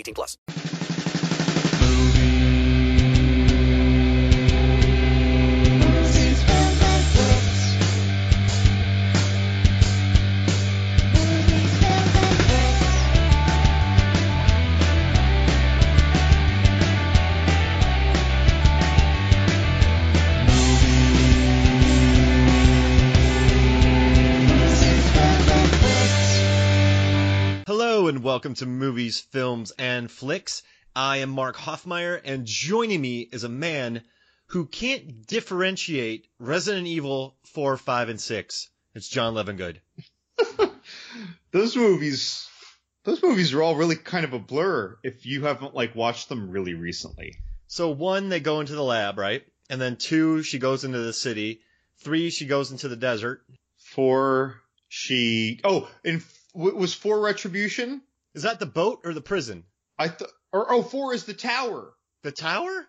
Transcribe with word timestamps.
18 0.00 0.14
plus. 0.14 0.38
And 28.20 28.26
welcome 28.26 28.52
to 28.52 28.66
Movies, 28.66 29.18
Films, 29.18 29.72
and 29.78 30.10
Flicks. 30.10 30.62
I 30.94 31.18
am 31.18 31.30
Mark 31.30 31.56
Hoffmeyer, 31.56 32.20
and 32.22 32.44
joining 32.44 33.00
me 33.00 33.20
is 33.20 33.44
a 33.44 33.48
man 33.48 34.02
who 34.48 34.66
can't 34.66 35.26
differentiate 35.26 36.26
Resident 36.38 36.86
Evil 36.86 37.38
4, 37.44 37.78
5, 37.78 38.08
and 38.10 38.20
6. 38.20 38.68
It's 38.94 39.08
John 39.08 39.32
Levengood. 39.32 39.78
those 41.50 41.74
movies 41.74 42.46
those 43.04 43.22
movies 43.22 43.54
are 43.54 43.62
all 43.62 43.76
really 43.76 43.96
kind 43.96 44.26
of 44.26 44.34
a 44.34 44.38
blur 44.38 44.98
if 45.02 45.24
you 45.24 45.46
haven't 45.46 45.74
like 45.74 45.94
watched 45.94 46.28
them 46.28 46.50
really 46.50 46.74
recently. 46.74 47.38
So 47.68 47.88
one, 47.88 48.28
they 48.28 48.40
go 48.40 48.60
into 48.60 48.74
the 48.74 48.84
lab, 48.84 49.16
right? 49.16 49.44
And 49.70 49.80
then 49.80 49.96
two, 49.96 50.42
she 50.42 50.58
goes 50.58 50.84
into 50.84 50.98
the 50.98 51.14
city. 51.14 51.62
Three, 52.00 52.28
she 52.28 52.44
goes 52.44 52.70
into 52.70 52.88
the 52.88 52.96
desert. 52.96 53.40
Four, 53.78 54.60
she 54.88 55.60
oh, 55.64 55.88
and 56.04 56.22
was 56.52 56.92
four 56.92 57.18
retribution? 57.18 58.02
Is 58.34 58.42
that 58.42 58.60
the 58.60 58.66
boat 58.66 59.00
or 59.04 59.12
the 59.14 59.20
prison? 59.20 59.64
I 59.98 60.08
thought 60.08 60.30
or 60.52 60.70
oh, 60.72 60.82
four 60.82 61.14
is 61.14 61.24
the 61.24 61.34
tower. 61.34 61.92
The 62.22 62.32
tower? 62.32 62.86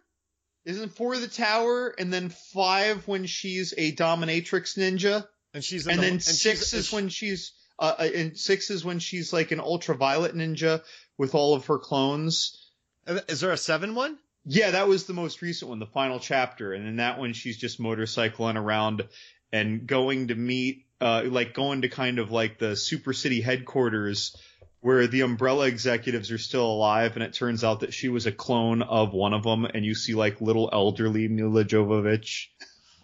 Isn't 0.66 0.96
four 0.96 1.18
the 1.18 1.28
tower, 1.28 1.90
and 1.98 2.14
then 2.14 2.30
five 2.30 3.08
when 3.08 3.26
she's 3.26 3.74
a 3.78 3.96
dominatrix 3.96 4.78
ninja, 4.78 5.26
And 5.54 5.64
she's 5.64 5.88
and 5.88 5.98
the- 5.98 6.02
then 6.02 6.12
and 6.14 6.24
six 6.24 6.74
is 6.74 6.92
when 6.92 7.10
she's 7.10 7.54
uh, 7.80 7.96
uh, 7.98 8.10
and 8.14 8.38
six 8.38 8.70
is 8.70 8.86
when 8.86 9.00
she's 9.00 9.34
like 9.34 9.52
an 9.52 9.60
ultraviolet 9.60 10.36
ninja 10.36 10.84
with 11.18 11.34
all 11.34 11.56
of 11.56 11.66
her 11.66 11.80
clones. 11.80 12.72
Is 13.08 13.40
there 13.40 13.52
a 13.52 13.58
seven 13.58 13.96
one? 13.96 14.20
Yeah, 14.46 14.72
that 14.72 14.88
was 14.88 15.06
the 15.06 15.14
most 15.14 15.42
recent 15.42 15.70
one, 15.70 15.80
the 15.80 15.88
final 15.88 16.20
chapter, 16.20 16.74
and 16.74 16.86
then 16.86 16.96
that 16.98 17.18
one 17.20 17.34
she's 17.34 17.58
just 17.58 17.80
motorcycling 17.80 18.56
around 18.56 19.08
and 19.52 19.86
going 19.86 20.28
to 20.30 20.36
meet, 20.36 20.86
uh, 21.00 21.24
like 21.26 21.54
going 21.54 21.82
to 21.82 21.90
kind 21.90 22.20
of 22.20 22.32
like 22.32 22.58
the 22.60 22.76
super 22.76 23.14
city 23.14 23.42
headquarters 23.42 24.36
where 24.82 25.06
the 25.08 25.22
umbrella 25.22 25.68
executives 25.68 26.32
are 26.32 26.40
still 26.40 26.66
alive, 26.66 27.14
and 27.14 27.24
it 27.24 27.34
turns 27.34 27.64
out 27.64 27.82
that 27.82 27.94
she 27.94 28.10
was 28.10 28.26
a 28.26 28.32
clone 28.32 28.82
of 28.82 29.14
one 29.14 29.34
of 29.34 29.44
them, 29.44 29.66
and 29.66 29.86
you 29.86 29.96
see 29.96 30.16
like 30.16 30.42
little 30.42 30.70
elderly 30.74 31.28
Milla 31.28 31.64
Jovovich. 31.64 32.48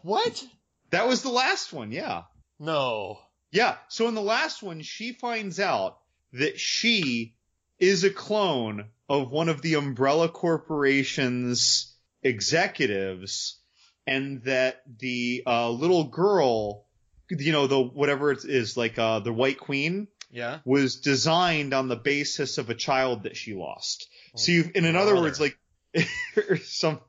What? 0.02 0.44
That 0.90 1.08
was 1.08 1.22
the 1.22 1.30
last 1.30 1.72
one, 1.72 1.92
yeah. 1.92 2.24
No. 2.60 3.20
Yeah. 3.52 3.76
So 3.90 4.08
in 4.08 4.16
the 4.16 4.22
last 4.22 4.64
one, 4.64 4.82
she 4.82 5.14
finds 5.14 5.60
out 5.60 6.00
that 6.34 6.60
she 6.60 7.36
is 7.80 8.04
a 8.04 8.10
clone 8.10 8.86
of 9.08 9.32
one 9.32 9.48
of 9.48 9.62
the 9.62 9.76
Umbrella 9.76 10.30
Corporation's 10.30 11.96
executives, 12.24 13.60
and 14.08 14.42
that 14.44 14.82
the 15.00 15.44
uh, 15.46 15.70
little 15.70 16.06
girl, 16.06 16.86
you 17.30 17.52
know, 17.52 17.68
the 17.68 17.80
whatever 17.80 18.32
it 18.32 18.46
is, 18.46 18.76
like 18.76 18.98
uh, 18.98 19.20
the 19.20 19.32
White 19.32 19.60
Queen, 19.60 20.08
Yeah. 20.30 20.60
was 20.66 20.98
designed 21.00 21.74
on 21.74 21.88
the 21.88 21.96
basis 21.96 22.58
of 22.58 22.70
a 22.70 22.76
child 22.76 23.24
that 23.24 23.38
she 23.38 23.54
lost. 23.54 24.08
so 24.36 24.52
you, 24.52 24.72
and 24.76 24.86
in 24.86 24.96
other 24.96 25.12
brother. 25.12 25.22
words, 25.28 25.40
like 25.40 25.58
some. 26.64 27.00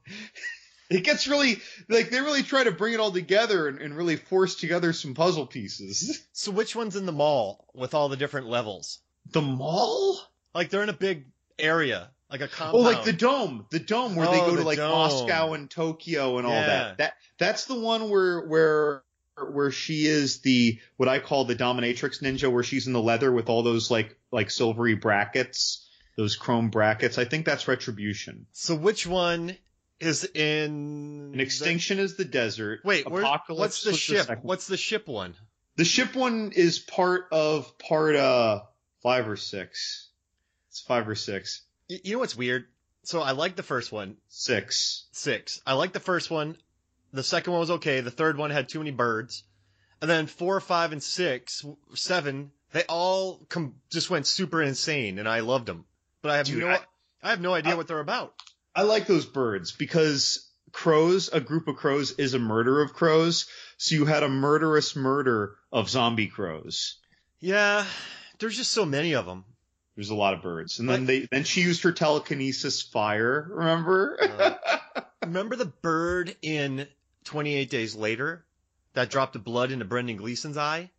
It 0.90 1.04
gets 1.04 1.28
really 1.28 1.60
like 1.90 2.08
they 2.10 2.20
really 2.20 2.42
try 2.42 2.64
to 2.64 2.72
bring 2.72 2.94
it 2.94 3.00
all 3.00 3.12
together 3.12 3.68
and, 3.68 3.78
and 3.80 3.94
really 3.94 4.16
force 4.16 4.54
together 4.54 4.92
some 4.94 5.14
puzzle 5.14 5.46
pieces. 5.46 6.22
So 6.32 6.50
which 6.52 6.74
one's 6.76 6.94
in 6.96 7.04
the 7.04 7.12
mall 7.12 7.66
with 7.74 7.92
all 7.94 8.08
the 8.08 8.16
different 8.16 8.46
levels? 8.46 9.00
The 9.32 9.42
mall? 9.42 10.18
Like 10.54 10.70
they're 10.70 10.82
in 10.84 10.88
a 10.88 10.92
big 10.94 11.26
area, 11.58 12.10
like 12.30 12.40
a 12.40 12.48
compound. 12.48 12.76
Oh, 12.86 12.88
like 12.88 13.04
the 13.04 13.12
dome, 13.12 13.66
the 13.70 13.80
dome 13.80 14.14
where 14.16 14.28
they 14.28 14.40
Oh, 14.40 14.46
go 14.50 14.56
to 14.56 14.62
like 14.62 14.78
dome. 14.78 14.90
Moscow 14.92 15.52
and 15.52 15.68
Tokyo 15.68 16.38
and 16.38 16.46
all 16.46 16.52
Yeah. 16.54 16.66
that. 16.66 16.98
That 16.98 17.14
that's 17.38 17.64
the 17.66 17.78
one 17.78 18.08
where 18.08 18.40
where 18.46 19.02
where 19.47 19.71
she 19.71 20.06
is 20.06 20.41
the 20.41 20.78
what 20.97 21.09
I 21.09 21.19
call 21.19 21.44
the 21.44 21.56
dominatrix 21.56 22.22
ninja, 22.22 22.50
where 22.50 22.62
she's 22.62 22.87
in 22.87 22.93
the 22.93 23.03
leather 23.03 23.31
with 23.32 23.49
all 23.49 23.62
those 23.62 23.91
like 23.91 24.16
like 24.31 24.50
silvery 24.50 24.94
brackets, 24.94 25.88
those 26.16 26.37
chrome 26.37 26.71
brackets. 26.71 27.19
I 27.19 27.25
think 27.25 27.47
that's 27.47 27.69
Retribution. 27.69 28.47
So 28.53 28.75
which 28.75 29.06
one 29.06 29.56
is 30.00 30.25
in 30.25 31.31
And 31.32 31.41
Extinction 31.41 31.98
is 31.98 32.16
the 32.16 32.25
desert. 32.25 32.81
Wait, 32.84 33.09
where, 33.10 33.25
what's 33.48 33.82
the 33.82 33.93
ship? 33.94 34.27
second. 34.27 34.44
what's 34.44 34.66
the 34.66 34.77
ship 34.77 35.09
one? 35.09 35.34
The 35.77 35.84
ship 35.84 36.15
one 36.15 36.53
is 36.54 36.78
part 36.78 37.27
of 37.32 37.78
part 37.78 38.16
uh 38.16 38.60
five 39.03 39.28
or 39.28 39.37
six. 39.37 40.10
It's 40.71 40.81
five 40.81 41.09
or 41.09 41.15
six. 41.15 41.62
You 41.88 42.12
know 42.15 42.19
what's 42.19 42.37
weird? 42.37 42.66
So 43.04 43.21
I 43.22 43.31
like 43.31 43.56
the 43.56 43.62
first 43.62 43.91
one, 43.91 44.16
Six. 44.28 45.06
six. 45.12 45.60
I 45.66 45.72
like 45.75 45.93
the 45.94 46.00
first 46.00 46.31
one. 46.31 46.59
The 47.12 47.22
second 47.22 47.52
one 47.52 47.60
was 47.60 47.70
okay. 47.72 48.00
The 48.00 48.10
third 48.10 48.36
one 48.36 48.50
had 48.50 48.69
too 48.69 48.78
many 48.78 48.91
birds. 48.91 49.44
And 50.00 50.10
then 50.10 50.26
four, 50.26 50.60
five, 50.60 50.92
and 50.92 51.02
six, 51.02 51.64
seven, 51.94 52.52
they 52.72 52.84
all 52.88 53.41
com- 53.48 53.74
just 53.91 54.10
went 54.10 54.26
super 54.26 54.62
insane, 54.62 55.18
and 55.18 55.28
I 55.28 55.41
loved 55.41 55.66
them. 55.66 55.84
But 56.22 56.30
I 56.32 56.36
have 56.36 56.47
Dude, 56.47 56.60
no, 56.60 56.68
I- 56.68 56.80
I, 57.22 57.30
have 57.30 57.41
no 57.41 57.54
idea 57.54 57.72
I- 57.72 57.76
what 57.76 57.88
they're 57.88 57.98
about. 57.98 58.34
I 58.74 58.82
like 58.82 59.06
those 59.06 59.26
birds 59.26 59.72
because 59.72 60.48
crows, 60.70 61.30
a 61.32 61.41
group 61.41 61.66
of 61.66 61.76
crows 61.76 62.12
is 62.12 62.34
a 62.34 62.38
murder 62.38 62.80
of 62.80 62.92
crows. 62.92 63.47
So 63.76 63.97
you 63.97 64.04
had 64.04 64.22
a 64.22 64.28
murderous 64.28 64.94
murder 64.94 65.56
of 65.72 65.88
zombie 65.91 66.28
crows. 66.28 66.98
Yeah, 67.41 67.84
there's 68.38 68.56
just 68.56 68.70
so 68.72 68.84
many 68.84 69.14
of 69.14 69.26
them. 69.26 69.44
There's 69.97 70.10
a 70.10 70.14
lot 70.14 70.34
of 70.34 70.42
birds. 70.42 70.78
And 70.78 70.88
then 70.88 71.06
they, 71.06 71.26
then 71.30 71.42
she 71.42 71.62
used 71.62 71.82
her 71.82 71.91
telekinesis 71.91 72.83
fire, 72.83 73.48
remember? 73.50 74.16
Uh, 74.21 75.00
remember 75.24 75.56
the 75.56 75.65
bird 75.66 76.36
in 76.41 76.86
28 77.28 77.71
Days 77.71 77.95
Later 77.95 78.45
that 78.95 79.10
dropped 79.10 79.34
the 79.34 79.39
blood 79.39 79.71
into 79.71 79.84
Brendan 79.84 80.16
Gleeson's 80.16 80.57
eye? 80.57 80.91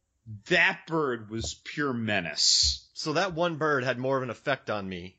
that 0.48 0.82
bird 0.88 1.30
was 1.30 1.56
pure 1.64 1.94
menace. 1.94 2.88
So 2.94 3.14
that 3.14 3.34
one 3.34 3.56
bird 3.56 3.84
had 3.84 3.98
more 3.98 4.18
of 4.18 4.24
an 4.24 4.30
effect 4.30 4.70
on 4.70 4.88
me 4.88 5.18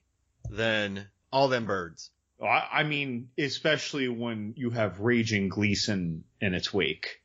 than 0.49 1.09
all 1.33 1.49
them 1.49 1.67
birds. 1.67 2.11
I, 2.43 2.85
mean, 2.85 3.29
especially 3.37 4.09
when 4.09 4.55
you 4.57 4.71
have 4.71 5.01
Raging 5.01 5.49
Gleeson 5.51 6.25
in 6.41 6.55
its 6.55 6.73
wake. 6.73 7.21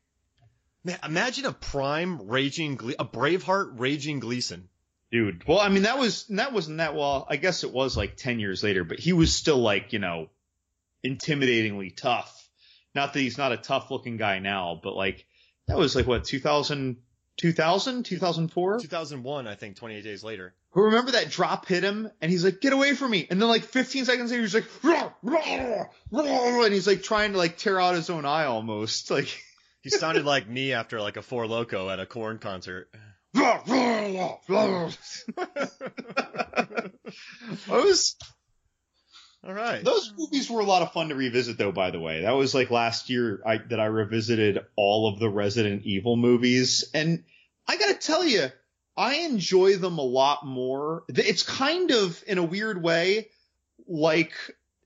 Man, 0.83 0.99
imagine 1.05 1.45
a 1.45 1.53
prime 1.53 2.27
raging, 2.27 2.75
Gle- 2.75 2.95
a 2.99 3.05
Braveheart 3.05 3.79
raging 3.79 4.19
Gleeson. 4.19 4.67
Dude, 5.11 5.47
well, 5.47 5.59
I 5.59 5.69
mean, 5.69 5.83
that 5.83 5.97
was, 5.97 6.25
that 6.27 6.51
wasn't 6.51 6.79
that, 6.79 6.95
well, 6.95 7.25
I 7.29 7.37
guess 7.37 7.63
it 7.63 7.71
was 7.71 7.95
like 7.95 8.17
10 8.17 8.41
years 8.41 8.61
later, 8.61 8.83
but 8.83 8.99
he 8.99 9.13
was 9.13 9.33
still 9.33 9.59
like, 9.59 9.93
you 9.93 9.99
know, 9.99 10.29
intimidatingly 11.05 11.95
tough. 11.95 12.44
Not 12.95 13.13
that 13.13 13.19
he's 13.19 13.37
not 13.37 13.51
a 13.51 13.57
tough 13.57 13.91
looking 13.91 14.15
guy 14.17 14.39
now, 14.39 14.79
but 14.81 14.95
like, 14.95 15.25
that 15.67 15.77
was 15.77 15.95
like 15.95 16.07
what, 16.07 16.23
2000, 16.23 16.95
2000, 17.37 18.03
2004? 18.03 18.79
2001, 18.79 19.47
I 19.47 19.55
think, 19.55 19.75
28 19.75 20.01
Days 20.01 20.23
Later. 20.23 20.55
Who 20.71 20.83
remember 20.83 21.11
that 21.11 21.29
drop 21.29 21.67
hit 21.67 21.83
him, 21.83 22.09
and 22.21 22.29
he's 22.29 22.43
like, 22.43 22.59
"Get 22.59 22.73
away 22.73 22.95
from 22.95 23.11
me!" 23.11 23.27
And 23.29 23.41
then 23.41 23.47
like 23.47 23.63
15 23.63 24.03
seconds 24.03 24.29
later, 24.29 24.41
he's 24.43 24.53
like, 24.53 24.65
"Rah, 24.83 25.09
rah, 25.23 25.85
rah," 26.11 26.63
and 26.63 26.73
he's 26.73 26.87
like 26.87 27.01
trying 27.01 27.31
to 27.31 27.37
like 27.37 27.57
tear 27.57 27.79
out 27.79 27.95
his 27.95 28.09
own 28.09 28.25
eye 28.25 28.45
almost. 28.45 29.09
Like, 29.15 29.41
He 29.81 29.89
sounded 29.89 30.25
like 30.25 30.49
me 30.49 30.73
after 30.73 30.99
like 30.99 31.15
a 31.15 31.21
Four 31.21 31.47
Loco 31.47 31.89
at 31.89 32.01
a 32.01 32.05
corn 32.05 32.39
concert. 32.39 32.89
"Rah, 33.33 33.61
rah, 33.67 34.37
rah, 34.49 34.89
rah." 35.37 35.49
those 37.67 38.15
All 39.45 39.53
right. 39.53 39.83
those 39.83 40.11
movies 40.17 40.49
were 40.49 40.61
a 40.61 40.65
lot 40.65 40.81
of 40.81 40.91
fun 40.91 41.09
to 41.09 41.15
revisit, 41.15 41.57
though. 41.57 41.71
By 41.71 41.91
the 41.91 41.99
way, 41.99 42.21
that 42.21 42.31
was 42.31 42.55
like 42.55 42.71
last 42.71 43.09
year 43.09 43.41
I, 43.45 43.57
that 43.57 43.79
I 43.79 43.85
revisited 43.85 44.65
all 44.75 45.07
of 45.07 45.19
the 45.19 45.29
Resident 45.29 45.83
Evil 45.85 46.15
movies, 46.15 46.89
and 46.93 47.23
I 47.67 47.77
gotta 47.77 47.93
tell 47.93 48.25
you, 48.25 48.47
I 48.97 49.15
enjoy 49.17 49.75
them 49.75 49.97
a 49.99 50.03
lot 50.03 50.45
more. 50.45 51.03
It's 51.09 51.43
kind 51.43 51.91
of, 51.91 52.23
in 52.25 52.37
a 52.37 52.43
weird 52.43 52.81
way, 52.81 53.29
like 53.87 54.33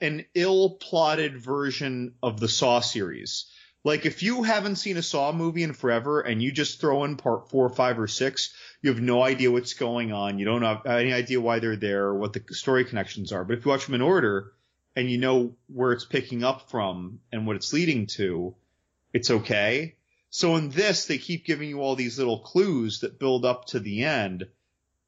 an 0.01 0.25
ill-plotted 0.33 1.37
version 1.37 2.15
of 2.23 2.39
the 2.39 2.47
Saw 2.47 2.79
series. 2.79 3.45
Like 3.83 4.05
if 4.05 4.23
you 4.23 4.43
haven't 4.43 4.75
seen 4.75 4.97
a 4.97 5.01
Saw 5.01 5.31
movie 5.31 5.63
in 5.63 5.73
forever 5.73 6.19
and 6.19 6.43
you 6.43 6.51
just 6.51 6.81
throw 6.81 7.05
in 7.05 7.15
part 7.15 7.49
four, 7.49 7.69
five, 7.69 7.97
or 7.97 8.07
six, 8.07 8.53
you 8.81 8.89
have 8.89 9.01
no 9.01 9.23
idea 9.23 9.51
what's 9.51 9.73
going 9.73 10.11
on. 10.11 10.37
You 10.37 10.45
don't 10.45 10.63
have 10.63 10.85
any 10.85 11.13
idea 11.13 11.39
why 11.39 11.59
they're 11.59 11.77
there 11.77 12.05
or 12.05 12.17
what 12.17 12.33
the 12.33 12.43
story 12.53 12.83
connections 12.83 13.31
are. 13.31 13.45
But 13.45 13.57
if 13.57 13.65
you 13.65 13.71
watch 13.71 13.85
them 13.85 13.95
in 13.95 14.01
order 14.01 14.51
and 14.95 15.09
you 15.09 15.17
know 15.17 15.55
where 15.67 15.93
it's 15.93 16.05
picking 16.05 16.43
up 16.43 16.69
from 16.69 17.21
and 17.31 17.47
what 17.47 17.55
it's 17.55 17.71
leading 17.71 18.07
to, 18.07 18.55
it's 19.13 19.31
okay. 19.31 19.95
So 20.29 20.57
in 20.57 20.69
this, 20.69 21.05
they 21.05 21.17
keep 21.17 21.45
giving 21.45 21.69
you 21.69 21.81
all 21.81 21.95
these 21.95 22.19
little 22.19 22.39
clues 22.39 22.99
that 22.99 23.17
build 23.17 23.45
up 23.45 23.65
to 23.67 23.79
the 23.79 24.03
end. 24.03 24.45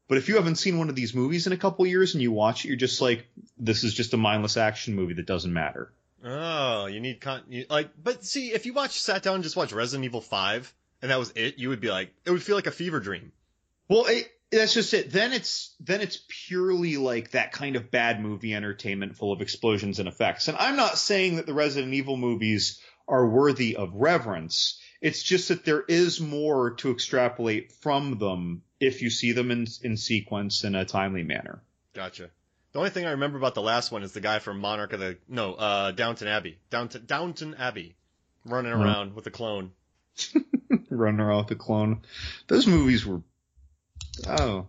But 0.08 0.18
if 0.18 0.30
you 0.30 0.36
haven't 0.36 0.56
seen 0.56 0.78
one 0.78 0.90
of 0.90 0.96
these 0.96 1.14
movies 1.14 1.46
in 1.46 1.54
a 1.54 1.58
couple 1.58 1.86
years 1.86 2.16
and 2.16 2.22
you 2.22 2.32
watch 2.32 2.64
it, 2.64 2.70
you're 2.70 2.78
just 2.78 3.02
like, 3.02 3.28
this 3.58 3.84
is 3.84 3.94
just 3.94 4.14
a 4.14 4.18
mindless 4.18 4.58
action 4.58 4.96
movie 4.96 5.14
that 5.16 5.28
doesn't 5.28 5.54
matter. 5.54 5.92
Oh, 6.24 6.86
you 6.86 7.00
need 7.00 7.22
con 7.22 7.44
you, 7.50 7.66
like, 7.70 7.90
but 8.02 8.24
see, 8.24 8.52
if 8.52 8.66
you 8.66 8.74
watch, 8.74 9.00
sat 9.00 9.24
down 9.24 9.36
and 9.36 9.44
just 9.44 9.56
watched 9.56 9.74
Resident 9.74 10.06
Evil 10.06 10.22
Five, 10.22 10.74
and 11.02 11.10
that 11.10 11.20
was 11.20 11.34
it, 11.36 11.58
you 11.58 11.70
would 11.70 11.82
be 11.82 11.90
like, 11.90 12.14
it 12.26 12.32
would 12.32 12.44
feel 12.44 12.56
like 12.56 12.68
a 12.68 12.72
fever 12.72 13.00
dream. 13.00 13.32
Well, 13.88 14.06
it, 14.06 14.32
that's 14.52 14.74
just 14.74 14.94
it. 14.94 15.12
Then 15.12 15.34
it's 15.34 15.74
then 15.80 16.02
it's 16.02 16.24
purely 16.28 16.98
like 16.98 17.32
that 17.32 17.54
kind 17.54 17.76
of 17.76 17.90
bad 17.90 18.22
movie 18.22 18.54
entertainment 18.54 19.16
full 19.16 19.32
of 19.32 19.42
explosions 19.42 20.00
and 20.00 20.08
effects. 20.08 20.48
And 20.48 20.58
I'm 20.58 20.76
not 20.76 20.98
saying 20.98 21.38
that 21.38 21.46
the 21.46 21.54
Resident 21.54 21.94
Evil 21.94 22.18
movies 22.18 22.82
are 23.08 23.28
worthy 23.28 23.76
of 23.76 23.94
reverence. 23.96 24.80
It's 25.02 25.24
just 25.24 25.48
that 25.48 25.66
there 25.66 25.82
is 25.82 26.22
more 26.22 26.72
to 26.76 26.92
extrapolate 26.92 27.72
from 27.72 28.20
them 28.20 28.62
if 28.80 29.02
you 29.02 29.10
see 29.10 29.32
them 29.32 29.50
in 29.52 29.68
in 29.82 29.98
sequence 29.98 30.64
in 30.64 30.76
a 30.76 30.86
timely 30.86 31.24
manner. 31.24 31.64
Gotcha. 31.94 32.30
The 32.74 32.80
only 32.80 32.90
thing 32.92 33.06
I 33.06 33.12
remember 33.12 33.38
about 33.38 33.54
the 33.56 33.62
last 33.62 33.92
one 33.92 34.04
is 34.04 34.14
the 34.14 34.22
guy 34.22 34.40
from 34.40 34.60
Monarch 34.60 34.94
of 34.94 35.00
the 35.00 35.18
no, 35.28 35.54
uh, 35.56 35.92
Downton 35.92 36.28
Abbey, 36.28 36.58
Downton 36.70 37.06
Downton 37.06 37.56
Abbey, 37.56 37.96
running 38.46 38.72
around 38.72 39.14
with 39.16 39.28
a 39.28 39.32
clone. 39.32 39.72
Running 40.90 41.20
around 41.22 41.44
with 41.46 41.52
a 41.52 41.56
clone. 41.56 42.02
Those 42.48 42.68
movies 42.68 43.06
were. 43.06 43.22
Oh. 44.28 44.68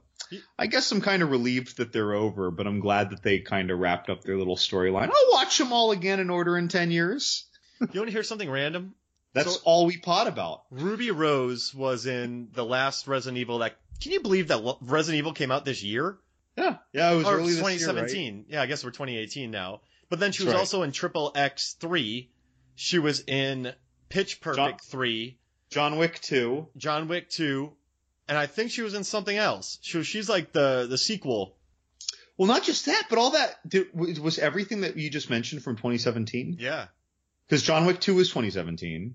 I 0.59 0.67
guess 0.67 0.91
I'm 0.93 1.01
kind 1.01 1.23
of 1.23 1.31
relieved 1.31 1.77
that 1.79 1.93
they're 1.93 2.15
over, 2.15 2.51
but 2.51 2.67
I'm 2.67 2.81
glad 2.81 3.11
that 3.11 3.23
they 3.23 3.41
kind 3.41 3.71
of 3.71 3.79
wrapped 3.79 4.09
up 4.09 4.23
their 4.23 4.37
little 4.39 4.57
storyline. 4.57 5.09
I'll 5.13 5.33
watch 5.33 5.59
them 5.59 5.73
all 5.73 5.91
again 5.91 6.21
in 6.21 6.31
order 6.31 6.57
in 6.57 6.69
10 6.69 6.91
years. 6.91 7.45
You 7.81 7.89
want 8.01 8.07
to 8.07 8.13
hear 8.13 8.23
something 8.23 8.51
random? 8.51 8.95
That's 9.35 9.55
So- 9.57 9.61
all 9.65 9.87
we 9.87 9.99
pot 9.99 10.27
about. 10.29 10.63
Ruby 10.71 11.11
Rose 11.11 11.75
was 11.75 12.07
in 12.07 12.49
the 12.53 12.65
last 12.65 13.07
Resident 13.09 13.39
Evil. 13.39 13.59
That 13.59 13.77
can 14.01 14.13
you 14.13 14.21
believe 14.21 14.49
that 14.49 14.77
Resident 14.81 15.19
Evil 15.19 15.33
came 15.35 15.51
out 15.51 15.65
this 15.65 15.83
year? 15.83 16.17
Yeah. 16.57 16.77
Yeah, 16.93 17.13
it 17.13 17.17
was 17.17 17.27
or 17.27 17.35
early 17.37 17.49
this 17.55 17.57
year, 17.57 17.65
right? 17.65 17.79
2017. 17.79 18.45
Yeah, 18.49 18.63
I 18.63 18.67
guess 18.67 18.85
we're 18.85 18.91
2018 18.91 19.51
now. 19.51 19.81
But 20.09 20.21
then 20.21 20.33
she 20.33 20.45
was 20.45 20.53
right. 20.53 20.61
also 20.61 20.83
in 20.83 20.93
Triple 20.93 21.33
X 21.35 21.75
three. 21.81 22.31
She 22.75 22.99
was 22.99 23.21
in 23.27 23.73
Pitch 24.09 24.41
Perfect 24.41 24.57
John- 24.57 24.79
three, 24.91 25.39
John 25.71 25.97
Wick 25.99 26.21
2. 26.21 26.69
John 26.77 27.09
Wick 27.09 27.31
two, 27.31 27.73
and 28.29 28.37
I 28.37 28.47
think 28.47 28.71
she 28.71 28.83
was 28.83 28.93
in 28.95 29.05
something 29.05 29.37
else. 29.37 29.79
She 29.81 30.03
she's 30.03 30.29
like 30.29 30.53
the 30.53 30.87
the 30.89 30.99
sequel. 30.99 31.57
Well, 32.37 32.49
not 32.49 32.63
just 32.65 32.87
that, 32.87 33.05
but 33.09 33.19
all 33.19 33.31
that 33.33 33.67
did, 33.69 33.87
was 33.95 34.19
was 34.21 34.39
everything 34.39 34.83
that 34.83 34.97
you 34.97 35.09
just 35.11 35.31
mentioned 35.31 35.63
from 35.63 35.77
2017. 35.77 36.57
Yeah, 36.59 36.87
Because 37.47 37.63
John 37.63 37.87
Wick 37.87 38.01
2 38.01 38.15
was 38.15 38.29
2017. 38.31 39.15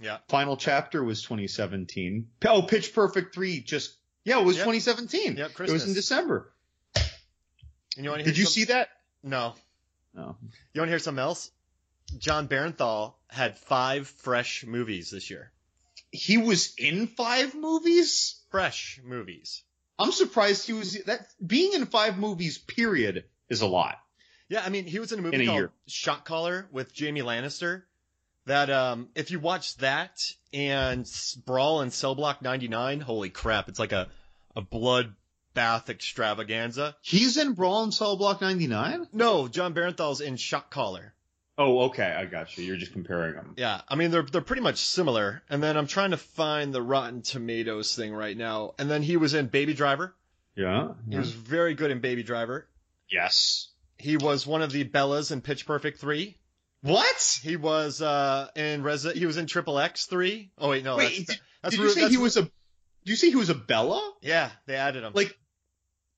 yeah. 0.00 0.18
Final 0.28 0.56
Chapter 0.56 1.04
was 1.04 1.22
2017. 1.22 2.28
Oh, 2.46 2.62
Pitch 2.62 2.94
Perfect 2.94 3.34
3 3.34 3.60
just, 3.60 3.96
yeah, 4.24 4.40
it 4.40 4.44
was 4.44 4.56
Yep. 4.56 4.66
2017. 4.66 5.36
Yep, 5.36 5.50
It 5.60 5.70
was 5.70 5.86
in 5.86 5.94
December. 5.94 6.52
And 7.96 8.04
you 8.04 8.10
want 8.10 8.20
to 8.20 8.24
Did 8.24 8.38
you 8.38 8.46
see 8.46 8.64
that? 8.64 8.88
No. 9.22 9.54
No. 10.14 10.36
You 10.72 10.80
want 10.80 10.88
to 10.88 10.92
hear 10.92 10.98
something 10.98 11.22
else? 11.22 11.50
Jon 12.18 12.48
Bernthal 12.48 13.14
had 13.28 13.58
five 13.58 14.08
fresh 14.08 14.64
movies 14.64 15.10
this 15.10 15.30
year. 15.30 15.50
He 16.10 16.36
was 16.38 16.74
in 16.76 17.06
five 17.06 17.54
movies? 17.54 18.40
Fresh 18.50 19.00
movies. 19.02 19.62
I'm 19.98 20.12
surprised 20.12 20.66
he 20.66 20.72
was, 20.72 20.94
that, 21.04 21.26
being 21.44 21.72
in 21.74 21.86
five 21.86 22.18
movies, 22.18 22.58
period, 22.58 23.24
is 23.48 23.60
a 23.62 23.66
lot. 23.66 23.98
Yeah, 24.48 24.62
I 24.64 24.68
mean, 24.68 24.84
he 24.86 24.98
was 24.98 25.12
in 25.12 25.20
a 25.20 25.22
movie 25.22 25.36
In 25.36 25.42
a 25.42 25.46
called 25.46 25.58
year. 25.58 25.72
Shot 25.86 26.24
Caller 26.24 26.68
with 26.72 26.92
Jaime 26.98 27.22
Lannister. 27.22 27.82
That 28.46 28.70
um, 28.70 29.08
if 29.14 29.30
you 29.30 29.38
watch 29.38 29.76
that 29.76 30.18
and 30.52 31.08
Brawl 31.46 31.80
and 31.80 31.92
Cell 31.92 32.14
Block 32.14 32.42
99, 32.42 33.00
holy 33.00 33.30
crap, 33.30 33.68
it's 33.68 33.78
like 33.78 33.92
a 33.92 34.08
a 34.56 34.60
blood 34.60 35.14
bath 35.54 35.90
extravaganza. 35.90 36.96
He's 37.02 37.36
in 37.36 37.52
Brawl 37.52 37.84
and 37.84 37.94
Cell 37.94 38.16
Block 38.16 38.40
99? 38.40 39.08
No, 39.12 39.48
Jon 39.48 39.74
Bernthal's 39.74 40.20
in 40.20 40.36
Shot 40.36 40.70
Caller. 40.70 41.14
Oh, 41.58 41.82
okay, 41.82 42.06
I 42.06 42.24
got 42.24 42.56
you. 42.56 42.64
You're 42.64 42.76
just 42.76 42.92
comparing 42.92 43.34
them. 43.34 43.54
Yeah, 43.56 43.82
I 43.86 43.94
mean 43.94 44.10
they're 44.10 44.22
they're 44.22 44.40
pretty 44.40 44.62
much 44.62 44.78
similar. 44.78 45.42
And 45.50 45.62
then 45.62 45.76
I'm 45.76 45.86
trying 45.86 46.12
to 46.12 46.16
find 46.16 46.72
the 46.74 46.82
Rotten 46.82 47.22
Tomatoes 47.22 47.94
thing 47.94 48.14
right 48.14 48.36
now. 48.36 48.74
And 48.78 48.90
then 48.90 49.02
he 49.02 49.16
was 49.16 49.34
in 49.34 49.48
Baby 49.48 49.74
Driver. 49.74 50.14
Yeah. 50.56 50.94
He 51.08 51.18
was 51.18 51.30
very 51.30 51.74
good 51.74 51.90
in 51.90 52.00
Baby 52.00 52.22
Driver. 52.22 52.66
Yes. 53.10 53.68
He 53.98 54.16
was 54.16 54.46
one 54.46 54.62
of 54.62 54.72
the 54.72 54.84
Bellas 54.84 55.30
in 55.30 55.42
Pitch 55.42 55.66
Perfect 55.66 56.00
3. 56.00 56.36
What? 56.82 57.40
He 57.42 57.56
was 57.56 58.02
uh 58.02 58.48
in 58.56 58.82
Resi- 58.82 59.14
he 59.14 59.26
was 59.26 59.36
in 59.36 59.46
Triple 59.46 59.78
X 59.78 60.06
3. 60.06 60.50
Oh 60.58 60.70
wait, 60.70 60.84
no, 60.84 60.96
Wait, 60.96 61.04
that's, 61.18 61.26
did, 61.26 61.40
that's 61.62 61.76
did 61.76 61.82
you 61.82 61.90
say 61.90 62.00
that's 62.02 62.12
he 62.12 62.18
was 62.18 62.36
a? 62.36 62.50
You 63.04 63.16
say 63.16 63.30
he 63.30 63.36
was 63.36 63.50
a 63.50 63.54
Bella? 63.54 64.12
Yeah, 64.20 64.50
they 64.66 64.74
added 64.74 65.02
him. 65.02 65.12
Like, 65.14 65.36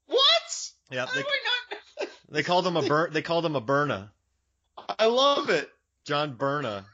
what? 0.06 0.70
yeah, 0.90 1.06
they, 1.14 1.20
not? 1.20 2.08
they 2.30 2.42
called 2.42 2.66
him 2.66 2.76
a 2.76 2.82
bur- 2.82 3.10
they 3.10 3.22
called 3.22 3.44
him 3.44 3.56
a 3.56 3.60
Burna. 3.60 4.10
I 4.98 5.06
love 5.06 5.50
it. 5.50 5.70
John 6.04 6.36
Burna. 6.36 6.84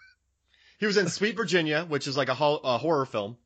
He 0.79 0.87
was 0.87 0.97
in 0.97 1.09
Sweet 1.09 1.37
Virginia, 1.37 1.85
which 1.87 2.07
is 2.07 2.17
like 2.17 2.29
a, 2.29 2.35
ho- 2.35 2.61
a 2.63 2.79
horror 2.79 3.05
film 3.05 3.37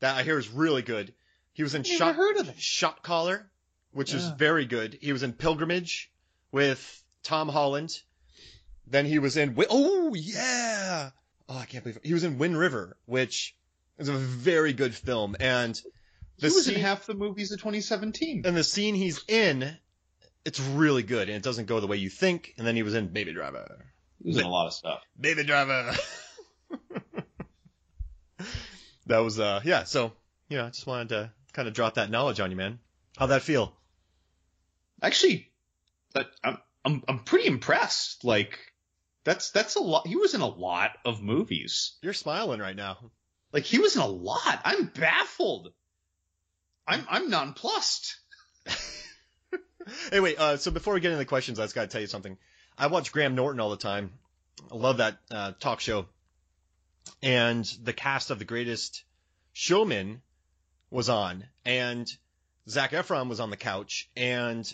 that 0.00 0.16
I 0.16 0.22
hear 0.22 0.38
is 0.38 0.48
really 0.48 0.82
good. 0.82 1.12
He 1.52 1.62
was 1.62 1.74
in 1.74 1.82
Shot 1.82 2.14
heard 2.14 2.36
of 2.36 2.48
it. 2.48 2.58
Shot 2.60 3.02
Caller, 3.02 3.50
which 3.92 4.14
is 4.14 4.28
very 4.28 4.64
good. 4.64 4.98
He 5.00 5.12
was 5.12 5.22
in 5.22 5.32
Pilgrimage 5.32 6.12
with 6.52 7.02
Tom 7.24 7.48
Holland. 7.48 7.98
Then 8.90 9.06
he 9.06 9.18
was 9.18 9.36
in 9.36 9.50
Wi- 9.50 9.68
oh 9.70 10.14
yeah 10.14 11.10
oh 11.48 11.58
I 11.58 11.64
can't 11.66 11.84
believe 11.84 11.96
it. 11.96 12.06
he 12.06 12.14
was 12.14 12.24
in 12.24 12.38
Wind 12.38 12.58
River, 12.58 12.96
which 13.06 13.54
is 13.98 14.08
a 14.08 14.12
very 14.12 14.72
good 14.72 14.94
film. 14.94 15.36
And 15.40 15.74
the 16.38 16.48
he 16.48 16.54
was 16.54 16.64
scene, 16.66 16.76
in 16.76 16.80
half 16.80 17.06
the 17.06 17.14
movies 17.14 17.52
of 17.52 17.58
2017. 17.58 18.42
and 18.44 18.56
the 18.56 18.64
scene 18.64 18.94
he's 18.94 19.22
in, 19.28 19.76
it's 20.44 20.60
really 20.60 21.02
good, 21.02 21.28
and 21.28 21.36
it 21.36 21.42
doesn't 21.42 21.66
go 21.66 21.80
the 21.80 21.86
way 21.86 21.96
you 21.96 22.10
think. 22.10 22.54
And 22.58 22.66
then 22.66 22.76
he 22.76 22.82
was 22.82 22.94
in 22.94 23.08
Baby 23.08 23.32
Driver. 23.32 23.84
He 24.22 24.28
was 24.28 24.38
in 24.38 24.44
a 24.44 24.48
lot 24.48 24.66
of 24.66 24.72
stuff. 24.72 25.00
Baby 25.20 25.44
Driver. 25.44 25.92
that 29.06 29.18
was 29.18 29.38
uh 29.40 29.60
yeah. 29.64 29.84
So 29.84 30.12
you 30.48 30.58
know, 30.58 30.66
I 30.66 30.68
just 30.70 30.86
wanted 30.86 31.08
to 31.10 31.32
kind 31.52 31.68
of 31.68 31.74
drop 31.74 31.94
that 31.94 32.10
knowledge 32.10 32.40
on 32.40 32.50
you, 32.50 32.56
man. 32.56 32.78
How'd 33.16 33.30
that 33.30 33.42
feel? 33.42 33.74
Actually, 35.02 35.50
I'm 36.44 36.58
I'm 36.84 37.02
I'm 37.08 37.18
pretty 37.20 37.46
impressed. 37.46 38.24
Like, 38.24 38.58
that's 39.28 39.50
that's 39.50 39.76
a 39.76 39.80
lot. 39.80 40.06
He 40.06 40.16
was 40.16 40.32
in 40.32 40.40
a 40.40 40.48
lot 40.48 40.92
of 41.04 41.20
movies. 41.20 41.98
You're 42.00 42.14
smiling 42.14 42.60
right 42.60 42.74
now. 42.74 43.10
Like 43.52 43.64
he 43.64 43.78
was 43.78 43.94
in 43.94 44.00
a 44.00 44.06
lot. 44.06 44.60
I'm 44.64 44.86
baffled. 44.86 45.72
I'm 46.86 47.06
I'm 47.10 47.28
nonplussed. 47.28 48.16
anyway. 50.12 50.34
Uh, 50.36 50.56
so 50.56 50.70
before 50.70 50.94
we 50.94 51.00
get 51.00 51.08
into 51.08 51.18
the 51.18 51.26
questions, 51.26 51.58
I 51.58 51.64
just 51.64 51.74
got 51.74 51.82
to 51.82 51.88
tell 51.88 52.00
you 52.00 52.06
something. 52.06 52.38
I 52.78 52.86
watch 52.86 53.12
Graham 53.12 53.34
Norton 53.34 53.60
all 53.60 53.68
the 53.68 53.76
time. 53.76 54.12
I 54.72 54.76
love 54.76 54.96
that 54.96 55.18
uh, 55.30 55.52
talk 55.60 55.80
show. 55.80 56.06
And 57.22 57.64
the 57.82 57.92
cast 57.92 58.30
of 58.30 58.38
The 58.38 58.46
Greatest 58.46 59.04
Showman 59.52 60.22
was 60.90 61.10
on, 61.10 61.44
and 61.66 62.10
Zac 62.68 62.92
Efron 62.92 63.28
was 63.28 63.40
on 63.40 63.50
the 63.50 63.56
couch, 63.56 64.08
and 64.16 64.70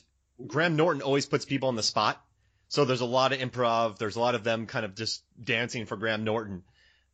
Graham 0.46 0.76
Norton 0.76 1.02
always 1.02 1.26
puts 1.26 1.44
people 1.44 1.68
on 1.68 1.76
the 1.76 1.82
spot. 1.82 2.24
So 2.68 2.84
there's 2.84 3.00
a 3.00 3.06
lot 3.06 3.32
of 3.32 3.38
improv. 3.38 3.98
There's 3.98 4.16
a 4.16 4.20
lot 4.20 4.34
of 4.34 4.44
them 4.44 4.66
kind 4.66 4.84
of 4.84 4.94
just 4.94 5.22
dancing 5.42 5.86
for 5.86 5.96
Graham 5.96 6.24
Norton. 6.24 6.62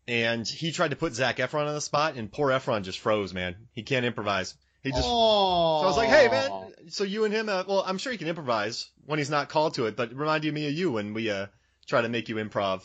And 0.08 0.46
he 0.46 0.72
tried 0.72 0.90
to 0.90 0.96
put 0.96 1.14
Zac 1.14 1.36
Efron 1.36 1.68
on 1.68 1.74
the 1.74 1.80
spot, 1.80 2.16
and 2.16 2.32
poor 2.32 2.48
Efron 2.48 2.82
just 2.82 2.98
froze, 2.98 3.32
man. 3.32 3.54
He 3.72 3.82
can't 3.82 4.04
improvise. 4.04 4.54
He 4.82 4.90
just 4.90 5.04
oh, 5.04 5.80
so 5.80 5.84
I 5.84 5.86
was 5.86 5.96
like, 5.98 6.08
hey 6.08 6.28
man, 6.28 6.72
So 6.88 7.04
you 7.04 7.24
and 7.24 7.34
him, 7.34 7.48
uh, 7.50 7.64
well, 7.68 7.84
I'm 7.86 7.98
sure 7.98 8.12
he 8.12 8.18
can 8.18 8.28
improvise 8.28 8.88
when 9.04 9.18
he's 9.18 9.28
not 9.28 9.50
called 9.50 9.74
to 9.74 9.86
it, 9.86 9.96
but 9.96 10.14
reminded 10.14 10.54
me 10.54 10.66
of 10.68 10.72
you 10.72 10.90
when 10.92 11.12
we 11.12 11.30
uh 11.30 11.46
try 11.86 12.00
to 12.00 12.08
make 12.08 12.28
you 12.28 12.36
improv. 12.36 12.82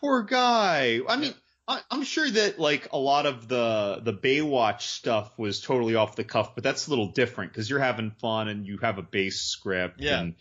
Poor 0.00 0.22
guy. 0.22 1.00
I 1.08 1.16
mean, 1.16 1.34
I, 1.68 1.80
I'm 1.90 2.02
sure 2.02 2.28
that 2.28 2.58
like 2.58 2.88
a 2.92 2.98
lot 2.98 3.26
of 3.26 3.46
the 3.46 4.00
the 4.02 4.12
Baywatch 4.12 4.80
stuff 4.82 5.30
was 5.38 5.60
totally 5.60 5.94
off 5.94 6.16
the 6.16 6.24
cuff, 6.24 6.54
but 6.54 6.64
that's 6.64 6.88
a 6.88 6.90
little 6.90 7.12
different 7.12 7.52
because 7.52 7.70
you're 7.70 7.78
having 7.78 8.10
fun 8.10 8.48
and 8.48 8.66
you 8.66 8.78
have 8.78 8.98
a 8.98 9.02
base 9.02 9.42
script. 9.42 10.00
Yeah. 10.00 10.20
And, 10.20 10.34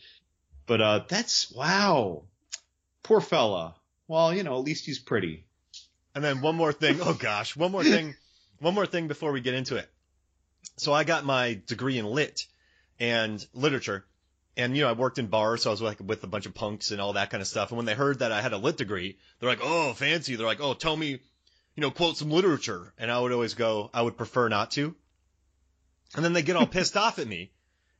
but 0.68 0.82
uh, 0.82 1.04
that's 1.08 1.52
wow. 1.52 2.24
Poor 3.02 3.22
fella. 3.22 3.76
Well, 4.08 4.34
you 4.34 4.44
know, 4.44 4.58
at 4.58 4.64
least 4.64 4.86
he's 4.86 5.00
pretty. 5.00 5.46
And 6.14 6.24
then 6.24 6.42
one 6.42 6.56
more 6.56 6.74
thing. 6.74 7.00
Oh 7.02 7.14
gosh, 7.14 7.56
one 7.56 7.72
more 7.72 7.84
thing. 7.84 8.16
One 8.60 8.74
more 8.74 8.88
thing 8.88 9.08
before 9.08 9.32
we 9.32 9.42
get 9.42 9.54
into 9.54 9.76
it. 9.76 9.88
So 10.78 10.92
I 10.92 11.04
got 11.04 11.24
my 11.24 11.62
degree 11.68 12.00
in 12.00 12.08
lit 12.08 12.48
and 13.00 13.46
literature. 13.54 14.04
And 14.56 14.76
you 14.76 14.82
know, 14.82 14.90
I 14.90 14.94
worked 14.94 15.20
in 15.20 15.28
bars, 15.28 15.62
so 15.62 15.70
I 15.70 15.74
was 15.74 15.82
like 15.84 16.00
with 16.00 16.24
a 16.24 16.28
bunch 16.28 16.48
of 16.48 16.56
punks 16.56 16.90
and 16.90 17.00
all 17.00 17.14
that 17.14 17.30
kind 17.30 17.42
of 17.42 17.48
stuff. 17.48 17.70
And 17.70 17.78
when 17.78 17.86
they 17.86 17.94
heard 17.94 18.20
that 18.20 18.32
I 18.32 18.42
had 18.42 18.54
a 18.54 18.58
lit 18.58 18.78
degree, 18.78 19.20
they're 19.40 19.50
like, 19.50 19.60
"Oh, 19.62 19.94
fancy." 19.94 20.36
They're 20.36 20.48
like, 20.48 20.60
"Oh, 20.60 20.74
tell 20.74 20.98
me, 20.98 21.10
you 21.10 21.82
know, 21.82 21.92
quote 21.92 22.18
some 22.18 22.32
literature." 22.32 22.96
And 22.98 23.12
I 23.12 23.20
would 23.20 23.32
always 23.32 23.54
go, 23.54 23.92
"I 23.94 24.02
would 24.02 24.18
prefer 24.18 24.48
not 24.48 24.72
to." 24.72 24.96
And 26.16 26.26
then 26.26 26.34
they 26.34 26.42
get 26.42 26.56
all 26.56 26.66
pissed 26.66 26.98
off 27.04 27.20
at 27.20 27.28
me. 27.28 27.52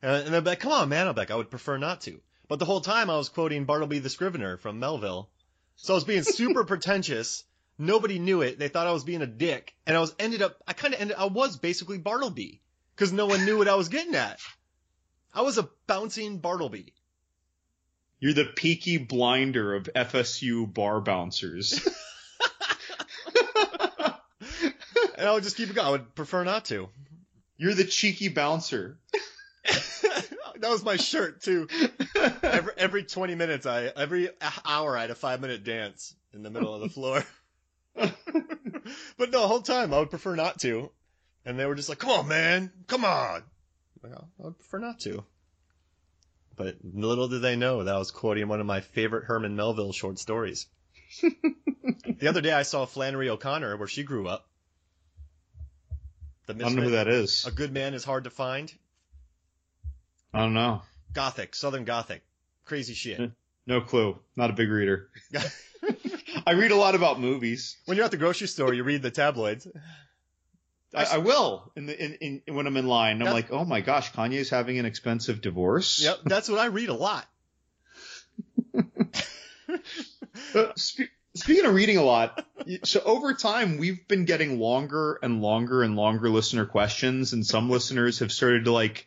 And, 0.02 0.24
and 0.24 0.34
they're 0.34 0.40
like, 0.40 0.58
"Come 0.58 0.72
on, 0.72 0.88
man." 0.88 1.06
I'm 1.06 1.14
like, 1.14 1.30
"I 1.30 1.36
would 1.36 1.50
prefer 1.50 1.78
not 1.78 2.00
to." 2.02 2.20
But 2.48 2.58
the 2.58 2.64
whole 2.64 2.80
time 2.80 3.10
I 3.10 3.16
was 3.16 3.28
quoting 3.28 3.64
Bartleby 3.64 3.98
the 3.98 4.10
Scrivener 4.10 4.56
from 4.56 4.80
Melville. 4.80 5.28
So 5.76 5.94
I 5.94 5.96
was 5.96 6.04
being 6.04 6.22
super 6.22 6.64
pretentious. 6.72 7.44
Nobody 7.78 8.18
knew 8.18 8.42
it. 8.42 8.58
They 8.58 8.68
thought 8.68 8.86
I 8.86 8.92
was 8.92 9.04
being 9.04 9.22
a 9.22 9.26
dick. 9.26 9.74
And 9.86 9.96
I 9.96 10.00
was 10.00 10.14
ended 10.18 10.42
up, 10.42 10.60
I 10.66 10.72
kind 10.72 10.94
of 10.94 11.00
ended, 11.00 11.16
I 11.18 11.26
was 11.26 11.56
basically 11.56 11.98
Bartleby. 11.98 12.60
Cause 12.96 13.12
no 13.12 13.26
one 13.26 13.44
knew 13.44 13.58
what 13.58 13.68
I 13.68 13.76
was 13.76 13.88
getting 13.88 14.16
at. 14.16 14.40
I 15.32 15.42
was 15.42 15.56
a 15.56 15.68
bouncing 15.86 16.38
Bartleby. 16.38 16.94
You're 18.18 18.32
the 18.32 18.44
peaky 18.44 18.96
blinder 18.96 19.74
of 19.74 19.88
FSU 19.94 20.72
bar 20.72 21.00
bouncers. 21.00 21.86
And 25.16 25.26
I 25.26 25.34
would 25.34 25.42
just 25.42 25.56
keep 25.56 25.68
it 25.68 25.74
going. 25.74 25.86
I 25.86 25.90
would 25.90 26.14
prefer 26.14 26.44
not 26.44 26.66
to. 26.66 26.88
You're 27.56 27.74
the 27.74 27.84
cheeky 27.84 28.28
bouncer. 28.28 28.98
That 30.60 30.70
was 30.70 30.84
my 30.84 30.96
shirt 30.96 31.42
too. 31.42 31.68
Every, 32.42 32.72
every 32.76 33.04
20 33.04 33.34
minutes, 33.34 33.66
I, 33.66 33.84
every 33.84 34.30
hour 34.64 34.96
I 34.96 35.02
had 35.02 35.10
a 35.10 35.14
five 35.14 35.40
minute 35.40 35.64
dance 35.64 36.14
in 36.32 36.42
the 36.42 36.50
middle 36.50 36.74
of 36.74 36.80
the 36.80 36.88
floor. 36.88 37.24
but 37.94 39.30
no, 39.30 39.40
the 39.40 39.48
whole 39.48 39.62
time 39.62 39.94
I 39.94 39.98
would 39.98 40.10
prefer 40.10 40.34
not 40.34 40.60
to. 40.60 40.90
And 41.44 41.58
they 41.58 41.66
were 41.66 41.74
just 41.74 41.88
like, 41.88 41.98
come 41.98 42.10
on, 42.10 42.28
man, 42.28 42.72
come 42.86 43.04
on. 43.04 43.42
"Oh, 44.04 44.08
I 44.40 44.42
would 44.44 44.58
prefer 44.58 44.78
not 44.78 45.00
to. 45.00 45.24
But 46.56 46.76
little 46.82 47.28
did 47.28 47.42
they 47.42 47.56
know 47.56 47.84
that 47.84 47.94
I 47.94 47.98
was 47.98 48.10
quoting 48.10 48.48
one 48.48 48.60
of 48.60 48.66
my 48.66 48.80
favorite 48.80 49.24
Herman 49.24 49.54
Melville 49.54 49.92
short 49.92 50.18
stories. 50.18 50.66
the 51.22 52.28
other 52.28 52.40
day 52.40 52.52
I 52.52 52.62
saw 52.62 52.84
Flannery 52.84 53.30
O'Connor 53.30 53.76
where 53.76 53.88
she 53.88 54.02
grew 54.02 54.26
up. 54.28 54.46
The 56.46 56.54
I 56.54 56.58
don't 56.58 56.76
know 56.76 56.82
who 56.82 56.90
that 56.90 57.08
is. 57.08 57.46
A 57.46 57.50
good 57.50 57.72
man 57.72 57.94
is 57.94 58.04
hard 58.04 58.24
to 58.24 58.30
find. 58.30 58.72
I 60.38 60.42
don't 60.42 60.54
know. 60.54 60.82
Gothic, 61.12 61.54
Southern 61.56 61.84
Gothic. 61.84 62.22
Crazy 62.64 62.94
shit. 62.94 63.32
No 63.66 63.80
clue. 63.80 64.18
Not 64.36 64.50
a 64.50 64.52
big 64.52 64.70
reader. 64.70 65.08
I 66.46 66.52
read 66.52 66.70
a 66.70 66.76
lot 66.76 66.94
about 66.94 67.18
movies. 67.20 67.76
when 67.86 67.96
you're 67.96 68.04
at 68.04 68.12
the 68.12 68.16
grocery 68.16 68.46
store, 68.46 68.72
you 68.72 68.84
read 68.84 69.02
the 69.02 69.10
tabloids. 69.10 69.66
I, 70.94 71.04
I 71.04 71.18
will 71.18 71.72
in 71.76 71.86
the 71.86 72.02
in, 72.04 72.40
in 72.46 72.54
when 72.54 72.66
I'm 72.68 72.76
in 72.76 72.86
line. 72.86 73.20
I'm 73.20 73.26
That- 73.26 73.34
like, 73.34 73.50
oh 73.50 73.64
my 73.64 73.80
gosh, 73.80 74.12
Kanye's 74.12 74.48
having 74.48 74.78
an 74.78 74.86
expensive 74.86 75.40
divorce. 75.40 76.00
Yep, 76.02 76.20
that's 76.24 76.48
what 76.48 76.58
I 76.60 76.66
read 76.66 76.88
a 76.88 76.94
lot. 76.94 77.26
Uh, 80.54 80.72
spe- 80.76 81.10
speaking 81.34 81.66
of 81.66 81.74
reading 81.74 81.98
a 81.98 82.02
lot, 82.02 82.42
so 82.84 83.00
over 83.04 83.34
time 83.34 83.76
we've 83.76 84.06
been 84.08 84.24
getting 84.24 84.58
longer 84.58 85.18
and 85.22 85.42
longer 85.42 85.82
and 85.82 85.94
longer 85.94 86.30
listener 86.30 86.64
questions, 86.64 87.34
and 87.34 87.44
some 87.44 87.68
listeners 87.68 88.20
have 88.20 88.32
started 88.32 88.64
to 88.64 88.72
like 88.72 89.06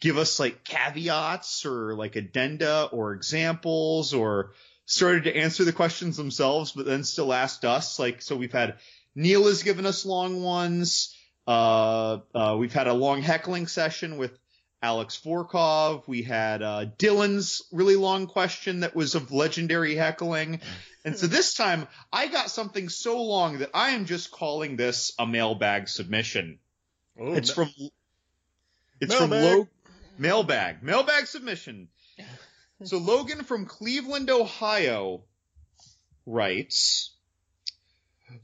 give 0.00 0.18
us 0.18 0.38
like 0.38 0.64
caveats 0.64 1.64
or 1.64 1.94
like 1.94 2.16
addenda 2.16 2.88
or 2.92 3.12
examples 3.12 4.14
or 4.14 4.52
started 4.84 5.24
to 5.24 5.36
answer 5.36 5.64
the 5.64 5.72
questions 5.72 6.16
themselves, 6.16 6.72
but 6.72 6.86
then 6.86 7.04
still 7.04 7.32
asked 7.32 7.64
us. 7.64 7.98
Like, 7.98 8.22
so 8.22 8.36
we've 8.36 8.52
had 8.52 8.78
Neil 9.14 9.44
has 9.46 9.62
given 9.62 9.86
us 9.86 10.04
long 10.04 10.42
ones. 10.42 11.16
Uh, 11.46 12.18
uh, 12.34 12.56
we've 12.58 12.72
had 12.72 12.86
a 12.86 12.92
long 12.92 13.22
heckling 13.22 13.66
session 13.66 14.16
with 14.18 14.36
Alex 14.82 15.20
Vorkov. 15.24 16.06
We 16.06 16.22
had 16.22 16.62
uh, 16.62 16.86
Dylan's 16.98 17.62
really 17.72 17.96
long 17.96 18.26
question 18.26 18.80
that 18.80 18.94
was 18.94 19.14
of 19.14 19.32
legendary 19.32 19.94
heckling. 19.94 20.60
And 21.04 21.16
so 21.16 21.26
this 21.26 21.54
time 21.54 21.86
I 22.12 22.26
got 22.26 22.50
something 22.50 22.88
so 22.88 23.22
long 23.22 23.58
that 23.58 23.70
I 23.74 23.90
am 23.90 24.06
just 24.06 24.30
calling 24.30 24.76
this 24.76 25.14
a 25.18 25.26
mailbag 25.26 25.88
submission. 25.88 26.58
Oh, 27.18 27.32
it's 27.32 27.56
ma- 27.56 27.64
from 27.64 27.72
it's 29.00 29.12
Mailbag. 29.18 29.28
from 29.28 29.58
Lo- 29.58 29.68
mailbag 30.18 30.82
mailbag 30.82 31.26
submission. 31.26 31.88
So 32.84 32.98
Logan 32.98 33.42
from 33.44 33.64
Cleveland, 33.64 34.28
Ohio 34.28 35.24
writes. 36.26 37.15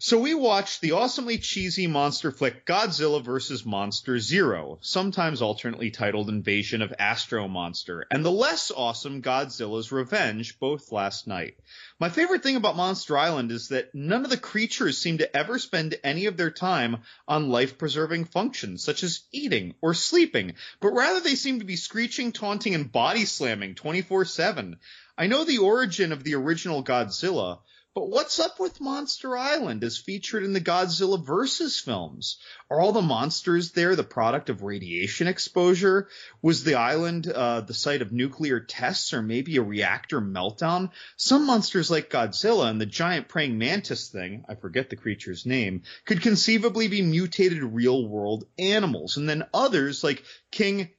So 0.05 0.19
we 0.19 0.35
watched 0.35 0.81
the 0.81 0.91
awesomely 0.91 1.39
cheesy 1.39 1.87
monster 1.87 2.33
flick 2.33 2.67
Godzilla 2.67 3.23
vs. 3.23 3.65
Monster 3.65 4.19
Zero, 4.19 4.79
sometimes 4.81 5.41
alternately 5.41 5.93
titled 5.93 6.29
Invasion 6.29 6.83
of 6.83 6.93
Astro 6.99 7.47
Monster, 7.47 8.05
and 8.11 8.25
the 8.25 8.33
less 8.33 8.73
awesome 8.73 9.23
Godzilla's 9.23 9.93
Revenge, 9.93 10.59
both 10.59 10.91
last 10.91 11.29
night. 11.29 11.57
My 12.01 12.09
favorite 12.09 12.43
thing 12.43 12.57
about 12.57 12.75
Monster 12.75 13.17
Island 13.17 13.53
is 13.53 13.69
that 13.69 13.95
none 13.95 14.25
of 14.25 14.31
the 14.31 14.37
creatures 14.37 14.99
seem 14.99 15.19
to 15.19 15.37
ever 15.37 15.61
spend 15.61 15.95
any 16.03 16.27
of 16.27 16.37
their 16.37 16.51
time 16.51 17.03
on 17.29 17.51
life-preserving 17.51 18.25
functions, 18.25 18.83
such 18.83 19.05
as 19.05 19.21
eating 19.31 19.77
or 19.81 19.95
sleeping, 19.95 20.55
but 20.81 20.95
rather 20.95 21.21
they 21.21 21.37
seem 21.37 21.61
to 21.61 21.65
be 21.65 21.77
screeching, 21.77 22.33
taunting, 22.33 22.75
and 22.75 22.91
body 22.91 23.25
slamming 23.25 23.77
24-7. 23.77 24.79
I 25.17 25.29
know 25.29 25.45
the 25.45 25.59
origin 25.59 26.11
of 26.11 26.25
the 26.25 26.35
original 26.35 26.83
Godzilla, 26.83 27.61
but 27.95 28.09
what's 28.09 28.41
up 28.41 28.59
with 28.59 28.81
Monster 28.81 29.37
Island 29.37 29.85
as 29.85 29.99
featured 29.99 30.45
in 30.45 30.53
the 30.55 30.61
Godzilla 30.61 31.23
vs. 31.23 31.79
films? 31.79 32.39
Are 32.71 32.81
all 32.81 32.93
the 32.93 33.03
monsters 33.03 33.73
there 33.73 33.95
the 33.95 34.03
product 34.03 34.49
of 34.49 34.63
radiation 34.63 35.27
exposure? 35.29 36.09
Was 36.41 36.65
the 36.65 36.77
island 36.77 37.29
uh, 37.29 37.61
the 37.61 37.75
site 37.75 38.01
of 38.01 38.13
nuclear 38.13 38.61
tests 38.61 39.13
or 39.13 39.21
maybe 39.21 39.57
a 39.57 39.63
reactor 39.63 40.21
meltdown? 40.21 40.91
Some 41.17 41.47
monsters 41.47 41.91
like 41.91 42.09
Godzilla 42.11 42.71
and 42.71 42.81
the 42.81 42.87
giant 42.87 43.29
praying 43.29 43.59
mantis 43.59 44.09
thing, 44.09 44.45
I 44.49 44.55
forget 44.55 44.89
the 44.89 44.97
creature's 44.97 45.45
name, 45.45 45.83
could 46.07 46.23
conceivably 46.23 46.89
be 46.89 47.03
mutated 47.03 47.63
real 47.63 48.09
world 48.09 48.45
animals. 48.59 49.19
And 49.19 49.29
then 49.29 49.45
others 49.53 50.03
like 50.03 50.25
King 50.51 50.91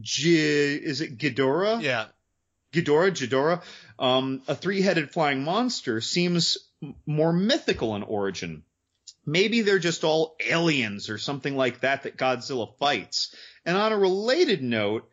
G- 0.00 0.36
is 0.36 1.00
it 1.00 1.18
Ghidorah? 1.18 1.82
yeah. 1.82 2.06
Ghidorah, 2.72 3.10
Ghidorah, 3.10 3.62
um, 3.98 4.42
a 4.48 4.54
three-headed 4.54 5.10
flying 5.10 5.44
monster 5.44 6.00
seems 6.00 6.58
more 7.06 7.32
mythical 7.32 7.94
in 7.96 8.02
origin. 8.02 8.64
Maybe 9.24 9.60
they're 9.60 9.78
just 9.78 10.04
all 10.04 10.36
aliens 10.44 11.08
or 11.08 11.18
something 11.18 11.56
like 11.56 11.80
that 11.80 12.02
that 12.02 12.16
Godzilla 12.16 12.76
fights. 12.78 13.34
And 13.64 13.76
on 13.76 13.92
a 13.92 13.98
related 13.98 14.62
note, 14.62 15.08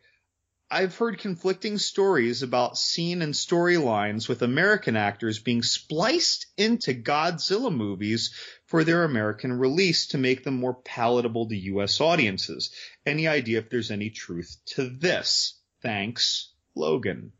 I've 0.72 0.96
heard 0.96 1.18
conflicting 1.18 1.78
stories 1.78 2.42
about 2.42 2.78
scene 2.78 3.22
and 3.22 3.34
storylines 3.34 4.28
with 4.28 4.42
American 4.42 4.96
actors 4.96 5.40
being 5.40 5.62
spliced 5.62 6.46
into 6.56 6.94
Godzilla 6.94 7.74
movies 7.74 8.32
for 8.66 8.84
their 8.84 9.02
American 9.02 9.52
release 9.52 10.06
to 10.08 10.18
make 10.18 10.44
them 10.44 10.54
more 10.54 10.74
palatable 10.74 11.48
to 11.48 11.56
US 11.56 12.00
audiences. 12.00 12.70
Any 13.04 13.26
idea 13.26 13.58
if 13.58 13.68
there's 13.68 13.90
any 13.90 14.10
truth 14.10 14.56
to 14.76 14.88
this? 14.88 15.60
Thanks, 15.82 16.52
Logan. 16.76 17.32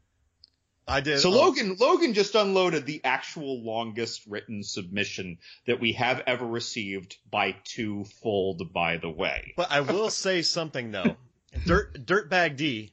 I 0.90 1.00
did. 1.00 1.20
So 1.20 1.28
oh, 1.28 1.38
Logan, 1.38 1.76
Logan 1.78 2.14
just 2.14 2.34
unloaded 2.34 2.84
the 2.84 3.00
actual 3.04 3.62
longest 3.62 4.26
written 4.26 4.64
submission 4.64 5.38
that 5.66 5.78
we 5.78 5.92
have 5.92 6.24
ever 6.26 6.44
received 6.44 7.16
by 7.30 7.52
twofold, 7.62 8.72
by 8.72 8.96
the 8.96 9.08
way. 9.08 9.54
But 9.56 9.70
I 9.70 9.82
will 9.82 10.10
say 10.26 10.42
something 10.42 10.90
though. 10.90 11.16
Dirt 11.64 12.04
Dirtbag 12.04 12.56
D 12.56 12.92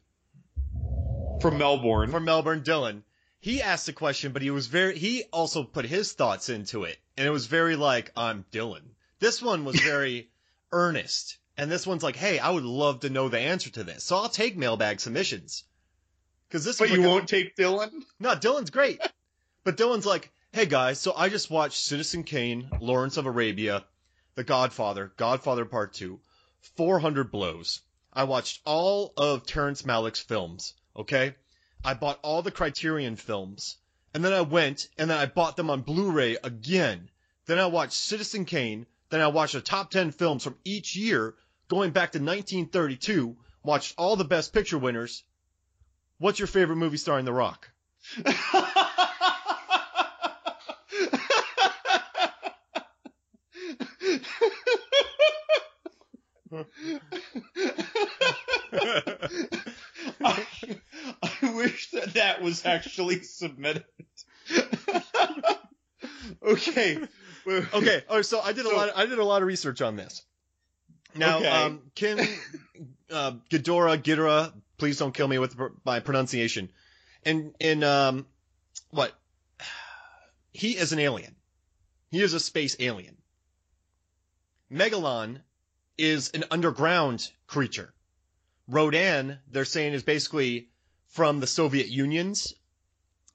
From 1.42 1.58
Melbourne. 1.58 2.12
from 2.12 2.24
Melbourne, 2.24 2.62
Dylan. 2.62 3.02
He 3.40 3.64
asked 3.64 3.90
a 3.90 3.94
question, 3.94 4.32
but 4.32 4.44
he 4.44 4.52
was 4.52 4.68
very. 4.68 4.98
He 4.98 5.24
also 5.34 5.64
put 5.64 5.86
his 5.86 6.14
thoughts 6.14 6.50
into 6.50 6.84
it, 6.84 6.98
and 7.18 7.26
it 7.26 7.32
was 7.32 7.48
very 7.48 7.76
like, 7.76 8.12
"I'm 8.16 8.46
Dylan." 8.52 8.90
This 9.20 9.42
one 9.42 9.66
was 9.66 9.80
very 9.80 10.30
earnest, 10.72 11.38
and 11.58 11.72
this 11.72 11.88
one's 11.88 12.04
like, 12.04 12.16
"Hey, 12.16 12.38
I 12.38 12.52
would 12.52 12.64
love 12.64 13.00
to 13.00 13.10
know 13.10 13.28
the 13.28 13.40
answer 13.40 13.72
to 13.72 13.84
this, 13.84 14.04
so 14.04 14.18
I'll 14.18 14.30
take 14.30 14.56
mailbag 14.56 15.00
submissions." 15.00 15.64
Because 16.48 16.64
this, 16.64 16.80
but 16.80 16.90
you 16.90 16.98
like 16.98 17.06
a- 17.06 17.10
won't 17.10 17.28
take 17.28 17.56
Dylan? 17.56 17.92
No, 18.20 18.36
Dylan's 18.36 18.70
great. 18.70 19.02
But 19.64 19.76
Dylan's 19.76 20.06
like, 20.06 20.32
hey 20.54 20.66
guys, 20.66 21.00
so 21.00 21.14
I 21.16 21.28
just 21.30 21.52
watched 21.52 21.78
Citizen 21.84 22.24
Kane, 22.24 22.70
Lawrence 22.80 23.18
of 23.18 23.26
Arabia, 23.26 23.86
The 24.36 24.44
Godfather, 24.46 25.12
Godfather 25.18 25.66
Part 25.66 25.94
2, 25.94 26.20
400 26.78 27.32
Blows. 27.32 27.82
I 28.14 28.24
watched 28.24 28.62
all 28.66 29.14
of 29.18 29.46
Terrence 29.46 29.82
Malick's 29.84 30.22
films. 30.22 30.74
Okay, 30.96 31.36
I 31.84 31.94
bought 31.94 32.20
all 32.24 32.42
the 32.42 32.52
Criterion 32.52 33.18
films, 33.18 33.78
and 34.14 34.24
then 34.24 34.34
I 34.34 34.42
went 34.42 34.88
and 34.98 35.10
then 35.10 35.18
I 35.18 35.26
bought 35.26 35.58
them 35.58 35.70
on 35.70 35.82
Blu-ray 35.82 36.38
again. 36.44 37.10
Then 37.46 37.60
I 37.60 37.68
watched 37.68 37.94
Citizen 37.94 38.46
Kane. 38.46 38.88
Then 39.10 39.22
I 39.22 39.28
watched 39.28 39.54
the 39.54 39.62
top 39.62 39.92
ten 39.92 40.12
films 40.12 40.44
from 40.44 40.58
each 40.64 40.96
year, 40.96 41.36
going 41.68 41.92
back 41.92 42.14
to 42.14 42.20
1932. 42.20 43.38
Watched 43.64 43.96
all 43.98 44.16
the 44.16 44.24
Best 44.26 44.54
Picture 44.54 44.78
winners. 44.78 45.24
What's 46.20 46.40
your 46.40 46.48
favorite 46.48 46.78
movie 46.78 46.98
starring 46.98 47.26
The 47.26 47.34
Rock? 47.34 47.70
I, 60.24 60.46
I 61.22 61.54
wish 61.56 61.92
that 61.92 62.14
that 62.16 62.42
was 62.42 62.66
actually 62.66 63.22
submitted. 63.22 63.86
okay. 66.44 67.00
okay. 67.48 68.04
Oh, 68.10 68.22
so 68.22 68.40
I 68.40 68.54
did 68.54 68.66
a 68.66 68.76
lot. 68.76 68.90
Of, 68.90 68.98
I 68.98 69.06
did 69.06 69.20
a 69.20 69.24
lot 69.24 69.42
of 69.42 69.48
research 69.48 69.82
on 69.82 69.96
this. 69.96 70.24
Now, 71.16 71.38
Okay. 71.38 71.48
um, 71.48 71.82
Kim 71.96 72.20
uh, 73.12 73.32
Ghidorah, 73.50 73.98
Ghidorah, 74.02 74.54
please 74.78 74.98
don't 74.98 75.14
kill 75.14 75.28
me 75.28 75.40
with 75.40 75.56
my 75.86 76.00
pronunciation. 76.00 76.70
And 77.24 77.54
in 77.60 77.84
um, 77.84 78.26
what? 78.90 79.14
He 80.52 80.78
is 80.78 80.92
an 80.92 81.00
alien. 81.00 81.36
He 82.10 82.22
is 82.22 82.34
a 82.34 82.40
space 82.40 82.76
alien. 82.80 83.18
Megalon 84.72 85.42
is 85.98 86.30
an 86.32 86.46
underground 86.52 87.30
creature. 87.48 87.94
Rodan, 88.68 89.40
they're 89.50 89.66
saying, 89.66 89.94
is 89.94 90.04
basically 90.04 90.70
from 91.08 91.40
the 91.40 91.48
Soviet 91.48 91.88
Union's 91.88 92.54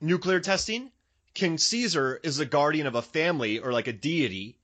nuclear 0.00 0.40
testing. 0.40 0.90
King 1.34 1.58
Caesar 1.58 2.20
is 2.22 2.36
the 2.36 2.44
guardian 2.44 2.86
of 2.86 2.94
a 2.94 3.02
family 3.02 3.58
or 3.58 3.72
like 3.72 3.86
a 3.86 3.92
deity. 3.92 4.58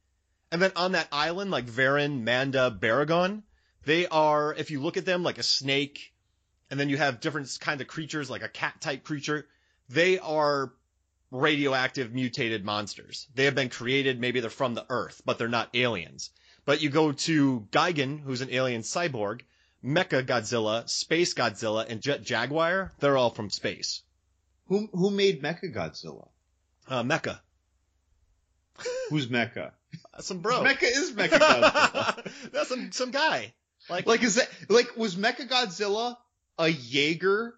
And 0.52 0.60
then 0.60 0.72
on 0.76 0.92
that 0.92 1.08
island, 1.10 1.50
like 1.50 1.66
Varan, 1.66 2.22
Manda, 2.22 2.70
Baragon, 2.70 3.42
they 3.84 4.06
are, 4.06 4.54
if 4.54 4.70
you 4.70 4.80
look 4.80 4.96
at 4.96 5.06
them, 5.06 5.22
like 5.22 5.38
a 5.38 5.42
snake, 5.42 6.12
and 6.70 6.78
then 6.78 6.88
you 6.88 6.96
have 6.96 7.20
different 7.20 7.56
kinds 7.60 7.80
of 7.80 7.86
creatures, 7.86 8.30
like 8.30 8.42
a 8.42 8.48
cat 8.48 8.80
type 8.80 9.04
creature. 9.04 9.46
They 9.88 10.18
are 10.18 10.72
radioactive 11.30 12.12
mutated 12.12 12.64
monsters. 12.64 13.26
They 13.34 13.44
have 13.44 13.54
been 13.54 13.68
created, 13.68 14.20
maybe 14.20 14.40
they're 14.40 14.50
from 14.50 14.74
the 14.74 14.86
Earth, 14.88 15.22
but 15.24 15.38
they're 15.38 15.48
not 15.48 15.70
aliens. 15.74 16.30
But 16.64 16.82
you 16.82 16.90
go 16.90 17.12
to 17.12 17.66
Gigan, 17.70 18.20
who's 18.20 18.40
an 18.40 18.50
alien 18.50 18.82
cyborg, 18.82 19.40
Mecha 19.84 20.24
Godzilla, 20.24 20.88
Space 20.88 21.34
Godzilla, 21.34 21.86
and 21.88 22.00
Jet 22.00 22.22
Jaguar, 22.22 22.92
they're 22.98 23.16
all 23.16 23.30
from 23.30 23.48
space. 23.48 24.02
Who 24.66 24.88
who 24.92 25.10
made 25.10 25.42
Mecha 25.42 25.72
Godzilla? 25.74 26.28
Uh, 26.86 27.02
Mecha. 27.02 27.40
Who's 29.08 29.28
Mecha? 29.28 29.72
Some 30.20 30.40
bro. 30.40 30.62
Mecha 30.62 30.82
is 30.82 31.12
Mecha 31.12 31.38
Godzilla. 31.38 32.32
That's 32.52 32.68
some, 32.68 32.92
some 32.92 33.10
guy. 33.10 33.54
Like, 33.88 34.06
like 34.06 34.22
is 34.22 34.34
that 34.34 34.50
like 34.68 34.96
was 34.96 35.16
Mecha 35.16 35.48
Godzilla 35.48 36.16
a 36.58 36.68
Jaeger 36.68 37.54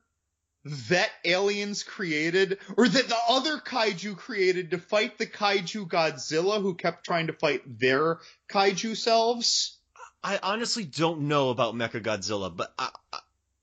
that 0.64 1.10
aliens 1.24 1.82
created 1.82 2.58
or 2.76 2.86
that 2.86 3.08
the 3.08 3.16
other 3.28 3.56
kaiju 3.58 4.16
created 4.16 4.72
to 4.72 4.78
fight 4.78 5.16
the 5.16 5.26
kaiju 5.26 5.88
Godzilla 5.88 6.60
who 6.60 6.74
kept 6.74 7.04
trying 7.04 7.28
to 7.28 7.32
fight 7.32 7.62
their 7.78 8.18
kaiju 8.50 8.96
selves? 8.96 9.78
I 10.22 10.38
honestly 10.42 10.84
don't 10.84 11.22
know 11.22 11.48
about 11.48 11.74
Mecha 11.74 12.02
Godzilla, 12.02 12.54
but 12.54 12.74
I, 12.78 12.90
I, 13.12 13.18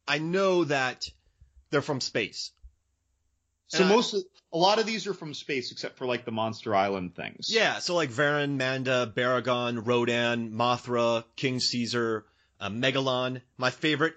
I 0.07 0.17
know 0.17 0.63
that 0.63 1.07
they're 1.69 1.83
from 1.83 2.01
space. 2.01 2.51
So 3.67 3.83
And 3.83 3.91
I- 3.91 3.95
most 3.95 4.13
of, 4.15 4.23
a 4.51 4.57
lot 4.57 4.79
of 4.79 4.87
these 4.87 5.05
are 5.05 5.13
from 5.13 5.35
space 5.35 5.71
except 5.71 5.97
for 5.97 6.07
like 6.07 6.25
the 6.25 6.31
Monster 6.31 6.73
Island 6.73 7.15
things. 7.15 7.51
Yeah, 7.53 7.77
so 7.77 7.93
like 7.93 8.09
Varan, 8.09 8.57
Manda, 8.57 9.11
Baragon, 9.15 9.85
Rodan, 9.85 10.51
Mothra, 10.51 11.25
King 11.35 11.59
Caesar, 11.59 12.25
uh, 12.59 12.69
Megalon, 12.69 13.41
my 13.57 13.69
favorite, 13.69 14.15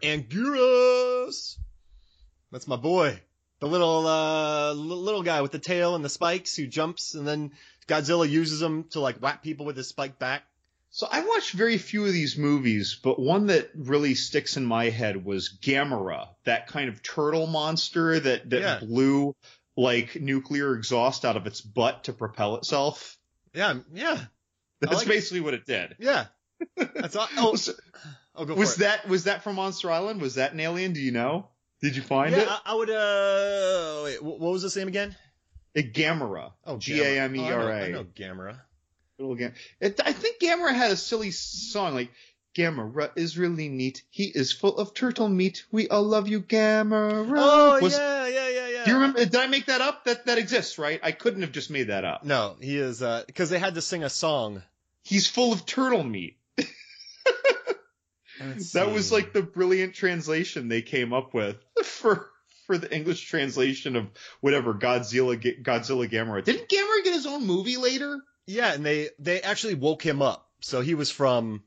That's 2.52 2.66
my 2.68 2.76
boy. 2.76 3.20
The 3.60 3.66
little, 3.68 4.06
uh, 4.06 4.72
little 4.72 5.22
guy 5.22 5.42
with 5.42 5.52
the 5.52 5.58
tail 5.58 5.94
and 5.94 6.04
the 6.04 6.08
spikes 6.08 6.56
who 6.56 6.66
jumps 6.66 7.14
and 7.14 7.26
then 7.28 7.52
Godzilla 7.86 8.28
uses 8.28 8.62
him 8.62 8.84
to 8.90 9.00
like 9.00 9.18
whack 9.20 9.42
people 9.42 9.66
with 9.66 9.76
his 9.76 9.88
spike 9.88 10.18
back. 10.18 10.42
So 10.92 11.06
I 11.10 11.20
watched 11.24 11.52
very 11.52 11.78
few 11.78 12.04
of 12.06 12.12
these 12.12 12.36
movies, 12.36 12.98
but 13.00 13.20
one 13.20 13.46
that 13.46 13.70
really 13.76 14.14
sticks 14.14 14.56
in 14.56 14.64
my 14.64 14.86
head 14.90 15.24
was 15.24 15.56
Gamera, 15.62 16.28
that 16.44 16.66
kind 16.66 16.88
of 16.88 17.02
turtle 17.02 17.46
monster 17.46 18.18
that, 18.18 18.50
that 18.50 18.60
Yeah. 18.60 18.78
blew 18.80 19.36
like 19.76 20.20
nuclear 20.20 20.74
exhaust 20.74 21.24
out 21.24 21.36
of 21.36 21.46
its 21.46 21.60
butt 21.60 22.04
to 22.04 22.12
propel 22.12 22.56
itself. 22.56 23.16
Yeah, 23.54 23.74
yeah, 23.92 24.18
That's 24.80 24.94
like 24.94 25.06
it. 25.06 25.10
basically 25.10 25.40
what 25.40 25.54
it 25.54 25.64
did. 25.66 25.94
yeah. 26.00 26.26
That's 26.76 27.16
all. 27.16 27.28
Oh, 27.36 27.50
Was, 27.52 27.70
I'll 28.36 28.44
go 28.46 28.54
was 28.54 28.74
for 28.76 28.82
it. 28.82 28.84
that 28.84 29.08
was 29.08 29.24
that 29.24 29.42
from 29.42 29.56
Monster 29.56 29.90
Island? 29.90 30.20
Was 30.20 30.36
that 30.36 30.52
an 30.52 30.60
alien? 30.60 30.92
Do 30.92 31.00
you 31.00 31.12
know? 31.12 31.48
Did 31.82 31.96
you 31.96 32.02
find 32.02 32.32
Yeah, 32.32 32.42
it? 32.42 32.48
I, 32.48 32.58
I 32.66 32.74
would. 32.74 32.90
Uh, 32.90 34.00
wait, 34.04 34.22
what 34.22 34.38
was 34.52 34.62
the 34.72 34.78
name 34.80 34.88
again? 34.88 35.16
It 35.74 35.94
Gamera. 35.94 36.52
Oh, 36.64 36.76
G 36.78 37.00
A 37.00 37.20
M 37.22 37.34
E 37.36 37.40
R 37.50 37.60
Oh, 37.62 37.66
know- 37.66 37.72
I 37.72 37.80
A. 37.80 38.04
Gamera. 38.04 38.58
Little 39.18 39.34
Gam- 39.34 39.52
It, 39.80 40.00
I 40.04 40.12
think 40.12 40.40
Gamera 40.40 40.74
had 40.74 40.90
a 40.92 40.96
silly 40.96 41.30
song 41.30 41.92
like 41.94 42.10
Gamera 42.56 43.10
is 43.16 43.36
really 43.38 43.68
neat. 43.68 44.02
He 44.10 44.24
is 44.24 44.50
full 44.52 44.78
of 44.78 44.94
turtle 44.94 45.28
meat. 45.28 45.64
We 45.70 45.88
all 45.88 46.02
love 46.02 46.26
you, 46.26 46.40
Gamera. 46.40 47.34
Oh 47.36 47.78
Was- 47.82 47.96
yeah, 47.96 48.26
yeah, 48.26 48.48
yeah, 48.48 48.68
yeah. 48.68 48.84
Do 48.84 48.90
you 48.90 48.96
remember? 48.96 49.18
Did 49.20 49.36
I 49.36 49.46
make 49.46 49.66
that 49.66 49.80
up? 49.80 50.04
That 50.06 50.26
that 50.26 50.38
exists, 50.38 50.78
right? 50.78 50.98
I 51.02 51.12
couldn't 51.12 51.42
have 51.42 51.52
just 51.52 51.70
made 51.70 51.88
that 51.88 52.04
up. 52.04 52.24
No, 52.24 52.56
he 52.60 52.78
is 52.78 53.00
because 53.26 53.50
they 53.50 53.58
had 53.58 53.74
to 53.74 53.82
sing 53.82 54.04
a 54.04 54.10
song. 54.10 54.62
He's 55.02 55.26
full 55.28 55.52
of 55.52 55.64
turtle 55.66 56.02
meat. 56.02 56.36
That 58.74 58.90
was 58.92 59.12
like 59.12 59.32
the 59.32 59.42
brilliant 59.42 59.94
translation 59.94 60.68
they 60.68 60.82
came 60.82 61.12
up 61.12 61.34
with 61.34 61.56
for 61.84 62.30
for 62.66 62.78
the 62.78 62.94
English 62.94 63.22
translation 63.22 63.96
of 63.96 64.06
whatever 64.40 64.74
Godzilla 64.74 65.36
Godzilla 65.62 66.08
Gamera. 66.08 66.44
Didn't 66.44 66.68
Gamera 66.68 67.04
get 67.04 67.14
his 67.14 67.26
own 67.26 67.46
movie 67.46 67.76
later? 67.76 68.20
yeah, 68.50 68.72
and 68.74 68.84
they 68.84 69.10
they 69.18 69.40
actually 69.40 69.74
woke 69.74 70.04
him 70.04 70.22
up, 70.22 70.48
so 70.60 70.80
he 70.80 70.94
was 70.94 71.10
from 71.10 71.62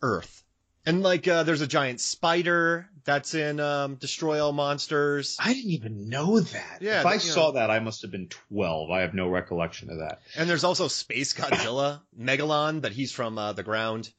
Earth. 0.00 0.42
And 0.84 1.02
like, 1.02 1.28
uh, 1.28 1.44
there's 1.44 1.60
a 1.60 1.66
giant 1.66 2.00
spider 2.00 2.88
that's 3.04 3.34
in 3.34 3.60
um, 3.60 3.94
Destroy 3.96 4.44
All 4.44 4.52
Monsters. 4.52 5.36
I 5.38 5.52
didn't 5.54 5.70
even 5.70 6.08
know 6.08 6.40
that. 6.40 6.78
Yeah, 6.80 7.00
if 7.00 7.06
I 7.06 7.12
you 7.14 7.18
know. 7.18 7.24
saw 7.24 7.50
that, 7.52 7.70
I 7.70 7.78
must 7.80 8.02
have 8.02 8.10
been 8.10 8.28
twelve. 8.28 8.90
I 8.90 9.02
have 9.02 9.14
no 9.14 9.28
recollection 9.28 9.90
of 9.90 9.98
that. 9.98 10.20
And 10.36 10.48
there's 10.48 10.64
also 10.64 10.88
Space 10.88 11.34
Godzilla, 11.34 12.00
Megalon, 12.18 12.80
but 12.80 12.92
he's 12.92 13.12
from 13.12 13.38
uh, 13.38 13.52
the 13.52 13.62
ground. 13.62 14.10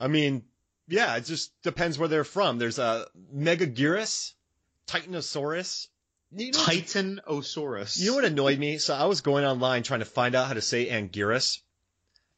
I 0.00 0.08
mean, 0.08 0.42
yeah, 0.88 1.16
it 1.16 1.24
just 1.24 1.52
depends 1.62 1.98
where 1.98 2.08
they're 2.08 2.24
from. 2.24 2.58
There's 2.58 2.78
a 2.78 3.06
Megaguirus, 3.34 4.32
Titanosaurus. 4.86 5.88
You 6.34 6.52
know, 6.52 6.58
Titanosaurus. 6.58 7.98
You 7.98 8.10
know 8.10 8.16
what 8.16 8.24
annoyed 8.24 8.58
me? 8.58 8.78
So 8.78 8.94
I 8.94 9.04
was 9.04 9.20
going 9.20 9.44
online 9.44 9.82
trying 9.82 10.00
to 10.00 10.06
find 10.06 10.34
out 10.34 10.48
how 10.48 10.54
to 10.54 10.62
say 10.62 10.88
Anguirus, 10.88 11.58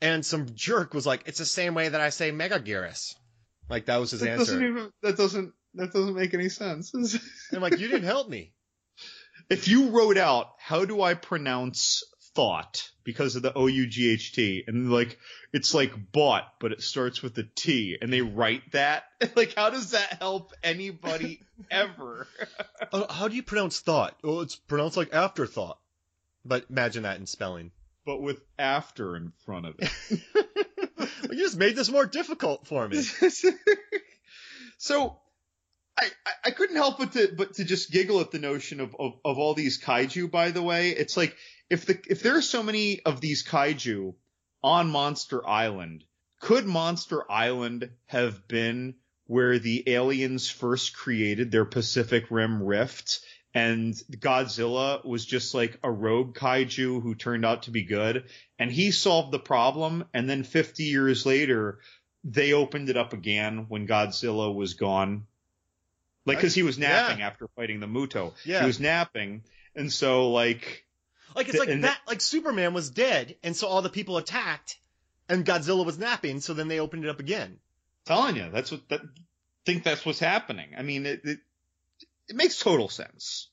and 0.00 0.24
some 0.24 0.54
jerk 0.54 0.94
was 0.94 1.06
like, 1.06 1.22
"It's 1.26 1.38
the 1.38 1.44
same 1.44 1.74
way 1.74 1.88
that 1.88 2.00
I 2.00 2.10
say 2.10 2.32
Megaguirus." 2.32 3.14
Like 3.68 3.86
that 3.86 3.98
was 3.98 4.10
his 4.10 4.20
that 4.20 4.30
answer. 4.30 4.44
doesn't 4.44 4.66
even 4.66 4.92
that 5.02 5.16
doesn't 5.16 5.52
that 5.74 5.92
doesn't 5.92 6.14
make 6.14 6.34
any 6.34 6.48
sense. 6.48 6.92
I'm 7.52 7.60
like, 7.62 7.78
"You 7.78 7.88
didn't 7.88 8.04
help 8.04 8.28
me." 8.28 8.52
if 9.50 9.68
you 9.68 9.90
wrote 9.90 10.16
out 10.16 10.54
how 10.58 10.84
do 10.84 11.02
I 11.02 11.14
pronounce 11.14 12.02
thought 12.34 12.90
because 13.04 13.36
of 13.36 13.42
the 13.42 13.52
O 13.54 13.66
U 13.66 13.86
G 13.86 14.10
H 14.10 14.32
T 14.32 14.64
and 14.66 14.90
like 14.90 15.18
it's 15.52 15.74
like 15.74 15.92
bought 16.12 16.44
but 16.58 16.72
it 16.72 16.82
starts 16.82 17.22
with 17.22 17.36
a 17.38 17.44
T 17.54 17.96
and 18.00 18.12
they 18.12 18.22
write 18.22 18.72
that 18.72 19.04
like 19.36 19.54
how 19.54 19.70
does 19.70 19.92
that 19.92 20.18
help 20.20 20.52
anybody 20.62 21.40
ever? 21.70 22.26
Oh, 22.92 23.06
how 23.12 23.28
do 23.28 23.36
you 23.36 23.42
pronounce 23.42 23.80
thought? 23.80 24.16
Oh, 24.24 24.40
it's 24.40 24.56
pronounced 24.56 24.96
like 24.96 25.12
afterthought. 25.12 25.78
But 26.44 26.66
imagine 26.68 27.04
that 27.04 27.18
in 27.18 27.26
spelling. 27.26 27.70
but 28.04 28.20
with 28.20 28.40
after 28.58 29.16
in 29.16 29.32
front 29.46 29.66
of 29.66 29.74
it. 29.78 29.90
you 31.30 31.38
just 31.38 31.56
made 31.56 31.74
this 31.76 31.90
more 31.90 32.04
difficult 32.06 32.66
for 32.66 32.86
me. 32.86 33.02
so 34.78 35.16
I, 35.96 36.10
I- 36.44 36.50
couldn't 36.50 36.76
help 36.76 36.98
but 36.98 37.12
to 37.12 37.32
but 37.36 37.54
to 37.54 37.64
just 37.64 37.90
giggle 37.90 38.20
at 38.20 38.30
the 38.30 38.38
notion 38.38 38.80
of, 38.80 38.94
of, 38.98 39.14
of 39.24 39.38
all 39.38 39.54
these 39.54 39.80
kaiju, 39.80 40.30
by 40.30 40.50
the 40.50 40.62
way. 40.62 40.90
It's 40.90 41.16
like 41.16 41.36
if 41.70 41.86
the 41.86 41.98
if 42.08 42.22
there 42.22 42.36
are 42.36 42.42
so 42.42 42.62
many 42.62 43.02
of 43.04 43.20
these 43.20 43.44
kaiju 43.44 44.14
on 44.62 44.90
Monster 44.90 45.46
Island, 45.46 46.04
could 46.40 46.66
Monster 46.66 47.30
Island 47.30 47.90
have 48.06 48.46
been 48.48 48.94
where 49.26 49.58
the 49.58 49.88
aliens 49.88 50.50
first 50.50 50.96
created 50.96 51.50
their 51.50 51.64
Pacific 51.64 52.26
Rim 52.30 52.62
rift 52.62 53.20
and 53.54 53.94
Godzilla 54.10 55.04
was 55.04 55.24
just 55.24 55.54
like 55.54 55.78
a 55.82 55.90
rogue 55.90 56.36
kaiju 56.36 57.02
who 57.02 57.14
turned 57.14 57.44
out 57.44 57.62
to 57.64 57.70
be 57.70 57.84
good 57.84 58.24
and 58.58 58.70
he 58.70 58.90
solved 58.90 59.32
the 59.32 59.38
problem 59.38 60.04
and 60.12 60.28
then 60.28 60.42
50 60.44 60.82
years 60.84 61.24
later 61.24 61.78
they 62.24 62.52
opened 62.52 62.90
it 62.90 62.96
up 62.96 63.12
again 63.12 63.66
when 63.68 63.86
Godzilla 63.86 64.54
was 64.54 64.74
gone 64.74 65.26
Like, 66.26 66.40
cause 66.40 66.54
he 66.54 66.62
was 66.62 66.78
napping 66.78 67.18
Yeah. 67.18 67.26
after 67.26 67.48
fighting 67.56 67.80
the 67.80 67.86
Muto. 67.86 68.32
Yeah. 68.44 68.60
He 68.60 68.66
was 68.66 68.80
napping. 68.80 69.42
And 69.76 69.92
so 69.92 70.30
like, 70.30 70.84
Like 71.34 71.48
it's 71.48 71.58
The- 71.58 71.66
like 71.66 71.80
that. 71.82 71.98
Like 72.06 72.20
Superman 72.20 72.74
was 72.74 72.90
dead, 72.90 73.36
and 73.42 73.56
so 73.56 73.66
all 73.66 73.82
the 73.82 73.90
people 73.90 74.16
attacked, 74.16 74.76
and 75.28 75.44
Godzilla 75.44 75.84
was 75.84 75.98
napping. 75.98 76.40
So 76.40 76.54
then 76.54 76.68
they 76.68 76.78
opened 76.80 77.04
it 77.04 77.10
up 77.10 77.20
again. 77.20 77.58
telling 78.06 78.36
you, 78.36 78.50
that's 78.52 78.70
what, 78.70 78.86
that, 78.90 79.00
think 79.66 79.82
that's 79.82 80.04
what's 80.06 80.18
happening. 80.18 80.68
I 80.76 80.82
mean, 80.82 81.06
it, 81.06 81.22
it, 81.24 81.38
it 82.28 82.36
makes 82.36 82.58
total 82.58 82.88
sense. 82.88 83.48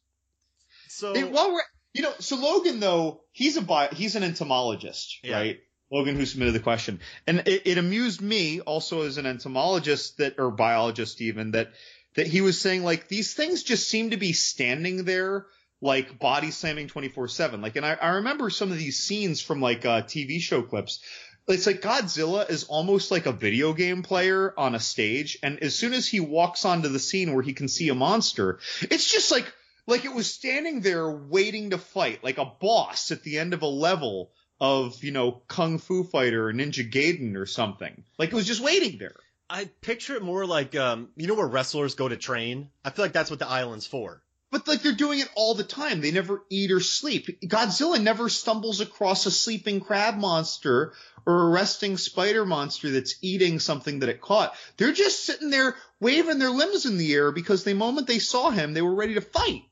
So 0.89 1.13
while 1.27 1.53
we're, 1.53 1.61
you 1.93 2.01
know, 2.03 2.13
so 2.19 2.35
Logan 2.35 2.79
though, 2.81 3.21
he's 3.31 3.55
a 3.57 3.61
bio, 3.61 3.87
he's 3.93 4.15
an 4.15 4.23
entomologist, 4.23 5.19
Yeah. 5.23 5.37
right? 5.37 5.59
Logan 5.89 6.15
who 6.17 6.25
submitted 6.25 6.51
the 6.53 6.59
question. 6.59 6.99
And 7.27 7.39
it, 7.47 7.63
it 7.65 7.77
amused 7.77 8.21
me 8.21 8.59
also 8.61 9.01
as 9.01 9.17
an 9.17 9.25
entomologist 9.25 10.17
that, 10.17 10.35
or 10.37 10.51
biologist 10.51 11.19
even, 11.21 11.51
that, 11.51 11.71
that 12.15 12.27
he 12.27 12.41
was 12.41 12.59
saying 12.59 12.83
like 12.83 13.07
these 13.07 13.33
things 13.33 13.63
just 13.63 13.87
seem 13.87 14.11
to 14.11 14.17
be 14.17 14.33
standing 14.33 15.05
there 15.05 15.45
like 15.81 16.19
body 16.19 16.51
slamming 16.51 16.87
24 16.87 17.27
seven. 17.27 17.61
Like, 17.61 17.75
and 17.75 17.85
I, 17.85 17.93
I 17.93 18.09
remember 18.09 18.49
some 18.49 18.71
of 18.71 18.77
these 18.77 18.99
scenes 18.99 19.41
from 19.41 19.61
like, 19.61 19.85
uh, 19.85 20.03
TV 20.03 20.39
show 20.39 20.61
clips. 20.61 20.99
It's 21.47 21.65
like 21.65 21.81
Godzilla 21.81 22.49
is 22.49 22.65
almost 22.65 23.09
like 23.09 23.25
a 23.25 23.31
video 23.31 23.73
game 23.73 24.03
player 24.03 24.53
on 24.57 24.75
a 24.75 24.79
stage. 24.79 25.39
And 25.41 25.61
as 25.63 25.75
soon 25.75 25.93
as 25.93 26.07
he 26.07 26.19
walks 26.19 26.65
onto 26.65 26.87
the 26.87 26.99
scene 26.99 27.33
where 27.33 27.43
he 27.43 27.53
can 27.53 27.67
see 27.67 27.89
a 27.89 27.95
monster, 27.95 28.59
it's 28.83 29.11
just 29.11 29.31
like, 29.31 29.51
like 29.87 30.05
it 30.05 30.13
was 30.13 30.31
standing 30.31 30.81
there 30.81 31.09
waiting 31.09 31.71
to 31.71 31.79
fight, 31.79 32.23
like 32.23 32.37
a 32.37 32.45
boss 32.45 33.11
at 33.11 33.23
the 33.23 33.39
end 33.39 33.53
of 33.55 33.63
a 33.63 33.67
level 33.67 34.31
of, 34.59 35.03
you 35.03 35.11
know, 35.11 35.41
Kung 35.47 35.79
Fu 35.79 36.03
Fighter 36.03 36.47
or 36.47 36.53
Ninja 36.53 36.89
Gaiden 36.89 37.35
or 37.35 37.47
something. 37.47 38.03
Like 38.19 38.29
it 38.29 38.35
was 38.35 38.45
just 38.45 38.63
waiting 38.63 38.99
there. 38.99 39.15
I 39.53 39.65
picture 39.81 40.15
it 40.15 40.23
more 40.23 40.45
like 40.45 40.75
um, 40.77 41.09
you 41.17 41.27
know 41.27 41.33
where 41.35 41.45
wrestlers 41.47 41.95
go 41.95 42.07
to 42.07 42.15
train. 42.15 42.69
I 42.85 42.89
feel 42.89 43.03
like 43.05 43.11
that's 43.13 43.29
what 43.29 43.39
the 43.39 43.47
island's 43.49 43.85
for. 43.85 44.23
But 44.49 44.67
like 44.67 44.81
they're 44.81 44.91
doing 44.93 45.19
it 45.19 45.29
all 45.35 45.55
the 45.55 45.63
time. 45.63 46.01
They 46.01 46.11
never 46.11 46.43
eat 46.49 46.71
or 46.71 46.79
sleep. 46.79 47.41
Godzilla 47.41 48.01
never 48.01 48.29
stumbles 48.29 48.79
across 48.81 49.25
a 49.25 49.31
sleeping 49.31 49.79
crab 49.81 50.17
monster 50.17 50.93
or 51.25 51.43
a 51.43 51.49
resting 51.49 51.97
spider 51.97 52.45
monster 52.45 52.89
that's 52.91 53.15
eating 53.21 53.59
something 53.59 53.99
that 53.99 54.09
it 54.09 54.21
caught. 54.21 54.53
They're 54.77 54.91
just 54.93 55.25
sitting 55.25 55.49
there 55.51 55.75
waving 55.99 56.39
their 56.39 56.49
limbs 56.49 56.85
in 56.85 56.97
the 56.97 57.13
air 57.13 57.31
because 57.31 57.63
the 57.63 57.73
moment 57.73 58.07
they 58.07 58.19
saw 58.19 58.49
him, 58.49 58.73
they 58.73 58.81
were 58.81 58.95
ready 58.95 59.13
to 59.15 59.21
fight. 59.21 59.63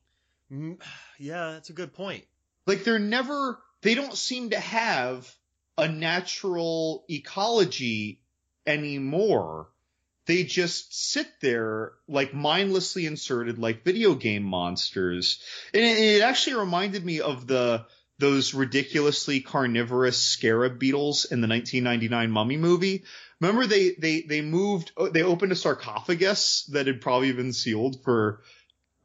Mm, 0.52 0.80
Yeah, 1.18 1.52
that's 1.52 1.70
a 1.70 1.74
good 1.74 1.94
point. 1.94 2.26
like 2.66 2.84
they're 2.84 3.00
never 3.00 3.60
they 3.82 3.96
don't 3.96 4.16
seem 4.16 4.50
to 4.52 4.60
have 4.60 5.34
a 5.78 5.88
natural 5.88 7.06
ecology 7.10 8.22
anymore 8.70 9.68
they 10.30 10.44
just 10.44 10.94
sit 11.12 11.28
there 11.42 11.94
like 12.08 12.36
mindlessly 12.36 13.08
inserted 13.08 13.58
like 13.58 13.84
video 13.84 14.14
game 14.14 14.44
monsters. 14.44 15.42
And 15.74 15.84
it, 15.84 15.98
it 15.98 16.22
actually 16.22 16.58
reminded 16.58 17.04
me 17.04 17.20
of 17.20 17.48
the 17.48 17.88
those 18.20 18.54
ridiculously 18.54 19.40
carnivorous 19.40 20.22
scarab 20.22 20.78
beetles 20.78 21.26
in 21.26 21.42
the 21.42 21.48
1999 21.48 22.30
mummy 22.30 22.58
movie. 22.58 23.06
Remember 23.42 23.66
they 23.66 23.96
they 23.98 24.22
they 24.22 24.42
moved 24.42 24.92
oh, 24.98 25.10
they 25.10 25.24
opened 25.24 25.52
a 25.52 25.56
sarcophagus 25.56 26.70
that 26.74 26.86
had 26.86 27.02
probably 27.02 27.32
been 27.32 27.52
sealed 27.52 28.04
for 28.04 28.42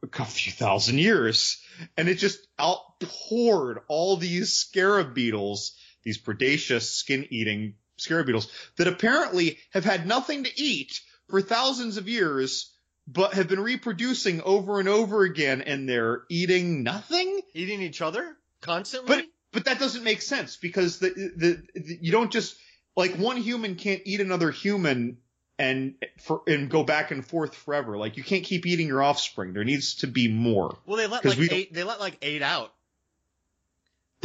a 0.03 0.25
few 0.25 0.51
thousand 0.51 0.99
years. 0.99 1.59
And 1.97 2.07
it 2.07 2.19
just 2.19 2.37
outpoured 2.59 3.79
all 3.87 4.15
these 4.15 4.53
scarab 4.53 5.15
beetles, 5.15 5.75
these 6.03 6.19
predaceous 6.19 6.91
skin 6.91 7.25
eating 7.31 7.73
scarab 7.97 8.25
beetles 8.25 8.51
that 8.77 8.87
apparently 8.87 9.57
have 9.71 9.85
had 9.85 10.05
nothing 10.05 10.43
to 10.43 10.61
eat 10.61 11.01
for 11.29 11.41
thousands 11.41 11.97
of 11.97 12.07
years, 12.07 12.71
but 13.07 13.33
have 13.33 13.47
been 13.47 13.59
reproducing 13.59 14.41
over 14.41 14.79
and 14.79 14.89
over 14.89 15.23
again 15.23 15.61
and 15.61 15.87
they're 15.87 16.23
eating 16.29 16.83
nothing? 16.83 17.41
Eating 17.53 17.81
each 17.81 18.01
other 18.01 18.37
constantly. 18.61 19.15
But, 19.15 19.25
but 19.51 19.65
that 19.65 19.79
doesn't 19.79 20.03
make 20.03 20.21
sense 20.21 20.57
because 20.57 20.99
the, 20.99 21.09
the, 21.09 21.79
the 21.79 21.97
you 22.01 22.11
don't 22.11 22.31
just, 22.31 22.55
like 22.95 23.15
one 23.15 23.37
human 23.37 23.75
can't 23.75 24.01
eat 24.05 24.21
another 24.21 24.51
human 24.51 25.17
and 25.57 25.95
for, 26.21 26.41
and 26.47 26.69
go 26.69 26.83
back 26.83 27.11
and 27.11 27.25
forth 27.25 27.55
forever. 27.55 27.97
Like 27.97 28.17
you 28.17 28.23
can't 28.23 28.43
keep 28.43 28.65
eating 28.65 28.87
your 28.87 29.01
offspring. 29.01 29.53
There 29.53 29.63
needs 29.63 29.95
to 29.95 30.07
be 30.07 30.27
more. 30.27 30.77
well, 30.85 30.97
they 30.97 31.07
let 31.07 31.23
like 31.23 31.37
we 31.37 31.49
eight. 31.49 31.73
They 31.73 31.83
let 31.83 31.99
like 31.99 32.17
eight 32.21 32.41
out. 32.41 32.73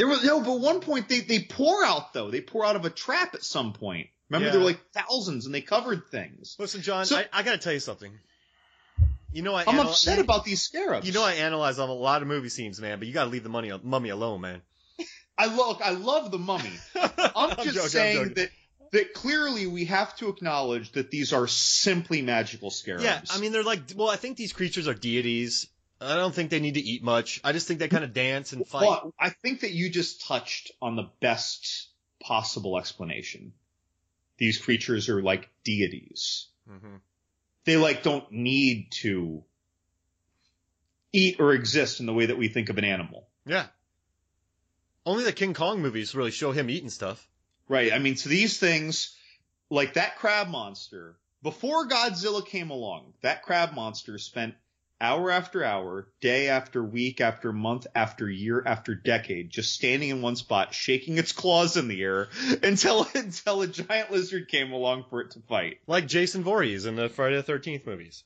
There 0.01 0.07
was 0.09 0.23
no, 0.23 0.41
but 0.41 0.59
one 0.59 0.79
point 0.81 1.07
they 1.07 1.19
they 1.19 1.39
pour 1.43 1.85
out 1.85 2.11
though. 2.13 2.31
They 2.31 2.41
pour 2.41 2.65
out 2.65 2.75
of 2.75 2.85
a 2.85 2.89
trap 2.89 3.35
at 3.35 3.43
some 3.43 3.73
point. 3.73 4.07
Remember 4.29 4.47
Yeah. 4.47 4.51
there 4.53 4.59
were 4.61 4.65
like 4.65 4.79
thousands 4.93 5.45
and 5.45 5.53
they 5.53 5.61
covered 5.61 6.07
things. 6.09 6.55
Listen, 6.57 6.81
John, 6.81 7.05
So- 7.05 7.17
I, 7.17 7.27
I 7.31 7.43
gotta 7.43 7.59
tell 7.59 7.73
you 7.73 7.79
something. 7.79 8.11
You 9.31 9.43
know 9.43 9.53
I. 9.53 9.61
I'm 9.67 9.75
anal- 9.75 9.89
upset 9.91 10.17
about 10.19 10.43
these 10.43 10.61
scarabs. 10.61 11.05
You 11.05 11.13
know 11.13 11.23
I 11.23 11.33
analyze 11.33 11.77
on 11.79 11.89
a 11.89 11.93
lot 11.93 12.21
of 12.23 12.27
movie 12.27 12.49
scenes, 12.49 12.81
man, 12.81 12.97
but 12.99 13.07
you 13.07 13.13
gotta 13.13 13.29
leave 13.29 13.43
the 13.43 13.49
money 13.49 13.71
mummy 13.83 14.09
alone, 14.09 14.41
man. 14.41 14.61
I 15.37 15.45
look, 15.55 15.81
I 15.83 15.91
love 15.91 16.31
the 16.31 16.37
mummy. 16.39 16.73
I'm 16.95 17.55
just 17.63 17.79
I'm 17.79 17.87
saying 17.89 18.17
joking. 18.17 18.33
that 18.35 18.49
that 18.93 19.13
clearly 19.13 19.67
we 19.67 19.85
have 19.85 20.15
to 20.17 20.29
acknowledge 20.29 20.91
that 20.93 21.11
these 21.11 21.31
are 21.31 21.47
simply 21.47 22.21
magical 22.21 22.71
scarabs. 22.71 23.03
Yeah, 23.03 23.21
I 23.29 23.39
mean 23.39 23.51
they're 23.51 23.63
like. 23.63 23.81
Well, 23.95 24.09
I 24.09 24.15
think 24.17 24.35
these 24.37 24.51
creatures 24.53 24.87
are 24.87 24.93
deities. 24.95 25.67
I 26.01 26.15
don't 26.15 26.33
think 26.33 26.49
they 26.49 26.59
need 26.59 26.73
to 26.73 26.81
eat 26.81 27.03
much. 27.03 27.39
I 27.43 27.51
just 27.51 27.67
think 27.67 27.79
they 27.79 27.87
kind 27.87 28.03
of 28.03 28.13
dance 28.13 28.53
and 28.53 28.67
fight. 28.67 28.87
But 28.89 29.11
I 29.19 29.29
think 29.29 29.61
that 29.61 29.71
you 29.71 29.89
just 29.89 30.25
touched 30.25 30.71
on 30.81 30.95
the 30.95 31.09
best 31.19 31.89
possible 32.19 32.77
explanation. 32.79 33.53
These 34.37 34.57
creatures 34.57 35.09
are 35.09 35.21
like 35.21 35.49
deities. 35.63 36.47
hmm 36.67 36.97
they 37.63 37.77
like 37.77 38.01
don't 38.01 38.31
need 38.31 38.91
to 38.91 39.43
eat 41.13 41.39
or 41.39 41.53
exist 41.53 41.99
in 41.99 42.05
the 42.05 42.13
way 42.13 42.25
that 42.25 42.37
we 42.37 42.47
think 42.47 42.69
of 42.69 42.77
an 42.77 42.83
animal. 42.83 43.27
Yeah. 43.45 43.67
Only 45.05 45.23
the 45.23 45.31
King 45.33 45.53
Kong 45.53 45.81
movies 45.81 46.15
really 46.15 46.31
show 46.31 46.51
him 46.51 46.69
eating 46.69 46.89
stuff. 46.89 47.27
Right. 47.67 47.93
I 47.93 47.99
mean, 47.99 48.15
so 48.15 48.29
these 48.29 48.59
things, 48.59 49.15
like 49.69 49.93
that 49.93 50.17
crab 50.17 50.47
monster, 50.49 51.17
before 51.43 51.87
Godzilla 51.87 52.45
came 52.45 52.69
along, 52.69 53.13
that 53.21 53.43
crab 53.43 53.73
monster 53.73 54.17
spent 54.17 54.55
hour 55.01 55.31
after 55.31 55.63
hour, 55.63 56.07
day 56.21 56.47
after 56.47 56.83
week 56.83 57.19
after 57.19 57.51
month 57.51 57.87
after 57.95 58.29
year 58.29 58.63
after 58.65 58.95
decade, 58.95 59.49
just 59.49 59.73
standing 59.73 60.09
in 60.09 60.21
one 60.21 60.35
spot, 60.35 60.73
shaking 60.73 61.17
its 61.17 61.31
claws 61.31 61.75
in 61.75 61.87
the 61.87 62.01
air 62.01 62.29
until, 62.63 63.07
until 63.15 63.61
a 63.61 63.67
giant 63.67 64.11
lizard 64.11 64.47
came 64.47 64.71
along 64.71 65.05
for 65.09 65.21
it 65.21 65.31
to 65.31 65.39
fight. 65.41 65.79
Like 65.87 66.07
Jason 66.07 66.43
Voorhees 66.43 66.85
in 66.85 66.95
the 66.95 67.09
Friday 67.09 67.35
the 67.35 67.43
Thirteenth 67.43 67.85
movies. 67.85 68.23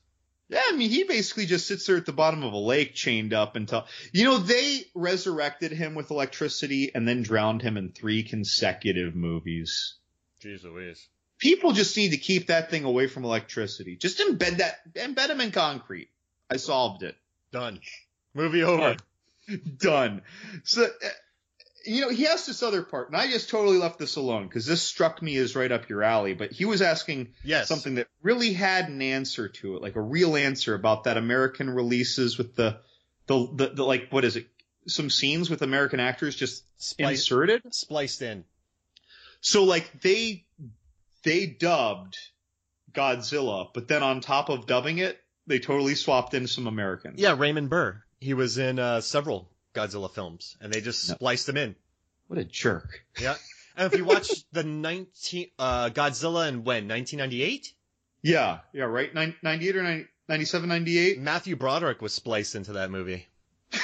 Yeah, 0.48 0.62
I 0.68 0.76
mean, 0.76 0.90
he 0.90 1.02
basically 1.02 1.46
just 1.46 1.66
sits 1.66 1.86
there 1.86 1.96
at 1.96 2.06
the 2.06 2.12
bottom 2.12 2.44
of 2.44 2.52
a 2.52 2.58
lake 2.58 2.94
chained 2.94 3.32
up 3.34 3.56
until, 3.56 3.86
you 4.12 4.24
know, 4.24 4.38
they 4.38 4.84
resurrected 4.94 5.72
him 5.72 5.96
with 5.96 6.12
electricity 6.12 6.92
and 6.94 7.08
then 7.08 7.22
drowned 7.22 7.62
him 7.62 7.76
in 7.76 7.90
three 7.90 8.22
consecutive 8.22 9.16
movies. 9.16 9.96
Jeez 10.44 10.62
Louise. 10.62 11.08
People 11.38 11.72
just 11.72 11.96
need 11.96 12.10
to 12.10 12.16
keep 12.16 12.46
that 12.46 12.70
thing 12.70 12.84
away 12.84 13.08
from 13.08 13.24
electricity. 13.24 13.96
Just 13.96 14.20
embed 14.20 14.58
that, 14.58 14.78
embed 14.94 15.30
him 15.30 15.40
in 15.40 15.50
concrete. 15.50 16.10
I 16.50 16.56
solved 16.56 17.02
it. 17.02 17.16
Done. 17.52 17.80
Movie 18.34 18.62
over. 18.62 18.96
Done. 19.78 20.22
So, 20.64 20.84
uh, 20.84 21.08
you 21.84 22.00
know, 22.00 22.08
he 22.10 22.26
asked 22.26 22.46
this 22.48 22.62
other 22.62 22.82
part, 22.82 23.08
and 23.08 23.16
I 23.16 23.30
just 23.30 23.48
totally 23.48 23.78
left 23.78 23.98
this 23.98 24.16
alone 24.16 24.46
because 24.48 24.66
this 24.66 24.82
struck 24.82 25.22
me 25.22 25.36
as 25.36 25.54
right 25.54 25.70
up 25.70 25.88
your 25.88 26.02
alley. 26.02 26.34
But 26.34 26.52
he 26.52 26.64
was 26.64 26.82
asking 26.82 27.28
Yes. 27.44 27.68
something 27.68 27.94
that 27.96 28.08
really 28.22 28.52
had 28.52 28.88
an 28.88 29.00
answer 29.02 29.48
to 29.48 29.76
it, 29.76 29.82
like 29.82 29.96
a 29.96 30.00
real 30.00 30.36
answer 30.36 30.74
about 30.74 31.04
that 31.04 31.16
American 31.16 31.70
releases 31.70 32.36
with 32.38 32.56
the, 32.56 32.78
the, 33.28 33.48
the, 33.54 33.68
the 33.68 33.84
like, 33.84 34.08
what 34.10 34.24
is 34.24 34.36
it? 34.36 34.48
Some 34.88 35.10
scenes 35.10 35.48
with 35.50 35.62
American 35.62 35.98
actors 36.00 36.34
just 36.36 36.64
Splice- 36.80 37.18
inserted. 37.20 37.62
spliced 37.74 38.22
in. 38.22 38.44
So 39.40 39.64
like 39.64 40.00
they, 40.00 40.44
they 41.22 41.46
dubbed 41.46 42.16
Godzilla, 42.92 43.68
but 43.72 43.86
then 43.88 44.02
on 44.02 44.20
top 44.20 44.48
of 44.48 44.66
dubbing 44.66 44.98
it, 44.98 45.18
they 45.46 45.58
totally 45.58 45.94
swapped 45.94 46.34
in 46.34 46.46
some 46.46 46.66
Americans. 46.66 47.20
Yeah, 47.20 47.34
Raymond 47.38 47.70
Burr. 47.70 48.02
He 48.20 48.34
was 48.34 48.58
in 48.58 48.78
uh, 48.78 49.00
several 49.00 49.48
Godzilla 49.74 50.10
films, 50.10 50.56
and 50.60 50.72
they 50.72 50.80
just 50.80 51.08
No. 51.08 51.14
spliced 51.14 51.48
him 51.48 51.56
in. 51.56 51.76
What 52.28 52.38
a 52.38 52.44
jerk. 52.44 53.04
Yeah. 53.20 53.36
And 53.76 53.92
if 53.92 53.98
you 53.98 54.04
watch 54.04 54.28
the 54.52 54.64
19 54.64 55.50
uh, 55.58 55.90
Godzilla 55.90 56.48
and 56.48 56.64
when 56.64 56.88
1998, 56.88 57.72
Yeah. 58.22 58.58
Yeah. 58.72 58.84
Right. 58.84 59.14
Nin- 59.14 59.36
98 59.42 59.76
or 59.76 59.82
90, 59.82 60.06
97, 60.28 60.68
98. 60.68 61.20
Matthew 61.20 61.56
Broderick 61.56 62.00
was 62.02 62.12
spliced 62.12 62.54
into 62.54 62.72
that 62.74 62.90
movie. 62.90 63.26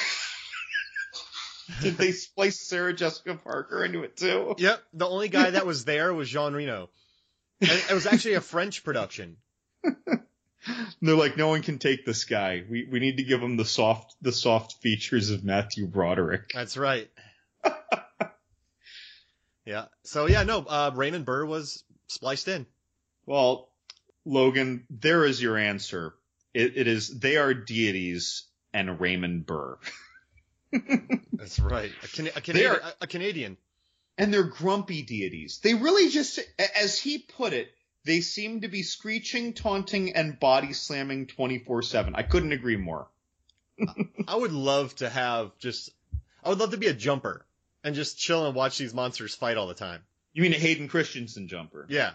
Did 1.83 1.97
they 1.97 2.13
splice 2.13 2.61
Sarah 2.61 2.93
Jessica 2.93 3.35
Parker 3.37 3.85
into 3.85 4.03
it 4.03 4.17
too? 4.17 4.55
Yep. 4.59 4.83
The 4.95 5.09
only 5.09 5.29
guy 5.29 5.51
that 5.51 5.67
was 5.67 5.85
there 5.85 6.13
was 6.13 6.29
Jean 6.29 6.53
Reno. 6.53 6.91
And 7.61 7.71
it 7.71 7.93
was 7.93 8.07
actually 8.07 8.35
a 8.35 8.41
French 8.41 8.83
production. 8.85 9.37
They're 11.03 11.15
like, 11.17 11.37
no 11.37 11.49
one 11.49 11.63
can 11.63 11.79
take 11.79 12.05
this 12.07 12.25
guy. 12.25 12.63
We 12.69 12.87
we 12.91 13.01
need 13.01 13.17
to 13.19 13.25
give 13.25 13.41
him 13.43 13.57
the 13.57 13.65
soft 13.65 14.15
the 14.23 14.33
soft 14.33 14.81
features 14.83 15.31
of 15.31 15.45
Matthew 15.45 15.87
Broderick. 15.87 16.51
That's 16.55 16.77
right. 16.77 17.11
yeah. 19.65 19.87
So 20.05 20.27
yeah, 20.27 20.43
no, 20.45 20.59
uh, 20.61 20.91
Raymond 20.95 21.25
Burr 21.25 21.45
was 21.47 21.85
spliced 22.09 22.49
in. 22.49 22.67
Well, 23.27 23.69
Logan, 24.25 24.85
there 24.91 25.25
is 25.25 25.41
your 25.43 25.57
answer. 25.57 26.15
It, 26.55 26.77
it 26.77 26.87
is. 26.87 27.19
They 27.21 27.37
are 27.37 27.55
deities 27.55 28.45
and 28.73 29.01
Raymond 29.01 29.47
Burr. 29.47 29.79
That's 31.33 31.59
right. 31.59 31.93
A, 32.03 32.09
Can- 32.41 32.57
a, 32.57 32.67
are- 32.67 32.77
a, 32.81 32.93
a 33.03 33.07
Canadian. 33.07 33.57
and 34.19 34.33
they're 34.33 34.43
grumpy 34.45 35.03
deities. 35.03 35.61
They 35.63 35.75
really 35.75 36.09
just, 36.11 36.41
as 36.81 36.99
he 36.99 37.19
put 37.19 37.53
it, 37.53 37.71
they 38.05 38.21
seem 38.21 38.63
to 38.63 38.69
be 38.69 38.83
screeching, 38.83 39.53
taunting, 39.53 40.15
and 40.15 40.39
body 40.39 40.73
slamming 40.73 41.27
24-7. 41.27 42.13
I 42.15 42.23
couldn't 42.23 42.53
agree 42.53 42.77
more. 42.77 43.07
I 44.29 44.37
would 44.37 44.53
love 44.53 44.95
to 44.97 45.09
have 45.09 45.57
just. 45.59 45.91
I 46.45 46.49
would 46.49 46.59
love 46.59 46.73
to 46.73 46.77
be 46.77 46.89
a 46.89 46.95
jumper 46.95 47.47
and 47.85 47.95
just 47.95 48.19
chill 48.19 48.47
and 48.47 48.55
watch 48.55 48.79
these 48.79 48.95
monsters 48.95 49.35
fight 49.35 49.57
all 49.57 49.69
the 49.69 49.75
time. 49.75 50.03
You 50.33 50.43
mean 50.43 50.55
a 50.55 50.59
Hayden 50.59 50.89
Christensen 50.89 51.49
jumper? 51.49 51.87
Yeah. 51.89 52.13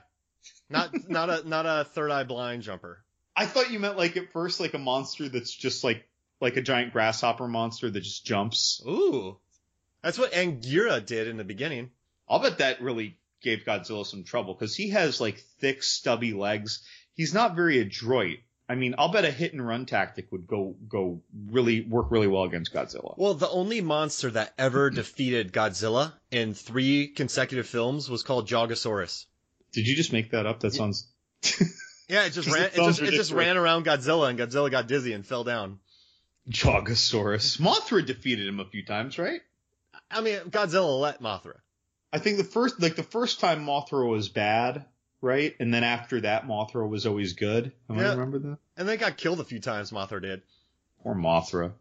Not 0.69 0.91
not 1.10 1.30
a 1.30 1.47
not 1.47 1.65
a 1.65 1.86
third 1.86 2.12
eye 2.12 2.23
blind 2.23 2.63
jumper. 2.63 3.04
I 3.36 3.45
thought 3.45 3.71
you 3.71 3.80
meant 3.80 3.97
like 3.97 4.17
at 4.17 4.32
first 4.32 4.60
like 4.60 4.73
a 4.73 4.80
monster 4.80 5.30
that's 5.30 5.54
just 5.54 5.84
like 5.84 6.08
like 6.39 6.58
a 6.58 6.62
giant 6.62 6.93
grasshopper 6.93 7.47
monster 7.47 7.89
that 7.89 8.02
just 8.02 8.26
jumps. 8.26 8.82
Ooh. 8.88 9.38
That's 10.02 10.19
what 10.19 10.34
Angira 10.34 11.06
did 11.06 11.28
in 11.28 11.38
the 11.38 11.43
beginning. 11.43 11.91
I'll 12.30 12.39
bet 12.39 12.60
that 12.60 12.82
really 12.82 13.17
gave 13.41 13.63
Godzilla 13.65 14.06
some 14.06 14.23
trouble 14.23 14.54
because 14.54 14.76
he 14.76 14.89
has 14.89 15.21
like 15.21 15.39
thick, 15.60 15.84
stubby 15.84 16.34
legs. 16.34 16.86
He's 17.13 17.34
not 17.34 17.56
very 17.56 17.80
adroit. 17.80 18.38
I 18.69 18.76
mean, 18.76 18.95
I'll 18.97 19.12
bet 19.12 19.23
a 19.23 19.32
hit 19.32 19.54
and 19.54 19.65
run 19.65 19.86
tactic 19.86 20.32
would 20.32 20.45
go 20.45 20.76
go 20.89 21.21
really 21.50 21.82
work 21.82 22.12
really 22.12 22.28
well 22.28 22.43
against 22.43 22.73
Godzilla. 22.73 23.17
Well, 23.17 23.34
the 23.34 23.50
only 23.50 23.82
monster 23.82 24.32
that 24.32 24.54
ever 24.58 24.89
defeated 24.91 25.54
Godzilla 25.54 26.13
in 26.32 26.54
three 26.54 27.08
consecutive 27.08 27.67
films 27.67 28.10
was 28.10 28.23
called 28.23 28.47
Jogosaurus. 28.47 29.26
Did 29.71 29.88
you 29.88 29.95
just 29.95 30.12
make 30.12 30.32
that 30.32 30.45
up? 30.45 30.60
That 30.62 30.73
sounds. 30.73 31.08
Yeah, 32.08 32.26
it 32.26 32.34
just 32.34 32.47
ran. 32.54 32.63
It 32.63 32.76
just, 32.76 33.02
it 33.02 33.12
just 33.12 33.32
ran 33.32 33.58
around 33.58 33.86
Godzilla, 33.86 34.30
and 34.30 34.39
Godzilla 34.39 34.71
got 34.71 34.88
dizzy 34.88 35.13
and 35.13 35.26
fell 35.26 35.43
down. 35.43 35.80
Jogosaurus. 36.50 37.60
Mothra 37.60 38.06
defeated 38.06 38.47
him 38.47 38.60
a 38.60 38.65
few 38.65 38.86
times, 38.86 39.17
right? 39.17 39.41
I 40.10 40.21
mean, 40.21 40.39
Godzilla 40.50 41.00
let 41.00 41.21
Mothra. 41.21 41.56
I 42.12 42.20
think 42.20 42.38
the 42.38 42.43
first, 42.43 42.82
like 42.82 42.96
the 42.96 43.04
first 43.04 43.39
time 43.39 43.65
Mothra 43.65 44.10
was 44.10 44.30
bad, 44.30 44.86
right? 45.22 45.56
And 45.60 45.74
then 45.74 45.84
after 45.84 46.22
that, 46.22 46.48
Mothra 46.48 46.88
was 46.88 47.06
always 47.06 47.34
good. 47.34 47.72
Am 47.89 48.00
I 48.00 48.10
remember 48.12 48.39
that? 48.39 48.58
And 48.78 48.88
they 48.88 48.98
got 48.98 49.17
killed 49.17 49.39
a 49.39 49.43
few 49.43 49.60
times, 49.60 49.91
Mothra 49.91 50.22
did. 50.22 50.41
Poor 51.04 51.15
Mothra. 51.15 51.74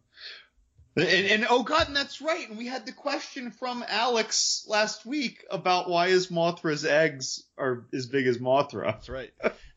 And, 0.97 1.07
and 1.07 1.47
oh 1.51 1.63
god, 1.63 1.89
and 1.89 1.97
that's 1.97 2.23
right. 2.23 2.49
And 2.49 2.57
we 2.57 2.67
had 2.67 2.87
the 2.87 2.93
question 2.93 3.51
from 3.51 3.85
Alex 3.87 4.65
last 4.67 5.05
week 5.05 5.45
about 5.51 5.91
why 5.91 6.07
is 6.07 6.29
Mothra's 6.29 6.87
eggs 6.87 7.45
are 7.59 7.85
as 7.93 8.07
big 8.07 8.27
as 8.27 8.39
Mothra. 8.39 8.87
That's 8.87 9.09
right. 9.11 9.31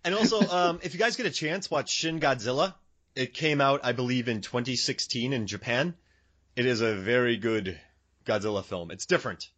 And 0.05 0.15
also, 0.15 0.39
um, 0.39 0.79
if 0.81 0.93
you 0.93 0.99
guys 0.99 1.17
get 1.17 1.25
a 1.25 1.31
chance, 1.31 1.69
watch 1.69 1.89
Shin 1.89 2.21
Godzilla. 2.21 2.73
It 3.15 3.33
came 3.33 3.59
out, 3.59 3.81
I 3.83 3.91
believe, 3.91 4.29
in 4.29 4.39
2016 4.39 5.33
in 5.33 5.45
Japan. 5.45 5.93
It 6.55 6.65
is 6.65 6.79
a 6.79 6.95
very 6.95 7.35
good 7.35 7.77
Godzilla 8.25 8.63
film. 8.63 8.91
It's 8.91 9.05
different, 9.05 9.49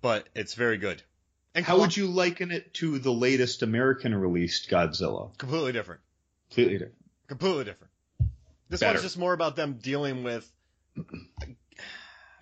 but 0.00 0.28
it's 0.34 0.54
very 0.54 0.78
good. 0.78 1.02
And 1.54 1.64
How 1.64 1.80
would 1.80 1.96
you 1.96 2.06
liken 2.06 2.52
it 2.52 2.74
to 2.74 2.98
the 2.98 3.12
latest 3.12 3.62
American 3.62 4.14
released 4.14 4.70
Godzilla? 4.70 5.36
Completely 5.36 5.72
different. 5.72 6.00
Completely 6.48 6.74
different. 6.74 6.94
Completely 7.26 7.64
different. 7.64 7.92
This 8.68 8.80
Better. 8.80 8.92
one's 8.94 9.02
just 9.02 9.18
more 9.18 9.32
about 9.32 9.56
them 9.56 9.78
dealing 9.82 10.22
with 10.22 10.48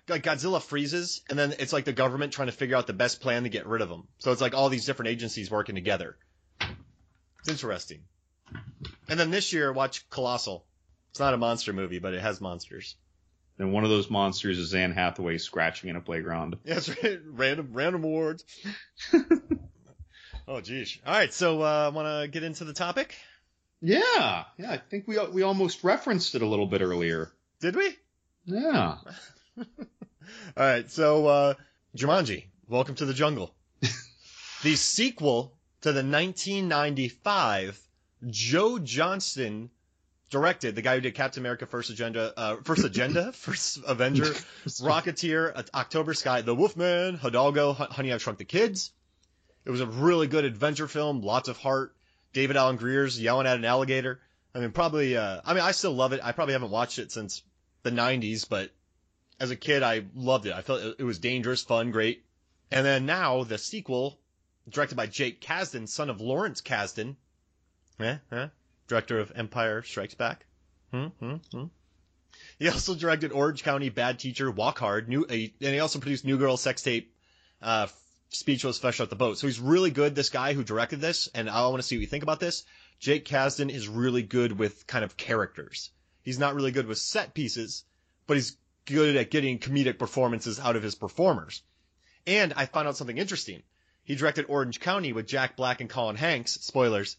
like 0.07 0.23
Godzilla 0.23 0.61
freezes, 0.61 1.21
and 1.29 1.37
then 1.37 1.53
it's 1.59 1.73
like 1.73 1.85
the 1.85 1.93
government 1.93 2.33
trying 2.33 2.47
to 2.47 2.51
figure 2.51 2.75
out 2.75 2.87
the 2.87 2.93
best 2.93 3.21
plan 3.21 3.43
to 3.43 3.49
get 3.49 3.67
rid 3.67 3.81
of 3.81 3.89
him. 3.89 4.07
So 4.19 4.31
it's 4.31 4.41
like 4.41 4.53
all 4.53 4.69
these 4.69 4.85
different 4.85 5.09
agencies 5.09 5.49
working 5.49 5.75
together. 5.75 6.17
It's 7.39 7.49
interesting. 7.49 8.01
And 9.07 9.19
then 9.19 9.31
this 9.31 9.53
year, 9.53 9.71
watch 9.71 10.09
Colossal. 10.09 10.65
It's 11.11 11.19
not 11.19 11.33
a 11.33 11.37
monster 11.37 11.73
movie, 11.73 11.99
but 11.99 12.13
it 12.13 12.21
has 12.21 12.41
monsters. 12.41 12.95
And 13.59 13.73
one 13.73 13.83
of 13.83 13.89
those 13.89 14.09
monsters 14.09 14.57
is 14.57 14.73
Anne 14.73 14.93
Hathaway 14.93 15.37
scratching 15.37 15.89
in 15.89 15.97
a 15.97 16.01
playground. 16.01 16.55
That's 16.65 16.89
right. 16.89 17.19
Random, 17.25 17.69
random 17.73 18.05
awards. 18.05 18.45
oh, 20.47 20.61
geez. 20.61 20.97
All 21.05 21.13
right, 21.13 21.33
so 21.33 21.61
uh, 21.61 21.91
want 21.93 22.07
to 22.07 22.27
get 22.29 22.43
into 22.43 22.63
the 22.63 22.73
topic? 22.73 23.15
Yeah, 23.81 24.45
yeah. 24.57 24.71
I 24.71 24.77
think 24.77 25.07
we 25.07 25.17
we 25.31 25.43
almost 25.43 25.85
referenced 25.85 26.35
it 26.35 26.41
a 26.41 26.45
little 26.45 26.67
bit 26.67 26.81
earlier. 26.81 27.31
Did 27.61 27.77
we? 27.77 27.95
Yeah. 28.45 28.97
All 29.57 29.65
right, 30.57 30.89
so 30.89 31.27
uh, 31.27 31.53
Jumanji, 31.95 32.45
Welcome 32.67 32.95
to 32.95 33.05
the 33.05 33.13
Jungle, 33.13 33.55
the 34.61 34.75
sequel 34.75 35.55
to 35.81 35.91
the 35.91 36.03
1995 36.03 37.81
Joe 38.27 38.79
Johnston 38.79 39.69
directed, 40.29 40.75
the 40.75 40.81
guy 40.81 40.95
who 40.95 41.01
did 41.01 41.15
Captain 41.15 41.41
America: 41.41 41.65
First 41.65 41.89
Agenda, 41.89 42.33
uh, 42.37 42.55
First 42.63 42.85
Agenda, 42.85 43.31
First 43.33 43.79
Avenger, 43.87 44.33
Rocketeer, 44.65 45.51
uh, 45.55 45.63
October 45.73 46.13
Sky, 46.13 46.41
The 46.41 46.55
Wolfman, 46.55 47.15
Hidalgo, 47.17 47.73
Hon- 47.73 47.91
Honey 47.91 48.13
I've 48.13 48.21
Shrunk 48.21 48.37
the 48.37 48.45
Kids. 48.45 48.91
It 49.65 49.71
was 49.71 49.81
a 49.81 49.87
really 49.87 50.27
good 50.27 50.45
adventure 50.45 50.87
film, 50.87 51.21
lots 51.21 51.49
of 51.49 51.57
heart. 51.57 51.95
David 52.33 52.57
Alan 52.57 52.75
Grier's 52.77 53.19
yelling 53.19 53.47
at 53.47 53.57
an 53.57 53.65
alligator. 53.65 54.19
I 54.53 54.59
mean, 54.59 54.71
probably. 54.71 55.17
Uh, 55.17 55.41
I 55.45 55.53
mean, 55.53 55.63
I 55.63 55.71
still 55.71 55.93
love 55.93 56.13
it. 56.13 56.21
I 56.23 56.31
probably 56.31 56.53
haven't 56.53 56.71
watched 56.71 56.99
it 56.99 57.11
since 57.11 57.43
the 57.83 57.91
90s, 57.91 58.47
but 58.47 58.71
as 59.39 59.51
a 59.51 59.55
kid, 59.55 59.83
I 59.83 60.05
loved 60.15 60.45
it. 60.45 60.53
I 60.53 60.61
felt 60.61 60.81
it, 60.81 60.95
it 60.99 61.03
was 61.03 61.19
dangerous, 61.19 61.63
fun, 61.63 61.91
great. 61.91 62.23
And 62.71 62.85
then 62.85 63.05
now 63.05 63.43
the 63.43 63.57
sequel, 63.57 64.19
directed 64.69 64.95
by 64.95 65.07
Jake 65.07 65.41
Kasdan, 65.41 65.87
son 65.87 66.09
of 66.09 66.21
Lawrence 66.21 66.61
Kasdan, 66.61 67.15
eh, 67.99 68.17
eh, 68.31 68.47
director 68.89 69.19
of 69.19 69.31
Empire 69.35 69.81
Strikes 69.83 70.15
Back. 70.15 70.45
Hmm, 70.91 71.07
hmm, 71.19 71.35
hmm. 71.53 71.65
He 72.57 72.67
also 72.67 72.95
directed 72.95 73.31
Orange 73.31 73.63
County, 73.63 73.89
Bad 73.89 74.19
Teacher, 74.19 74.51
Walk 74.51 74.79
Hard, 74.79 75.07
new, 75.07 75.23
uh, 75.23 75.33
and 75.33 75.51
he 75.59 75.79
also 75.79 75.99
produced 75.99 76.25
New 76.25 76.37
Girl 76.37 76.57
Sex 76.57 76.81
Tape, 76.81 77.15
uh, 77.61 77.87
Speechless, 78.29 78.79
Fresh 78.79 78.99
Out 78.99 79.09
the 79.09 79.15
Boat. 79.15 79.37
So 79.37 79.47
he's 79.47 79.59
really 79.59 79.91
good, 79.91 80.15
this 80.15 80.29
guy 80.29 80.53
who 80.53 80.63
directed 80.63 80.99
this, 80.99 81.29
and 81.33 81.49
I 81.49 81.65
want 81.67 81.77
to 81.77 81.83
see 81.83 81.95
what 81.95 82.01
you 82.01 82.07
think 82.07 82.23
about 82.23 82.39
this. 82.39 82.65
Jake 82.99 83.25
Kasdan 83.25 83.71
is 83.71 83.87
really 83.87 84.23
good 84.23 84.57
with 84.57 84.85
kind 84.87 85.05
of 85.05 85.15
characters. 85.15 85.91
He's 86.21 86.39
not 86.39 86.53
really 86.53 86.71
good 86.71 86.87
with 86.87 86.97
set 86.97 87.33
pieces, 87.33 87.85
but 88.27 88.35
he's 88.35 88.57
good 88.85 89.15
at 89.15 89.31
getting 89.31 89.59
comedic 89.59 89.97
performances 89.97 90.59
out 90.59 90.75
of 90.75 90.83
his 90.83 90.95
performers. 90.95 91.63
And 92.27 92.53
I 92.53 92.65
found 92.65 92.87
out 92.87 92.97
something 92.97 93.17
interesting. 93.17 93.63
He 94.03 94.15
directed 94.15 94.45
Orange 94.49 94.79
County 94.79 95.13
with 95.13 95.27
Jack 95.27 95.55
Black 95.55 95.81
and 95.81 95.89
Colin 95.89 96.15
Hanks, 96.15 96.53
spoilers 96.53 97.17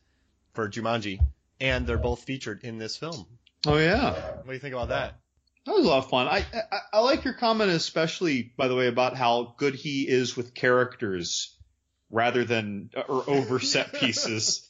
for 0.52 0.68
Jumanji, 0.68 1.20
and 1.60 1.86
they're 1.86 1.98
both 1.98 2.24
featured 2.24 2.64
in 2.64 2.78
this 2.78 2.96
film. 2.96 3.26
Oh 3.66 3.76
yeah. 3.76 4.12
What 4.12 4.46
do 4.46 4.52
you 4.52 4.58
think 4.58 4.74
about 4.74 4.88
that? 4.88 5.20
That 5.66 5.72
was 5.72 5.84
a 5.84 5.88
lot 5.88 5.98
of 5.98 6.10
fun. 6.10 6.26
I, 6.26 6.44
I 6.54 6.78
I 6.94 7.00
like 7.00 7.24
your 7.24 7.34
comment, 7.34 7.70
especially 7.70 8.52
by 8.56 8.68
the 8.68 8.74
way, 8.74 8.86
about 8.86 9.16
how 9.16 9.54
good 9.58 9.74
he 9.74 10.08
is 10.08 10.36
with 10.36 10.54
characters 10.54 11.56
rather 12.10 12.44
than 12.44 12.90
uh, 12.96 13.02
or 13.02 13.28
over 13.28 13.60
set 13.60 13.92
pieces. 14.00 14.68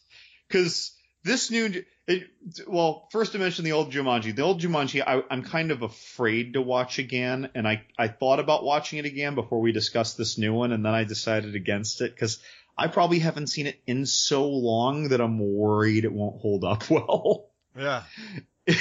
Because 0.49 0.93
this 1.23 1.51
new, 1.51 1.85
it, 2.09 2.27
well, 2.67 3.09
first 3.13 3.33
to 3.33 3.39
mention 3.39 3.65
the 3.65 3.73
old 3.73 3.93
Jumanji. 3.93 4.35
The 4.35 4.43
old 4.43 4.61
Jumanji, 4.61 5.03
I, 5.07 5.23
I'm 5.31 5.43
kind 5.43 5.71
of 5.71 5.83
afraid 5.83 6.55
to 6.55 6.63
watch 6.63 6.99
again, 6.99 7.51
and 7.55 7.69
I 7.69 7.85
I 7.97 8.09
thought 8.09 8.41
about 8.41 8.65
watching 8.65 8.99
it 8.99 9.05
again 9.05 9.37
before 9.37 9.61
we 9.61 9.71
discussed 9.71 10.19
this 10.19 10.39
new 10.39 10.53
one, 10.53 10.73
and 10.73 10.85
then 10.85 10.95
I 10.95 11.05
decided 11.05 11.55
against 11.55 12.01
it 12.01 12.15
because 12.15 12.41
I 12.81 12.89
probably 12.89 13.19
haven't 13.19 13.49
seen 13.49 13.67
it 13.67 13.79
in 13.87 14.07
so 14.07 14.49
long 14.49 15.11
that 15.11 15.21
I'm 15.21 15.39
worried 15.39 16.05
it 16.05 16.13
won't 16.13 16.41
hold 16.41 16.65
up 16.65 16.89
well. 16.91 17.51
Yeah. 17.77 18.03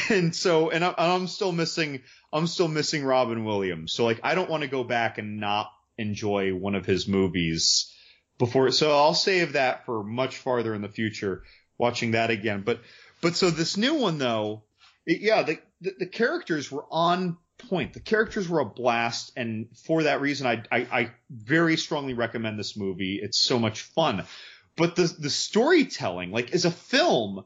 and 0.09 0.35
so 0.35 0.69
and 0.69 0.83
I'm, 0.85 0.95
I'm 0.97 1.27
still 1.27 1.51
missing 1.51 2.01
I'm 2.31 2.47
still 2.47 2.67
missing 2.67 3.03
Robin 3.03 3.43
Williams. 3.43 3.91
So 3.91 4.05
like 4.05 4.21
I 4.23 4.35
don't 4.35 4.49
want 4.49 4.63
to 4.63 4.69
go 4.69 4.83
back 4.83 5.17
and 5.17 5.39
not 5.39 5.71
enjoy 5.97 6.55
one 6.55 6.75
of 6.75 6.85
his 6.85 7.07
movies 7.07 7.93
before. 8.37 8.71
So 8.71 8.91
I'll 8.91 9.13
save 9.13 9.53
that 9.53 9.85
for 9.85 10.03
much 10.03 10.37
farther 10.37 10.73
in 10.73 10.81
the 10.81 10.89
future, 10.89 11.43
watching 11.77 12.11
that 12.11 12.29
again. 12.29 12.63
But 12.65 12.79
but 13.21 13.35
so 13.35 13.49
this 13.49 13.75
new 13.75 13.95
one 13.95 14.17
though, 14.17 14.63
it, 15.05 15.19
yeah, 15.21 15.43
the, 15.43 15.59
the 15.81 15.95
the 15.99 16.07
characters 16.07 16.71
were 16.71 16.85
on 16.89 17.37
point. 17.59 17.93
The 17.93 17.99
characters 17.99 18.49
were 18.49 18.59
a 18.59 18.65
blast, 18.65 19.31
and 19.35 19.67
for 19.85 20.03
that 20.03 20.21
reason, 20.21 20.47
I 20.47 20.63
I, 20.71 20.87
I 20.91 21.11
very 21.29 21.77
strongly 21.77 22.13
recommend 22.13 22.57
this 22.57 22.75
movie. 22.75 23.19
It's 23.21 23.39
so 23.39 23.59
much 23.59 23.81
fun. 23.81 24.25
But 24.75 24.95
the 24.95 25.13
the 25.19 25.29
storytelling, 25.29 26.31
like 26.31 26.53
as 26.53 26.65
a 26.65 26.71
film, 26.71 27.43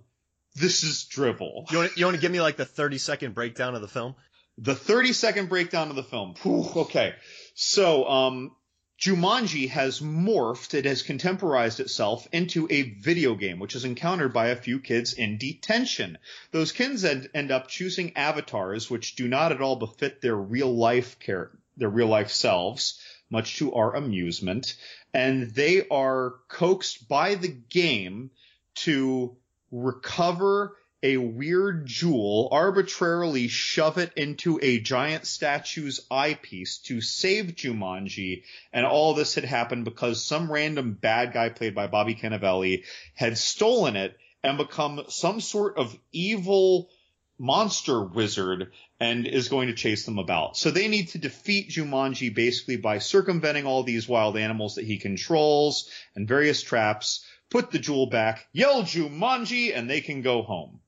this 0.55 0.83
is 0.83 1.05
drivel. 1.05 1.65
You 1.71 1.77
want, 1.79 1.97
you 1.97 2.05
want 2.05 2.15
to 2.15 2.21
give 2.21 2.31
me 2.31 2.41
like 2.41 2.57
the 2.57 2.65
30 2.65 2.97
second 2.97 3.33
breakdown 3.33 3.75
of 3.75 3.81
the 3.81 3.87
film? 3.87 4.15
The 4.59 4.75
30 4.75 5.13
second 5.13 5.49
breakdown 5.49 5.89
of 5.89 5.95
the 5.95 6.03
film. 6.03 6.35
Whew, 6.43 6.69
okay. 6.83 7.15
So, 7.55 8.07
um, 8.07 8.55
Jumanji 9.03 9.67
has 9.67 9.99
morphed, 9.99 10.73
it 10.73 10.85
has 10.85 11.03
contemporized 11.03 11.81
itself 11.81 12.25
into 12.31 12.69
a 12.71 12.83
video 12.83 13.35
game, 13.35 13.59
which 13.59 13.75
is 13.75 13.83
encountered 13.83 14.31
by 14.31 14.47
a 14.47 14.55
few 14.55 14.79
kids 14.79 15.11
in 15.11 15.37
detention. 15.37 16.17
Those 16.51 16.71
kids 16.71 17.03
end, 17.03 17.29
end 17.33 17.51
up 17.51 17.67
choosing 17.67 18.15
avatars 18.15 18.89
which 18.89 19.17
do 19.17 19.27
not 19.27 19.51
at 19.51 19.61
all 19.61 19.75
befit 19.75 20.21
their 20.21 20.37
real 20.37 20.73
life 20.73 21.19
care, 21.19 21.51
their 21.75 21.89
real 21.89 22.07
life 22.07 22.31
selves, 22.31 23.01
much 23.29 23.57
to 23.57 23.73
our 23.73 23.93
amusement. 23.93 24.77
And 25.13 25.51
they 25.51 25.85
are 25.89 26.35
coaxed 26.47 27.09
by 27.09 27.35
the 27.35 27.49
game 27.49 28.31
to 28.75 29.35
recover 29.69 30.77
a 31.03 31.17
weird 31.17 31.85
jewel, 31.85 32.47
arbitrarily 32.53 33.49
shove 33.49 33.97
it 33.97 34.13
into 34.15 34.57
a 34.61 34.79
giant 34.79 35.27
statue's 35.27 35.99
eyepiece 36.09 36.77
to 36.77 37.01
save 37.01 37.47
Jumanji, 37.55 38.43
and 38.71 38.85
all 38.85 39.13
this 39.13 39.35
had 39.35 39.43
happened 39.43 39.83
because 39.83 40.23
some 40.23 40.49
random 40.49 40.93
bad 40.93 41.33
guy 41.33 41.49
played 41.49 41.75
by 41.75 41.87
Bobby 41.87 42.15
Cannavale 42.15 42.85
had 43.15 43.37
stolen 43.37 43.97
it 43.97 44.17
and 44.43 44.57
become 44.57 45.03
some 45.09 45.41
sort 45.41 45.77
of 45.77 45.97
evil 46.13 46.89
monster 47.37 48.01
wizard 48.01 48.71
and 48.99 49.27
is 49.27 49.49
going 49.49 49.67
to 49.67 49.73
chase 49.73 50.05
them 50.05 50.19
about. 50.19 50.55
So 50.55 50.71
they 50.71 50.87
need 50.87 51.09
to 51.09 51.17
defeat 51.17 51.69
Jumanji 51.69 52.33
basically 52.33 52.77
by 52.77 52.99
circumventing 52.99 53.65
all 53.65 53.83
these 53.83 54.07
wild 54.07 54.37
animals 54.37 54.75
that 54.75 54.85
he 54.85 54.97
controls 54.97 55.89
and 56.15 56.29
various 56.29 56.61
traps, 56.61 57.25
put 57.49 57.71
the 57.71 57.79
jewel 57.79 58.07
back, 58.07 58.47
yell 58.53 58.83
Jumanji, 58.83 59.75
and 59.77 59.89
they 59.89 59.99
can 59.99 60.21
go 60.21 60.43
home. 60.43 60.79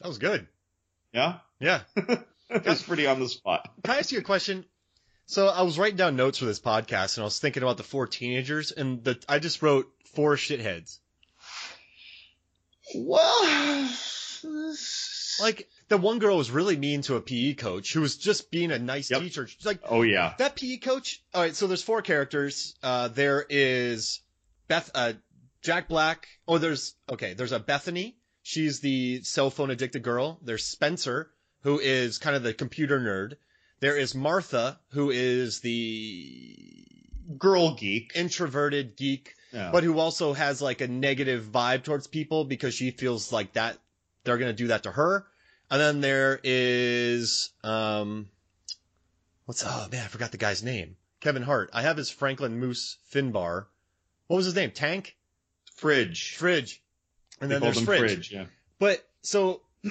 That 0.00 0.08
was 0.08 0.18
good. 0.18 0.46
Yeah? 1.12 1.38
Yeah. 1.60 1.80
That's 2.50 2.82
pretty 2.82 3.06
on 3.06 3.20
the 3.20 3.28
spot. 3.28 3.68
Can 3.84 3.94
I 3.94 3.98
ask 3.98 4.10
you 4.12 4.18
a 4.18 4.22
question? 4.22 4.64
So 5.26 5.46
I 5.46 5.62
was 5.62 5.78
writing 5.78 5.96
down 5.96 6.16
notes 6.16 6.38
for 6.38 6.46
this 6.46 6.58
podcast, 6.60 7.16
and 7.16 7.22
I 7.22 7.24
was 7.24 7.38
thinking 7.38 7.62
about 7.62 7.76
the 7.76 7.82
four 7.84 8.06
teenagers, 8.08 8.72
and 8.72 9.04
the 9.04 9.22
I 9.28 9.38
just 9.38 9.62
wrote 9.62 9.86
four 10.14 10.34
shitheads. 10.36 10.98
Well, 12.94 13.88
Like 15.40 15.68
the 15.88 15.96
one 15.96 16.18
girl 16.18 16.36
was 16.36 16.50
really 16.50 16.76
mean 16.76 17.02
to 17.02 17.16
a 17.16 17.20
PE 17.20 17.54
coach 17.54 17.92
who 17.92 18.00
was 18.00 18.16
just 18.16 18.50
being 18.50 18.72
a 18.72 18.78
nice 18.78 19.10
Yep. 19.10 19.20
teacher. 19.20 19.46
She's 19.46 19.64
like, 19.66 19.80
oh 19.88 20.02
yeah. 20.02 20.34
that 20.38 20.56
PE 20.56 20.78
coach. 20.78 21.22
All 21.34 21.42
right, 21.42 21.54
so 21.54 21.66
there's 21.66 21.82
four 21.82 22.02
characters. 22.02 22.74
Uh, 22.82 23.08
there 23.08 23.44
is 23.48 24.20
Beth, 24.68 24.90
uh, 24.94 25.12
Jack 25.62 25.88
Black. 25.88 26.26
Oh, 26.48 26.58
there's 26.58 26.94
okay. 27.08 27.34
There's 27.34 27.52
a 27.52 27.60
Bethany. 27.60 28.16
She's 28.42 28.80
the 28.80 29.22
cell 29.22 29.50
phone 29.50 29.70
addicted 29.70 30.02
girl. 30.02 30.38
There's 30.42 30.64
Spencer, 30.64 31.30
who 31.62 31.78
is 31.78 32.18
kind 32.18 32.36
of 32.36 32.42
the 32.42 32.54
computer 32.54 32.98
nerd. 32.98 33.36
There 33.80 33.96
is 33.96 34.14
Martha, 34.14 34.78
who 34.90 35.10
is 35.10 35.60
the 35.60 36.86
Girl 37.38 37.74
geek. 37.74 38.12
introverted 38.14 38.96
geek, 38.96 39.34
but 39.72 39.84
who 39.84 39.98
also 39.98 40.32
has 40.32 40.60
like 40.60 40.80
a 40.80 40.88
negative 40.88 41.44
vibe 41.44 41.84
towards 41.84 42.06
people 42.06 42.44
because 42.44 42.74
she 42.74 42.90
feels 42.90 43.32
like 43.32 43.52
that 43.54 43.78
they're 44.24 44.38
gonna 44.38 44.52
do 44.52 44.68
that 44.68 44.82
to 44.84 44.90
her. 44.90 45.26
And 45.70 45.80
then 45.80 46.00
there 46.00 46.40
is 46.42 47.50
um, 47.62 48.28
what's 49.44 49.64
oh 49.64 49.88
man, 49.92 50.04
I 50.04 50.08
forgot 50.08 50.32
the 50.32 50.38
guy's 50.38 50.62
name. 50.62 50.96
Kevin 51.20 51.42
Hart. 51.42 51.70
I 51.72 51.82
have 51.82 51.96
his 51.96 52.10
Franklin 52.10 52.58
Moose 52.58 52.96
Finbar. 53.12 53.66
What 54.26 54.36
was 54.36 54.46
his 54.46 54.54
name? 54.54 54.70
Tank? 54.70 55.16
Fridge. 55.76 56.36
Fridge. 56.36 56.82
And 57.40 57.50
They 57.50 57.54
then 57.54 57.62
there's 57.62 57.78
him 57.78 57.86
Fridge. 57.86 58.00
Fridge. 58.00 58.32
Yeah. 58.32 58.44
But 58.78 59.04
so 59.22 59.60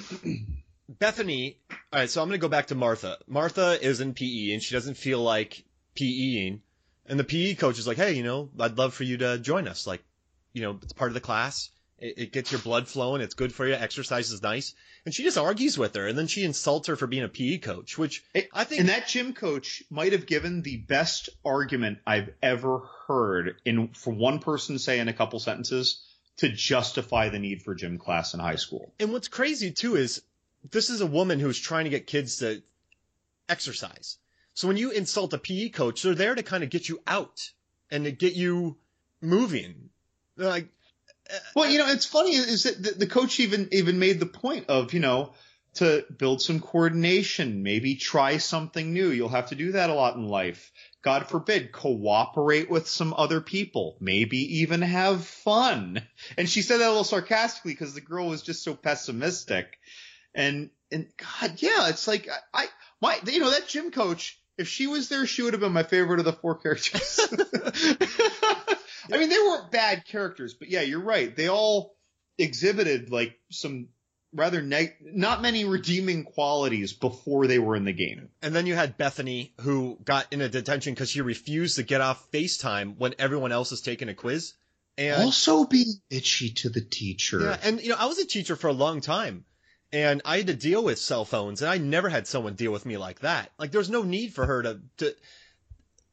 Bethany, 0.88 1.58
all 1.94 2.00
right, 2.00 2.10
so 2.10 2.22
I'm 2.22 2.28
going 2.28 2.40
to 2.40 2.42
go 2.42 2.50
back 2.50 2.68
to 2.68 2.76
Martha. 2.76 3.18
Martha 3.28 3.78
is 3.82 4.02
in 4.02 4.14
PE 4.14 4.52
and 4.54 4.62
she 4.64 4.74
doesn't 4.76 4.96
feel 4.98 5.22
like 5.22 5.64
PEing. 5.96 6.62
And 7.06 7.20
the 7.20 7.24
PE 7.24 7.56
coach 7.56 7.80
is 7.80 7.88
like, 7.88 7.98
"Hey, 7.98 8.14
you 8.14 8.24
know, 8.24 8.50
I'd 8.60 8.78
love 8.78 8.94
for 8.94 9.04
you 9.04 9.18
to 9.18 9.40
join 9.40 9.68
us. 9.68 9.88
Like, 9.88 10.04
you 10.54 10.62
know, 10.62 10.80
it's 10.82 10.94
part 10.94 11.10
of 11.10 11.14
the 11.16 11.20
class. 11.22 11.70
It, 11.98 12.14
it 12.18 12.32
gets 12.32 12.52
your 12.52 12.62
blood 12.62 12.88
flowing. 12.88 13.22
It's 13.22 13.34
good 13.34 13.52
for 13.54 13.68
you. 13.68 13.74
Exercise 13.74 14.32
is 14.32 14.44
nice." 14.44 14.76
And 15.06 15.14
she 15.16 15.24
just 15.24 15.38
argues 15.38 15.76
with 15.78 15.96
her, 15.96 16.08
and 16.08 16.16
then 16.18 16.28
she 16.28 16.44
insults 16.44 16.88
her 16.88 16.96
for 16.96 17.08
being 17.08 17.24
a 17.24 17.28
PE 17.30 17.60
coach, 17.60 17.98
which 17.98 18.24
It- 18.36 18.50
I 18.54 18.64
think 18.64 18.82
and 18.82 18.90
that 18.90 19.08
gym 19.08 19.34
coach 19.34 19.82
might 19.90 20.12
have 20.12 20.28
given 20.28 20.62
the 20.62 20.78
best 20.78 21.30
argument 21.44 21.98
I've 22.06 22.30
ever 22.44 22.80
heard 23.08 23.56
in 23.66 23.88
for 23.90 24.14
one 24.14 24.38
person 24.40 24.76
to 24.76 24.80
say 24.80 25.00
in 25.00 25.08
a 25.08 25.14
couple 25.14 25.40
sentences 25.40 26.04
to 26.40 26.50
justify 26.50 27.30
the 27.30 27.40
need 27.40 27.62
for 27.62 27.76
gym 27.76 27.98
class 27.98 28.34
in 28.34 28.40
high 28.40 28.56
school. 28.56 28.94
And 29.00 29.12
what's 29.12 29.28
crazy 29.28 29.72
too 29.72 29.96
is 29.98 30.22
this 30.72 30.90
is 30.90 31.02
a 31.02 31.06
woman 31.06 31.40
who's 31.40 31.60
trying 31.60 31.84
to 31.84 31.90
get 31.90 32.08
kids 32.08 32.38
to 32.38 32.64
exercise. 33.50 34.18
So 34.54 34.68
when 34.68 34.78
you 34.78 34.92
insult 34.92 35.34
a 35.34 35.38
PE 35.38 35.70
coach, 35.70 36.02
they're 36.02 36.16
there 36.16 36.36
to 36.36 36.44
kind 36.44 36.64
of 36.64 36.70
get 36.70 36.88
you 36.88 37.02
out 37.06 37.52
and 37.92 38.06
to 38.06 38.12
get 38.12 38.34
you 38.34 38.78
moving. 39.22 39.90
They're 40.38 40.48
like, 40.48 40.70
Well, 41.56 41.70
you 41.70 41.78
know, 41.78 41.88
it's 41.88 42.06
funny 42.06 42.36
is 42.36 42.64
that 42.64 42.82
the, 42.82 42.92
the 42.92 43.08
coach 43.08 43.40
even 43.42 43.68
even 43.74 44.00
made 44.00 44.20
the 44.20 44.26
point 44.26 44.70
of 44.70 44.94
you 44.94 45.02
know 45.02 45.34
to 45.76 46.06
build 46.18 46.42
some 46.42 46.60
coordination, 46.60 47.64
maybe 47.64 47.96
try 47.96 48.38
something 48.38 48.94
new. 48.94 49.10
You'll 49.10 49.30
have 49.30 49.50
to 49.50 49.56
do 49.56 49.74
that 49.74 49.90
a 49.90 49.94
lot 49.94 50.16
in 50.16 50.28
life. 50.28 50.72
God 51.02 51.28
forbid, 51.28 51.72
cooperate 51.72 52.70
with 52.70 52.88
some 52.88 53.14
other 53.16 53.40
people. 53.40 53.98
Maybe 54.02 54.60
even 54.60 54.82
have 54.82 55.26
fun. 55.26 56.02
And 56.38 56.50
she 56.50 56.62
said 56.62 56.80
that 56.80 56.88
a 56.88 56.90
little 56.90 57.04
sarcastically 57.04 57.74
because 57.74 57.94
the 57.94 58.02
girl 58.02 58.28
was 58.28 58.42
just 58.42 58.64
so 58.64 58.76
pessimistic. 58.76 59.78
And 60.36 60.70
and 60.92 61.08
God, 61.18 61.62
yeah, 61.62 61.90
it's 61.90 62.08
like 62.08 62.28
I, 62.30 62.64
I 62.64 62.68
my 63.02 63.20
you 63.26 63.40
know 63.40 63.52
that 63.52 63.68
gym 63.68 63.92
coach. 63.92 64.38
If 64.58 64.68
she 64.68 64.88
was 64.88 65.08
there, 65.08 65.26
she 65.26 65.42
would 65.42 65.54
have 65.54 65.62
been 65.62 65.72
my 65.72 65.84
favorite 65.84 66.20
of 66.20 66.26
the 66.26 66.34
four 66.34 66.56
characters. 66.56 67.18
I 69.12 69.18
mean, 69.18 69.30
they 69.30 69.38
weren't 69.38 69.72
bad 69.72 70.06
characters, 70.06 70.54
but 70.54 70.70
yeah, 70.70 70.82
you're 70.82 71.00
right. 71.00 71.34
They 71.34 71.48
all 71.48 71.96
exhibited 72.38 73.10
like 73.10 73.40
some 73.52 73.88
rather 74.34 74.62
neg- 74.62 74.98
not 75.02 75.42
many 75.42 75.66
redeeming 75.66 76.24
qualities 76.24 76.94
before 76.94 77.48
they 77.48 77.60
were 77.60 77.76
in 77.76 77.86
the 77.86 77.94
game. 77.94 78.30
and 78.42 78.54
then 78.56 78.66
you 78.68 78.76
had 78.76 78.98
Bethany 78.98 79.54
who 79.62 79.98
got 80.04 80.32
in 80.32 80.42
a 80.42 80.50
detention 80.50 80.94
because 80.94 81.10
she 81.10 81.22
refused 81.22 81.78
to 81.78 81.84
get 81.84 82.02
off 82.02 82.32
FaceTime 82.32 82.98
when 82.98 83.16
everyone 83.20 83.52
else 83.52 83.72
is 83.72 83.82
taking 83.82 84.10
a 84.10 84.14
quiz. 84.14 84.54
And 84.98 85.24
Also 85.24 85.66
being 85.66 85.94
bitchy 86.12 86.56
to 86.58 86.70
the 86.70 86.82
teacher. 86.82 87.40
Yeah, 87.42 87.58
and 87.64 87.82
you 87.82 87.90
know, 87.90 87.96
I 87.98 88.06
was 88.06 88.20
a 88.20 88.26
teacher 88.28 88.56
for 88.56 88.68
a 88.68 88.74
long 88.74 89.00
time, 89.02 89.46
and 89.94 90.22
I 90.26 90.38
had 90.38 90.48
to 90.48 90.54
deal 90.54 90.84
with 90.84 91.00
cell 91.00 91.24
phones, 91.26 91.62
and 91.62 91.72
I 91.72 91.78
never 91.78 92.10
had 92.10 92.28
someone 92.28 92.56
deal 92.56 92.72
with 92.72 92.86
me 92.86 92.98
like 92.98 93.22
that. 93.22 93.50
Like, 93.58 93.72
there's 93.72 93.90
no 93.90 94.04
need 94.04 94.34
for 94.34 94.46
her 94.46 94.62
to. 94.64 94.82
to 94.98 95.16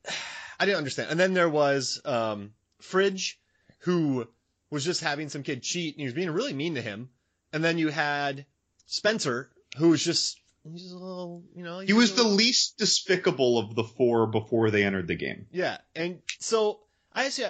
I 0.60 0.64
didn't 0.64 0.78
understand. 0.78 1.10
And 1.10 1.20
then 1.20 1.34
there 1.34 1.48
was 1.50 2.00
um, 2.04 2.52
Fridge, 2.80 3.38
who 3.80 4.26
was 4.70 4.84
just 4.84 5.02
having 5.02 5.28
some 5.28 5.42
kid 5.42 5.62
cheat, 5.62 5.94
and 5.94 6.00
he 6.00 6.06
was 6.06 6.14
being 6.14 6.30
really 6.30 6.54
mean 6.54 6.76
to 6.76 6.82
him. 6.82 7.10
And 7.56 7.64
then 7.64 7.78
you 7.78 7.88
had 7.88 8.44
Spencer, 8.84 9.48
who 9.78 9.88
was 9.88 10.04
just. 10.04 10.38
He's 10.70 10.92
a 10.92 10.98
little, 10.98 11.42
you 11.54 11.64
know. 11.64 11.78
he 11.78 11.94
was 11.94 12.14
the 12.14 12.22
least 12.22 12.76
despicable 12.76 13.58
of 13.58 13.74
the 13.74 13.82
four 13.82 14.26
before 14.26 14.70
they 14.70 14.84
entered 14.84 15.08
the 15.08 15.14
game. 15.14 15.46
Yeah, 15.50 15.78
and 15.94 16.20
so 16.38 16.80
I 17.14 17.24
actually, 17.24 17.46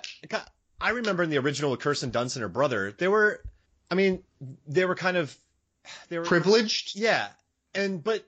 I 0.81 0.91
remember 0.91 1.25
in 1.25 1.31
the 1.31 1.39
original 1.39 1.73
with 1.73 1.81
Kirsten 1.81 2.13
Dunst 2.13 2.37
and 2.37 2.43
her 2.43 2.49
brother, 2.49 2.95
they 2.97 3.09
were, 3.09 3.43
I 3.91 3.97
mean, 3.97 4.23
they 4.69 4.85
were 4.85 4.95
kind 4.95 5.17
of, 5.17 5.37
they 6.09 6.21
were 6.21 6.25
Privileged? 6.25 6.95
Yeah, 6.95 7.27
and 7.75 8.05
but 8.05 8.25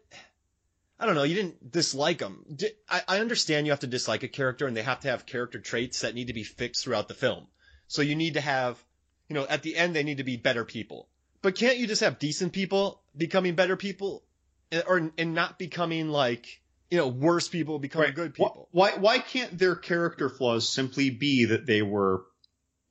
I 0.99 1.07
don't 1.07 1.15
know, 1.15 1.23
you 1.23 1.37
didn't 1.37 1.71
dislike 1.71 2.19
them. 2.19 2.45
I, 2.91 3.03
I 3.07 3.21
understand 3.21 3.69
you 3.69 3.73
have 3.73 3.81
to 3.81 3.87
dislike 3.87 4.25
a 4.25 4.29
character, 4.29 4.67
and 4.67 4.77
they 4.77 4.83
have 4.83 4.99
to 5.01 5.11
have 5.11 5.27
character 5.27 5.61
traits 5.61 6.01
that 6.01 6.17
need 6.17 6.27
to 6.27 6.33
be 6.33 6.43
fixed 6.43 6.83
throughout 6.83 7.07
the 7.07 7.15
film. 7.15 7.47
So 7.87 8.03
you 8.03 8.17
need 8.17 8.35
to 8.35 8.41
have, 8.41 8.83
you 9.29 9.35
know, 9.35 9.47
at 9.47 9.63
the 9.63 9.77
end 9.77 9.95
they 9.95 10.03
need 10.03 10.19
to 10.19 10.25
be 10.25 10.37
better 10.37 10.65
people. 10.65 11.09
But 11.43 11.55
can't 11.55 11.79
you 11.79 11.87
just 11.87 12.03
have 12.03 12.19
decent 12.19 12.53
people 12.53 13.01
becoming 13.17 13.55
better 13.55 13.77
people, 13.77 14.25
and- 14.71 14.85
or 14.87 15.13
and 15.19 15.35
not 15.35 15.59
becoming 15.59 16.09
like 16.09 16.61
you 16.91 16.99
know 16.99 17.09
worse 17.09 17.49
people 17.49 17.79
becoming 17.79 18.15
good 18.15 18.35
people? 18.35 18.69
why 18.73 18.93
why 18.97 19.19
can't 19.19 19.59
their 19.59 19.77
character 19.77 20.29
flaws 20.29 20.69
simply 20.69 21.11
be 21.11 21.47
that 21.47 21.67
they 21.67 21.83
were 21.83 22.25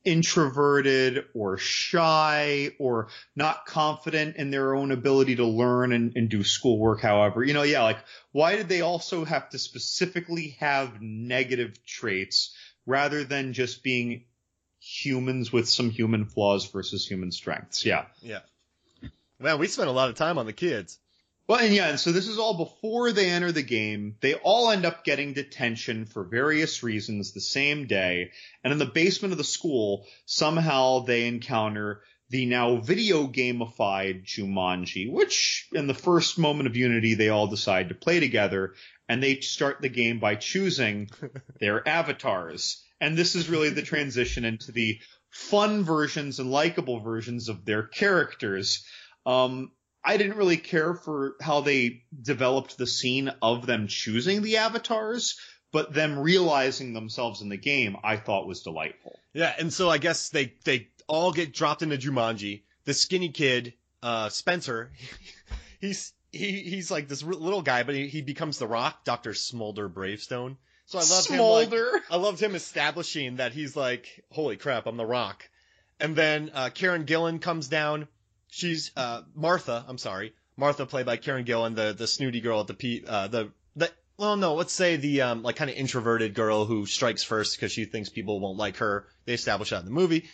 introverted 0.05 1.25
or 1.33 1.57
shy 1.57 2.71
or 2.79 3.09
not 3.35 3.65
confident 3.65 4.37
in 4.37 4.51
their 4.51 4.73
own 4.73 4.91
ability 4.91 5.35
to 5.35 5.45
learn 5.45 5.91
and, 5.91 6.15
and 6.15 6.29
do 6.29 6.43
schoolwork 6.43 7.01
however 7.01 7.43
you 7.43 7.53
know 7.53 7.63
yeah 7.63 7.83
like 7.83 7.97
why 8.31 8.55
did 8.55 8.69
they 8.69 8.79
also 8.81 9.25
have 9.25 9.49
to 9.49 9.59
specifically 9.59 10.55
have 10.59 11.01
negative 11.01 11.83
traits 11.85 12.55
rather 12.85 13.25
than 13.25 13.51
just 13.51 13.83
being 13.83 14.23
humans 14.87 15.51
with 15.51 15.67
some 15.67 15.89
human 15.89 16.25
flaws 16.25 16.69
versus 16.71 17.07
human 17.07 17.31
strengths 17.31 17.85
yeah 17.85 18.05
Yeah. 18.21 18.39
Man, 19.39 19.59
we 19.59 19.67
spent 19.67 19.87
a 19.89 19.91
lot 19.91 20.09
of 20.09 20.15
time 20.15 20.39
on 20.39 20.47
the 20.47 20.53
kids. 20.53 20.97
Well, 21.47 21.59
and 21.59 21.73
yeah, 21.73 21.89
and 21.89 21.99
so 21.99 22.11
this 22.11 22.27
is 22.27 22.39
all 22.39 22.57
before 22.57 23.11
they 23.11 23.29
enter 23.29 23.51
the 23.51 23.61
game. 23.61 24.15
They 24.19 24.33
all 24.33 24.71
end 24.71 24.85
up 24.85 25.05
getting 25.05 25.33
detention 25.33 26.05
for 26.05 26.23
various 26.23 26.83
reasons 26.83 27.31
the 27.31 27.39
same 27.39 27.85
day. 27.87 28.31
And 28.63 28.73
in 28.73 28.79
the 28.79 28.85
basement 28.85 29.31
of 29.31 29.37
the 29.37 29.43
school, 29.43 30.05
somehow 30.25 31.05
they 31.05 31.27
encounter 31.27 32.01
the 32.29 32.47
now 32.47 32.77
video 32.77 33.27
gamified 33.27 34.25
Jumanji, 34.25 35.09
which 35.09 35.69
in 35.71 35.87
the 35.87 35.93
first 35.93 36.37
moment 36.37 36.67
of 36.67 36.75
unity, 36.75 37.13
they 37.13 37.29
all 37.29 37.47
decide 37.47 37.89
to 37.89 37.95
play 37.95 38.19
together 38.19 38.73
and 39.07 39.23
they 39.23 39.39
start 39.39 39.81
the 39.81 39.87
game 39.87 40.19
by 40.19 40.35
choosing 40.35 41.09
their 41.61 41.87
avatars. 41.87 42.83
And 42.99 43.17
this 43.17 43.35
is 43.35 43.49
really 43.49 43.69
the 43.69 43.81
transition 43.81 44.45
into 44.45 44.71
the 44.71 44.99
fun 45.29 45.83
versions 45.83 46.39
and 46.39 46.51
likable 46.51 46.99
versions 46.99 47.49
of 47.49 47.65
their 47.65 47.83
characters. 47.83 48.85
Um, 49.25 49.71
I 50.03 50.17
didn't 50.17 50.37
really 50.37 50.57
care 50.57 50.93
for 50.93 51.35
how 51.41 51.61
they 51.61 52.03
developed 52.19 52.77
the 52.77 52.87
scene 52.87 53.29
of 53.41 53.65
them 53.65 53.87
choosing 53.87 54.41
the 54.41 54.57
avatars, 54.57 55.37
but 55.71 55.93
them 55.93 56.17
realizing 56.17 56.93
themselves 56.93 57.41
in 57.41 57.49
the 57.49 57.57
game, 57.57 57.97
I 58.03 58.17
thought 58.17 58.47
was 58.47 58.63
delightful. 58.63 59.19
Yeah, 59.33 59.53
and 59.59 59.71
so 59.71 59.89
I 59.89 59.97
guess 59.97 60.29
they 60.29 60.53
they 60.63 60.87
all 61.07 61.31
get 61.31 61.53
dropped 61.53 61.81
into 61.81 61.97
Jumanji. 61.97 62.63
The 62.85 62.93
skinny 62.93 63.29
kid 63.29 63.73
uh, 64.01 64.29
Spencer, 64.29 64.91
he's 65.81 66.13
he 66.31 66.61
he's 66.61 66.89
like 66.89 67.07
this 67.07 67.21
little 67.21 67.61
guy, 67.61 67.83
but 67.83 67.95
he, 67.95 68.07
he 68.07 68.21
becomes 68.21 68.59
the 68.59 68.67
Rock, 68.67 69.03
Doctor 69.03 69.33
Smolder 69.33 69.89
Bravestone. 69.89 70.57
So 70.87 70.99
I 70.99 71.03
loved 71.03 71.29
him. 71.29 71.39
like- 71.39 72.01
I 72.09 72.15
loved 72.17 72.41
him 72.41 72.55
establishing 72.55 73.35
that 73.37 73.51
he's 73.53 73.75
like, 73.75 74.23
holy 74.31 74.57
crap, 74.57 74.87
I'm 74.87 74.97
the 74.97 75.05
Rock. 75.05 75.47
And 75.99 76.15
then 76.15 76.51
uh, 76.53 76.69
Karen 76.73 77.05
Gillan 77.05 77.41
comes 77.41 77.67
down. 77.67 78.07
She's 78.49 78.91
uh, 78.95 79.21
Martha. 79.35 79.83
I'm 79.87 79.97
sorry, 79.97 80.33
Martha, 80.55 80.85
played 80.85 81.05
by 81.05 81.17
Karen 81.17 81.43
Gillan, 81.45 81.75
the 81.75 81.93
the 81.93 82.07
snooty 82.07 82.39
girl 82.39 82.61
at 82.61 82.67
the 82.67 82.73
P, 82.73 83.03
uh, 83.07 83.27
the 83.27 83.51
the. 83.75 83.91
Well, 84.17 84.35
no, 84.37 84.55
let's 84.55 84.73
say 84.73 84.95
the 84.95 85.21
um, 85.21 85.43
like 85.43 85.57
kind 85.57 85.69
of 85.69 85.75
introverted 85.75 86.33
girl 86.33 86.65
who 86.65 86.85
strikes 86.85 87.23
first 87.23 87.55
because 87.57 87.71
she 87.71 87.85
thinks 87.85 88.09
people 88.09 88.39
won't 88.39 88.57
like 88.57 88.77
her. 88.77 89.05
They 89.25 89.33
establish 89.33 89.69
that 89.71 89.79
in 89.79 89.85
the 89.85 89.91
movie. 89.91 90.29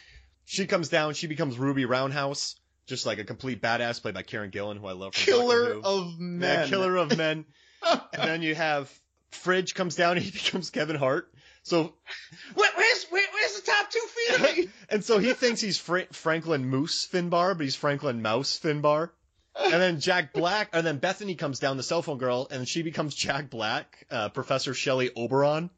She 0.46 0.68
comes 0.68 0.90
down. 0.90 1.14
She 1.16 1.28
becomes 1.28 1.58
Ruby 1.58 1.86
Roundhouse, 1.86 2.56
just 2.86 3.06
like 3.06 3.18
a 3.18 3.24
complete 3.24 3.62
badass, 3.62 4.02
played 4.02 4.14
by 4.14 4.22
Karen 4.24 4.52
Gillan, 4.52 4.78
who 4.78 4.86
I 4.88 4.92
love. 4.94 5.14
Killer 5.14 5.80
of 5.84 6.08
Yeah, 6.12 6.16
men. 6.20 6.70
killer 6.70 6.96
of 6.98 7.18
men. 7.18 7.46
and 7.84 8.00
then 8.14 8.42
you 8.42 8.54
have 8.56 8.92
Fridge 9.34 9.74
comes 9.76 9.96
down 9.96 10.12
and 10.18 10.26
he 10.26 10.32
becomes 10.32 10.70
Kevin 10.70 10.96
Hart. 10.96 11.30
So 11.64 11.94
Where, 12.56 12.72
where's 12.76 13.06
where, 13.10 13.26
where's 13.34 13.60
the 13.62 13.72
top 13.72 13.90
two 13.90 14.00
feet 14.00 14.36
of 14.36 14.58
me? 14.58 14.70
and 14.90 15.04
so 15.04 15.18
he 15.20 15.34
thinks 15.34 15.62
he's 15.62 15.78
Fra- 15.78 16.08
Franklin 16.12 16.66
Moose 16.66 17.08
Finbar, 17.08 17.56
but 17.58 17.64
he's 17.64 17.76
Franklin 17.76 18.22
Mouse 18.22 18.60
Finbar. 18.60 19.10
And 19.56 19.74
then 19.74 20.00
Jack 20.00 20.34
Black, 20.34 20.70
and 20.74 20.86
then 20.86 20.98
Bethany 20.98 21.36
comes 21.36 21.60
down, 21.60 21.78
the 21.78 21.84
cell 21.84 22.02
phone 22.02 22.18
girl, 22.18 22.48
and 22.50 22.68
she 22.68 22.82
becomes 22.82 23.14
Jack 23.14 23.52
Black, 23.52 24.08
uh, 24.10 24.30
Professor 24.30 24.74
Shelley 24.74 25.12
Oberon. 25.16 25.70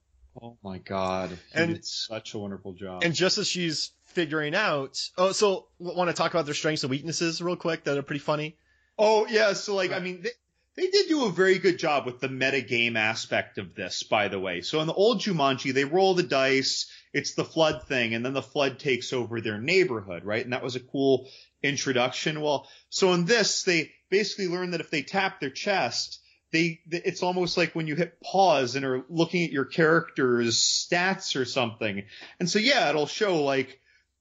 Oh 0.41 0.57
my 0.63 0.77
god. 0.77 1.31
He 1.53 1.59
And- 1.59 1.73
did 1.73 1.85
such 1.85 2.33
a 2.33 2.37
wonderful 2.39 2.73
job. 2.73 3.03
And 3.03 3.13
just 3.13 3.37
as 3.37 3.47
she's 3.49 3.91
figuring 4.05 4.55
out, 4.55 4.97
oh, 5.17 5.33
so 5.33 5.67
want 5.77 6.09
to 6.09 6.13
talk 6.13 6.33
about 6.33 6.45
their 6.45 6.53
strengths 6.53 6.83
and 6.83 6.89
weaknesses 6.89 7.41
real 7.41 7.57
quick 7.57 7.83
that 7.83 7.97
are 7.97 8.01
pretty 8.01 8.19
funny. 8.21 8.57
Oh 8.97 9.27
yeah, 9.27 9.51
so 9.53 9.75
like 9.75 9.91
I 9.91 9.99
mean 9.99 10.21
they, 10.21 10.29
they 10.78 10.88
did 10.88 11.07
do 11.07 11.26
a 11.26 11.32
very 11.32 11.57
good 11.57 11.80
job 11.80 12.05
with 12.05 12.19
the 12.19 12.30
meta 12.30 12.61
game 12.61 12.97
aspect 12.97 13.57
of 13.57 13.76
this, 13.76 14.03
by 14.03 14.28
the 14.28 14.39
way. 14.39 14.61
So 14.61 14.82
in 14.82 14.88
the 14.88 14.93
old 14.93 15.21
Jumanji, 15.21 15.73
they 15.73 15.86
roll 15.86 16.15
the 16.15 16.23
dice, 16.23 16.91
it's 17.13 17.34
the 17.34 17.45
flood 17.45 17.84
thing, 17.88 18.13
and 18.13 18.26
then 18.26 18.34
the 18.34 18.41
flood 18.41 18.78
takes 18.80 19.13
over 19.13 19.39
their 19.39 19.57
neighborhood, 19.57 20.26
right? 20.26 20.43
And 20.43 20.53
that 20.53 20.63
was 20.63 20.76
a 20.76 20.82
cool 20.82 21.30
introduction. 21.63 22.41
Well, 22.41 22.67
so 22.89 23.13
in 23.13 23.26
this, 23.26 23.63
they 23.63 23.91
basically 24.09 24.47
learn 24.47 24.71
that 24.71 24.82
if 24.82 24.89
they 24.89 25.01
tap 25.01 25.39
their 25.39 25.49
chest, 25.49 26.19
they 26.51 26.82
it's 26.91 27.23
almost 27.23 27.57
like 27.57 27.73
when 27.73 27.88
you 27.88 27.95
hit 27.95 28.21
pause 28.21 28.76
and 28.76 28.86
are 28.86 29.03
looking 29.09 29.43
at 29.43 29.51
your 29.51 29.65
character's 29.65 30.57
stats 30.57 31.39
or 31.39 31.45
something. 31.45 32.03
And 32.39 32.49
so 32.49 32.59
yeah, 32.59 32.89
it'll 32.89 33.07
show 33.07 33.43
like 33.43 33.80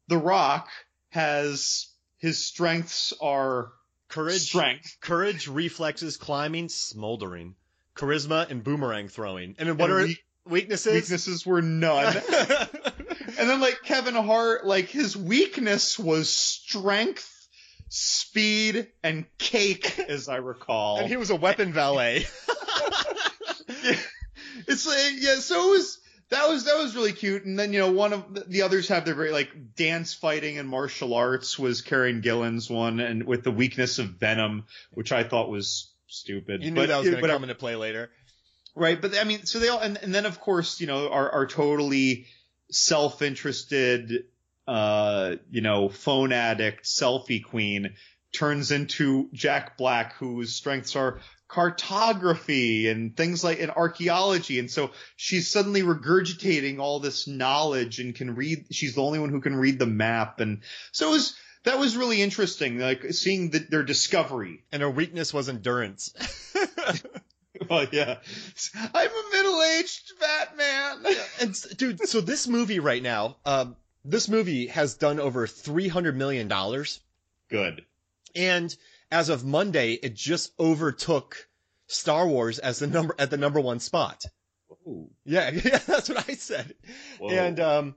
The 0.09 0.19
Rock 0.19 0.69
has 1.11 1.89
his 2.19 2.39
strengths 2.39 3.13
are 3.21 3.73
Courage, 4.15 4.43
strength. 4.43 4.97
courage, 5.01 5.49
reflexes, 5.49 6.17
climbing, 6.17 6.69
smoldering, 6.69 7.57
charisma, 7.97 8.49
and 8.49 8.63
boomerang 8.63 9.09
throwing. 9.09 9.57
And 9.59 9.69
then 9.69 9.77
what 9.77 9.91
And 9.91 10.01
are 10.01 10.05
weak- 10.07 10.25
weaknesses? 10.47 10.93
weaknesses 10.95 11.45
were 11.45 11.61
none. 11.63 12.17
and 12.29 13.49
then 13.51 13.61
like 13.61 13.81
Kevin 13.83 14.15
Hart, 14.15 14.65
like 14.65 14.89
his 14.89 15.17
weakness 15.17 15.99
was 15.99 16.29
strength, 16.31 17.29
speed, 17.89 18.87
and 19.03 19.25
cake, 19.39 19.99
as 20.09 20.29
I 20.29 20.37
recall. 20.37 20.99
and 20.99 21.09
he 21.09 21.17
was 21.17 21.31
a 21.31 21.37
weapon 21.37 21.73
valet. 21.73 22.25
it's 24.69 24.87
like 24.87 25.13
yeah, 25.19 25.37
so 25.37 25.69
it 25.69 25.71
was 25.79 25.99
that 26.31 26.49
was 26.49 26.65
that 26.65 26.77
was 26.77 26.95
really 26.95 27.13
cute. 27.13 27.45
And 27.45 27.59
then 27.59 27.73
you 27.73 27.81
know 27.81 27.93
one 27.93 28.13
of 28.13 28.35
the- 28.35 28.45
the 28.47 28.63
others 28.63 28.89
have 28.89 29.05
their 29.05 29.15
very 29.15 29.31
like 29.31 29.75
dance 29.77 30.15
fighting 30.15 30.59
and 30.59 30.69
martial 30.69 31.15
arts 31.15 31.59
was 31.59 31.83
Karen 31.83 32.21
Gillan's 32.21 32.69
one, 32.71 33.01
and 33.01 33.25
with 33.25 33.45
the 33.45 33.51
weakness 33.51 33.99
of 33.99 34.11
Venom, 34.11 34.65
which 34.93 35.13
I 35.13 35.25
thought 35.25 35.49
was 35.51 35.93
stupid. 36.07 36.63
you 36.63 36.71
knew 36.71 36.81
But, 36.83 36.89
that 36.89 36.99
was 36.99 37.11
going 37.11 37.23
to 37.23 37.29
come 37.29 37.43
into 37.43 37.55
play 37.55 37.77
later. 37.77 38.11
Right, 38.77 39.01
but 39.01 39.17
I 39.17 39.25
mean, 39.25 39.45
so 39.45 39.61
they 39.61 39.69
all, 39.69 39.79
and, 39.79 39.97
and 40.03 40.13
then 40.15 40.27
of 40.27 40.41
course, 40.41 40.81
you 40.81 40.89
know, 40.89 41.09
our, 41.09 41.31
our 41.31 41.47
totally 41.47 42.27
self-interested, 42.71 44.25
uh, 44.67 45.37
you 45.51 45.61
know, 45.61 45.89
phone 45.89 46.33
addict, 46.33 46.85
selfie 46.85 47.45
queen 47.45 47.95
turns 48.33 48.73
into 48.73 49.29
Jack 49.33 49.77
Black, 49.77 50.15
whose 50.15 50.55
strengths 50.55 50.97
are 50.97 51.21
cartography 51.55 52.89
and 52.89 53.17
things 53.17 53.45
like, 53.45 53.61
and 53.61 53.71
archaeology. 53.71 54.59
And 54.59 54.69
so 54.69 54.91
she's 55.15 55.49
suddenly 55.49 55.83
regurgitating 55.83 56.81
all 56.81 56.99
this 56.99 57.29
knowledge 57.29 58.01
and 58.01 58.13
can 58.13 58.35
read, 58.35 58.67
she's 58.73 58.97
the 58.97 59.03
only 59.03 59.21
one 59.21 59.29
who 59.31 59.41
can 59.41 59.55
read 59.55 59.79
the 59.79 59.87
map. 59.87 60.41
And 60.41 60.63
so 60.91 61.11
it 61.11 61.13
was, 61.13 61.37
that 61.63 61.79
was 61.79 61.97
really 61.97 62.21
interesting, 62.21 62.81
like 62.81 63.05
seeing 63.13 63.51
the, 63.51 63.61
their 63.61 63.85
discovery. 63.85 64.65
And 64.73 64.83
her 64.83 64.91
weakness 64.91 65.33
was 65.33 65.49
endurance. 65.49 66.13
well 67.71 67.87
yeah, 67.93 68.17
I'm 68.93 69.11
a 69.11 69.23
middle-aged 69.33 70.13
fat 70.19 70.57
man. 70.57 71.05
and 71.41 71.55
dude, 71.77 72.09
so 72.09 72.21
this 72.21 72.49
movie 72.49 72.81
right 72.81 73.03
now, 73.03 73.37
um, 73.47 73.77
this 74.05 74.29
movie 74.29 74.67
has 74.67 74.97
done 74.97 75.21
over 75.21 75.47
three 75.47 75.87
hundred 75.87 76.17
million 76.17 76.49
dollars, 76.49 77.01
Good. 77.49 77.85
and 78.35 78.77
as 79.11 79.29
of 79.29 79.45
Monday, 79.45 79.93
it 79.93 80.15
just 80.15 80.53
overtook 80.59 81.49
Star 81.87 82.27
Wars 82.27 82.59
as 82.59 82.79
the 82.79 82.87
number 82.87 83.15
at 83.19 83.31
the 83.31 83.37
number 83.37 83.61
one 83.61 83.81
spot. 83.81 84.25
Ooh. 84.87 85.11
Yeah, 85.25 85.51
yeah, 85.65 85.79
that's 85.79 86.09
what 86.09 86.29
I 86.29 86.35
said. 86.35 86.75
Whoa. 87.19 87.31
And 87.31 87.61
um, 87.61 87.95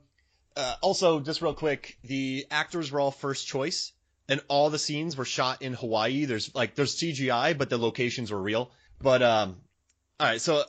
uh, 0.55 0.75
also, 0.81 1.19
just 1.19 1.41
real 1.41 1.53
quick, 1.53 1.97
the 2.03 2.45
actors 2.49 2.91
were 2.91 2.99
all 2.99 3.11
first 3.11 3.47
choice, 3.47 3.93
and 4.27 4.41
all 4.47 4.69
the 4.69 4.79
scenes 4.79 5.15
were 5.15 5.25
shot 5.25 5.61
in 5.61 5.73
Hawaii. 5.73 6.25
There's 6.25 6.53
like 6.55 6.75
there's 6.75 6.95
CGI, 6.95 7.57
but 7.57 7.69
the 7.69 7.77
locations 7.77 8.31
were 8.31 8.41
real. 8.41 8.71
But 9.01 9.21
um, 9.21 9.57
all 10.19 10.27
right, 10.27 10.41
so 10.41 10.63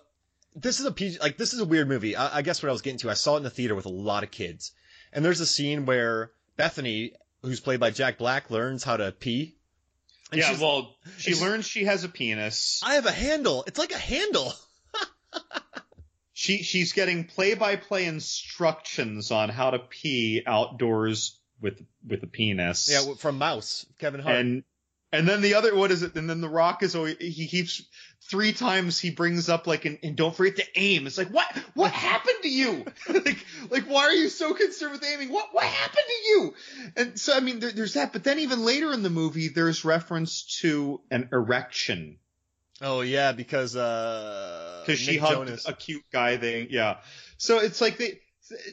this 0.55 0.81
is 0.81 0.87
a 0.87 0.93
PG, 0.93 1.19
like 1.21 1.37
this 1.39 1.55
is 1.55 1.61
a 1.61 1.65
weird 1.65 1.89
movie. 1.89 2.17
I, 2.17 2.39
I 2.39 2.43
guess 2.43 2.63
what 2.63 2.69
I 2.69 2.73
was 2.73 2.83
getting 2.83 2.99
to, 3.01 3.11
I 3.11 3.15
saw 3.15 3.35
it 3.35 3.39
in 3.39 3.43
the 3.45 3.51
theater 3.51 3.75
with 3.75 3.87
a 3.87 3.91
lot 3.91 4.25
of 4.25 4.31
kids, 4.31 4.73
and 5.13 5.25
there's 5.25 5.41
a 5.41 5.47
scene 5.47 5.87
where 5.87 6.33
Bethany, 6.57 7.13
who's 7.43 7.61
played 7.61 7.81
by 7.81 7.91
Jack 7.91 8.19
Black, 8.19 8.51
learns 8.51 8.85
how 8.85 8.97
to 8.97 9.13
pee. 9.13 9.57
And 10.31 10.41
yeah, 10.41 10.57
well, 10.61 10.95
she 11.17 11.35
learns 11.35 11.67
she 11.67 11.85
has 11.85 12.05
a 12.05 12.09
penis. 12.09 12.83
I 12.85 12.95
have 12.95 13.07
a 13.07 13.13
handle. 13.13 13.65
It's 13.67 13.79
like 13.79 13.93
a 13.93 13.99
handle. 13.99 14.53
She 16.39 16.63
she's 16.63 16.93
getting 16.93 17.25
play-by-play 17.25 18.05
instructions 18.05 19.33
on 19.33 19.49
how 19.49 19.73
to 19.73 19.81
pee 19.81 20.45
outdoors 20.47 21.37
with 21.61 21.85
with 22.07 22.23
a 22.23 22.29
penis. 22.29 22.89
Yeah, 22.89 23.15
from 23.15 23.39
Mouse, 23.39 23.85
Kevin 23.99 24.21
Hart. 24.21 24.37
and 24.37 24.63
and 25.11 25.29
then 25.29 25.41
the 25.41 25.55
other 25.55 25.75
what 25.75 25.91
is 25.91 26.05
it? 26.05 26.15
And 26.15 26.31
then 26.31 26.41
the 26.41 26.49
Rock 26.49 26.85
is 26.85 26.95
always 26.95 27.17
he 27.19 27.49
keeps 27.49 27.83
three 28.23 28.53
times 28.53 28.99
he 28.99 29.11
brings 29.11 29.49
up 29.49 29.67
like 29.67 29.85
and, 29.85 29.99
and 30.03 30.17
don't 30.17 30.35
forget 30.35 30.57
to 30.57 30.67
aim. 30.75 31.07
It's 31.07 31.19
like 31.19 31.31
what 31.31 31.47
what 31.75 31.93
happened 32.09 32.39
to 32.43 32.49
you? 32.49 32.85
like 33.09 33.45
like 33.71 33.85
why 33.85 34.03
are 34.03 34.13
you 34.13 34.29
so 34.29 34.55
concerned 34.55 34.93
with 34.93 35.05
aiming? 35.05 35.33
What 35.33 35.49
what 35.53 35.65
happened 35.65 36.05
to 36.07 36.29
you? 36.29 36.55
And 36.97 37.21
so 37.21 37.37
I 37.37 37.41
mean 37.41 37.61
there, 37.61 37.73
there's 37.73 37.95
that, 37.95 38.13
but 38.13 38.25
then 38.25 38.39
even 38.41 38.65
later 38.65 38.93
in 38.93 39.03
the 39.03 39.11
movie 39.11 39.49
there's 39.49 39.85
reference 39.85 40.61
to 40.61 41.01
an 41.11 41.29
erection 41.33 42.19
oh 42.81 43.01
yeah, 43.01 43.33
because 43.33 43.77
uh, 43.77 44.83
because 44.85 45.01
she 45.01 45.17
hugged 45.17 45.35
Jonas. 45.35 45.69
a 45.69 45.73
cute 45.73 46.05
guy 46.13 46.37
thing. 46.37 46.69
Yeah. 46.71 46.99
So 47.37 47.59
it's 47.59 47.81
like 47.81 47.99
they. 47.99 48.21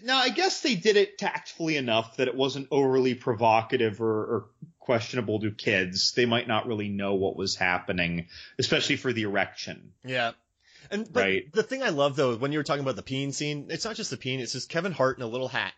Now 0.04 0.18
I 0.18 0.30
guess 0.30 0.62
they 0.62 0.76
did 0.76 0.96
it 0.96 1.18
tactfully 1.18 1.76
enough 1.76 2.18
that 2.18 2.30
it 2.30 2.36
wasn't 2.36 2.70
overly 2.72 3.14
provocative 3.14 4.00
or, 4.00 4.08
or 4.08 4.46
questionable 4.86 5.40
to 5.40 5.50
kids. 5.52 6.14
They 6.14 6.26
might 6.28 6.48
not 6.48 6.68
really 6.68 6.90
know 6.90 7.16
what 7.16 7.36
was 7.36 7.56
happening, 7.56 8.28
especially 8.60 8.98
for 8.98 9.12
the 9.12 9.24
erection. 9.24 9.94
Yeah. 10.06 10.34
And 10.92 11.12
but 11.12 11.24
Right. 11.24 11.52
the 11.52 11.64
thing 11.64 11.82
I 11.82 11.90
love 11.90 12.16
though, 12.16 12.36
when 12.36 12.52
you 12.52 12.60
were 12.60 12.64
talking 12.64 12.84
about 12.84 12.96
the 12.96 13.02
peeing 13.04 13.34
scene, 13.34 13.68
it's 13.70 13.84
not 13.86 13.96
just 13.96 14.12
the 14.12 14.18
peeing, 14.18 14.40
it's 14.40 14.54
just 14.54 14.70
Kevin 14.70 14.92
Hart 14.92 15.18
in 15.18 15.24
a 15.24 15.28
little 15.28 15.48
hat 15.48 15.74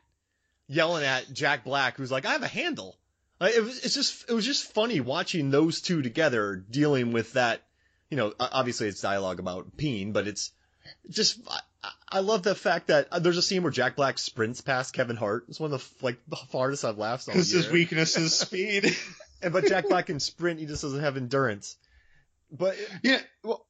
yelling 0.67 1.05
at 1.05 1.31
Jack 1.31 1.63
Black, 1.63 1.95
who's 1.95 2.11
like, 2.11 2.25
I 2.25 2.33
have 2.33 2.43
a 2.43 2.47
handle. 2.47 2.97
It 3.39 3.63
was, 3.63 3.85
it's 3.85 3.93
just, 3.93 4.29
it 4.29 4.33
was 4.33 4.45
just 4.45 4.73
funny 4.73 4.99
watching 4.99 5.49
those 5.49 5.79
two 5.79 6.01
together 6.01 6.55
dealing 6.69 7.13
with 7.13 7.33
that. 7.33 7.61
You 8.09 8.17
know, 8.17 8.33
obviously 8.39 8.87
it's 8.87 8.99
dialogue 9.01 9.39
about 9.39 9.77
peeing, 9.77 10.11
but 10.11 10.27
it's 10.27 10.51
just, 11.09 11.39
I 12.09 12.19
love 12.19 12.43
the 12.43 12.55
fact 12.55 12.87
that 12.87 13.07
uh, 13.11 13.19
there's 13.19 13.37
a 13.37 13.41
scene 13.41 13.63
where 13.63 13.71
Jack 13.71 13.95
Black 13.97 14.17
sprints 14.17 14.61
past 14.61 14.93
Kevin 14.93 15.17
Hart. 15.17 15.45
It's 15.49 15.59
one 15.59 15.73
of 15.73 15.81
the, 15.99 16.05
like, 16.05 16.17
the 16.27 16.37
hardest 16.37 16.85
I've 16.85 16.97
laughed 16.97 17.27
all 17.27 17.33
Because 17.33 17.49
his 17.51 17.65
year. 17.65 17.73
weakness 17.73 18.17
is 18.17 18.33
speed. 18.39 18.95
And, 19.41 19.51
but 19.51 19.65
Jack 19.67 19.89
Black 19.89 20.05
can 20.07 20.19
sprint, 20.19 20.59
he 20.59 20.65
just 20.65 20.81
doesn't 20.81 21.01
have 21.01 21.17
endurance. 21.17 21.75
But, 22.49 22.77
yeah. 23.03 23.19
Well, 23.43 23.65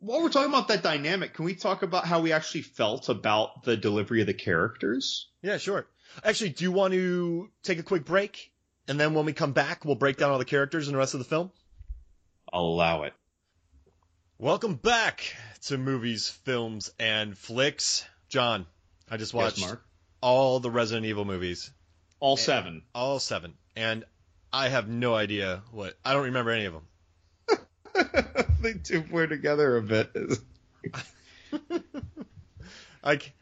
while 0.00 0.22
we're 0.22 0.30
talking 0.30 0.48
about 0.48 0.68
that 0.68 0.82
dynamic, 0.82 1.34
can 1.34 1.44
we 1.44 1.54
talk 1.54 1.82
about 1.82 2.06
how 2.06 2.20
we 2.20 2.32
actually 2.32 2.62
felt 2.62 3.10
about 3.10 3.64
the 3.64 3.76
delivery 3.76 4.22
of 4.22 4.26
the 4.26 4.32
characters? 4.34 5.28
Yeah, 5.42 5.58
sure. 5.58 5.86
Actually, 6.24 6.50
do 6.50 6.64
you 6.64 6.72
want 6.72 6.94
to 6.94 7.50
take 7.62 7.78
a 7.78 7.82
quick 7.82 8.06
break? 8.06 8.52
And 8.88 8.98
then 8.98 9.12
when 9.12 9.26
we 9.26 9.34
come 9.34 9.52
back, 9.52 9.84
we'll 9.84 9.96
break 9.96 10.16
down 10.16 10.30
all 10.30 10.38
the 10.38 10.44
characters 10.46 10.88
and 10.88 10.94
the 10.94 10.98
rest 10.98 11.12
of 11.12 11.18
the 11.18 11.24
film? 11.24 11.50
I'll 12.50 12.62
allow 12.62 13.02
it. 13.02 13.12
Welcome 14.38 14.74
back 14.74 15.34
to 15.62 15.78
Movies, 15.78 16.28
Films, 16.28 16.92
and 16.98 17.36
Flicks. 17.36 18.04
John, 18.28 18.66
I 19.10 19.16
just 19.16 19.32
watched 19.32 19.58
Yes, 19.58 19.66
Mark. 19.66 19.84
all 20.20 20.60
the 20.60 20.70
Resident 20.70 21.06
Evil 21.06 21.24
movies. 21.24 21.70
All 22.20 22.36
seven. 22.36 22.82
All 22.94 23.18
seven. 23.18 23.54
And 23.76 24.04
I 24.52 24.68
have 24.68 24.88
no 24.88 25.14
idea 25.14 25.62
what. 25.70 25.96
I 26.04 26.12
don't 26.12 26.24
remember 26.24 26.50
any 26.50 26.66
of 26.66 26.74
them. 26.74 26.86
they 28.60 28.74
two 28.74 29.04
were 29.10 29.26
together 29.26 29.76
a 29.76 29.82
bit. 29.82 30.10
Like, 33.04 33.32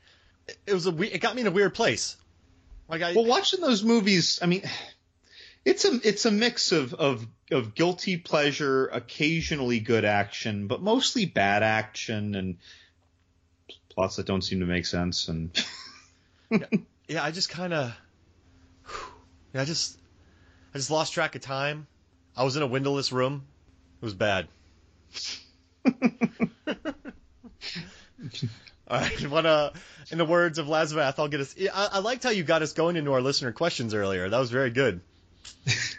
it 0.67 0.75
was 0.75 0.87
a. 0.87 0.95
It 1.03 1.23
got 1.23 1.35
me 1.35 1.41
in 1.41 1.47
a 1.47 1.51
weird 1.51 1.73
place. 1.73 2.17
Like 2.87 3.01
I. 3.01 3.15
Well, 3.15 3.25
watching 3.25 3.63
those 3.63 3.83
movies, 3.83 4.39
I 4.43 4.47
mean, 4.47 4.63
it's 5.65 5.85
a 5.85 6.01
it's 6.03 6.25
a 6.27 6.31
mix 6.31 6.73
of 6.73 6.95
of 6.95 7.27
of 7.51 7.75
guilty 7.75 8.17
pleasure, 8.17 8.87
occasionally 8.87 9.81
good 9.81 10.05
action, 10.05 10.67
but 10.67 10.83
mostly 10.83 11.25
bad 11.25 11.63
action 11.63 12.35
and 12.35 12.57
plots 13.89 14.17
that 14.17 14.27
don't 14.27 14.43
seem 14.43 14.61
to 14.61 14.67
make 14.67 14.87
sense. 14.87 15.29
And 15.29 15.51
yeah, 17.09 17.23
I 17.23 17.31
just 17.31 17.49
kind 17.49 17.73
of. 17.73 17.97
Yeah, 19.53 19.63
I 19.63 19.65
just. 19.65 19.99
I 20.75 20.79
just 20.79 20.91
lost 20.91 21.13
track 21.15 21.37
of 21.37 21.41
time. 21.41 21.87
I 22.37 22.43
was 22.43 22.57
in 22.57 22.63
a 22.63 22.67
windowless 22.67 23.13
room. 23.13 23.47
It 24.03 24.05
was 24.05 24.15
bad. 24.15 24.49
All 28.87 29.01
right, 29.01 29.25
uh, 29.47 29.71
in 30.11 30.19
the 30.19 30.25
words 30.25 30.59
of 30.59 30.69
Lazareth, 30.69 31.19
I'll 31.19 31.29
get 31.29 31.41
us. 31.41 31.55
I, 31.73 31.89
I 31.93 31.99
liked 32.01 32.25
how 32.25 32.31
you 32.31 32.43
got 32.43 32.63
us 32.63 32.73
going 32.73 32.97
into 32.97 33.13
our 33.13 33.21
listener 33.23 33.53
questions 33.53 33.95
earlier. 33.95 34.29
That 34.29 34.39
was 34.39 34.51
very 34.51 34.71
good. 34.71 35.01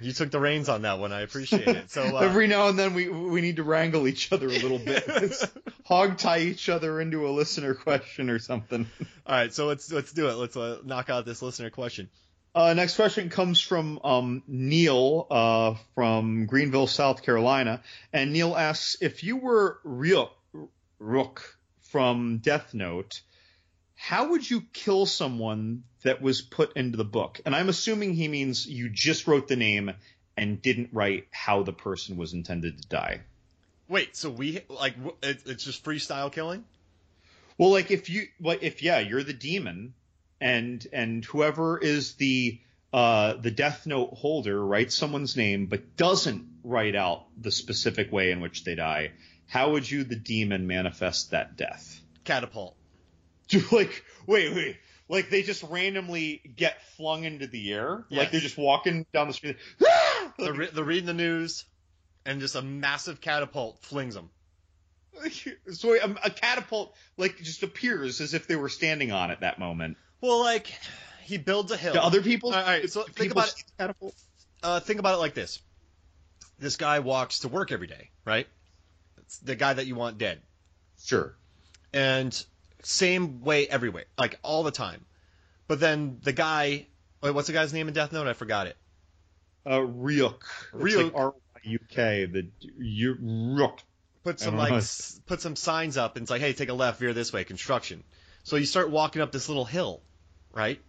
You 0.01 0.11
took 0.11 0.29
the 0.29 0.39
reins 0.39 0.69
on 0.69 0.83
that 0.83 0.99
one. 0.99 1.11
I 1.11 1.21
appreciate 1.21 1.67
it. 1.67 1.89
So 1.89 2.03
uh, 2.03 2.19
every 2.19 2.47
now 2.47 2.67
and 2.67 2.77
then 2.77 2.93
we 2.93 3.07
we 3.09 3.41
need 3.41 3.55
to 3.55 3.63
wrangle 3.63 4.07
each 4.07 4.31
other 4.31 4.47
a 4.47 4.51
little 4.51 4.79
bit, 4.79 5.05
hog 5.85 6.17
tie 6.17 6.39
each 6.39 6.69
other 6.69 6.99
into 6.99 7.27
a 7.27 7.31
listener 7.31 7.73
question 7.73 8.29
or 8.29 8.39
something. 8.39 8.87
all 9.25 9.35
right, 9.35 9.53
so 9.53 9.67
let's 9.67 9.91
let's 9.91 10.11
do 10.11 10.27
it. 10.29 10.33
Let's 10.33 10.57
uh, 10.57 10.79
knock 10.83 11.09
out 11.09 11.25
this 11.25 11.41
listener 11.41 11.69
question. 11.69 12.09
Uh, 12.53 12.73
next 12.73 12.95
question 12.95 13.29
comes 13.29 13.59
from 13.59 13.99
um, 14.03 14.43
Neil 14.47 15.27
uh, 15.29 15.75
from 15.93 16.45
Greenville, 16.45 16.87
South 16.87 17.23
Carolina, 17.23 17.81
and 18.13 18.31
Neil 18.31 18.55
asks 18.55 18.95
if 19.01 19.23
you 19.23 19.37
were 19.37 19.79
Ryuk, 19.85 20.29
Rook 20.99 21.57
from 21.81 22.37
Death 22.37 22.73
Note, 22.73 23.21
how 23.95 24.29
would 24.29 24.49
you 24.49 24.61
kill 24.73 25.05
someone 25.05 25.83
that 26.03 26.21
was 26.21 26.41
put 26.41 26.75
into 26.77 26.97
the 26.97 27.05
book? 27.05 27.41
And 27.45 27.55
I'm 27.55 27.69
assuming 27.69 28.13
he 28.13 28.27
means 28.27 28.67
you 28.67 28.89
just 28.89 29.27
wrote 29.27 29.47
the 29.47 29.55
name 29.55 29.91
and 30.37 30.61
didn't 30.61 30.89
write 30.91 31.27
how 31.31 31.63
the 31.63 31.73
person 31.73 32.17
was 32.17 32.33
intended 32.33 32.81
to 32.81 32.87
die. 32.87 33.21
Wait, 33.87 34.15
so 34.15 34.29
we 34.29 34.61
like 34.69 34.95
it's 35.21 35.63
just 35.63 35.83
freestyle 35.83 36.31
killing? 36.31 36.65
Well, 37.57 37.71
like 37.71 37.91
if 37.91 38.09
you, 38.09 38.27
like 38.41 38.63
if 38.63 38.83
yeah, 38.83 38.99
you're 38.99 39.23
the 39.23 39.33
demon, 39.33 39.93
and 40.41 40.85
and 40.91 41.23
whoever 41.23 41.77
is 41.77 42.15
the 42.15 42.59
uh, 42.91 43.33
the 43.33 43.51
Death 43.51 43.85
Note 43.85 44.13
holder 44.13 44.63
writes 44.63 44.95
someone's 44.95 45.37
name 45.37 45.67
but 45.67 45.97
doesn't 45.97 46.47
write 46.63 46.95
out 46.95 47.25
the 47.39 47.51
specific 47.51 48.11
way 48.11 48.31
in 48.31 48.41
which 48.41 48.63
they 48.63 48.75
die. 48.75 49.11
How 49.47 49.71
would 49.71 49.89
you, 49.89 50.03
the 50.03 50.15
demon, 50.15 50.65
manifest 50.65 51.31
that 51.31 51.55
death? 51.55 52.01
Catapult. 52.23 52.75
Do 53.47 53.61
like 53.71 54.03
wait 54.27 54.53
wait 54.55 54.77
like 55.07 55.29
they 55.29 55.43
just 55.43 55.61
randomly 55.63 56.41
get 56.55 56.81
flung 56.97 57.23
into 57.25 57.45
the 57.47 57.71
air 57.73 58.05
Yes. 58.09 58.17
like 58.19 58.31
they're 58.31 58.41
just 58.41 58.57
walking 58.57 59.05
down 59.13 59.27
the 59.27 59.33
street. 59.33 59.57
They're, 60.37 60.51
re- 60.53 60.69
they're 60.73 60.83
reading 60.83 61.05
the 61.05 61.13
news, 61.13 61.63
and 62.25 62.41
just 62.41 62.55
a 62.55 62.61
massive 62.61 63.21
catapult 63.21 63.79
flings 63.83 64.15
them. 64.15 64.29
so 65.71 65.93
a, 65.93 66.15
a 66.25 66.29
catapult 66.29 66.93
like 67.17 67.37
just 67.37 67.63
appears 67.63 68.19
as 68.19 68.33
if 68.33 68.45
they 68.47 68.57
were 68.57 68.67
standing 68.67 69.13
on 69.13 69.31
it 69.31 69.39
that 69.41 69.59
moment. 69.59 69.95
Well, 70.19 70.41
like 70.41 70.73
he 71.23 71.37
builds 71.37 71.71
a 71.71 71.77
hill. 71.77 71.93
Do 71.93 71.99
other 71.99 72.21
people? 72.21 72.49
All 72.49 72.55
right, 72.57 72.63
all 72.65 72.69
right, 72.79 72.89
so 72.89 73.03
think 73.03 73.31
about 73.31 73.47
it. 73.47 73.63
catapult? 73.77 74.13
uh, 74.61 74.79
think 74.81 74.99
about 74.99 75.13
it 75.13 75.17
like 75.19 75.35
this: 75.35 75.61
this 76.59 76.75
guy 76.75 76.99
walks 76.99 77.39
to 77.39 77.47
work 77.47 77.71
every 77.71 77.87
day, 77.87 78.09
right? 78.25 78.47
It's 79.19 79.37
the 79.39 79.55
guy 79.55 79.73
that 79.73 79.85
you 79.87 79.95
want 79.95 80.17
dead, 80.17 80.41
Sure. 81.01 81.33
and 81.93 82.45
same 82.86 83.41
way 83.41 83.67
everywhere, 83.67 84.05
like 84.17 84.39
all 84.43 84.63
the 84.63 84.71
time. 84.71 85.05
But 85.67 85.79
then 85.79 86.19
the 86.23 86.33
guy, 86.33 86.88
wait, 87.21 87.31
what's 87.31 87.47
the 87.47 87.53
guy's 87.53 87.73
name 87.73 87.88
in 87.88 87.93
Death 87.93 88.11
Note? 88.11 88.27
I 88.27 88.33
forgot 88.33 88.67
it. 88.67 88.77
Uh, 89.65 89.79
Ryuk. 89.79 90.41
Ryuk. 90.73 91.05
like 91.05 91.15
R-Y-U-K. 91.15 92.25
The 92.25 92.47
you 92.77 93.15
Ryuk. 93.15 93.79
Put 94.23 94.39
some 94.39 94.57
like 94.57 94.73
s- 94.73 95.19
put 95.25 95.41
some 95.41 95.55
signs 95.55 95.97
up, 95.97 96.15
and 96.15 96.23
it's 96.23 96.31
like, 96.31 96.41
hey, 96.41 96.53
take 96.53 96.69
a 96.69 96.73
left, 96.73 96.99
veer 96.99 97.13
this 97.13 97.31
way, 97.31 97.43
construction. 97.43 98.03
So 98.43 98.55
you 98.55 98.65
start 98.65 98.89
walking 98.89 99.21
up 99.21 99.31
this 99.31 99.49
little 99.49 99.65
hill, 99.65 100.01
right? 100.51 100.79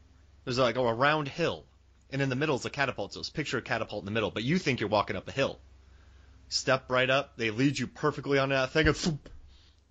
There's 0.44 0.58
like 0.58 0.76
oh, 0.76 0.86
a 0.86 0.94
round 0.94 1.28
hill, 1.28 1.64
and 2.10 2.22
in 2.22 2.28
the 2.28 2.36
middle 2.36 2.56
is 2.56 2.64
a 2.64 2.70
catapult. 2.70 3.14
So 3.14 3.20
it's 3.20 3.30
picture 3.30 3.58
a 3.58 3.62
catapult 3.62 4.02
in 4.02 4.06
the 4.06 4.10
middle, 4.10 4.30
but 4.30 4.42
you 4.42 4.58
think 4.58 4.80
you're 4.80 4.88
walking 4.88 5.16
up 5.16 5.28
a 5.28 5.32
hill. 5.32 5.58
Step 6.48 6.90
right 6.90 7.08
up, 7.08 7.36
they 7.36 7.50
lead 7.50 7.78
you 7.78 7.86
perfectly 7.86 8.38
on 8.38 8.50
that 8.50 8.70
thing, 8.70 8.88
and 8.88 9.18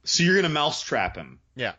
So 0.05 0.23
you're 0.23 0.35
gonna 0.35 0.49
mousetrap 0.49 1.15
him, 1.15 1.39
yeah. 1.55 1.73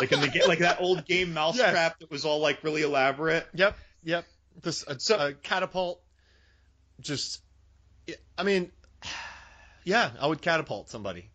like 0.00 0.12
in 0.12 0.20
the 0.20 0.28
ga- 0.28 0.46
like 0.46 0.60
that 0.60 0.80
old 0.80 1.04
game 1.06 1.32
Mousetrap 1.34 1.74
Yes. 1.74 1.92
that 2.00 2.10
was 2.10 2.24
all 2.24 2.40
like 2.40 2.62
really 2.62 2.82
elaborate. 2.82 3.46
Yep, 3.54 3.76
yep. 4.04 4.24
This 4.62 4.84
a, 4.86 4.98
So- 5.00 5.18
a 5.28 5.32
catapult. 5.32 6.00
Just, 7.00 7.40
I 8.36 8.42
mean, 8.42 8.70
yeah, 9.84 10.10
I 10.20 10.26
would 10.26 10.42
catapult 10.42 10.90
somebody. 10.90 11.30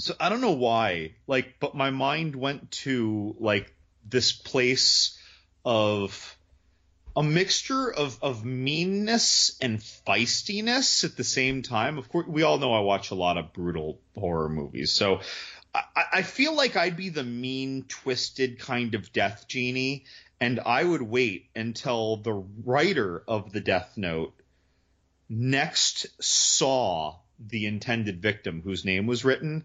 So 0.00 0.14
I 0.20 0.28
don't 0.28 0.40
know 0.40 0.52
why, 0.52 1.14
like, 1.26 1.56
but 1.58 1.74
my 1.74 1.90
mind 1.90 2.36
went 2.36 2.70
to 2.82 3.34
like 3.40 3.74
this 4.08 4.32
place 4.32 5.18
of 5.64 6.36
a 7.16 7.22
mixture 7.22 7.90
of 7.92 8.16
of 8.22 8.44
meanness 8.44 9.56
and 9.60 9.80
feistiness 9.80 11.04
at 11.04 11.16
the 11.16 11.24
same 11.24 11.62
time. 11.62 11.98
Of 11.98 12.08
course, 12.08 12.26
we 12.28 12.44
all 12.44 12.58
know 12.58 12.72
I 12.72 12.80
watch 12.80 13.10
a 13.10 13.16
lot 13.16 13.38
of 13.38 13.52
brutal 13.52 14.00
horror 14.14 14.48
movies, 14.48 14.92
so 14.92 15.20
I, 15.74 16.22
feel 16.22 16.54
like 16.54 16.76
I'd 16.76 16.96
be 16.96 17.10
the 17.10 17.24
mean, 17.24 17.84
twisted 17.88 18.58
kind 18.58 18.94
of 18.94 19.12
death 19.12 19.46
genie, 19.48 20.04
and 20.40 20.60
I 20.60 20.82
would 20.82 21.02
wait 21.02 21.50
until 21.54 22.16
the 22.16 22.32
writer 22.32 23.22
of 23.28 23.52
the 23.52 23.60
Death 23.60 23.92
Note 23.96 24.34
next 25.28 26.06
saw 26.22 27.16
the 27.38 27.66
intended 27.66 28.22
victim 28.22 28.62
whose 28.62 28.84
name 28.84 29.06
was 29.06 29.24
written 29.24 29.64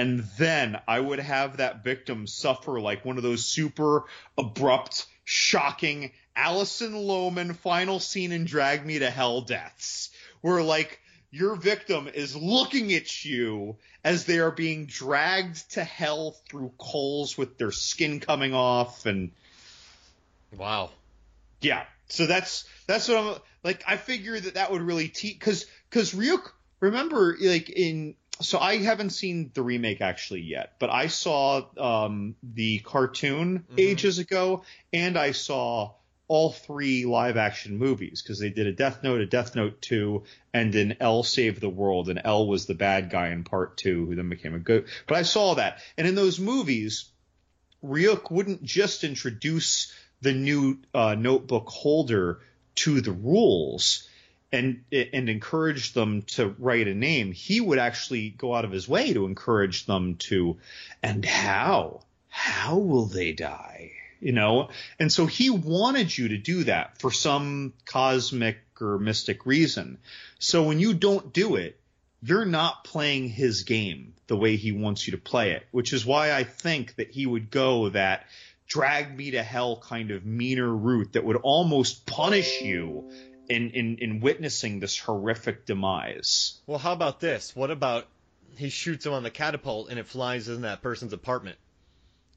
and 0.00 0.20
then 0.38 0.80
I 0.88 0.98
would 0.98 1.18
have 1.18 1.58
that 1.58 1.84
victim 1.84 2.26
suffer 2.26 2.80
like 2.80 3.04
one 3.04 3.16
of 3.16 3.22
those 3.22 3.44
super 3.44 4.04
abrupt, 4.38 5.06
shocking 5.24 6.12
Alison 6.34 6.94
Lohman 6.94 7.54
final 7.54 8.00
scene 8.00 8.32
in 8.32 8.44
Drag 8.44 8.86
Me 8.86 9.00
to 9.00 9.10
Hell 9.10 9.42
deaths, 9.42 10.10
where 10.40 10.62
like 10.62 11.00
your 11.30 11.54
victim 11.54 12.08
is 12.08 12.34
looking 12.34 12.92
at 12.92 13.24
you 13.24 13.76
as 14.04 14.24
they 14.24 14.38
are 14.38 14.50
being 14.50 14.86
dragged 14.86 15.72
to 15.72 15.84
hell 15.84 16.36
through 16.48 16.72
coals 16.78 17.38
with 17.38 17.56
their 17.58 17.70
skin 17.70 18.20
coming 18.20 18.54
off 18.54 19.06
and 19.06 19.30
Wow. 20.56 20.90
yeah. 21.60 21.84
So 22.08 22.26
that's 22.26 22.64
that's 22.88 23.08
what 23.08 23.18
I'm 23.18 23.36
like. 23.62 23.84
I 23.86 23.96
figure 23.96 24.38
that 24.38 24.54
that 24.54 24.72
would 24.72 24.82
really 24.82 25.08
teach 25.08 25.38
because 25.38 25.66
because 25.88 26.12
Ryuk. 26.12 26.42
Remember, 26.80 27.36
like 27.38 27.68
in 27.68 28.14
so 28.40 28.58
I 28.58 28.78
haven't 28.78 29.10
seen 29.10 29.50
the 29.54 29.62
remake 29.62 30.00
actually 30.00 30.40
yet, 30.40 30.72
but 30.78 30.90
I 30.90 31.08
saw 31.08 31.66
um, 31.76 32.36
the 32.42 32.78
cartoon 32.78 33.64
ages 33.76 34.18
ago, 34.18 34.64
and 34.92 35.18
I 35.18 35.32
saw 35.32 35.92
all 36.30 36.52
three 36.52 37.04
live 37.06 37.36
action 37.36 37.76
movies 37.76 38.22
because 38.22 38.38
they 38.38 38.50
did 38.50 38.68
a 38.68 38.72
Death 38.72 39.02
Note, 39.02 39.20
a 39.20 39.26
Death 39.26 39.56
Note 39.56 39.82
two, 39.82 40.22
and 40.54 40.72
an 40.76 40.96
L 41.00 41.24
Save 41.24 41.58
the 41.58 41.68
World, 41.68 42.08
and 42.08 42.20
L 42.22 42.46
was 42.46 42.66
the 42.66 42.74
bad 42.74 43.10
guy 43.10 43.30
in 43.30 43.42
part 43.42 43.76
two, 43.76 44.06
who 44.06 44.14
then 44.14 44.28
became 44.28 44.54
a 44.54 44.60
good. 44.60 44.86
But 45.08 45.18
I 45.18 45.22
saw 45.22 45.54
that, 45.54 45.80
and 45.98 46.06
in 46.06 46.14
those 46.14 46.38
movies, 46.38 47.10
Ryuk 47.84 48.30
wouldn't 48.30 48.62
just 48.62 49.02
introduce 49.02 49.92
the 50.20 50.32
new 50.32 50.78
uh, 50.94 51.16
notebook 51.16 51.68
holder 51.68 52.38
to 52.76 53.00
the 53.00 53.12
rules 53.12 54.08
and 54.52 54.84
and 54.92 55.28
encourage 55.28 55.94
them 55.94 56.22
to 56.22 56.54
write 56.60 56.86
a 56.86 56.94
name. 56.94 57.32
He 57.32 57.60
would 57.60 57.80
actually 57.80 58.30
go 58.30 58.54
out 58.54 58.64
of 58.64 58.70
his 58.70 58.88
way 58.88 59.12
to 59.14 59.26
encourage 59.26 59.84
them 59.84 60.14
to, 60.28 60.58
and 61.02 61.24
how 61.24 62.02
how 62.28 62.78
will 62.78 63.06
they 63.06 63.32
die? 63.32 63.94
You 64.20 64.32
know, 64.32 64.68
and 64.98 65.10
so 65.10 65.24
he 65.24 65.48
wanted 65.48 66.16
you 66.16 66.28
to 66.28 66.38
do 66.38 66.64
that 66.64 66.98
for 66.98 67.10
some 67.10 67.72
cosmic 67.86 68.58
or 68.80 68.98
mystic 68.98 69.46
reason. 69.46 69.98
So 70.38 70.64
when 70.64 70.78
you 70.78 70.92
don't 70.94 71.32
do 71.32 71.56
it, 71.56 71.80
you're 72.22 72.44
not 72.44 72.84
playing 72.84 73.30
his 73.30 73.62
game 73.62 74.14
the 74.26 74.36
way 74.36 74.56
he 74.56 74.72
wants 74.72 75.06
you 75.06 75.12
to 75.12 75.18
play 75.18 75.52
it, 75.52 75.66
which 75.70 75.92
is 75.92 76.04
why 76.04 76.32
I 76.32 76.44
think 76.44 76.96
that 76.96 77.10
he 77.10 77.26
would 77.26 77.50
go 77.50 77.88
that 77.88 78.26
drag 78.66 79.16
me 79.16 79.32
to 79.32 79.42
hell 79.42 79.76
kind 79.76 80.10
of 80.10 80.24
meaner 80.24 80.68
route 80.68 81.14
that 81.14 81.24
would 81.24 81.36
almost 81.36 82.06
punish 82.06 82.60
you 82.60 83.10
in, 83.48 83.70
in, 83.70 83.98
in 83.98 84.20
witnessing 84.20 84.78
this 84.78 84.98
horrific 84.98 85.66
demise. 85.66 86.60
Well, 86.66 86.78
how 86.78 86.92
about 86.92 87.20
this? 87.20 87.56
What 87.56 87.70
about 87.70 88.06
he 88.56 88.68
shoots 88.68 89.04
him 89.04 89.12
on 89.12 89.24
the 89.24 89.30
catapult 89.30 89.90
and 89.90 89.98
it 89.98 90.06
flies 90.06 90.48
in 90.48 90.62
that 90.62 90.82
person's 90.82 91.12
apartment? 91.12 91.58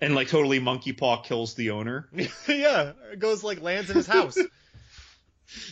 And 0.03 0.15
like 0.15 0.27
totally 0.27 0.59
monkey 0.59 0.93
paw 0.93 1.21
kills 1.21 1.53
the 1.55 1.71
owner. 1.71 2.07
yeah, 2.47 2.91
it 3.11 3.19
goes 3.19 3.43
like 3.43 3.61
lands 3.61 3.89
in 3.89 3.95
his 3.95 4.07
house. 4.07 4.37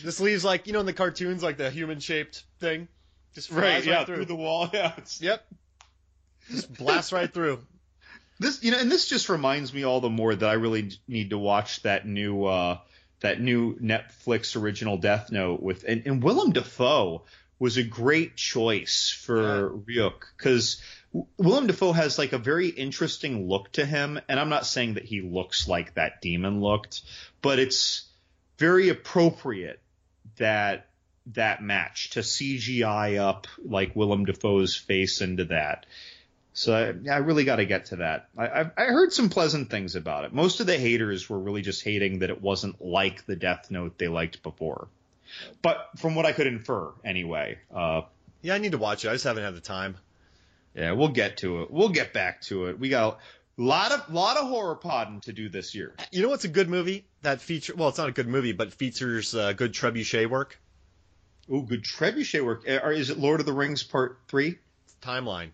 This 0.04 0.20
leaves 0.20 0.44
like 0.44 0.66
you 0.68 0.72
know 0.72 0.80
in 0.80 0.86
the 0.86 0.92
cartoons 0.92 1.42
like 1.42 1.56
the 1.56 1.68
human 1.68 1.98
shaped 1.98 2.44
thing, 2.60 2.86
just 3.34 3.48
flies 3.48 3.58
Right, 3.62 3.74
right, 3.74 3.84
yeah, 3.84 4.04
through. 4.04 4.16
through 4.16 4.24
the 4.26 4.34
wall. 4.36 4.68
Yeah. 4.72 4.92
It's, 4.96 5.20
Yep, 5.20 5.44
just 6.50 6.72
blasts 6.74 7.12
right 7.12 7.32
through. 7.32 7.58
this 8.38 8.62
you 8.62 8.70
know, 8.70 8.78
and 8.78 8.90
this 8.92 9.08
just 9.08 9.28
reminds 9.28 9.74
me 9.74 9.82
all 9.84 10.00
the 10.00 10.08
more 10.10 10.32
that 10.34 10.48
I 10.48 10.52
really 10.52 10.92
need 11.08 11.30
to 11.30 11.38
watch 11.38 11.82
that 11.82 12.06
new 12.06 12.44
uh 12.44 12.78
that 13.22 13.40
new 13.40 13.74
Netflix 13.76 14.60
original 14.60 14.98
Death 14.98 15.32
Note 15.32 15.60
with 15.60 15.84
and, 15.88 16.02
and 16.06 16.22
Willem 16.22 16.52
Dafoe 16.52 17.24
was 17.62 17.76
a 17.76 17.84
great 17.84 18.34
choice 18.34 19.08
for 19.24 19.70
Ryuk 19.70 20.14
because 20.36 20.82
Willem 21.36 21.68
Dafoe 21.68 21.92
has 21.92 22.18
like 22.18 22.32
a 22.32 22.38
very 22.38 22.66
interesting 22.66 23.48
look 23.48 23.70
to 23.74 23.86
him, 23.86 24.18
and 24.28 24.40
I'm 24.40 24.48
not 24.48 24.66
saying 24.66 24.94
that 24.94 25.04
he 25.04 25.20
looks 25.20 25.68
like 25.68 25.94
that 25.94 26.20
demon 26.20 26.60
looked, 26.60 27.02
but 27.40 27.60
it's 27.60 28.08
very 28.58 28.88
appropriate 28.88 29.78
that 30.38 30.88
that 31.26 31.62
match 31.62 32.10
to 32.10 32.20
CGI 32.20 33.20
up 33.20 33.46
like 33.64 33.94
Willem 33.94 34.24
Dafoe's 34.24 34.74
face 34.74 35.20
into 35.20 35.44
that. 35.44 35.86
So 36.54 36.74
I, 36.74 37.12
I 37.12 37.18
really 37.18 37.44
got 37.44 37.56
to 37.56 37.64
get 37.64 37.84
to 37.86 37.96
that. 37.96 38.28
I, 38.36 38.46
I, 38.46 38.70
I 38.76 38.84
heard 38.86 39.12
some 39.12 39.28
pleasant 39.28 39.70
things 39.70 39.94
about 39.94 40.24
it. 40.24 40.32
Most 40.32 40.58
of 40.58 40.66
the 40.66 40.76
haters 40.76 41.30
were 41.30 41.38
really 41.38 41.62
just 41.62 41.84
hating 41.84 42.18
that 42.18 42.30
it 42.30 42.42
wasn't 42.42 42.84
like 42.84 43.24
the 43.26 43.36
Death 43.36 43.70
Note 43.70 43.98
they 43.98 44.08
liked 44.08 44.42
before. 44.42 44.88
But 45.62 45.88
from 45.98 46.14
what 46.14 46.26
I 46.26 46.32
could 46.32 46.46
infer, 46.46 46.92
anyway, 47.04 47.58
uh, 47.74 48.02
Yeah, 48.42 48.54
I 48.54 48.58
need 48.58 48.72
to 48.72 48.78
watch 48.78 49.04
it. 49.04 49.08
I 49.08 49.12
just 49.12 49.24
haven't 49.24 49.44
had 49.44 49.54
the 49.54 49.60
time. 49.60 49.96
yeah, 50.74 50.92
we'll 50.92 51.08
get 51.08 51.38
to 51.38 51.62
it. 51.62 51.70
We'll 51.70 51.88
get 51.90 52.12
back 52.12 52.42
to 52.42 52.66
it. 52.66 52.78
We 52.78 52.88
got 52.88 53.14
a 53.58 53.62
lot 53.62 53.92
of 53.92 54.12
lot 54.12 54.36
of 54.36 54.48
horror 54.48 54.76
podding 54.76 55.20
to 55.22 55.32
do 55.32 55.48
this 55.48 55.74
year. 55.74 55.94
You 56.10 56.22
know 56.22 56.28
what's 56.28 56.44
a 56.44 56.48
good 56.48 56.68
movie 56.68 57.04
that 57.22 57.40
feature? 57.40 57.74
Well, 57.76 57.88
it's 57.90 57.98
not 57.98 58.08
a 58.08 58.12
good 58.12 58.28
movie, 58.28 58.52
but 58.52 58.72
features 58.72 59.34
uh, 59.34 59.52
good 59.52 59.72
trebuchet 59.74 60.28
work. 60.30 60.58
Ooh, 61.52 61.62
good 61.62 61.84
trebuchet 61.84 62.44
work. 62.44 62.64
Uh, 62.68 62.78
Or 62.82 62.92
is 62.92 63.10
it 63.10 63.18
Lord 63.18 63.40
of 63.40 63.46
the 63.46 63.52
Rings 63.52 63.82
Part 63.82 64.18
Three? 64.28 64.58
Timeline. 65.02 65.50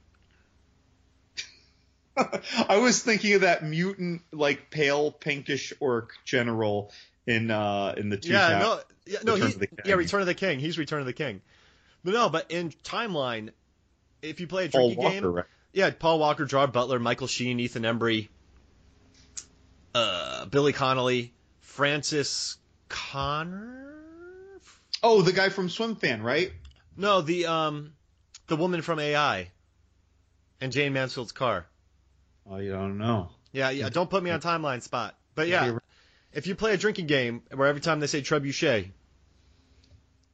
I 2.69 2.79
was 2.79 3.03
thinking 3.03 3.35
of 3.35 3.41
that 3.43 3.63
mutant, 3.65 4.23
like 4.33 4.71
pale 4.71 5.11
pinkish 5.13 5.73
orc 5.81 6.11
general 6.25 6.93
in 7.29 7.51
uh 7.51 7.95
in 7.97 8.09
the 8.09 8.17
two. 8.17 8.33
Yeah, 8.33 8.47
Towers. 8.49 8.63
no, 8.63 8.81
yeah, 9.07 9.19
no, 9.25 9.35
Return 9.35 9.49
he, 9.49 9.55
of 9.55 9.61
the 9.61 9.67
King. 9.67 9.79
yeah, 9.85 9.95
Return 9.95 10.21
of 10.21 10.27
the 10.27 10.35
King. 10.35 10.61
He's 10.61 10.79
Return 10.79 11.01
of 11.01 11.07
the 11.07 11.13
King. 11.13 11.41
But 12.05 12.15
no, 12.15 12.29
but 12.29 12.51
in 12.51 12.71
Timeline, 12.71 13.51
if 14.23 14.41
you 14.41 14.47
play 14.47 14.65
a 14.65 14.69
drinking 14.69 14.97
Walker, 14.97 15.11
game, 15.11 15.25
right? 15.25 15.45
yeah, 15.73 15.91
Paul 15.91 16.19
Walker, 16.19 16.45
Gerard 16.47 16.73
Butler, 16.73 16.99
Michael 16.99 17.27
Sheen, 17.27 17.61
Ethan 17.61 17.83
Embry, 17.83 18.29
uh, 19.95 20.47
Billy 20.47 20.73
Connolly, 20.73 21.35
Frances 21.61 22.57
O'Connor. 22.91 23.85
Oh, 25.03 25.23
the 25.23 25.33
guy 25.33 25.49
from 25.49 25.69
Swimfan, 25.69 26.23
right? 26.23 26.51
No, 26.97 27.21
the 27.21 27.47
um, 27.47 27.93
the 28.47 28.57
woman 28.57 28.83
from 28.83 28.99
AI, 28.99 29.51
and 30.61 30.73
Jayne 30.73 30.93
Mansfield's 30.93 31.33
car. 31.33 31.67
Oh, 32.51 32.57
you 32.57 32.73
don't 32.73 32.99
know. 32.99 33.29
Yeah, 33.53 33.71
yeah. 33.71 33.89
Don't 33.91 34.11
put 34.11 34.23
me 34.23 34.31
on 34.31 34.41
timeline 34.41 34.83
spot. 34.83 35.15
But 35.35 35.49
Yeah, 35.49 35.79
if 36.33 36.47
you 36.47 36.55
play 36.55 36.75
a 36.75 36.77
drinking 36.77 37.07
game 37.07 37.43
where 37.55 37.69
every 37.69 37.81
time 37.81 38.01
they 38.01 38.07
say 38.07 38.21
trebuchet, 38.23 38.91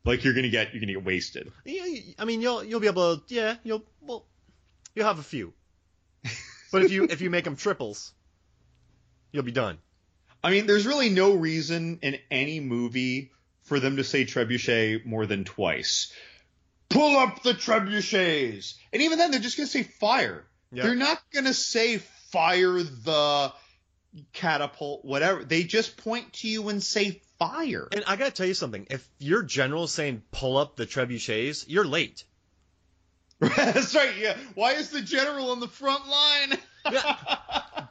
Like 0.05 0.25
you're 0.25 0.35
gonna 0.35 0.49
get 0.51 0.73
you're 0.75 0.81
gonna 0.81 0.93
get 0.93 1.05
wasted. 1.05 1.51
yeah, 1.65 1.85
I 2.19 2.25
mean 2.25 2.41
you'll 2.41 2.63
you'll 2.65 2.81
be 2.81 2.87
able 2.89 3.19
to 3.19 3.35
yeah 3.35 3.57
you'll 3.65 3.85
well 4.01 4.27
you'll 4.95 5.07
have 5.07 5.19
a 5.19 5.23
few. 5.23 5.53
But 6.73 6.83
if 6.83 6.91
you 6.91 7.05
if 7.05 7.21
you 7.21 7.31
make 7.31 7.45
them 7.45 7.55
triples, 7.55 8.13
you'll 9.31 9.45
be 9.45 9.53
done. 9.53 9.79
I 10.43 10.51
mean, 10.51 10.67
there's 10.67 10.87
really 10.87 11.09
no 11.09 11.35
reason 11.35 12.01
in 12.03 12.19
any 12.33 12.59
movie 12.59 13.31
for 13.63 13.79
them 13.79 13.97
to 13.97 14.03
say 14.05 14.25
trebuchet 14.25 15.07
more 15.07 15.25
than 15.25 15.45
twice. 15.45 16.13
Pull 16.91 17.17
up 17.17 17.43
the 17.45 17.53
trebuchets, 17.55 18.75
and 18.93 19.03
even 19.03 19.19
then 19.19 19.31
they're 19.31 19.41
just 19.41 19.57
gonna 19.57 19.69
say 19.69 19.85
fire. 19.85 20.45
Yeah. 20.73 20.83
They're 20.83 20.97
not 20.97 21.23
gonna 21.33 21.55
say 21.55 21.99
fire 22.33 22.83
the 22.83 23.53
catapult, 24.33 25.05
whatever. 25.05 25.45
They 25.45 25.65
just 25.65 25.97
point 25.97 26.33
to 26.35 26.49
you 26.49 26.69
and 26.69 26.83
say 26.83 27.21
fire. 27.39 27.89
And 27.93 28.05
I 28.07 28.17
gotta 28.17 28.31
tell 28.31 28.47
you 28.47 28.55
something. 28.55 28.87
If 28.91 29.09
your 29.19 29.43
general's 29.43 29.93
saying 29.93 30.23
pull 30.31 30.57
up 30.57 30.77
the 30.77 30.87
trebuchets, 30.87 31.65
you're 31.69 31.85
late. 31.85 32.25
That's 33.41 33.95
right. 33.95 34.17
Yeah. 34.19 34.37
Why 34.55 34.73
is 34.73 34.91
the 34.91 35.01
general 35.01 35.51
on 35.51 35.61
the 35.61 35.69
front 35.69 36.09
line? 36.09 36.59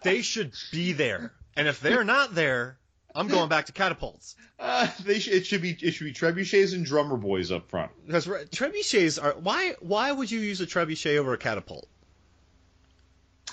They 0.03 0.21
should 0.21 0.53
be 0.71 0.91
there. 0.91 1.33
And 1.55 1.67
if 1.67 1.79
they're 1.79 2.03
not 2.03 2.35
there, 2.35 2.77
I'm 3.15 3.27
going 3.27 3.47
back 3.47 3.67
to 3.67 3.71
catapults. 3.71 4.35
Uh, 4.59 4.87
they 5.05 5.19
sh- 5.19 5.29
it 5.29 5.45
should 5.45 5.61
be 5.61 5.71
it 5.81 5.91
should 5.91 6.05
be 6.05 6.13
trebuchets 6.13 6.73
and 6.73 6.85
drummer 6.85 7.15
boys 7.15 7.51
up 7.51 7.69
front. 7.69 7.91
Because 8.05 8.27
re- 8.27 8.43
trebuchets 8.45 9.23
are 9.23 9.33
why 9.39 9.75
why 9.79 10.11
would 10.11 10.29
you 10.29 10.39
use 10.39 10.61
a 10.61 10.65
trebuchet 10.65 11.17
over 11.17 11.33
a 11.33 11.37
catapult? 11.37 11.87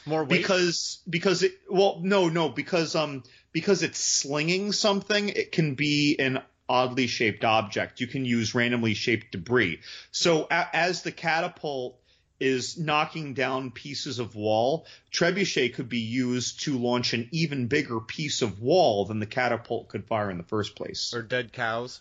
More 0.06 0.24
weight. 0.24 0.38
because 0.40 0.98
because 1.08 1.42
it 1.42 1.52
well 1.68 2.00
no 2.02 2.28
no 2.28 2.48
because 2.48 2.94
um 2.94 3.22
because 3.52 3.82
it's 3.82 3.98
slinging 3.98 4.72
something 4.72 5.28
it 5.28 5.52
can 5.52 5.74
be 5.74 6.16
an 6.18 6.40
oddly 6.68 7.06
shaped 7.06 7.44
object 7.44 8.00
you 8.00 8.06
can 8.06 8.24
use 8.24 8.54
randomly 8.54 8.94
shaped 8.94 9.32
debris 9.32 9.80
so 10.12 10.46
a- 10.50 10.68
as 10.76 11.02
the 11.02 11.12
catapult 11.12 11.98
is 12.38 12.78
knocking 12.78 13.34
down 13.34 13.70
pieces 13.70 14.18
of 14.20 14.34
wall 14.36 14.86
trebuchet 15.12 15.74
could 15.74 15.88
be 15.88 15.98
used 15.98 16.60
to 16.60 16.78
launch 16.78 17.12
an 17.12 17.28
even 17.32 17.66
bigger 17.66 18.00
piece 18.00 18.40
of 18.40 18.62
wall 18.62 19.04
than 19.04 19.18
the 19.18 19.26
catapult 19.26 19.88
could 19.88 20.06
fire 20.06 20.30
in 20.30 20.38
the 20.38 20.44
first 20.44 20.74
place 20.76 21.12
or 21.12 21.22
dead 21.22 21.52
cows. 21.52 22.00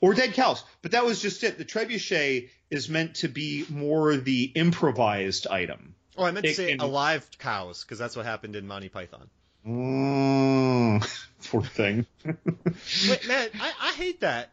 or 0.00 0.12
dead 0.12 0.34
cows. 0.34 0.62
But 0.82 0.90
that 0.92 1.04
was 1.06 1.22
just 1.22 1.42
it. 1.44 1.56
The 1.56 1.64
trebuchet 1.64 2.50
is 2.70 2.88
meant 2.90 3.14
to 3.16 3.28
be 3.28 3.64
more 3.70 4.16
the 4.16 4.44
improvised 4.54 5.46
item. 5.46 5.94
Oh, 6.16 6.24
I 6.24 6.30
meant 6.30 6.46
to 6.46 6.54
say 6.54 6.70
can- 6.70 6.80
alive 6.80 7.28
cows 7.38 7.82
because 7.82 7.98
that's 7.98 8.16
what 8.16 8.24
happened 8.26 8.56
in 8.56 8.66
Monty 8.66 8.88
Python. 8.88 9.28
Mm, 9.66 11.26
poor 11.48 11.62
thing. 11.62 12.06
Wait, 12.24 13.28
man, 13.28 13.48
I, 13.60 13.72
I 13.80 13.92
hate 13.94 14.20
that. 14.20 14.50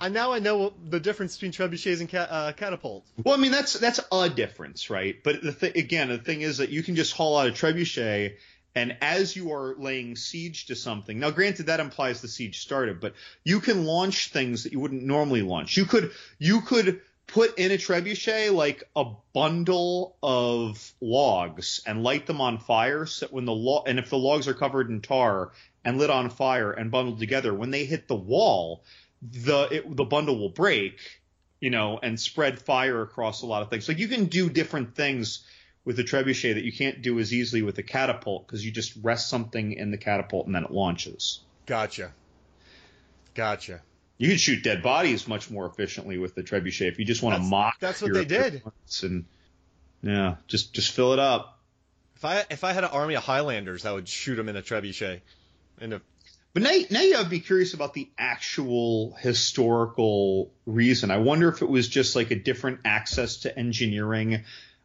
I 0.00 0.08
now 0.08 0.32
I 0.32 0.40
know 0.40 0.72
the 0.88 0.98
difference 0.98 1.36
between 1.38 1.52
trebuchets 1.52 2.00
and 2.00 2.08
ca- 2.10 2.26
uh, 2.28 2.52
catapults. 2.52 3.08
well, 3.22 3.34
I 3.36 3.38
mean 3.38 3.52
that's 3.52 3.74
that's 3.74 4.00
a 4.10 4.28
difference, 4.28 4.90
right? 4.90 5.16
But 5.22 5.42
the 5.42 5.52
th- 5.52 5.76
again, 5.76 6.08
the 6.08 6.18
thing 6.18 6.40
is 6.40 6.58
that 6.58 6.70
you 6.70 6.82
can 6.82 6.96
just 6.96 7.12
haul 7.12 7.38
out 7.38 7.46
a 7.46 7.52
trebuchet, 7.52 8.34
and 8.74 8.96
as 9.00 9.36
you 9.36 9.52
are 9.52 9.76
laying 9.78 10.16
siege 10.16 10.66
to 10.66 10.74
something, 10.74 11.20
now 11.20 11.30
granted 11.30 11.66
that 11.66 11.78
implies 11.78 12.20
the 12.20 12.26
siege 12.26 12.58
started, 12.58 13.00
but 13.00 13.14
you 13.44 13.60
can 13.60 13.84
launch 13.84 14.30
things 14.30 14.64
that 14.64 14.72
you 14.72 14.80
wouldn't 14.80 15.04
normally 15.04 15.42
launch. 15.42 15.76
You 15.76 15.84
could 15.84 16.10
you 16.38 16.62
could 16.62 17.00
put 17.32 17.58
in 17.58 17.70
a 17.70 17.78
trebuchet 17.78 18.52
like 18.52 18.84
a 18.94 19.06
bundle 19.32 20.16
of 20.22 20.92
logs 21.00 21.80
and 21.86 22.02
light 22.02 22.26
them 22.26 22.42
on 22.42 22.58
fire. 22.58 23.06
So 23.06 23.26
when 23.30 23.46
the 23.46 23.54
log 23.54 23.88
and 23.88 23.98
if 23.98 24.10
the 24.10 24.18
logs 24.18 24.48
are 24.48 24.54
covered 24.54 24.90
in 24.90 25.00
tar 25.00 25.52
and 25.82 25.98
lit 25.98 26.10
on 26.10 26.28
fire 26.28 26.72
and 26.72 26.90
bundled 26.90 27.18
together, 27.18 27.54
when 27.54 27.70
they 27.70 27.86
hit 27.86 28.06
the 28.06 28.14
wall, 28.14 28.84
the 29.22 29.68
it, 29.70 29.96
the 29.96 30.04
bundle 30.04 30.38
will 30.38 30.50
break, 30.50 31.00
you 31.58 31.70
know, 31.70 31.98
and 32.02 32.20
spread 32.20 32.58
fire 32.58 33.00
across 33.00 33.40
a 33.40 33.46
lot 33.46 33.62
of 33.62 33.70
things. 33.70 33.86
So 33.86 33.92
you 33.92 34.08
can 34.08 34.26
do 34.26 34.50
different 34.50 34.94
things 34.94 35.46
with 35.86 35.96
the 35.96 36.04
trebuchet 36.04 36.54
that 36.54 36.64
you 36.64 36.72
can't 36.72 37.00
do 37.00 37.18
as 37.18 37.32
easily 37.32 37.62
with 37.62 37.76
the 37.76 37.82
catapult 37.82 38.46
because 38.46 38.64
you 38.64 38.70
just 38.70 38.92
rest 39.02 39.30
something 39.30 39.72
in 39.72 39.90
the 39.90 39.96
catapult 39.96 40.44
and 40.44 40.54
then 40.54 40.64
it 40.64 40.70
launches. 40.70 41.40
Gotcha. 41.64 42.12
Gotcha. 43.34 43.80
You 44.22 44.28
can 44.28 44.38
shoot 44.38 44.62
dead 44.62 44.84
bodies 44.84 45.26
much 45.26 45.50
more 45.50 45.66
efficiently 45.66 46.16
with 46.16 46.36
the 46.36 46.44
trebuchet 46.44 46.86
if 46.86 47.00
you 47.00 47.04
just 47.04 47.24
want 47.24 47.42
to 47.42 47.42
mock. 47.42 47.80
that's 47.80 48.00
what 48.00 48.14
they 48.14 48.24
did. 48.24 48.62
And 49.02 49.24
yeah, 50.00 50.36
just 50.46 50.72
just 50.72 50.92
fill 50.92 51.12
it 51.12 51.18
up. 51.18 51.58
If 52.14 52.24
I 52.24 52.44
if 52.48 52.62
I 52.62 52.72
had 52.72 52.84
an 52.84 52.90
army 52.90 53.14
of 53.14 53.24
Highlanders, 53.24 53.84
I 53.84 53.90
would 53.90 54.08
shoot 54.08 54.36
them 54.36 54.48
in 54.48 54.54
a 54.54 54.62
trebuchet. 54.62 55.22
And 55.80 55.94
if 55.94 56.02
But 56.54 56.62
now, 56.62 56.70
now 56.90 57.00
you 57.00 57.14
have 57.16 57.24
to 57.24 57.30
be 57.30 57.40
curious 57.40 57.74
about 57.74 57.94
the 57.94 58.08
actual 58.16 59.16
historical 59.18 60.52
reason. 60.66 61.10
I 61.10 61.16
wonder 61.18 61.48
if 61.48 61.60
it 61.60 61.68
was 61.68 61.88
just 61.88 62.14
like 62.14 62.30
a 62.30 62.36
different 62.36 62.78
access 62.84 63.38
to 63.38 63.58
engineering 63.58 64.44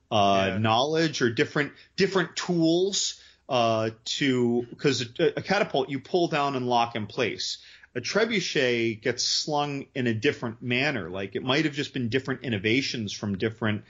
uh, 0.10 0.46
Yeah. 0.48 0.58
knowledge 0.58 1.22
or 1.22 1.30
different 1.30 1.74
different 1.96 2.36
tools 2.36 3.22
uh, 3.50 3.92
to 4.06 4.66
because 4.72 5.04
a, 5.20 5.38
a 5.38 5.42
catapult 5.44 5.90
you 5.90 6.00
pull 6.00 6.28
down 6.28 6.56
and 6.56 6.68
lock 6.68 6.96
in 6.96 7.06
place. 7.06 7.60
A 7.96 8.02
trebuchet 8.02 9.02
gets 9.02 9.24
slung 9.24 9.86
in 9.96 10.08
a 10.08 10.14
different 10.14 10.62
manner. 10.62 11.10
Like 11.10 11.36
it 11.36 11.44
might 11.44 11.66
have 11.66 11.74
just 11.74 11.94
been 11.94 12.10
different 12.10 12.44
innovations 12.44 13.12
from 13.12 13.38
different 13.38 13.84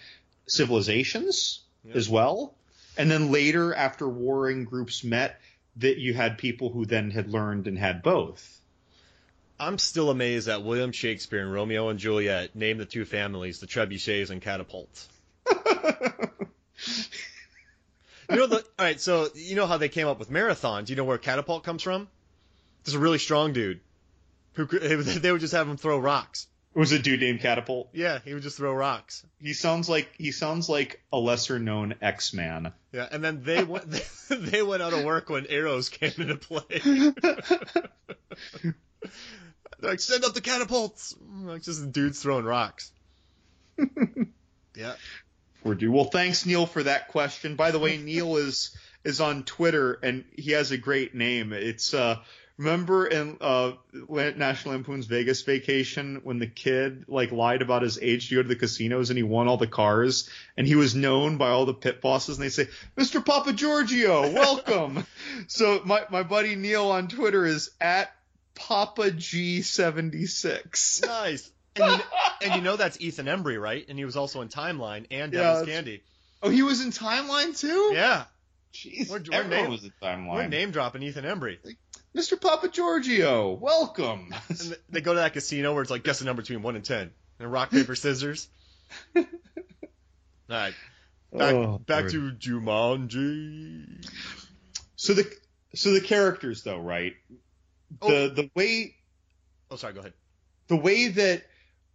civilizations 0.47 1.61
as 1.93 2.09
well. 2.09 2.55
And 2.97 3.11
then 3.11 3.31
later, 3.31 3.73
after 3.73 4.07
warring 4.07 4.63
groups 4.65 5.03
met, 5.03 5.39
that 5.77 5.97
you 5.97 6.13
had 6.13 6.37
people 6.37 6.71
who 6.71 6.85
then 6.85 7.11
had 7.11 7.29
learned 7.29 7.67
and 7.67 7.77
had 7.77 8.01
both. 8.01 8.59
I'm 9.59 9.77
still 9.77 10.09
amazed 10.09 10.47
that 10.47 10.63
William 10.63 10.91
Shakespeare 10.91 11.41
and 11.41 11.51
Romeo 11.51 11.89
and 11.89 11.99
Juliet 11.99 12.55
named 12.55 12.79
the 12.79 12.85
two 12.85 13.05
families 13.05 13.59
the 13.59 13.67
trebuchets 13.67 14.29
and 14.29 14.41
catapults. 14.41 15.07
You 18.29 18.35
know 18.35 18.47
the 18.47 18.57
all 18.57 18.63
right, 18.79 18.99
so 18.99 19.29
you 19.35 19.55
know 19.55 19.67
how 19.67 19.77
they 19.77 19.87
came 19.87 20.07
up 20.07 20.19
with 20.19 20.29
marathons. 20.29 20.89
You 20.89 20.97
know 20.97 21.05
where 21.05 21.17
catapult 21.17 21.63
comes 21.63 21.81
from? 21.81 22.09
This 22.83 22.93
is 22.93 22.95
a 22.95 22.99
really 22.99 23.19
strong 23.19 23.53
dude 23.53 23.79
who 24.57 24.65
could, 24.65 24.81
they 25.21 25.31
would 25.31 25.39
just 25.41 25.53
have 25.53 25.69
him 25.69 25.77
throw 25.77 25.97
rocks. 25.97 26.47
It 26.75 26.79
was 26.79 26.91
a 26.91 26.99
dude 26.99 27.21
named 27.21 27.39
Catapult. 27.39 27.89
Yeah, 27.93 28.19
he 28.23 28.33
would 28.33 28.43
just 28.43 28.57
throw 28.57 28.73
rocks. 28.73 29.25
He 29.39 29.53
sounds 29.53 29.87
like 29.89 30.09
he 30.17 30.31
sounds 30.31 30.67
like 30.69 31.01
a 31.11 31.17
lesser 31.17 31.57
known 31.57 31.95
X 32.01 32.33
Man. 32.33 32.73
Yeah, 32.91 33.07
and 33.09 33.23
then 33.23 33.41
they 33.43 33.63
went 33.63 33.89
they 34.29 34.61
went 34.61 34.83
out 34.83 34.93
of 34.93 35.03
work 35.03 35.29
when 35.29 35.47
arrows 35.47 35.89
came 35.89 36.11
into 36.17 36.35
play. 36.35 36.63
They're 39.79 39.91
like 39.91 39.99
send 39.99 40.25
up 40.25 40.33
the 40.33 40.41
catapults. 40.41 41.15
Like 41.21 41.63
just 41.63 41.91
dudes 41.91 42.21
throwing 42.21 42.45
rocks. 42.45 42.91
yeah. 44.75 44.95
Poor 45.63 45.73
dude. 45.75 45.91
Well, 45.91 46.05
thanks 46.05 46.45
Neil 46.45 46.65
for 46.65 46.83
that 46.83 47.07
question. 47.07 47.55
By 47.55 47.71
the 47.71 47.79
way, 47.79 47.97
Neil 47.97 48.37
is 48.37 48.75
is 49.03 49.21
on 49.21 49.43
Twitter 49.43 49.99
and 50.03 50.25
he 50.35 50.51
has 50.51 50.71
a 50.71 50.77
great 50.77 51.15
name. 51.15 51.53
It's 51.53 51.93
uh 51.93 52.19
remember 52.57 53.05
in 53.07 53.37
uh 53.41 53.73
National 54.09 54.73
Lampoon's 54.75 55.05
Vegas 55.05 55.41
Vacation 55.43 56.21
when 56.23 56.39
the 56.39 56.47
kid 56.47 57.05
like 57.07 57.31
lied 57.31 57.61
about 57.61 57.81
his 57.83 57.99
age 58.01 58.29
to 58.29 58.35
go 58.35 58.41
to 58.43 58.47
the 58.47 58.55
casinos 58.55 59.09
and 59.09 59.17
he 59.17 59.23
won 59.23 59.47
all 59.47 59.57
the 59.57 59.67
cars 59.67 60.29
and 60.57 60.65
he 60.65 60.75
was 60.75 60.95
known 60.95 61.37
by 61.37 61.49
all 61.49 61.65
the 61.65 61.73
pit 61.73 62.01
bosses 62.01 62.37
and 62.37 62.45
they 62.45 62.49
say, 62.49 62.67
"Mr. 62.97 63.23
Papagiorgio, 63.23 64.33
welcome." 64.33 65.05
so 65.47 65.81
my 65.85 66.03
my 66.09 66.23
buddy 66.23 66.55
Neil 66.55 66.89
on 66.91 67.07
Twitter 67.07 67.45
is 67.45 67.69
at 67.79 68.11
Papa 68.55 69.11
G76. 69.11 71.05
Nice. 71.05 71.51
And 71.75 71.91
you, 71.91 72.03
and 72.41 72.55
you 72.55 72.61
know 72.61 72.75
that's 72.75 72.99
Ethan 72.99 73.27
Embry, 73.27 73.61
right? 73.61 73.85
And 73.87 73.99
he 73.99 74.05
was 74.05 74.17
also 74.17 74.41
in 74.41 74.47
Timeline 74.49 75.05
and 75.11 75.31
Yeah, 75.31 75.43
Devil's 75.53 75.67
Candy. 75.69 76.01
Oh, 76.41 76.49
he 76.49 76.63
was 76.63 76.81
in 76.83 76.89
Timeline 76.91 77.55
too? 77.59 77.91
Yeah. 77.93 78.23
Jeez, 78.73 79.09
We're- 79.09 79.23
we're 79.29 79.35
everyone 79.35 79.49
name- 79.63 79.69
was 79.71 79.83
in 79.83 79.91
Timeline. 80.01 80.33
We're 80.35 80.47
name 80.47 80.71
dropping 80.71 81.03
Ethan 81.03 81.23
Embry. 81.25 81.57
Mr. 82.15 82.39
Papagiorgio, 82.39 83.59
welcome. 83.59 84.33
And 84.49 84.77
they 84.89 85.01
go 85.01 85.13
to 85.13 85.19
that 85.19 85.33
casino 85.33 85.73
where 85.73 85.81
it's 85.81 85.91
like 85.91 86.03
guess 86.03 86.19
the 86.19 86.25
number 86.25 86.41
between 86.41 86.61
one 86.63 86.75
and 86.75 86.83
ten. 86.83 87.11
And 87.39 87.51
rock, 87.51 87.69
paper, 87.69 87.95
scissors. 87.95 88.49
All 89.15 89.23
right. 90.49 90.73
Back, 91.33 91.53
Oh, 91.53 91.77
back 91.79 92.11
Lord. 92.13 92.41
to 92.41 92.51
Jumanji. 92.59 94.07
So 94.95 95.13
the 95.13 95.31
so 95.75 95.91
the 95.91 96.01
characters 96.01 96.63
though, 96.63 96.79
right? 96.79 97.13
Oh. 98.01 98.09
The 98.09 98.29
the 98.33 98.49
way 98.55 98.95
Oh, 99.69 99.75
sorry. 99.75 99.93
Go 99.93 99.99
ahead. 99.99 100.13
the 100.69 100.77
way 100.77 101.09
that 101.09 101.43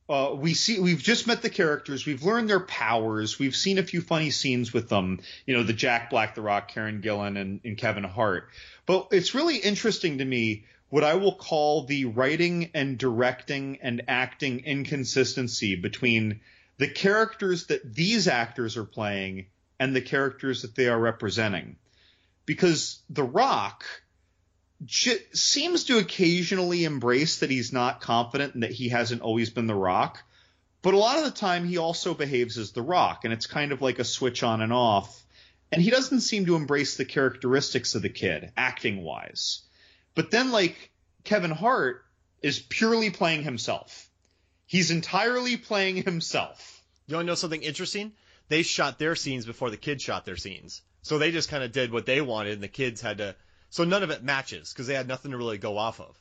uh, 0.08 0.34
we 0.34 0.54
see 0.54 0.78
we've 0.80 1.02
just 1.02 1.26
met 1.26 1.42
the 1.42 1.50
characters, 1.50 2.04
we've 2.04 2.22
learned 2.22 2.50
their 2.50 2.60
powers, 2.60 3.38
we've 3.38 3.56
seen 3.56 3.78
a 3.78 3.82
few 3.82 4.00
funny 4.00 4.30
scenes 4.30 4.72
with 4.72 4.88
them, 4.88 5.20
you 5.46 5.56
know, 5.56 5.62
the 5.62 5.72
Jack 5.72 6.10
Black, 6.10 6.34
The 6.34 6.42
Rock, 6.42 6.68
Karen 6.68 7.00
Gillan, 7.02 7.40
and, 7.40 7.60
and 7.64 7.78
Kevin 7.78 8.04
Hart. 8.04 8.48
But 8.86 9.08
it's 9.12 9.34
really 9.34 9.56
interesting 9.56 10.18
to 10.18 10.24
me 10.24 10.64
what 10.88 11.04
I 11.04 11.14
will 11.14 11.34
call 11.34 11.84
the 11.84 12.04
writing 12.04 12.70
and 12.74 12.98
directing 12.98 13.78
and 13.80 14.02
acting 14.08 14.60
inconsistency 14.60 15.76
between 15.76 16.40
the 16.76 16.88
characters 16.88 17.68
that 17.68 17.94
these 17.94 18.28
actors 18.28 18.76
are 18.76 18.84
playing 18.84 19.46
and 19.78 19.96
the 19.96 20.02
characters 20.02 20.62
that 20.62 20.74
they 20.74 20.88
are 20.88 20.98
representing. 20.98 21.76
Because 22.44 23.00
The 23.08 23.22
Rock 23.22 23.84
seems 24.88 25.84
to 25.84 25.98
occasionally 25.98 26.84
embrace 26.84 27.38
that 27.38 27.50
he's 27.50 27.72
not 27.72 28.00
confident 28.00 28.54
and 28.54 28.62
that 28.62 28.72
he 28.72 28.88
hasn't 28.88 29.22
always 29.22 29.50
been 29.50 29.66
The 29.66 29.74
Rock. 29.74 30.22
But 30.82 30.94
a 30.94 30.98
lot 30.98 31.18
of 31.18 31.24
the 31.24 31.30
time, 31.30 31.64
he 31.64 31.78
also 31.78 32.14
behaves 32.14 32.58
as 32.58 32.72
The 32.72 32.82
Rock, 32.82 33.24
and 33.24 33.32
it's 33.32 33.46
kind 33.46 33.70
of 33.72 33.80
like 33.82 33.98
a 33.98 34.04
switch 34.04 34.42
on 34.42 34.60
and 34.60 34.72
off. 34.72 35.24
And 35.70 35.80
he 35.80 35.90
doesn't 35.90 36.20
seem 36.20 36.46
to 36.46 36.56
embrace 36.56 36.96
the 36.96 37.04
characteristics 37.04 37.94
of 37.94 38.02
the 38.02 38.08
kid, 38.08 38.52
acting 38.56 39.02
wise. 39.02 39.62
But 40.14 40.30
then, 40.30 40.50
like, 40.50 40.90
Kevin 41.24 41.52
Hart 41.52 42.04
is 42.42 42.58
purely 42.58 43.10
playing 43.10 43.44
himself. 43.44 44.08
He's 44.66 44.90
entirely 44.90 45.56
playing 45.56 45.96
himself. 45.96 46.82
You 47.06 47.14
want 47.16 47.26
to 47.26 47.30
know 47.30 47.36
something 47.36 47.62
interesting? 47.62 48.12
They 48.48 48.62
shot 48.62 48.98
their 48.98 49.14
scenes 49.14 49.46
before 49.46 49.70
the 49.70 49.76
kids 49.76 50.02
shot 50.02 50.24
their 50.24 50.36
scenes. 50.36 50.82
So 51.02 51.18
they 51.18 51.30
just 51.30 51.48
kind 51.48 51.62
of 51.62 51.72
did 51.72 51.92
what 51.92 52.06
they 52.06 52.20
wanted, 52.20 52.54
and 52.54 52.62
the 52.62 52.68
kids 52.68 53.00
had 53.00 53.18
to. 53.18 53.36
So 53.72 53.84
none 53.84 54.02
of 54.02 54.10
it 54.10 54.22
matches 54.22 54.70
because 54.70 54.86
they 54.86 54.92
had 54.92 55.08
nothing 55.08 55.30
to 55.30 55.38
really 55.38 55.56
go 55.56 55.78
off 55.78 55.98
of. 55.98 56.14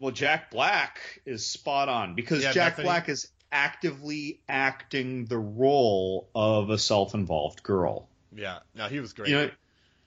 Well, 0.00 0.10
Jack 0.10 0.50
Black 0.50 1.20
is 1.24 1.46
spot 1.46 1.88
on 1.88 2.16
because 2.16 2.42
Yeah, 2.42 2.50
Jack 2.52 2.72
Bethany- 2.72 2.86
Black 2.86 3.08
is 3.08 3.30
actively 3.52 4.40
acting 4.48 5.26
the 5.26 5.38
role 5.38 6.28
of 6.34 6.68
a 6.68 6.76
self-involved 6.76 7.62
girl. 7.62 8.08
Yeah. 8.34 8.58
No, 8.74 8.88
he 8.88 8.98
was 8.98 9.12
great. 9.12 9.28
You 9.28 9.36
know, 9.36 9.50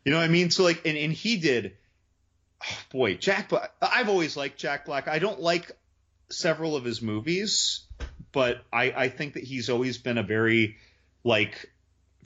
you 0.03 0.11
know 0.11 0.17
what 0.17 0.25
I 0.25 0.27
mean? 0.27 0.51
So 0.51 0.63
like, 0.63 0.85
and, 0.85 0.97
and 0.97 1.13
he 1.13 1.37
did. 1.37 1.77
oh, 2.63 2.77
boy, 2.91 3.15
Jack 3.15 3.47
Black. 3.47 3.71
I've 3.81 4.09
always 4.09 4.35
liked 4.35 4.57
Jack 4.57 4.85
Black. 4.85 5.07
I 5.07 5.19
don't 5.19 5.39
like 5.39 5.71
several 6.29 6.75
of 6.75 6.83
his 6.83 7.01
movies, 7.01 7.85
but 8.33 8.61
I, 8.73 8.91
I 8.91 9.07
think 9.09 9.35
that 9.35 9.45
he's 9.45 9.69
always 9.69 9.97
been 9.97 10.17
a 10.17 10.23
very 10.23 10.75
like 11.23 11.71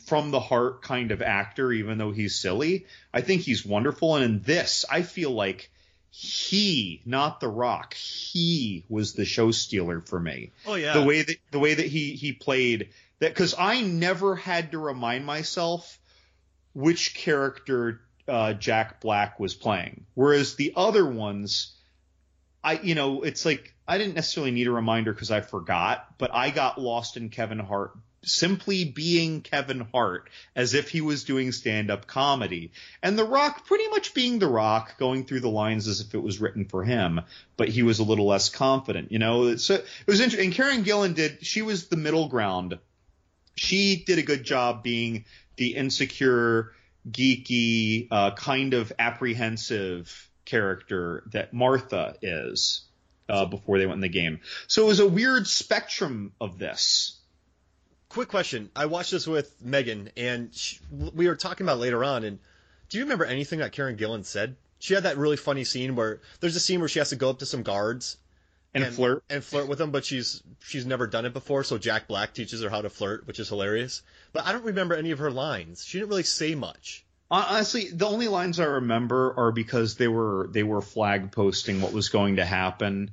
from 0.06 0.32
the 0.32 0.40
heart 0.40 0.82
kind 0.82 1.12
of 1.12 1.22
actor, 1.22 1.72
even 1.72 1.98
though 1.98 2.12
he's 2.12 2.36
silly. 2.36 2.86
I 3.14 3.22
think 3.22 3.42
he's 3.42 3.66
wonderful. 3.66 4.16
And 4.16 4.26
in 4.26 4.42
this, 4.42 4.86
I 4.90 5.02
feel 5.02 5.32
like 5.32 5.70
he, 6.10 7.02
not 7.06 7.40
The 7.40 7.48
Rock, 7.48 7.96
he 7.96 8.86
was 8.88 9.14
the 9.14 9.26
show 9.26 9.50
stealer 9.52 10.00
for 10.00 10.20
me 10.20 10.52
oh 10.68 10.76
yeah. 10.76 10.94
the 10.94 11.02
way 11.02 11.24
that 11.24 11.38
the 11.50 11.58
way 11.58 11.74
that 11.74 11.88
he 11.88 12.14
he 12.14 12.34
played 12.34 12.90
that 13.18 13.32
because 13.32 13.56
I 13.58 13.82
never 13.82 14.36
had 14.36 14.72
to 14.72 14.78
remind 14.78 15.26
myself 15.26 16.00
which 16.76 17.16
character 17.16 18.02
uh, 18.28 18.54
Jack 18.54 19.02
Black 19.02 19.40
was 19.40 19.56
playing, 19.56 20.06
whereas 20.14 20.56
the 20.56 20.74
other 20.76 21.06
ones, 21.06 21.74
I 22.64 22.74
you 22.74 22.94
know 22.94 23.24
it's 23.24 23.44
like 23.44 23.74
I 23.88 23.98
didn't 23.98 24.14
necessarily 24.14 24.52
need 24.52 24.68
a 24.68 24.72
reminder 24.72 25.14
because 25.14 25.32
I 25.32 25.42
forgot, 25.42 26.06
but 26.20 26.32
I 26.32 26.52
got 26.52 26.80
lost 26.80 27.18
in 27.18 27.30
Kevin 27.30 27.60
Hart 27.60 27.98
simply 28.26 28.86
being 28.86 29.42
Kevin 29.42 29.88
Hart 29.94 30.30
as 30.56 30.74
if 30.74 30.90
he 30.90 31.02
was 31.02 31.24
doing 31.24 31.52
stand 31.52 31.92
up 31.92 32.08
comedy. 32.08 32.72
And 33.02 33.18
The 33.18 33.24
Rock 33.24 33.66
pretty 33.66 33.88
much 33.90 34.14
being 34.14 34.40
The 34.40 34.48
Rock, 34.48 34.98
going 34.98 35.26
through 35.26 35.42
the 35.42 35.50
lines 35.50 35.88
as 35.88 36.02
if 36.02 36.14
it 36.14 36.22
was 36.22 36.40
written 36.40 36.66
for 36.66 36.84
him, 36.84 37.22
but 37.58 37.70
he 37.70 37.84
was 37.84 38.00
a 38.00 38.04
little 38.04 38.28
less 38.28 38.50
confident, 38.50 39.12
you 39.12 39.20
know? 39.20 39.56
So 39.56 39.76
it 39.76 39.86
was 40.08 40.20
interesting. 40.20 40.48
And 40.48 40.56
Karen 40.56 40.84
Gillan 40.84 41.16
did, 41.16 41.46
she 41.46 41.62
was 41.62 41.88
the 41.88 41.98
middle 41.98 42.28
ground. 42.28 42.80
She 43.56 44.04
did 44.06 44.20
a 44.20 44.24
good 44.24 44.44
job 44.44 44.84
being 44.84 45.26
the 45.58 45.76
insecure, 45.76 46.72
geeky, 47.10 48.08
uh, 48.10 48.32
kind 48.32 48.74
of 48.74 48.92
apprehensive 48.98 50.30
character 50.46 51.24
that 51.32 51.54
Martha 51.54 52.16
is. 52.22 52.82
Uh, 53.30 53.46
before 53.46 53.80
they 53.80 53.86
went 53.86 53.96
in 53.96 54.02
the 54.02 54.10
game. 54.10 54.42
So 54.68 54.84
it 54.84 54.88
was 54.88 55.00
a 55.00 55.08
weird 55.08 55.48
spectrum 55.48 56.34
of 56.42 56.60
this. 56.60 57.22
Quick 58.14 58.30
question. 58.30 58.70
I 58.76 58.86
watched 58.86 59.10
this 59.12 59.26
with 59.26 59.54
Megan, 59.60 60.10
and 60.16 60.54
she, 60.54 60.80
we 60.92 61.28
were 61.28 61.36
talking 61.36 61.66
about 61.66 61.80
later 61.80 62.04
on. 62.04 62.24
And 62.24 62.38
do 62.90 62.98
you 63.00 63.04
remember 63.06 63.26
anything 63.26 63.60
that 63.60 63.72
Karen 63.72 63.98
Gillan 63.98 64.24
said? 64.24 64.56
She 64.78 64.94
had 64.94 65.04
that 65.04 65.18
really 65.18 65.36
funny 65.38 65.64
scene 65.64 65.96
where 65.96 66.22
there's 66.40 66.56
a 66.56 66.60
scene 66.60 66.80
where 66.80 66.90
she 66.90 67.00
has 67.00 67.10
to 67.10 67.16
go 67.16 67.32
up 67.32 67.40
to 67.40 67.46
some 67.48 67.64
guards 67.64 68.18
And, 68.76 68.86
flirt. 68.94 69.24
and 69.32 69.44
flirt 69.44 69.68
with 69.68 69.80
them, 69.80 69.90
but 69.92 70.06
she's 70.06 70.44
she's 70.60 70.86
never 70.86 71.08
done 71.08 71.26
it 71.26 71.34
before. 71.34 71.64
So 71.64 71.78
Jack 71.80 72.08
Black 72.08 72.34
teaches 72.36 72.62
her 72.62 72.70
how 72.70 72.82
to 72.82 72.90
flirt, 72.90 73.26
which 73.26 73.40
is 73.40 73.50
hilarious. 73.50 74.04
But 74.32 74.46
I 74.46 74.52
don't 74.52 74.66
remember 74.66 74.94
any 74.96 75.12
of 75.12 75.20
her 75.20 75.32
lines. 75.32 75.84
She 75.84 75.98
didn't 75.98 76.10
really 76.10 76.24
say 76.24 76.54
much. 76.54 77.06
Honestly, 77.32 77.90
the 77.92 78.06
only 78.06 78.28
lines 78.28 78.60
I 78.60 78.66
remember 78.66 79.34
are 79.38 79.52
because 79.52 79.96
they 79.96 80.08
were 80.08 80.50
they 80.52 80.62
were 80.64 80.82
flag 80.82 81.32
posting 81.32 81.82
what 81.82 81.94
was 81.94 82.10
going 82.10 82.36
to 82.36 82.46
happen. 82.46 83.10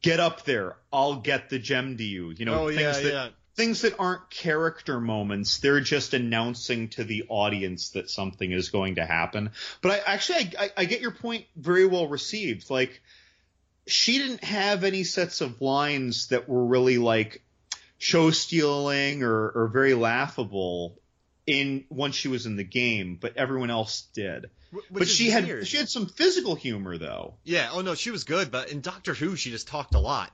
Get 0.00 0.20
up 0.20 0.44
there, 0.44 0.76
I'll 0.92 1.16
get 1.16 1.50
the 1.50 1.58
gem 1.58 1.96
to 1.98 2.04
you. 2.04 2.30
You 2.30 2.44
know, 2.46 2.62
Oh, 2.62 2.68
things 2.68 2.80
yeah, 2.80 2.92
that 2.92 3.04
yeah. 3.12 3.28
Things 3.58 3.82
that 3.82 3.98
aren't 3.98 4.30
character 4.30 5.00
moments. 5.00 5.58
They're 5.58 5.80
just 5.80 6.14
announcing 6.14 6.88
to 6.90 7.02
the 7.02 7.24
audience 7.28 7.90
that 7.90 8.08
something 8.08 8.50
is 8.50 8.70
going 8.70 8.94
to 8.94 9.04
happen. 9.04 9.50
But 9.82 9.92
I 9.92 10.12
actually 10.14 10.52
I, 10.58 10.70
I, 10.76 10.84
get 10.84 11.00
your 11.00 11.10
point 11.10 11.44
very 11.56 11.84
well 11.84 12.06
received. 12.06 12.70
Like 12.70 13.02
she 13.88 14.18
didn't 14.18 14.44
have 14.44 14.84
any 14.84 15.02
sets 15.02 15.40
of 15.40 15.60
lines 15.60 16.28
that 16.28 16.48
were 16.48 16.64
really 16.64 16.98
like 16.98 17.42
show 17.98 18.30
stealing 18.30 19.24
or, 19.24 19.48
or 19.50 19.68
very 19.72 19.94
laughable 19.94 20.96
in 21.44 21.84
once 21.90 22.14
she 22.14 22.28
was 22.28 22.46
in 22.46 22.54
the 22.54 22.64
game, 22.64 23.18
but 23.20 23.36
everyone 23.36 23.70
else 23.70 24.02
did. 24.14 24.50
Which 24.70 24.84
but 24.90 25.08
she 25.08 25.30
had 25.30 25.66
she 25.66 25.78
had 25.78 25.88
some 25.88 26.06
physical 26.06 26.54
humor 26.54 26.96
though. 26.96 27.34
Yeah. 27.42 27.70
Oh 27.72 27.80
no, 27.80 27.96
she 27.96 28.12
was 28.12 28.22
good. 28.22 28.52
But 28.52 28.70
in 28.70 28.82
Doctor 28.82 29.14
Who, 29.14 29.34
she 29.34 29.50
just 29.50 29.66
talked 29.66 29.96
a 29.96 29.98
lot, 29.98 30.30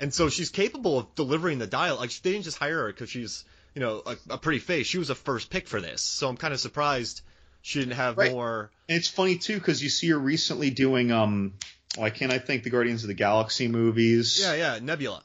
and 0.00 0.12
so 0.12 0.28
she's 0.28 0.50
capable 0.50 0.98
of 0.98 1.14
delivering 1.14 1.58
the 1.58 1.66
dialogue. 1.66 2.00
Like 2.00 2.10
they 2.22 2.32
didn't 2.32 2.44
just 2.44 2.58
hire 2.58 2.78
her 2.82 2.86
because 2.88 3.10
she's 3.10 3.44
you 3.74 3.80
know 3.80 4.02
a, 4.06 4.16
a 4.34 4.38
pretty 4.38 4.58
face. 4.60 4.86
She 4.86 4.98
was 4.98 5.10
a 5.10 5.14
first 5.14 5.50
pick 5.50 5.68
for 5.68 5.80
this. 5.80 6.02
So 6.02 6.28
I'm 6.28 6.36
kind 6.36 6.54
of 6.54 6.60
surprised 6.60 7.22
she 7.62 7.80
didn't 7.80 7.94
have 7.96 8.16
Right. 8.16 8.32
more. 8.32 8.70
And 8.88 8.96
it's 8.98 9.08
funny 9.08 9.38
too 9.38 9.54
because 9.54 9.82
you 9.82 9.88
see 9.88 10.08
her 10.10 10.18
recently 10.18 10.70
doing 10.70 11.12
um 11.12 11.54
why 11.96 12.10
can't 12.10 12.32
I 12.32 12.38
think 12.38 12.62
the 12.62 12.70
Guardians 12.70 13.02
of 13.04 13.08
the 13.08 13.14
Galaxy 13.14 13.68
movies? 13.68 14.38
Yeah, 14.40 14.54
yeah. 14.54 14.78
Nebula. 14.82 15.22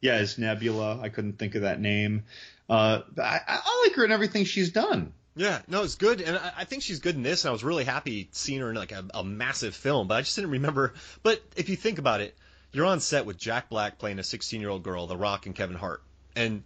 Yeah, 0.00 0.20
it's 0.20 0.38
Nebula. 0.38 1.00
I 1.02 1.08
couldn't 1.08 1.38
think 1.38 1.54
of 1.54 1.62
that 1.62 1.80
name. 1.80 2.24
Uh, 2.70 3.00
I, 3.18 3.40
I 3.48 3.82
like 3.86 3.94
her 3.96 4.04
in 4.04 4.12
everything 4.12 4.44
she's 4.44 4.70
done. 4.70 5.12
Yeah, 5.34 5.60
no, 5.68 5.82
it's 5.84 5.94
good, 5.94 6.20
and 6.20 6.36
I, 6.36 6.52
I 6.58 6.64
think 6.64 6.82
she's 6.82 6.98
good 6.98 7.14
in 7.14 7.22
this. 7.22 7.44
And 7.44 7.50
I 7.50 7.52
was 7.52 7.62
really 7.64 7.84
happy 7.84 8.28
seeing 8.32 8.60
her 8.60 8.70
in 8.70 8.76
like 8.76 8.92
a, 8.92 9.04
a 9.14 9.22
massive 9.24 9.74
film, 9.74 10.08
but 10.08 10.14
I 10.16 10.20
just 10.22 10.34
didn't 10.36 10.50
remember. 10.52 10.94
But 11.22 11.40
if 11.56 11.68
you 11.68 11.76
think 11.76 11.98
about 11.98 12.20
it, 12.20 12.36
you're 12.72 12.86
on 12.86 13.00
set 13.00 13.26
with 13.26 13.38
Jack 13.38 13.68
Black 13.68 13.98
playing 13.98 14.18
a 14.18 14.22
16 14.24 14.60
year 14.60 14.70
old 14.70 14.82
girl, 14.82 15.06
The 15.06 15.16
Rock 15.16 15.46
and 15.46 15.54
Kevin 15.54 15.76
Hart, 15.76 16.02
and 16.36 16.62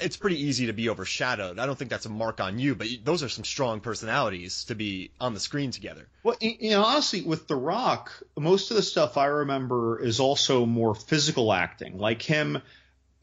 it's 0.00 0.16
pretty 0.16 0.42
easy 0.42 0.66
to 0.66 0.72
be 0.72 0.88
overshadowed. 0.88 1.58
I 1.58 1.66
don't 1.66 1.78
think 1.78 1.90
that's 1.90 2.06
a 2.06 2.10
mark 2.10 2.40
on 2.40 2.58
you, 2.58 2.74
but 2.74 2.88
those 3.04 3.22
are 3.22 3.28
some 3.28 3.44
strong 3.44 3.80
personalities 3.80 4.64
to 4.64 4.74
be 4.74 5.10
on 5.20 5.32
the 5.32 5.40
screen 5.40 5.70
together. 5.70 6.08
Well, 6.24 6.36
you 6.40 6.70
know, 6.70 6.82
honestly, 6.82 7.22
with 7.22 7.46
The 7.46 7.54
Rock, 7.56 8.12
most 8.36 8.70
of 8.70 8.76
the 8.76 8.82
stuff 8.82 9.16
I 9.16 9.26
remember 9.26 10.00
is 10.02 10.18
also 10.18 10.66
more 10.66 10.94
physical 10.94 11.52
acting, 11.52 11.98
like 11.98 12.20
him 12.22 12.60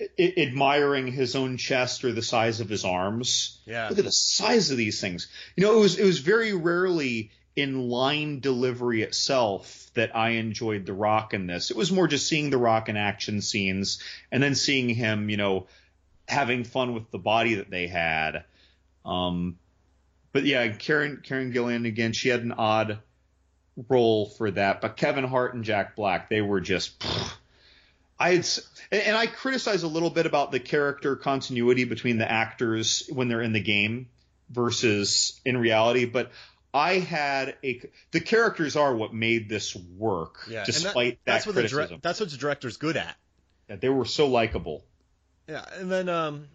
I- 0.01 0.33
admiring 0.37 1.07
his 1.11 1.35
own 1.35 1.57
chest 1.57 2.05
or 2.05 2.13
the 2.13 2.21
size 2.21 2.61
of 2.61 2.69
his 2.69 2.85
arms. 2.85 3.59
Yeah. 3.65 3.89
Look 3.89 3.99
at 3.99 4.05
the 4.05 4.11
size 4.11 4.71
of 4.71 4.77
these 4.77 5.01
things. 5.01 5.27
You 5.55 5.65
know, 5.65 5.75
it 5.77 5.79
was 5.79 5.99
it 5.99 6.05
was 6.05 6.19
very 6.19 6.53
rarely 6.53 7.31
in 7.55 7.89
line 7.89 8.39
delivery 8.39 9.03
itself 9.03 9.91
that 9.93 10.15
I 10.15 10.31
enjoyed 10.31 10.85
The 10.85 10.93
Rock 10.93 11.33
in 11.33 11.47
this. 11.47 11.69
It 11.69 11.77
was 11.77 11.91
more 11.91 12.07
just 12.07 12.27
seeing 12.27 12.49
The 12.49 12.57
Rock 12.57 12.89
in 12.89 12.97
action 12.97 13.41
scenes 13.41 14.01
and 14.31 14.41
then 14.41 14.55
seeing 14.55 14.89
him, 14.89 15.29
you 15.29 15.37
know, 15.37 15.67
having 16.27 16.63
fun 16.63 16.93
with 16.93 17.11
the 17.11 17.19
body 17.19 17.55
that 17.55 17.69
they 17.69 17.87
had. 17.87 18.43
Um, 19.05 19.57
but 20.31 20.45
yeah, 20.45 20.67
Karen 20.69 21.21
Karen 21.23 21.53
Gillan 21.53 21.87
again, 21.87 22.13
she 22.13 22.29
had 22.29 22.41
an 22.41 22.53
odd 22.53 22.99
role 23.87 24.27
for 24.27 24.49
that. 24.51 24.81
But 24.81 24.97
Kevin 24.97 25.25
Hart 25.25 25.53
and 25.53 25.63
Jack 25.63 25.95
Black, 25.95 26.29
they 26.29 26.41
were 26.41 26.61
just. 26.61 26.99
pfft. 26.99 27.33
I 28.19 28.35
had, 28.35 28.49
and 28.91 29.01
and 29.01 29.17
I 29.17 29.27
criticize 29.27 29.83
a 29.83 29.87
little 29.87 30.09
bit 30.09 30.25
about 30.25 30.51
the 30.51 30.59
character 30.59 31.15
continuity 31.15 31.83
between 31.83 32.17
the 32.17 32.31
actors 32.31 33.09
when 33.11 33.27
they're 33.27 33.41
in 33.41 33.53
the 33.53 33.59
game 33.59 34.07
versus 34.49 35.39
in 35.43 35.57
reality, 35.57 36.05
but 36.05 36.31
I 36.73 36.95
had 36.99 37.55
a 37.63 37.81
the 38.11 38.19
characters 38.19 38.75
are 38.75 38.95
what 38.95 39.13
made 39.13 39.47
this 39.49 39.75
work, 39.75 40.45
Yeah, 40.49 40.63
despite 40.65 41.19
that, 41.25 41.33
that's 41.33 41.45
what 41.45 41.55
the 41.55 41.61
criticism. 41.61 41.87
dire- 41.89 41.99
that's 42.01 42.19
what 42.19 42.29
the 42.31 42.37
director's 42.37 42.77
good 42.77 42.97
at. 42.97 43.15
Yeah, 43.69 43.75
they 43.77 43.89
were 43.89 44.05
so 44.05 44.27
likable. 44.27 44.83
Yeah, 45.47 45.63
and 45.75 45.91
then 45.91 46.09
um, 46.09 46.47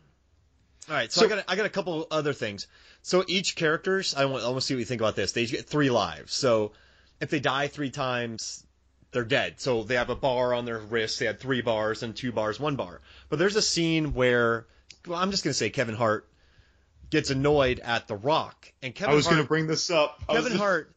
all 0.88 0.94
right. 0.94 1.12
So, 1.12 1.20
So- 1.20 1.26
I 1.26 1.28
got 1.28 1.44
I 1.48 1.56
got 1.56 1.66
a 1.66 1.70
couple 1.70 2.06
other 2.10 2.32
things. 2.32 2.66
So 3.02 3.24
each 3.28 3.54
characters, 3.56 4.14
I 4.14 4.24
want 4.24 4.42
I 4.44 4.48
want 4.48 4.60
to 4.60 4.66
see 4.66 4.74
what 4.74 4.80
you 4.80 4.84
think 4.86 5.00
about 5.00 5.16
this. 5.16 5.32
They 5.32 5.46
get 5.46 5.66
three 5.66 5.90
lives. 5.90 6.34
So 6.34 6.72
if 7.20 7.30
they 7.30 7.40
die 7.40 7.68
three 7.68 7.90
times, 7.90 8.64
they're 9.12 9.24
dead. 9.24 9.60
So 9.60 9.84
they 9.84 9.94
have 9.94 10.10
a 10.10 10.16
bar 10.16 10.52
on 10.52 10.64
their 10.64 10.78
wrist. 10.78 11.18
They 11.20 11.26
had 11.26 11.40
three 11.40 11.62
bars 11.62 12.02
and 12.02 12.14
two 12.14 12.32
bars, 12.32 12.58
one 12.60 12.76
bar. 12.76 13.00
But 13.28 13.38
there's 13.38 13.56
a 13.56 13.62
scene 13.62 14.14
where, 14.14 14.66
well, 15.06 15.18
I'm 15.18 15.30
just 15.30 15.44
gonna 15.44 15.54
say 15.54 15.70
Kevin 15.70 15.94
Hart 15.94 16.27
gets 17.10 17.30
annoyed 17.30 17.80
at 17.80 18.06
The 18.08 18.16
Rock, 18.16 18.72
and 18.82 18.94
Kevin 18.94 19.12
I 19.12 19.14
was 19.16 19.24
Hart, 19.26 19.34
going 19.36 19.44
to 19.44 19.48
bring 19.48 19.66
this 19.66 19.90
up. 19.90 20.22
I 20.28 20.34
Kevin 20.34 20.52
just- 20.52 20.60
Hart 20.62 20.94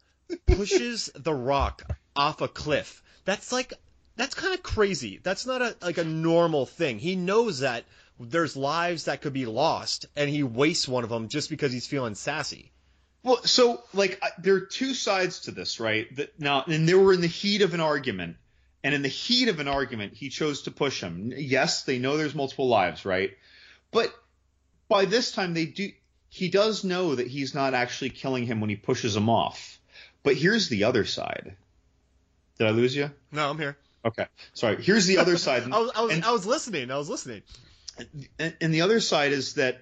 pushes 0.48 1.10
The 1.16 1.34
Rock 1.34 1.84
off 2.16 2.42
a 2.42 2.48
cliff. 2.48 3.02
That's 3.26 3.52
like 3.52 3.74
that's 4.18 4.36
kind 4.36 4.54
of 4.54 4.62
crazy. 4.64 5.20
That's 5.24 5.46
not 5.46 5.62
a 5.62 5.76
like 5.82 5.98
a 5.98 6.04
normal 6.04 6.66
thing. 6.66 7.00
He 7.00 7.16
knows 7.16 7.60
that 7.60 7.86
there's 8.20 8.56
lives 8.56 9.06
that 9.06 9.22
could 9.22 9.34
be 9.34 9.46
lost, 9.46 10.06
and 10.16 10.30
he 10.30 10.44
wastes 10.44 10.88
one 10.88 11.04
of 11.04 11.10
them 11.10 11.28
just 11.30 11.50
because 11.50 11.72
he's 11.72 11.88
feeling 11.88 12.16
sassy. 12.16 12.72
Well, 13.24 13.42
so 13.44 13.84
like 13.94 14.20
I- 14.22 14.30
there 14.40 14.56
are 14.56 14.62
two 14.62 14.94
sides 14.94 15.42
to 15.42 15.52
this, 15.52 15.80
right? 15.80 16.14
That 16.16 16.40
now, 16.40 16.64
and 16.68 16.88
they 16.88 16.94
were 16.94 17.14
in 17.14 17.22
the 17.22 17.28
heat 17.28 17.62
of 17.62 17.74
an 17.74 17.80
argument, 17.80 18.38
and 18.84 18.94
in 18.96 19.02
the 19.02 19.08
heat 19.08 19.48
of 19.48 19.60
an 19.60 19.68
argument, 19.68 20.14
he 20.16 20.30
chose 20.30 20.64
to 20.64 20.72
push 20.72 21.02
him. 21.02 21.32
Yes, 21.36 21.84
they 21.84 22.00
know 22.00 22.18
there's 22.18 22.36
multiple 22.36 22.68
lives, 22.68 23.06
right? 23.06 23.32
But 23.92 24.14
by 24.90 25.06
this 25.06 25.32
time, 25.32 25.54
they 25.54 25.66
do. 25.66 25.92
He 26.34 26.48
does 26.48 26.86
know 26.86 27.16
that 27.16 27.28
he's 27.28 27.54
not 27.54 27.74
actually 27.74 28.10
killing 28.10 28.46
him 28.46 28.62
when 28.62 28.70
he 28.70 28.78
pushes 28.78 29.18
him 29.18 29.30
off. 29.30 29.80
But 30.24 30.38
here's 30.38 30.70
the 30.70 30.86
other 30.86 31.04
side. 31.04 31.58
Did 32.58 32.68
I 32.68 32.70
lose 32.72 32.96
you? 32.96 33.12
No, 33.34 33.50
I'm 33.50 33.58
here. 33.58 33.76
Okay, 34.06 34.28
sorry. 34.54 34.82
Here's 34.82 35.06
the 35.08 35.18
other 35.18 35.38
side. 35.38 35.64
I 35.72 35.78
was 35.80 35.92
I 35.94 36.02
was, 36.02 36.14
And- 36.14 36.24
I 36.24 36.32
was 36.32 36.46
listening. 36.46 36.90
I 36.90 36.98
was 36.98 37.10
listening. 37.10 37.42
and, 38.40 38.56
and 38.62 38.74
the 38.74 38.82
other 38.82 39.02
side 39.02 39.34
is 39.34 39.56
that 39.56 39.82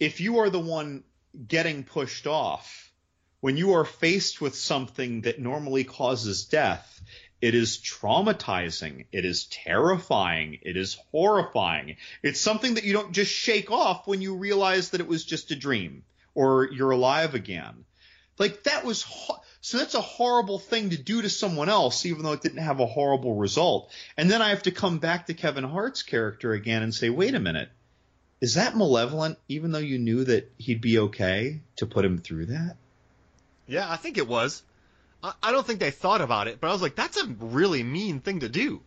if 0.00 0.20
you 0.20 0.38
are 0.40 0.50
the 0.50 0.58
one 0.58 1.04
getting 1.46 1.84
pushed 1.84 2.26
off, 2.26 2.90
when 3.38 3.56
you 3.56 3.74
are 3.74 3.84
faced 3.84 4.40
with 4.40 4.56
something 4.56 5.20
that 5.22 5.38
normally 5.38 5.84
causes 5.84 6.44
death, 6.46 7.00
it 7.40 7.54
is 7.54 7.78
traumatizing. 7.78 9.06
It 9.12 9.24
is 9.24 9.44
terrifying. 9.44 10.58
It 10.62 10.76
is 10.76 10.98
horrifying. 11.10 11.96
It's 12.22 12.40
something 12.40 12.74
that 12.74 12.84
you 12.84 12.92
don't 12.92 13.12
just 13.12 13.32
shake 13.32 13.70
off 13.70 14.06
when 14.06 14.20
you 14.20 14.36
realize 14.36 14.90
that 14.90 15.00
it 15.00 15.08
was 15.08 15.24
just 15.24 15.50
a 15.50 15.56
dream 15.56 16.02
or 16.34 16.68
you're 16.70 16.90
alive 16.90 17.34
again. 17.34 17.84
Like 18.38 18.64
that 18.64 18.84
was 18.84 19.02
ho- 19.02 19.40
so 19.60 19.78
that's 19.78 19.94
a 19.94 20.00
horrible 20.00 20.58
thing 20.58 20.90
to 20.90 20.98
do 20.98 21.20
to 21.22 21.28
someone 21.28 21.68
else, 21.68 22.06
even 22.06 22.22
though 22.22 22.32
it 22.32 22.42
didn't 22.42 22.62
have 22.62 22.80
a 22.80 22.86
horrible 22.86 23.34
result. 23.34 23.90
And 24.16 24.30
then 24.30 24.40
I 24.40 24.50
have 24.50 24.62
to 24.62 24.70
come 24.70 24.98
back 24.98 25.26
to 25.26 25.34
Kevin 25.34 25.64
Hart's 25.64 26.02
character 26.02 26.52
again 26.52 26.82
and 26.82 26.94
say, 26.94 27.10
wait 27.10 27.34
a 27.34 27.40
minute, 27.40 27.68
is 28.40 28.54
that 28.54 28.76
malevolent? 28.76 29.38
Even 29.48 29.72
though 29.72 29.78
you 29.78 29.98
knew 29.98 30.24
that 30.24 30.50
he'd 30.56 30.80
be 30.80 30.98
okay 30.98 31.60
to 31.76 31.86
put 31.86 32.04
him 32.04 32.18
through 32.18 32.46
that. 32.46 32.76
Yeah, 33.66 33.90
I 33.90 33.96
think 33.96 34.16
it 34.16 34.26
was. 34.26 34.62
I, 35.22 35.32
I 35.42 35.52
don't 35.52 35.66
think 35.66 35.80
they 35.80 35.90
thought 35.90 36.20
about 36.20 36.48
it, 36.48 36.60
but 36.60 36.68
I 36.68 36.72
was 36.72 36.82
like, 36.82 36.94
that's 36.94 37.16
a 37.16 37.26
really 37.26 37.82
mean 37.82 38.20
thing 38.20 38.40
to 38.40 38.48
do. 38.48 38.80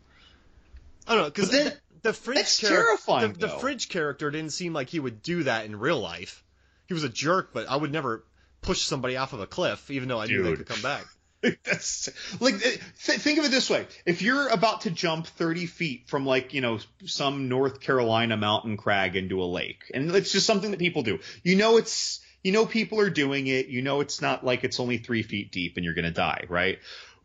I 1.07 1.15
don't 1.15 1.23
know 1.23 1.29
because 1.29 1.49
the, 1.49 1.77
the 2.01 2.13
fridge 2.13 2.37
that's 2.37 2.61
charac- 2.61 2.69
terrifying, 2.69 3.33
The, 3.33 3.39
the 3.39 3.49
fridge 3.59 3.89
character 3.89 4.31
didn't 4.31 4.51
seem 4.51 4.73
like 4.73 4.89
he 4.89 4.99
would 4.99 5.21
do 5.21 5.43
that 5.43 5.65
in 5.65 5.77
real 5.77 5.99
life. 5.99 6.43
He 6.87 6.93
was 6.93 7.03
a 7.03 7.09
jerk, 7.09 7.51
but 7.53 7.69
I 7.69 7.75
would 7.75 7.91
never 7.91 8.23
push 8.61 8.81
somebody 8.81 9.17
off 9.17 9.33
of 9.33 9.41
a 9.41 9.47
cliff, 9.47 9.89
even 9.91 10.07
though 10.07 10.19
I 10.19 10.27
knew 10.27 10.43
they 10.43 10.55
could 10.57 10.67
come 10.67 10.81
back. 10.81 11.05
That's 11.65 12.09
like 12.39 12.57
th- 12.61 12.79
think 12.79 13.37
of 13.37 13.43
it 13.43 13.51
this 13.51 13.69
way: 13.69 13.85
if 14.05 14.21
you're 14.21 14.47
about 14.47 14.81
to 14.81 14.91
jump 14.91 15.27
30 15.27 15.65
feet 15.65 16.07
from 16.07 16.25
like 16.25 16.53
you 16.53 16.61
know 16.61 16.79
some 17.05 17.49
North 17.49 17.81
Carolina 17.81 18.37
mountain 18.37 18.77
crag 18.77 19.17
into 19.17 19.41
a 19.41 19.45
lake, 19.45 19.91
and 19.93 20.09
it's 20.15 20.31
just 20.31 20.45
something 20.45 20.71
that 20.71 20.79
people 20.79 21.03
do. 21.03 21.19
You 21.43 21.57
know 21.57 21.75
it's 21.75 22.21
you 22.43 22.51
know 22.51 22.65
people 22.65 22.99
are 22.99 23.09
doing 23.09 23.47
it. 23.47 23.67
You 23.67 23.81
know 23.81 24.01
it's 24.01 24.21
not 24.21 24.43
like 24.45 24.63
it's 24.63 24.79
only 24.79 24.97
three 24.97 25.23
feet 25.23 25.51
deep 25.51 25.77
and 25.77 25.85
you're 25.85 25.93
gonna 25.93 26.11
die, 26.11 26.45
right? 26.49 26.79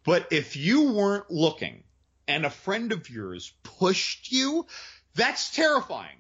But 0.04 0.28
if 0.32 0.56
you 0.56 0.92
weren't 0.92 1.30
looking 1.30 1.84
and 2.26 2.46
a 2.46 2.50
friend 2.50 2.92
of 2.92 3.10
yours 3.10 3.52
pushed 3.62 4.30
you, 4.32 4.66
that's 5.14 5.50
terrifying 5.54 6.18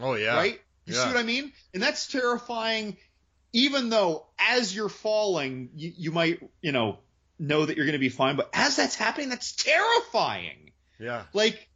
Oh 0.00 0.14
yeah, 0.14 0.36
right? 0.36 0.60
You 0.84 0.94
Yeah. 0.94 1.02
see 1.02 1.08
what 1.08 1.16
I 1.16 1.22
mean? 1.22 1.52
And 1.74 1.82
that's 1.82 2.06
terrifying, 2.08 2.96
even 3.52 3.88
though 3.88 4.26
as 4.38 4.74
you're 4.74 4.88
falling, 4.88 5.70
you, 5.74 5.92
you 5.96 6.12
might, 6.12 6.40
you 6.60 6.72
know, 6.72 6.98
know 7.38 7.64
that 7.64 7.76
you're 7.76 7.86
going 7.86 7.94
to 7.94 7.98
be 7.98 8.08
fine. 8.08 8.36
But 8.36 8.50
as 8.52 8.76
that's 8.76 8.94
happening, 8.94 9.28
that's 9.30 9.52
terrifying. 9.52 10.72
Yeah. 10.98 11.24
Like 11.32 11.68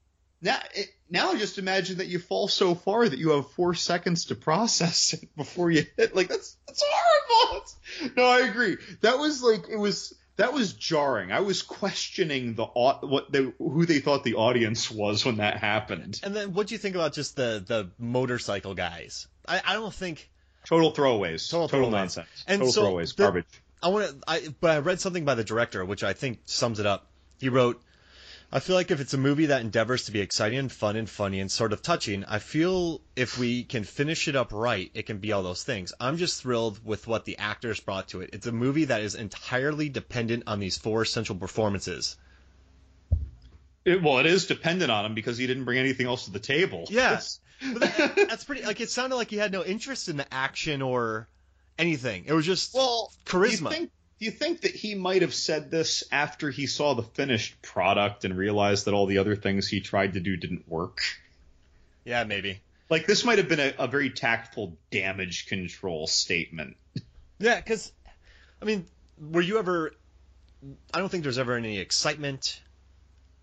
now, 0.43 0.59
it, 0.75 0.89
now 1.11 1.35
just 1.35 1.59
imagine 1.59 1.99
that 1.99 2.07
you 2.09 2.19
fall 2.19 2.49
so 2.49 2.75
far 2.75 3.09
that 3.09 3.19
you 3.19 3.31
have 3.31 3.51
four 3.53 3.75
seconds 3.75 4.27
to 4.27 4.35
process 4.35 5.13
it 5.15 5.29
before 5.37 5.71
you 5.71 5.85
hit. 5.97 6.15
Like 6.17 6.29
that's 6.29 6.57
that's 6.67 6.83
horrible. 6.87 7.57
It's- 7.57 7.77
no, 8.17 8.25
I 8.25 8.41
agree. 8.49 8.77
That 9.03 9.19
was 9.19 9.43
like 9.43 9.69
it 9.71 9.77
was. 9.77 10.15
That 10.37 10.55
was 10.55 10.73
jarring. 10.73 11.33
I 11.33 11.41
was 11.41 11.61
questioning 11.61 12.55
the 12.55 12.65
what 12.65 13.31
they, 13.31 13.53
who 13.59 13.85
they 13.85 13.99
thought 13.99 14.25
the 14.25 14.37
audience 14.37 14.91
was 14.91 15.23
when 15.23 15.37
that 15.37 15.59
happened. 15.59 16.19
And 16.23 16.35
then 16.35 16.55
what 16.55 16.67
do 16.69 16.75
you 16.75 16.79
think 16.79 16.95
about 16.95 17.13
just 17.13 17.37
the 17.37 17.63
the 17.67 17.91
motorcycle 17.99 18.75
guys? 18.75 19.27
I, 19.47 19.61
I 19.67 19.73
don't 19.75 19.93
think 19.93 20.31
Total 20.65 20.93
throwaways. 20.93 21.51
Total 21.51 21.69
Total, 21.69 21.89
throwaways. 21.89 21.93
nonsense. 21.93 22.45
And 22.47 22.61
Total 22.61 22.73
so 22.73 22.83
throwaways. 22.85 23.17
the- 23.17 23.23
Garbage. 23.25 23.45
I 23.83 23.89
want 23.89 24.09
to. 24.09 24.17
I 24.27 24.49
but 24.61 24.71
I 24.71 24.79
read 24.79 25.01
something 25.01 25.27
by 25.27 25.35
the 25.35 25.45
director, 25.45 25.85
which 25.85 26.03
I 26.05 26.15
think 26.15 26.39
sums 26.47 26.81
it 26.81 26.87
up. 26.87 27.11
He 27.39 27.51
wrote, 27.51 27.83
"I 28.53 28.59
feel 28.59 28.75
like 28.75 28.91
if 28.91 29.01
it's 29.01 29.15
a 29.15 29.19
movie 29.19 29.47
that 29.47 29.61
endeavors 29.61 30.07
to 30.07 30.13
be 30.13 30.21
exciting 30.21 30.59
and 30.59 30.73
fun 30.73 30.97
and 30.97 31.09
funny 31.09 31.39
and 31.39 31.51
sort 31.51 31.73
of 31.73 31.83
touching, 31.83 32.25
I 32.25 32.41
feel 32.41 33.01
if 33.15 33.39
we 33.39 33.63
can 33.63 33.85
finish 33.85 34.27
it 34.27 34.35
up 34.35 34.53
right, 34.53 34.91
it 34.93 35.07
can 35.07 35.19
be 35.19 35.31
all 35.31 35.43
those 35.43 35.63
things. 35.63 35.93
I'm 36.01 36.17
just 36.17 36.43
thrilled 36.43 36.85
with 36.85 37.07
what 37.07 37.25
the 37.25 37.39
actors 37.39 37.79
brought 37.79 38.09
to 38.09 38.23
it. 38.23 38.31
It's 38.33 38.47
a 38.47 38.53
movie 38.53 38.87
that 38.87 39.03
is 39.03 39.15
entirely 39.15 39.89
dependent 39.89 40.45
on 40.47 40.59
these 40.59 40.77
four 40.77 41.03
essential 41.03 41.37
performances. 41.37 42.17
It, 43.85 44.03
well, 44.03 44.19
it 44.19 44.27
is 44.27 44.47
dependent 44.47 44.91
on 44.91 45.07
him 45.07 45.15
because 45.15 45.39
he 45.39 45.47
didn't 45.47 45.65
bring 45.65 45.79
anything 45.79 46.07
else 46.07 46.25
to 46.25 46.33
the 46.33 46.41
table. 46.41 46.87
Yes, 46.91 47.41
but 47.73 47.81
that, 47.81 48.17
that's 48.17 48.45
pretty. 48.45 48.63
Like 48.65 48.81
it 48.81 48.91
sounded 48.91 49.17
like 49.17 49.31
he 49.31 49.37
had 49.37 49.53
no 49.53 49.65
interest 49.65 50.09
in 50.09 50.17
the 50.17 50.35
action 50.35 50.83
or 50.83 51.29
anything. 51.79 52.25
It 52.27 52.33
was 52.33 52.47
just 52.47 52.75
well, 52.75 53.13
charisma. 53.25 53.71
You, 53.71 53.77
think, 53.77 53.91
do 54.21 54.27
you 54.27 54.31
think 54.31 54.61
that 54.61 54.75
he 54.75 54.95
might 54.95 55.23
have 55.23 55.33
said 55.33 55.71
this 55.71 56.05
after 56.13 56.51
he 56.51 56.67
saw 56.67 56.95
the 56.95 57.03
finished 57.03 57.61
product 57.63 58.27
and 58.27 58.37
realized 58.37 58.85
that 58.85 58.93
all 58.93 59.07
the 59.07 59.17
other 59.17 59.35
things 59.35 59.67
he 59.67 59.81
tried 59.81 60.13
to 60.13 60.21
do 60.21 60.37
didn't 60.37 60.69
work? 60.69 61.01
yeah, 62.05 62.25
maybe. 62.25 62.61
Like 62.91 63.07
this 63.07 63.25
might 63.25 63.39
have 63.39 63.49
been 63.49 63.61
a, 63.61 63.73
a 63.79 63.89
very 63.89 64.11
tactful 64.11 64.77
damage 64.91 65.47
control 65.47 66.07
statement. 66.07 66.77
Yeah, 67.39 67.57
because, 67.57 67.91
I 68.61 68.67
mean, 68.67 68.85
were 69.19 69.41
you 69.41 69.59
ever? 69.59 69.93
I 70.93 70.99
don't 70.99 71.09
think 71.09 71.23
there's 71.23 71.39
ever 71.39 71.55
any 71.55 71.79
excitement, 71.79 72.61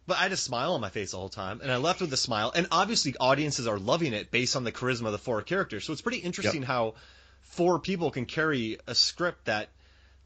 but 0.05 0.17
I 0.17 0.23
had 0.23 0.33
a 0.33 0.37
smile 0.37 0.73
on 0.73 0.81
my 0.81 0.89
face 0.89 1.11
the 1.11 1.17
whole 1.17 1.29
time, 1.29 1.61
and 1.63 1.71
I 1.71 1.77
left 1.77 2.01
with 2.01 2.13
a 2.13 2.17
smile. 2.17 2.51
And 2.55 2.67
obviously, 2.69 3.15
audiences 3.19 3.65
are 3.65 3.79
loving 3.79 4.13
it 4.13 4.29
based 4.29 4.55
on 4.55 4.63
the 4.63 4.71
charisma 4.71 5.07
of 5.07 5.13
the 5.13 5.17
four 5.17 5.41
characters. 5.41 5.85
So 5.85 5.93
it's 5.93 6.03
pretty 6.03 6.19
interesting 6.19 6.61
how 6.61 6.93
four 7.41 7.79
people 7.79 8.11
can 8.11 8.25
carry 8.25 8.77
a 8.85 8.93
script 8.93 9.45
that 9.45 9.69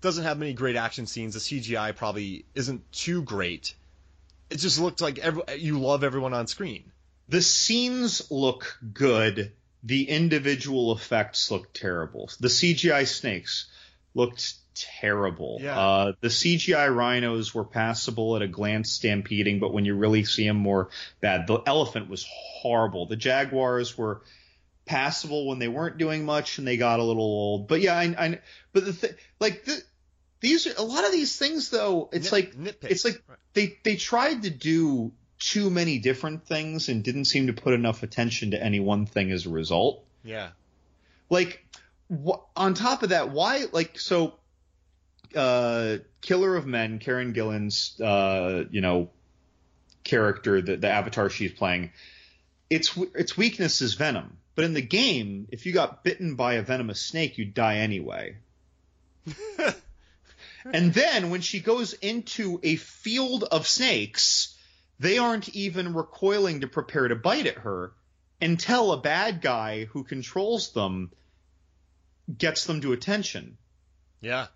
doesn't 0.01 0.23
have 0.23 0.37
many 0.37 0.53
great 0.53 0.75
action 0.75 1.05
scenes. 1.05 1.33
The 1.33 1.39
CGI 1.39 1.95
probably 1.95 2.45
isn't 2.55 2.91
too 2.91 3.21
great, 3.23 3.75
it 4.51 4.59
just 4.59 4.79
looked 4.79 5.01
like 5.01 5.17
every, 5.19 5.43
you 5.57 5.79
love 5.79 6.03
everyone 6.03 6.33
on 6.33 6.45
screen. 6.45 6.91
The 7.29 7.41
scenes 7.41 8.29
look 8.29 8.77
good. 8.93 9.53
The 9.83 10.09
individual 10.09 10.91
effects 10.91 11.49
look 11.49 11.73
terrible. 11.73 12.29
The 12.39 12.49
CGI 12.49 13.07
snakes 13.07 13.67
looked 14.13 14.55
terrible. 14.75 15.59
Yeah. 15.61 15.79
Uh, 15.79 16.13
the 16.19 16.27
CGI 16.27 16.93
rhinos 16.93 17.55
were 17.55 17.63
passable 17.63 18.35
at 18.35 18.41
a 18.41 18.47
glance, 18.47 18.91
stampeding, 18.91 19.59
but 19.59 19.73
when 19.73 19.85
you 19.85 19.95
really 19.95 20.25
see 20.25 20.45
them, 20.45 20.57
more 20.57 20.89
bad. 21.21 21.47
The 21.47 21.61
elephant 21.65 22.09
was 22.09 22.27
horrible. 22.29 23.05
The 23.05 23.15
jaguars 23.15 23.97
were 23.97 24.21
passable 24.85 25.47
when 25.47 25.59
they 25.59 25.69
weren't 25.69 25.97
doing 25.97 26.25
much, 26.25 26.57
and 26.57 26.67
they 26.67 26.75
got 26.75 26.99
a 26.99 27.03
little 27.03 27.23
old. 27.23 27.67
But 27.69 27.79
yeah, 27.79 27.97
I, 27.97 28.03
I 28.17 28.39
but 28.73 28.85
the 28.85 28.93
th- 28.93 29.15
like 29.39 29.63
the, 29.63 29.81
these 30.41 30.67
are 30.67 30.73
a 30.77 30.83
lot 30.83 31.05
of 31.05 31.11
these 31.11 31.37
things 31.37 31.69
though. 31.69 32.09
It's 32.11 32.31
Nit- 32.31 32.31
like 32.31 32.55
nitpicks. 32.55 32.91
it's 32.91 33.05
like 33.05 33.21
Right. 33.27 33.37
they 33.53 33.77
they 33.83 33.95
tried 33.95 34.43
to 34.43 34.49
do 34.49 35.11
too 35.39 35.69
many 35.69 35.97
different 35.99 36.45
things 36.45 36.89
and 36.89 37.03
didn't 37.03 37.25
seem 37.25 37.47
to 37.47 37.53
put 37.53 37.73
enough 37.73 38.03
attention 38.03 38.51
to 38.51 38.61
any 38.63 38.79
one 38.79 39.05
thing 39.05 39.31
as 39.31 39.45
a 39.45 39.49
result. 39.49 40.03
Yeah. 40.23 40.49
Like 41.29 41.65
wh- 42.11 42.39
on 42.55 42.73
top 42.73 43.01
of 43.03 43.09
that, 43.09 43.29
why 43.31 43.65
like 43.71 43.97
so 43.99 44.33
uh 45.35 45.97
Killer 46.21 46.55
of 46.55 46.65
Men, 46.67 46.99
Karen 46.99 47.33
Gillan's 47.33 47.99
uh 48.01 48.65
you 48.69 48.81
know 48.81 49.09
character 50.03 50.61
the 50.61 50.75
the 50.77 50.89
avatar 50.89 51.29
she's 51.29 51.53
playing 51.53 51.91
its 52.69 52.97
its 53.15 53.37
weakness 53.37 53.81
is 53.81 53.93
venom. 53.95 54.37
But 54.55 54.65
in 54.65 54.73
the 54.73 54.81
game, 54.81 55.47
if 55.51 55.65
you 55.65 55.71
got 55.73 56.03
bitten 56.03 56.35
by 56.35 56.55
a 56.55 56.61
venomous 56.61 56.99
snake, 56.99 57.37
you'd 57.37 57.53
die 57.53 57.77
anyway. 57.77 58.35
and 60.73 60.93
then 60.93 61.29
when 61.29 61.41
she 61.41 61.59
goes 61.59 61.93
into 61.93 62.59
a 62.63 62.75
field 62.75 63.43
of 63.43 63.67
snakes, 63.67 64.57
they 64.99 65.17
aren't 65.17 65.49
even 65.49 65.93
recoiling 65.93 66.61
to 66.61 66.67
prepare 66.67 67.07
to 67.07 67.15
bite 67.15 67.47
at 67.47 67.59
her 67.59 67.93
until 68.39 68.91
a 68.91 69.01
bad 69.01 69.41
guy 69.41 69.85
who 69.85 70.03
controls 70.03 70.73
them 70.73 71.11
gets 72.37 72.65
them 72.65 72.81
to 72.81 72.93
attention. 72.93 73.57
Yeah. 74.21 74.47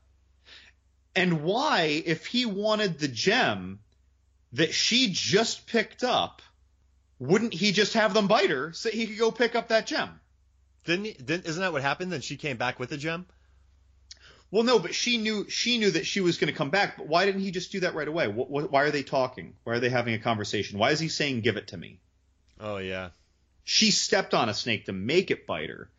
And 1.15 1.43
why, 1.43 2.03
if 2.05 2.25
he 2.25 2.45
wanted 2.45 2.99
the 2.99 3.07
gem 3.07 3.79
that 4.53 4.73
she 4.73 5.09
just 5.11 5.67
picked 5.67 6.03
up, 6.03 6.41
wouldn't 7.19 7.53
he 7.53 7.71
just 7.71 7.93
have 7.93 8.13
them 8.13 8.27
bite 8.27 8.49
her 8.49 8.73
so 8.73 8.89
he 8.89 9.07
could 9.07 9.17
go 9.17 9.31
pick 9.31 9.55
up 9.55 9.69
that 9.69 9.87
gem? 9.87 10.19
Didn't, 10.85 11.05
he, 11.05 11.13
didn't 11.13 11.45
isn't 11.45 11.61
that 11.61 11.73
what 11.73 11.81
happened? 11.81 12.11
Then 12.11 12.21
she 12.21 12.37
came 12.37 12.57
back 12.57 12.79
with 12.79 12.89
the 12.89 12.97
gem. 12.97 13.25
Well, 14.51 14.63
no, 14.63 14.79
but 14.79 14.95
she 14.95 15.17
knew 15.17 15.49
she 15.49 15.77
knew 15.77 15.91
that 15.91 16.05
she 16.05 16.21
was 16.21 16.37
going 16.37 16.51
to 16.51 16.57
come 16.57 16.69
back. 16.69 16.97
But 16.97 17.07
why 17.07 17.25
didn't 17.25 17.41
he 17.41 17.51
just 17.51 17.71
do 17.71 17.81
that 17.81 17.95
right 17.95 18.07
away? 18.07 18.27
What, 18.27 18.49
what, 18.49 18.71
why 18.71 18.83
are 18.83 18.91
they 18.91 19.03
talking? 19.03 19.55
Why 19.63 19.73
are 19.73 19.79
they 19.79 19.89
having 19.89 20.13
a 20.13 20.19
conversation? 20.19 20.79
Why 20.79 20.91
is 20.91 20.99
he 20.99 21.09
saying 21.09 21.41
"give 21.41 21.57
it 21.57 21.67
to 21.69 21.77
me"? 21.77 21.99
Oh 22.59 22.77
yeah. 22.77 23.09
She 23.63 23.91
stepped 23.91 24.33
on 24.33 24.47
a 24.47 24.53
snake 24.53 24.85
to 24.85 24.93
make 24.93 25.31
it 25.31 25.47
bite 25.47 25.69
her 25.69 25.89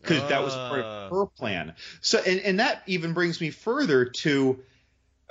because 0.00 0.28
that 0.28 0.42
was 0.42 0.54
part 0.54 0.84
Ah. 0.84 1.06
of 1.06 1.10
her 1.10 1.26
plan. 1.26 1.74
So, 2.02 2.18
and, 2.24 2.40
and 2.40 2.60
that 2.60 2.82
even 2.86 3.14
brings 3.14 3.40
me 3.40 3.48
further 3.50 4.04
to, 4.04 4.62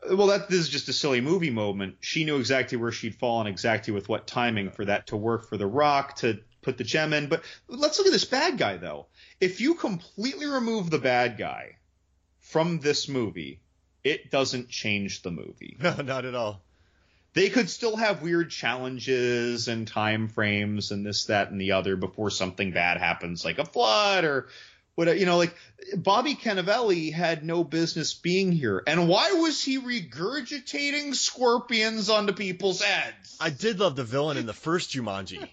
well, 0.10 0.28
that 0.28 0.50
this 0.50 0.60
is 0.60 0.70
just 0.70 0.90
a 0.90 0.94
silly 0.94 1.22
movie 1.22 1.52
moment. 1.52 1.98
She 2.00 2.24
knew 2.26 2.38
exactly 2.38 2.78
where 2.80 2.92
she'd 2.92 3.16
fall 3.16 3.42
and 3.42 3.48
exactly 3.50 3.94
with 3.94 4.10
what 4.10 4.26
timing 4.26 4.72
for 4.72 4.86
that 4.86 5.08
to 5.08 5.18
work 5.18 5.48
for 5.48 5.58
the 5.58 5.68
Rock 5.68 6.16
to 6.18 6.40
put 6.64 6.78
the 6.80 6.84
gem 6.84 7.14
in. 7.14 7.28
But 7.28 7.44
let's 7.68 8.00
look 8.00 8.08
at 8.08 8.14
this 8.14 8.26
bad 8.26 8.58
guy 8.58 8.78
though. 8.78 9.06
If 9.40 9.62
you 9.62 9.76
completely 9.76 10.48
remove 10.48 10.90
the 10.90 11.00
bad 11.00 11.38
guy 11.38 11.78
from 12.52 12.80
this 12.80 13.08
movie, 13.08 13.60
it 14.04 14.30
doesn't 14.32 14.70
change 14.70 15.22
the 15.22 15.32
movie 15.32 15.78
No, 15.82 15.96
not 15.96 16.26
at 16.26 16.36
all. 16.36 16.62
they 17.34 17.50
could 17.50 17.70
still 17.70 17.96
have 17.96 18.22
weird 18.22 18.50
challenges 18.52 19.68
and 19.68 19.88
time 19.88 20.28
frames 20.28 20.92
and 20.92 21.06
this, 21.06 21.26
that, 21.26 21.50
and 21.52 21.60
the 21.62 21.72
other 21.74 21.96
before 21.96 22.30
something 22.30 22.72
bad 22.72 22.98
happens, 22.98 23.46
like 23.46 23.58
a 23.60 23.66
flood 23.66 24.24
or 24.26 24.48
what. 24.96 25.18
You 25.20 25.26
know, 25.26 25.38
like 25.38 25.56
Bobby 25.96 26.36
Cannavale 26.36 27.14
had 27.14 27.46
no 27.46 27.64
business 27.64 28.14
being 28.14 28.52
here, 28.52 28.84
and 28.86 29.08
why 29.08 29.32
was 29.34 29.64
he 29.64 29.80
regurgitating 29.80 31.16
scorpions 31.16 32.10
onto 32.10 32.34
people's 32.34 32.82
heads? 32.82 33.38
I 33.40 33.50
did 33.50 33.80
love 33.80 33.96
the 33.96 34.04
villain 34.04 34.38
in 34.38 34.46
the 34.46 34.54
first 34.54 34.92
Jumanji. 34.92 35.48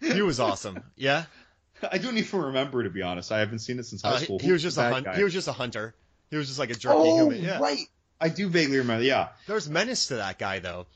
He 0.00 0.22
was 0.22 0.40
awesome. 0.40 0.82
Yeah. 0.96 1.24
I 1.92 1.98
don't 1.98 2.18
even 2.18 2.40
remember 2.40 2.82
to 2.82 2.90
be 2.90 3.02
honest. 3.02 3.30
I 3.32 3.38
haven't 3.40 3.60
seen 3.60 3.78
it 3.78 3.84
since 3.86 4.02
high 4.02 4.14
Uh, 4.14 4.18
school. 4.18 4.38
he, 4.38 4.46
he 4.46 4.52
was 4.52 4.62
just 4.62 4.76
a 4.78 4.82
hun- 4.90 5.02
guy? 5.04 5.16
he 5.16 5.24
was 5.24 5.32
just 5.32 5.48
a 5.48 5.52
hunter. 5.52 5.94
He 6.30 6.36
was 6.36 6.46
just 6.46 6.58
like 6.58 6.70
a 6.70 6.74
jerky 6.74 6.94
oh 6.98 7.16
human. 7.30 7.42
Yeah. 7.44 7.58
right. 7.58 7.86
I 8.20 8.28
do 8.28 8.48
vaguely 8.48 8.78
remember. 8.78 9.02
Yeah. 9.04 9.28
There's 9.46 9.68
menace 9.68 10.08
to 10.08 10.16
that 10.16 10.38
guy 10.38 10.58
though. 10.58 10.86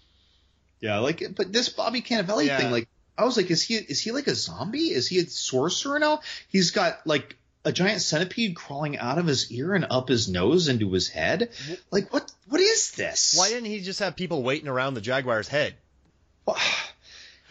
Yeah, 0.81 0.99
like, 0.99 1.23
but 1.35 1.53
this 1.53 1.69
Bobby 1.71 2.03
Cannavale 2.03 2.45
Yeah. 2.47 2.59
thing, 2.59 2.71
like, 2.71 2.89
I 3.17 3.25
was 3.25 3.37
like, 3.37 3.51
is 3.51 3.63
he 3.63 3.75
is 3.77 4.01
he 4.01 4.11
like 4.13 4.27
a 4.27 4.35
zombie? 4.35 4.91
Is 4.93 5.07
he 5.09 5.19
a 5.21 5.27
sorcerer 5.27 5.99
now? 5.99 6.21
He's 6.49 6.73
got 6.73 7.07
like 7.07 7.37
a 7.65 7.73
giant 7.73 8.03
centipede 8.03 8.55
crawling 8.57 8.99
out 8.99 9.17
of 9.19 9.27
his 9.27 9.51
ear 9.51 9.73
and 9.75 9.87
up 9.89 10.09
his 10.09 10.29
nose 10.29 10.69
into 10.69 10.93
his 10.93 11.09
head. 11.09 11.51
Like, 11.91 12.13
what 12.13 12.31
what 12.49 12.61
is 12.61 12.91
this? 12.93 13.35
Why 13.39 13.49
didn't 13.49 13.67
he 13.71 13.81
just 13.81 14.01
have 14.01 14.17
people 14.17 14.43
waiting 14.43 14.69
around 14.69 14.95
the 14.95 15.01
Jaguar's 15.01 15.49
head? 15.49 15.75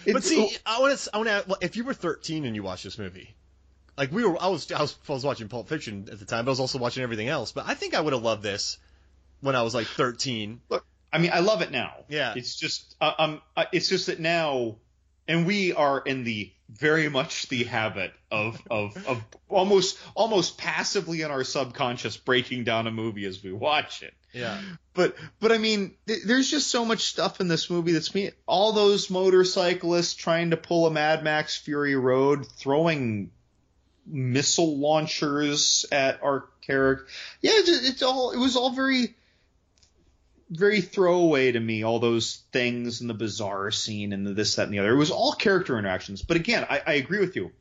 It- 0.05 0.11
But 0.13 0.23
see, 0.25 0.53
I 0.65 0.81
want 0.81 0.97
to, 0.99 1.09
I 1.13 1.17
want 1.17 1.29
to, 1.29 1.57
if 1.61 1.77
you 1.77 1.86
were 1.86 1.93
13 1.93 2.43
and 2.43 2.55
you 2.55 2.61
watched 2.61 2.84
this 2.84 2.97
movie, 2.99 3.34
like 3.97 4.11
we 4.11 4.25
were, 4.25 4.41
I 4.41 4.47
was, 4.47 4.71
I 4.71 4.81
was, 4.81 4.95
I 5.07 5.11
was 5.11 5.23
watching 5.23 5.47
Pulp 5.47 5.69
Fiction 5.69 6.07
at 6.11 6.19
the 6.19 6.25
time, 6.25 6.45
but 6.45 6.51
I 6.51 6.53
was 6.53 6.59
also 6.59 6.79
watching 6.79 7.03
everything 7.03 7.27
else. 7.27 7.51
But 7.51 7.65
I 7.67 7.73
think 7.73 7.93
I 7.93 8.01
would 8.01 8.13
have 8.13 8.23
loved 8.23 8.43
this 8.43 8.77
when 9.41 9.55
I 9.55 9.61
was 9.61 9.75
like 9.75 9.87
13. 9.87 10.61
look, 10.69 10.85
I 11.11 11.19
mean, 11.19 11.31
I 11.33 11.39
love 11.39 11.61
it 11.61 11.71
now. 11.71 11.93
Yeah. 12.07 12.33
It's 12.35 12.55
just, 12.55 12.95
uh, 12.99 13.13
um, 13.17 13.41
uh, 13.55 13.65
it's 13.71 13.89
just 13.89 14.07
that 14.07 14.19
now, 14.19 14.77
and 15.27 15.45
we 15.45 15.73
are 15.73 15.99
in 15.99 16.23
the 16.23 16.51
very 16.69 17.07
much 17.07 17.47
the 17.49 17.65
habit 17.65 18.11
of 18.31 18.59
of 18.69 18.97
of 19.07 19.23
almost 19.47 19.99
almost 20.15 20.57
passively 20.57 21.21
in 21.21 21.29
our 21.29 21.43
subconscious 21.43 22.17
breaking 22.17 22.63
down 22.63 22.87
a 22.87 22.91
movie 22.91 23.25
as 23.25 23.43
we 23.43 23.53
watch 23.53 24.01
it. 24.01 24.13
Yeah. 24.33 24.59
But 24.93 25.15
but 25.39 25.51
I 25.51 25.59
mean, 25.59 25.95
th- 26.07 26.23
there's 26.25 26.49
just 26.49 26.69
so 26.69 26.83
much 26.83 27.03
stuff 27.03 27.39
in 27.41 27.47
this 27.47 27.69
movie 27.69 27.91
that's 27.91 28.13
me. 28.15 28.31
All 28.47 28.73
those 28.73 29.09
motorcyclists 29.09 30.15
trying 30.15 30.49
to 30.49 30.57
pull 30.57 30.87
a 30.87 30.91
Mad 30.91 31.23
Max 31.23 31.57
Fury 31.57 31.95
Road, 31.95 32.47
throwing 32.47 33.31
missile 34.06 34.78
launchers 34.78 35.86
at 35.91 36.22
our 36.24 36.45
character. 36.62 37.08
Yeah, 37.41 37.51
it's, 37.56 37.89
it's 37.89 38.04
all. 38.04 38.32
It 38.32 38.38
was 38.38 38.56
all 38.56 38.72
very 38.72 39.16
very 40.49 40.82
throwaway 40.82 41.51
to 41.51 41.60
me. 41.60 41.84
All 41.84 41.99
those 41.99 42.43
things 42.51 43.01
and 43.01 43.10
the 43.10 43.16
bizarre 43.16 43.72
scene 43.72 44.14
and 44.14 44.26
the 44.26 44.34
this 44.34 44.56
that 44.56 44.64
and 44.64 44.74
the 44.74 44.80
other. 44.80 44.93
It 44.93 44.97
was 44.97 45.12
all 45.12 45.34
character 45.34 45.78
interactions. 45.78 46.22
But 46.22 46.38
again, 46.38 46.66
I, 46.70 46.82
I 46.86 46.93
agree 46.93 47.20
with 47.20 47.36
you. 47.36 47.51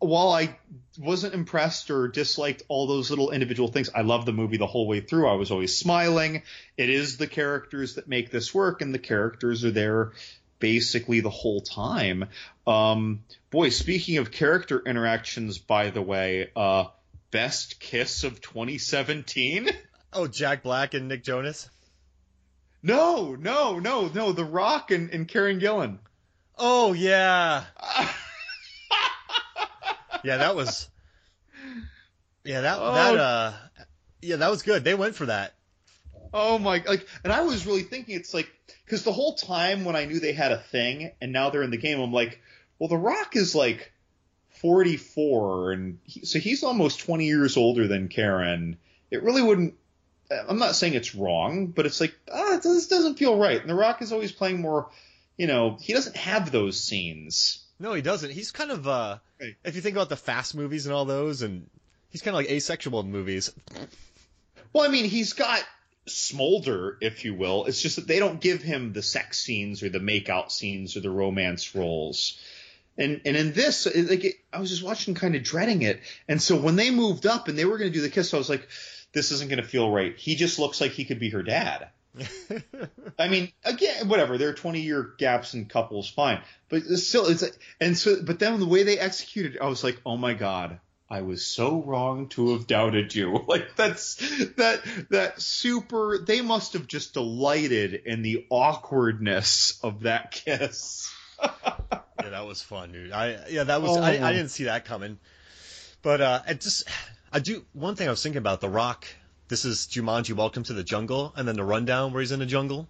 While 0.00 0.30
I 0.30 0.56
wasn't 0.96 1.34
impressed 1.34 1.90
or 1.90 2.06
disliked 2.06 2.62
all 2.68 2.86
those 2.86 3.10
little 3.10 3.32
individual 3.32 3.68
things, 3.68 3.90
I 3.92 4.02
loved 4.02 4.26
the 4.26 4.32
movie 4.32 4.56
the 4.56 4.66
whole 4.66 4.86
way 4.86 5.00
through. 5.00 5.26
I 5.26 5.34
was 5.34 5.50
always 5.50 5.76
smiling. 5.76 6.42
It 6.76 6.88
is 6.88 7.16
the 7.16 7.26
characters 7.26 7.96
that 7.96 8.06
make 8.06 8.30
this 8.30 8.54
work, 8.54 8.80
and 8.80 8.94
the 8.94 9.00
characters 9.00 9.64
are 9.64 9.72
there 9.72 10.12
basically 10.58 11.20
the 11.20 11.30
whole 11.30 11.60
time. 11.60 12.26
Um, 12.66 13.24
boy, 13.50 13.68
speaking 13.70 14.18
of 14.18 14.30
character 14.30 14.82
interactions, 14.84 15.58
by 15.58 15.90
the 15.90 16.02
way, 16.02 16.50
uh, 16.56 16.86
best 17.30 17.80
kiss 17.80 18.24
of 18.24 18.40
2017? 18.40 19.70
Oh, 20.10 20.26
Jack 20.26 20.62
Black 20.62 20.94
and 20.94 21.06
Nick 21.06 21.22
Jonas. 21.22 21.68
No, 22.82 23.34
no, 23.34 23.78
no, 23.78 24.08
no. 24.08 24.32
The 24.32 24.42
Rock 24.42 24.90
and, 24.90 25.10
and 25.10 25.28
Karen 25.28 25.60
Gillan. 25.60 25.98
Oh 26.56 26.94
yeah. 26.94 27.64
yeah, 30.24 30.38
that 30.38 30.56
was. 30.56 30.88
Yeah, 32.42 32.62
that 32.62 32.78
Oh. 32.80 32.94
that 32.94 33.16
uh, 33.16 33.52
yeah, 34.22 34.36
that 34.36 34.50
was 34.50 34.62
good. 34.62 34.82
They 34.82 34.94
went 34.94 35.14
for 35.14 35.26
that. 35.26 35.54
Oh 36.32 36.58
my! 36.58 36.82
Like, 36.86 37.06
and 37.24 37.32
I 37.32 37.42
was 37.42 37.66
really 37.66 37.82
thinking 37.82 38.14
it's 38.16 38.34
like 38.34 38.48
because 38.84 39.02
the 39.04 39.12
whole 39.12 39.34
time 39.34 39.84
when 39.84 39.96
I 39.96 40.04
knew 40.04 40.20
they 40.20 40.32
had 40.32 40.52
a 40.52 40.58
thing, 40.58 41.12
and 41.20 41.32
now 41.32 41.50
they're 41.50 41.62
in 41.62 41.70
the 41.70 41.76
game, 41.76 42.00
I'm 42.00 42.12
like, 42.12 42.40
well, 42.78 42.88
The 42.88 42.96
Rock 42.96 43.36
is 43.36 43.54
like 43.54 43.92
44, 44.60 45.72
and 45.72 45.98
he, 46.04 46.24
so 46.24 46.38
he's 46.38 46.62
almost 46.62 47.00
20 47.00 47.26
years 47.26 47.56
older 47.56 47.86
than 47.88 48.08
Karen. 48.08 48.76
It 49.10 49.22
really 49.22 49.42
wouldn't. 49.42 49.74
I'm 50.30 50.58
not 50.58 50.74
saying 50.76 50.94
it's 50.94 51.14
wrong, 51.14 51.68
but 51.68 51.86
it's 51.86 52.00
like 52.00 52.14
ah, 52.30 52.58
this 52.62 52.86
doesn't 52.88 53.18
feel 53.18 53.38
right. 53.38 53.60
And 53.60 53.70
The 53.70 53.74
Rock 53.74 54.02
is 54.02 54.12
always 54.12 54.32
playing 54.32 54.60
more. 54.60 54.90
You 55.38 55.46
know, 55.46 55.78
he 55.80 55.92
doesn't 55.92 56.16
have 56.16 56.50
those 56.50 56.80
scenes. 56.82 57.64
No, 57.78 57.94
he 57.94 58.02
doesn't. 58.02 58.30
He's 58.32 58.50
kind 58.50 58.70
of 58.70 58.86
uh, 58.88 59.18
Right. 59.40 59.54
if 59.64 59.76
you 59.76 59.80
think 59.80 59.94
about 59.96 60.08
the 60.08 60.16
fast 60.16 60.54
movies 60.54 60.84
and 60.86 60.94
all 60.94 61.04
those, 61.04 61.42
and 61.42 61.70
he's 62.10 62.22
kind 62.22 62.34
of 62.34 62.40
like 62.42 62.50
asexual 62.50 63.00
in 63.00 63.10
movies. 63.12 63.52
Well, 64.72 64.84
I 64.84 64.88
mean, 64.88 65.04
he's 65.04 65.32
got 65.32 65.62
smolder, 66.08 66.98
if 67.00 67.24
you 67.24 67.34
will. 67.34 67.66
It's 67.66 67.80
just 67.80 67.96
that 67.96 68.06
they 68.06 68.18
don't 68.18 68.40
give 68.40 68.62
him 68.62 68.92
the 68.92 69.02
sex 69.02 69.38
scenes 69.38 69.82
or 69.82 69.88
the 69.88 69.98
makeout 69.98 70.50
scenes 70.50 70.96
or 70.96 71.00
the 71.00 71.10
romance 71.10 71.74
roles. 71.74 72.38
And 72.96 73.20
and 73.24 73.36
in 73.36 73.52
this, 73.52 73.86
it, 73.86 74.10
like 74.10 74.24
it, 74.24 74.34
I 74.52 74.60
was 74.60 74.70
just 74.70 74.82
watching, 74.82 75.14
kind 75.14 75.36
of 75.36 75.42
dreading 75.42 75.82
it. 75.82 76.00
And 76.28 76.42
so 76.42 76.56
when 76.56 76.76
they 76.76 76.90
moved 76.90 77.26
up 77.26 77.48
and 77.48 77.56
they 77.56 77.64
were 77.64 77.78
going 77.78 77.92
to 77.92 77.96
do 77.96 78.02
the 78.02 78.10
kiss, 78.10 78.34
I 78.34 78.38
was 78.38 78.50
like, 78.50 78.68
this 79.12 79.32
isn't 79.32 79.48
going 79.48 79.62
to 79.62 79.68
feel 79.68 79.90
right. 79.90 80.16
He 80.16 80.34
just 80.34 80.58
looks 80.58 80.80
like 80.80 80.92
he 80.92 81.04
could 81.04 81.20
be 81.20 81.30
her 81.30 81.42
dad. 81.42 81.88
I 83.18 83.28
mean, 83.28 83.52
again, 83.64 84.08
whatever. 84.08 84.38
There 84.38 84.48
are 84.48 84.54
20 84.54 84.80
year 84.80 85.14
gaps 85.18 85.54
in 85.54 85.66
couples, 85.66 86.08
fine. 86.08 86.40
But 86.68 86.82
it's 86.88 87.06
still, 87.06 87.26
it's 87.26 87.42
like, 87.42 87.58
and 87.80 87.96
so, 87.96 88.22
but 88.22 88.38
then 88.38 88.58
the 88.58 88.66
way 88.66 88.82
they 88.82 88.98
executed, 88.98 89.58
I 89.60 89.68
was 89.68 89.84
like, 89.84 90.00
oh 90.04 90.16
my 90.16 90.34
god, 90.34 90.80
I 91.10 91.22
was 91.22 91.46
so 91.46 91.82
wrong 91.82 92.28
to 92.30 92.52
have 92.52 92.66
doubted 92.66 93.14
you. 93.14 93.44
Like 93.48 93.76
that's 93.76 94.16
that 94.56 94.82
that 95.10 95.40
super. 95.40 96.18
They 96.18 96.42
must 96.42 96.74
have 96.74 96.86
just 96.86 97.14
delighted 97.14 97.94
in 97.94 98.22
the 98.22 98.46
awkwardness 98.50 99.78
of 99.82 100.02
that 100.02 100.32
kiss. 100.32 101.10
yeah, 101.42 102.00
that 102.18 102.46
was 102.46 102.60
fun, 102.60 102.92
dude. 102.92 103.12
I 103.12 103.46
yeah, 103.48 103.64
that 103.64 103.80
was 103.80 103.96
oh. 103.96 104.02
I, 104.02 104.22
I 104.22 104.32
didn't 104.32 104.50
see 104.50 104.64
that 104.64 104.84
coming. 104.84 105.18
But 106.02 106.20
uh, 106.20 106.40
it 106.46 106.60
just 106.60 106.88
I 107.32 107.38
do 107.40 107.64
one 107.72 107.96
thing 107.96 108.06
I 108.06 108.10
was 108.10 108.22
thinking 108.22 108.38
about 108.38 108.60
The 108.60 108.68
Rock. 108.68 109.06
This 109.48 109.64
is 109.64 109.86
Jumanji: 109.86 110.34
Welcome 110.34 110.64
to 110.64 110.74
the 110.74 110.84
Jungle, 110.84 111.32
and 111.34 111.48
then 111.48 111.56
the 111.56 111.64
rundown 111.64 112.12
where 112.12 112.20
he's 112.20 112.32
in 112.32 112.38
the 112.38 112.46
jungle. 112.46 112.86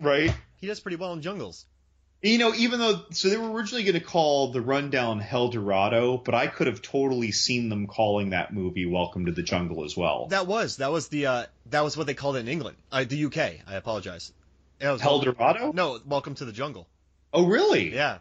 Right. 0.00 0.34
He 0.56 0.66
does 0.66 0.80
pretty 0.80 0.96
well 0.96 1.12
in 1.12 1.20
jungles. 1.20 1.66
You 2.22 2.38
know, 2.38 2.54
even 2.54 2.80
though 2.80 3.02
so 3.10 3.28
they 3.28 3.36
were 3.36 3.50
originally 3.50 3.84
going 3.84 3.94
to 3.94 4.00
call 4.00 4.50
the 4.50 4.60
rundown 4.60 5.20
Hell 5.20 5.48
Dorado, 5.48 6.16
but 6.16 6.34
I 6.34 6.46
could 6.46 6.66
have 6.66 6.82
totally 6.82 7.30
seen 7.30 7.68
them 7.68 7.86
calling 7.86 8.30
that 8.30 8.52
movie 8.52 8.86
Welcome 8.86 9.26
to 9.26 9.32
the 9.32 9.42
Jungle 9.42 9.84
as 9.84 9.96
well. 9.96 10.26
That 10.28 10.46
was 10.46 10.78
that 10.78 10.90
was 10.90 11.08
the 11.08 11.26
uh, 11.26 11.44
that 11.66 11.84
was 11.84 11.96
what 11.96 12.06
they 12.06 12.14
called 12.14 12.36
it 12.36 12.40
in 12.40 12.48
England, 12.48 12.78
uh, 12.90 13.04
the 13.04 13.26
UK. 13.26 13.38
I 13.66 13.74
apologize. 13.74 14.32
It 14.80 14.88
was 14.88 15.00
Hell 15.00 15.20
Dorado? 15.20 15.72
No, 15.72 16.00
Welcome 16.06 16.34
to 16.36 16.44
the 16.44 16.52
Jungle. 16.52 16.86
Oh, 17.32 17.46
really? 17.46 17.94
Yeah. 17.94 18.18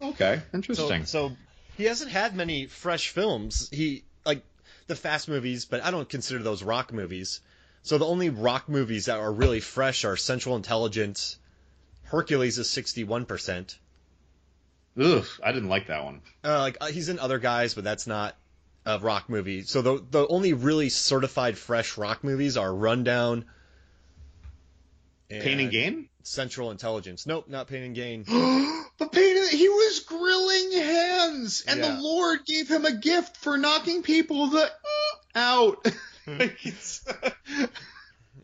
Okay, 0.00 0.42
interesting. 0.52 1.06
So, 1.06 1.28
so 1.28 1.36
he 1.76 1.84
hasn't 1.84 2.10
had 2.10 2.34
many 2.34 2.66
fresh 2.66 3.10
films. 3.10 3.68
He 3.70 4.02
like 4.26 4.42
the 4.88 4.96
fast 4.96 5.28
movies, 5.28 5.64
but 5.64 5.82
I 5.82 5.90
don't 5.90 6.08
consider 6.08 6.42
those 6.42 6.62
rock 6.62 6.92
movies. 6.92 7.40
So 7.84 7.98
the 7.98 8.06
only 8.06 8.30
rock 8.30 8.68
movies 8.68 9.06
that 9.06 9.18
are 9.18 9.32
really 9.32 9.60
fresh 9.60 10.04
are 10.04 10.16
Central 10.16 10.56
Intelligence. 10.56 11.38
Hercules 12.12 12.58
is 12.58 12.68
61%. 12.68 13.74
Ugh, 15.00 15.26
I 15.42 15.52
didn't 15.52 15.70
like 15.70 15.86
that 15.86 16.04
one. 16.04 16.20
Uh, 16.44 16.58
like 16.60 16.76
uh, 16.80 16.86
he's 16.88 17.08
in 17.08 17.18
other 17.18 17.38
guys, 17.38 17.72
but 17.72 17.82
that's 17.84 18.06
not 18.06 18.36
a 18.84 18.98
rock 18.98 19.30
movie. 19.30 19.62
So 19.62 19.80
the 19.80 20.04
the 20.10 20.26
only 20.28 20.52
really 20.52 20.90
certified 20.90 21.56
fresh 21.56 21.96
rock 21.96 22.22
movies 22.22 22.58
are 22.58 22.72
Rundown, 22.74 23.46
Pain 25.30 25.60
and 25.60 25.70
Gain, 25.70 26.08
Central 26.22 26.70
Intelligence. 26.70 27.26
Nope, 27.26 27.48
not 27.48 27.68
Pain 27.68 27.82
and 27.84 27.94
Gain. 27.94 28.24
but 28.98 29.12
Pain 29.12 29.36
and 29.38 29.48
he 29.48 29.68
was 29.70 30.00
grilling 30.00 30.72
hens, 30.72 31.64
and 31.66 31.80
Yeah. 31.80 31.94
the 31.96 32.02
Lord 32.02 32.44
gave 32.44 32.70
him 32.70 32.84
a 32.84 32.94
gift 32.94 33.38
for 33.38 33.56
knocking 33.56 34.02
people 34.02 34.48
the 34.48 34.70
out. 35.34 35.86
Like, 36.26 36.50
Uh, 36.52 36.68
it's- 36.68 37.04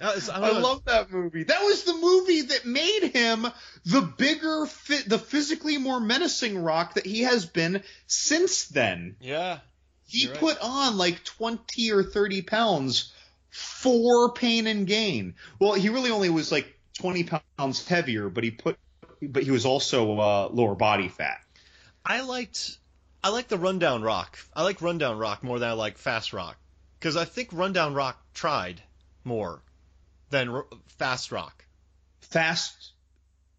I, 0.01 0.51
love 0.51 0.85
that 0.85 1.11
movie. 1.11 1.45
That 1.45 1.63
was 1.63 1.85
the 1.85 1.95
movie 1.95 2.43
that 2.43 2.65
made 2.65 3.11
him 3.13 3.47
the 3.85 4.03
bigger, 4.03 4.67
the 5.07 5.19
physically 5.19 5.79
more 5.79 6.01
menacing 6.01 6.63
Rock 6.63 6.95
that 6.95 7.07
he 7.07 7.23
has 7.23 7.47
been 7.47 7.83
since 8.07 8.67
then. 8.67 9.17
Yeah. 9.21 9.59
He 10.07 10.29
right. 10.29 10.37
put 10.39 10.59
on 10.61 10.97
like 10.97 11.25
20 11.25 11.93
or 11.93 12.03
30 12.03 12.43
pounds 12.43 13.13
for 13.51 14.33
pain 14.33 14.67
and 14.67 14.87
gain. 14.87 15.35
Well, 15.59 15.75
he 15.75 15.89
really 15.89 16.11
only 16.11 16.31
was 16.31 16.53
like 16.53 16.79
20 16.99 17.29
pounds 17.59 17.87
heavier, 17.87 18.29
but 18.29 18.45
he 18.45 18.51
put, 18.51 18.79
but 19.21 19.43
he 19.43 19.51
was 19.51 19.67
also 19.67 20.19
uh, 20.19 20.49
lower 20.53 20.75
body 20.75 21.09
fat. 21.09 21.41
I 22.05 22.23
liked 22.23 22.79
I 23.23 23.31
like 23.31 23.49
the 23.49 23.59
Rundown 23.59 24.03
Rock. 24.03 24.39
I 24.55 24.63
like 24.63 24.81
Rundown 24.81 25.19
Rock 25.19 25.43
more 25.43 25.59
than 25.59 25.69
I 25.69 25.73
like 25.73 25.99
Fast 25.99 26.33
Rock 26.33 26.57
because 26.99 27.17
I 27.17 27.25
think 27.25 27.49
Rundown 27.53 27.95
Rock 27.95 28.23
tried 28.33 28.81
more 29.25 29.63
than 30.31 30.49
R- 30.49 30.67
Fast 30.99 31.33
Rock. 31.33 31.65
Fast. 32.21 32.93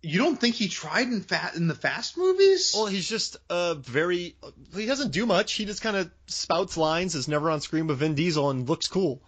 You 0.02 0.20
don't 0.20 0.40
think 0.40 0.56
he 0.56 0.70
tried 0.70 1.08
in 1.08 1.22
fat 1.22 1.56
in 1.56 1.68
the 1.68 1.76
fast 1.76 2.18
movies? 2.18 2.72
Well, 2.76 2.86
he's 2.86 3.08
just 3.10 3.36
uh 3.50 3.74
very 3.74 4.36
he 4.74 4.86
doesn't 4.86 5.12
do 5.12 5.26
much. 5.26 5.54
He 5.54 5.66
just 5.66 5.82
kind 5.82 5.98
of 5.98 6.10
spouts 6.28 6.78
lines, 6.78 7.16
is 7.16 7.28
never 7.28 7.50
on 7.52 7.60
screen 7.60 7.88
with 7.88 8.00
Vin 8.00 8.16
Diesel, 8.16 8.50
and 8.50 8.68
looks 8.70 8.88
cool. 8.88 9.22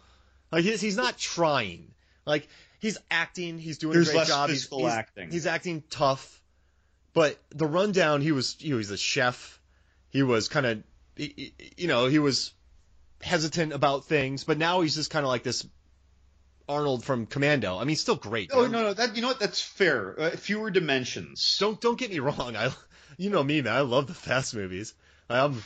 Like 0.51 0.63
he's 0.63 0.79
he's 0.79 0.95
not 0.95 1.17
trying. 1.17 1.91
Like 2.25 2.47
he's 2.79 2.97
acting, 3.09 3.57
he's 3.59 3.79
doing 3.79 3.93
There's 3.95 4.07
a 4.09 4.11
great 4.11 4.17
less 4.19 4.27
job. 4.29 4.49
he's, 4.49 4.69
he's- 4.69 4.93
acting. 4.93 5.31
He's 5.31 5.45
acting 5.47 5.83
tough. 5.89 6.41
But 7.13 7.37
the 7.49 7.65
rundown, 7.67 8.21
he 8.21 8.31
was 8.31 8.55
he 8.57 8.73
was 8.73 8.91
a 8.91 8.97
chef. 8.97 9.59
He 10.09 10.23
was 10.23 10.47
kind 10.47 10.65
of 10.65 10.83
you 11.17 11.87
know 11.87 12.05
he 12.05 12.19
was 12.19 12.53
hesitant 13.21 13.73
about 13.73 14.05
things, 14.05 14.45
but 14.45 14.57
now 14.57 14.79
he's 14.81 14.95
just 14.95 15.09
kind 15.11 15.25
of 15.25 15.29
like 15.29 15.43
this 15.43 15.67
Arnold 16.71 17.03
from 17.03 17.25
Commando. 17.25 17.77
I 17.77 17.83
mean, 17.83 17.95
still 17.95 18.15
great. 18.15 18.51
Oh 18.53 18.67
no, 18.67 18.81
no, 18.83 18.93
that 18.93 19.15
you 19.15 19.21
know 19.21 19.27
what? 19.29 19.39
That's 19.39 19.61
fair. 19.61 20.19
Uh, 20.19 20.29
fewer 20.31 20.71
dimensions. 20.71 21.57
Don't 21.59 21.79
don't 21.79 21.97
get 21.97 22.11
me 22.11 22.19
wrong. 22.19 22.55
I 22.55 22.71
you 23.17 23.29
know 23.29 23.43
me, 23.43 23.61
man. 23.61 23.73
I 23.73 23.81
love 23.81 24.07
the 24.07 24.13
fast 24.13 24.55
movies. 24.55 24.93
I'm 25.29 25.61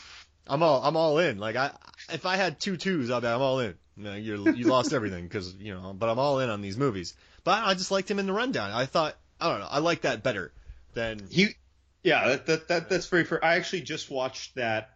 I'm 0.48 0.64
all 0.64 0.84
I'm 0.84 0.98
all 0.98 1.20
in. 1.20 1.38
Like 1.38 1.56
I 1.56 1.72
if 2.10 2.26
I 2.26 2.36
had 2.36 2.60
two 2.60 2.78
twos, 2.78 3.12
I'd 3.12 3.22
be 3.22 3.28
I'm 3.28 3.42
all 3.42 3.60
in. 3.60 3.76
You, 3.98 4.04
know, 4.04 4.16
you 4.16 4.54
you 4.54 4.66
lost 4.68 4.94
everything 4.94 5.24
because 5.24 5.56
you 5.56 5.74
know, 5.74 5.94
but 5.98 6.10
I'm 6.10 6.20
all 6.20 6.40
in 6.40 6.50
on 6.50 6.62
these 6.62 6.78
movies. 6.78 7.14
But 7.44 7.64
I 7.64 7.74
just 7.76 7.92
liked 7.92 8.10
him 8.10 8.20
in 8.20 8.26
the 8.26 8.34
rundown. 8.34 8.72
I 8.72 8.86
thought 8.86 9.16
I 9.40 9.50
don't 9.50 9.60
know. 9.60 9.68
I 9.70 9.80
like 9.80 10.02
that 10.02 10.24
better 10.24 10.52
than 10.94 11.20
He, 11.30 11.50
yeah, 12.04 12.28
that, 12.30 12.46
that, 12.48 12.68
that 12.68 12.90
that's 12.90 13.08
very 13.08 13.24
fair. 13.24 13.44
I 13.44 13.56
actually 13.56 13.82
just 13.82 14.10
watched 14.10 14.56
that 14.56 14.92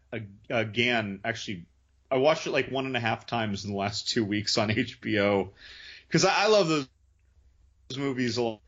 again. 0.50 1.20
Actually, 1.24 1.66
I 2.12 2.18
watched 2.18 2.48
it 2.48 2.52
like 2.52 2.72
one 2.72 2.86
and 2.86 2.98
a 2.98 3.00
half 3.00 3.26
times 3.26 3.66
in 3.66 3.72
the 3.72 3.78
last 3.78 4.10
two 4.10 4.24
weeks 4.26 4.58
on 4.58 4.70
HBO 4.70 5.50
because 6.10 6.26
I, 6.26 6.46
I 6.46 6.48
love 6.48 6.68
those, 6.68 6.90
those 7.90 8.00
movies 8.00 8.38
a 8.38 8.42
lot. 8.42 8.62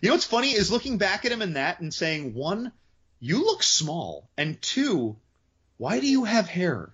You 0.00 0.08
know 0.08 0.14
what's 0.14 0.24
funny 0.24 0.52
is 0.52 0.70
looking 0.70 0.98
back 0.98 1.24
at 1.24 1.32
him 1.32 1.42
in 1.42 1.54
that 1.54 1.80
and 1.80 1.92
saying, 1.92 2.34
one, 2.34 2.72
you 3.20 3.44
look 3.44 3.62
small, 3.62 4.28
and 4.36 4.60
two, 4.62 5.16
why 5.76 6.00
do 6.00 6.06
you 6.06 6.24
have 6.24 6.48
hair? 6.48 6.90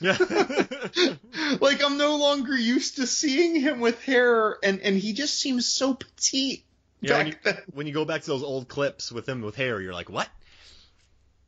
yeah. 0.00 0.16
like 1.60 1.82
I'm 1.82 1.98
no 1.98 2.16
longer 2.16 2.56
used 2.56 2.96
to 2.96 3.06
seeing 3.06 3.60
him 3.60 3.80
with 3.80 4.02
hair, 4.04 4.58
and 4.62 4.80
and 4.80 4.96
he 4.96 5.12
just 5.12 5.38
seems 5.38 5.66
so 5.66 5.94
petite. 5.94 6.64
Yeah, 7.00 7.18
when 7.18 7.26
you, 7.26 7.34
when 7.72 7.86
you 7.86 7.92
go 7.92 8.04
back 8.04 8.22
to 8.22 8.26
those 8.26 8.42
old 8.42 8.68
clips 8.68 9.12
with 9.12 9.28
him 9.28 9.42
with 9.42 9.56
hair, 9.56 9.80
you're 9.80 9.92
like, 9.92 10.08
what? 10.10 10.28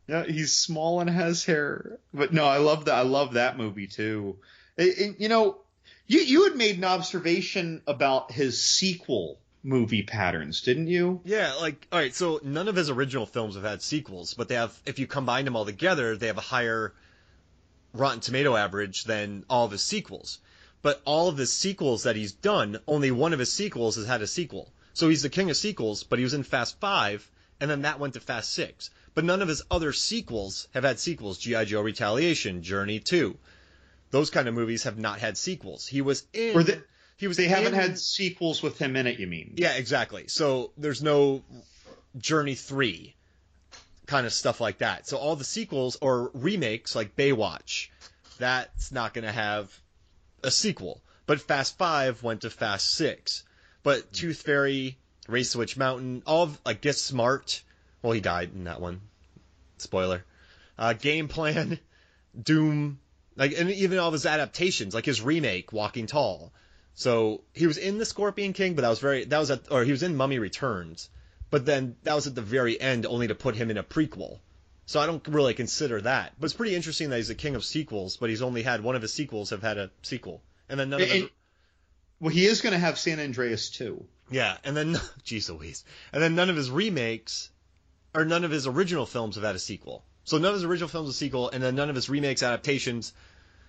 Yeah, 0.07 0.25
he's 0.25 0.53
small 0.55 1.01
and 1.01 1.09
has 1.11 1.45
hair. 1.45 1.99
But 2.13 2.33
no, 2.33 2.45
I 2.47 2.59
love 2.59 2.87
that. 2.87 2.95
I 2.95 3.03
love 3.03 3.35
that 3.35 3.57
movie 3.57 3.87
too. 3.87 4.39
It- 4.77 4.99
it- 4.99 5.21
you 5.21 5.29
know, 5.29 5.59
you 6.09 6.21
you 6.21 6.45
had 6.45 6.57
made 6.57 6.79
an 6.79 6.85
observation 6.85 7.83
about 7.87 8.33
his 8.33 8.63
sequel 8.63 9.39
movie 9.63 10.03
patterns, 10.03 10.63
didn't 10.63 10.89
you? 10.89 11.21
Yeah, 11.25 11.55
like 11.61 11.87
all 11.93 11.99
right, 11.99 12.15
so 12.15 12.41
none 12.43 12.67
of 12.67 12.75
his 12.75 12.91
original 12.91 13.27
films 13.27 13.55
have 13.55 13.65
had 13.65 13.83
sequels, 13.83 14.35
but 14.35 14.49
they 14.49 14.57
have 14.57 14.77
if 14.87 14.99
you 14.99 15.07
combine 15.07 15.45
them 15.45 15.55
all 15.55 15.65
together, 15.65 16.17
they 16.17 16.27
have 16.27 16.39
a 16.39 16.43
higher 16.43 16.95
Rotten 17.93 18.21
Tomato 18.21 18.57
average 18.57 19.05
than 19.05 19.45
all 19.49 19.67
of 19.67 19.73
his 19.73 19.83
sequels. 19.83 20.41
But 20.81 21.03
all 21.05 21.29
of 21.29 21.37
his 21.37 21.53
sequels 21.53 22.05
that 22.05 22.17
he's 22.17 22.33
done, 22.33 22.79
only 22.87 23.11
one 23.11 23.33
of 23.33 23.39
his 23.39 23.53
sequels 23.53 23.97
has 23.97 24.07
had 24.07 24.23
a 24.23 24.27
sequel. 24.27 24.73
So 24.95 25.09
he's 25.09 25.23
the 25.23 25.29
king 25.29 25.51
of 25.51 25.57
sequels, 25.57 26.05
but 26.05 26.19
he 26.19 26.25
was 26.25 26.35
in 26.35 26.43
Fast 26.43 26.79
5 26.81 27.31
and 27.61 27.71
then 27.71 27.83
that 27.83 27.99
went 27.99 28.15
to 28.15 28.21
Fast 28.21 28.53
6. 28.53 28.91
But 29.15 29.25
none 29.25 29.43
of 29.43 29.49
his 29.49 29.63
other 29.71 29.93
sequels 29.93 30.69
have 30.75 30.85
had 30.85 31.01
sequels. 31.01 31.39
GI 31.39 31.65
Joe 31.65 31.83
Retaliation, 31.83 32.63
Journey 32.63 33.01
2. 33.01 33.37
Those 34.11 34.31
kind 34.31 34.49
of 34.49 34.55
movies 34.55 34.85
have 34.85 34.99
not 34.99 35.19
had 35.21 35.37
sequels. 35.37 35.87
He 35.87 36.01
was 36.01 36.25
in 36.33 36.57
Or 36.57 36.63
they- 36.63 36.81
he 37.17 37.27
was 37.27 37.37
They 37.37 37.49
haven't 37.49 37.75
in- 37.75 37.81
had 37.81 37.99
sequels 37.99 38.63
with 38.63 38.79
him 38.79 38.97
in 38.97 39.07
it. 39.07 39.19
You 39.19 39.27
mean? 39.27 39.55
yeah, 39.57 39.73
exactly. 39.75 40.29
So 40.29 40.73
there's 40.77 41.03
no 41.03 41.45
Journey 42.17 42.55
3 42.55 43.15
kind 44.07 44.27
of 44.27 44.33
stuff 44.33 44.61
like 44.61 44.79
that. 44.79 45.07
So 45.07 45.17
all 45.19 45.37
the 45.37 45.45
sequels 45.45 45.97
or 46.01 46.31
remakes 46.33 46.95
like 46.97 47.17
Baywatch, 47.17 47.89
that's 48.39 48.91
not 48.93 49.13
going 49.15 49.25
to 49.27 49.33
have 49.33 49.79
a 50.43 50.51
sequel. 50.51 51.03
But 51.27 51.41
Fast 51.43 51.77
5 51.77 52.23
went 52.23 52.41
to 52.43 52.51
Fast 52.51 52.93
6. 52.93 53.45
But 53.83 54.13
Tooth 54.13 54.43
Fairy, 54.43 54.97
Race 55.27 55.53
to 55.53 55.59
Witch 55.59 55.77
Mountain, 55.77 56.23
all 56.27 56.45
of, 56.45 56.59
like 56.65 56.81
Get 56.81 56.97
Smart, 56.97 57.63
well, 58.01 58.13
he 58.13 58.21
died 58.21 58.53
in 58.55 58.65
that 58.65 58.81
one. 58.81 59.03
Spoiler. 59.77 60.25
Uh, 60.79 60.93
Game 60.95 61.29
Plan, 61.29 61.79
Doom, 62.41 63.01
like, 63.39 63.59
and 63.59 63.71
even 63.71 63.99
all 63.99 64.09
of 64.09 64.13
his 64.13 64.27
adaptations, 64.27 64.95
like 64.95 65.07
his 65.07 65.23
remake, 65.23 65.73
Walking 65.73 66.07
Tall. 66.07 66.53
So 66.95 67.45
he 67.55 67.69
was 67.69 67.79
in 67.79 67.99
the 67.99 68.05
Scorpion 68.05 68.53
King, 68.53 68.75
but 68.75 68.83
that 68.83 68.89
was 68.89 68.99
very 68.99 69.25
that 69.25 69.39
was 69.39 69.53
at 69.53 69.71
or 69.71 69.85
he 69.85 69.93
was 69.93 70.03
in 70.03 70.17
Mummy 70.17 70.41
Returns, 70.41 71.09
but 71.49 71.65
then 71.65 71.95
that 72.03 72.15
was 72.15 72.27
at 72.27 72.35
the 72.35 72.43
very 72.43 72.79
end, 72.81 73.07
only 73.07 73.29
to 73.29 73.37
put 73.37 73.55
him 73.55 73.71
in 73.71 73.79
a 73.79 73.85
prequel. 73.85 74.41
So 74.87 74.99
I 74.99 75.07
don't 75.07 75.27
really 75.29 75.55
consider 75.55 76.01
that. 76.01 76.33
But 76.41 76.47
it's 76.47 76.55
pretty 76.55 76.75
interesting 76.75 77.11
that 77.11 77.17
he's 77.19 77.29
the 77.29 77.37
king 77.37 77.55
of 77.55 77.65
sequels, 77.65 78.17
but 78.17 78.31
he's 78.31 78.43
only 78.43 78.63
had 78.63 78.83
one 78.83 78.97
of 78.97 79.03
his 79.03 79.13
sequels 79.13 79.51
have 79.51 79.63
had 79.63 79.79
a 79.79 79.91
sequel, 80.03 80.43
and 80.69 80.81
then 80.81 80.91
none 80.91 81.01
of 81.03 81.09
his, 81.09 81.29
well, 82.19 82.31
he 82.31 82.47
is 82.47 82.61
going 82.63 82.73
to 82.73 82.79
have 82.79 82.99
San 82.99 83.21
Andreas 83.21 83.71
too. 83.71 84.05
yeah, 84.31 84.57
and 84.65 84.77
then 84.77 84.95
jeez 85.25 85.49
Louise, 85.49 85.85
and 86.13 86.21
then 86.21 86.35
none 86.35 86.51
of 86.51 86.57
his 86.57 86.71
remakes 86.71 87.51
or 88.15 88.25
none 88.25 88.43
of 88.43 88.51
his 88.51 88.67
original 88.67 89.07
films 89.07 89.37
have 89.37 89.45
had 89.45 89.55
a 89.55 89.61
sequel. 89.61 90.05
So 90.25 90.39
none 90.39 90.51
of 90.51 90.57
his 90.57 90.65
original 90.65 90.89
films 90.89 91.09
a 91.11 91.13
sequel, 91.13 91.51
and 91.51 91.63
then 91.63 91.77
none 91.77 91.89
of 91.89 91.95
his 91.95 92.11
remakes 92.11 92.43
adaptations 92.43 93.13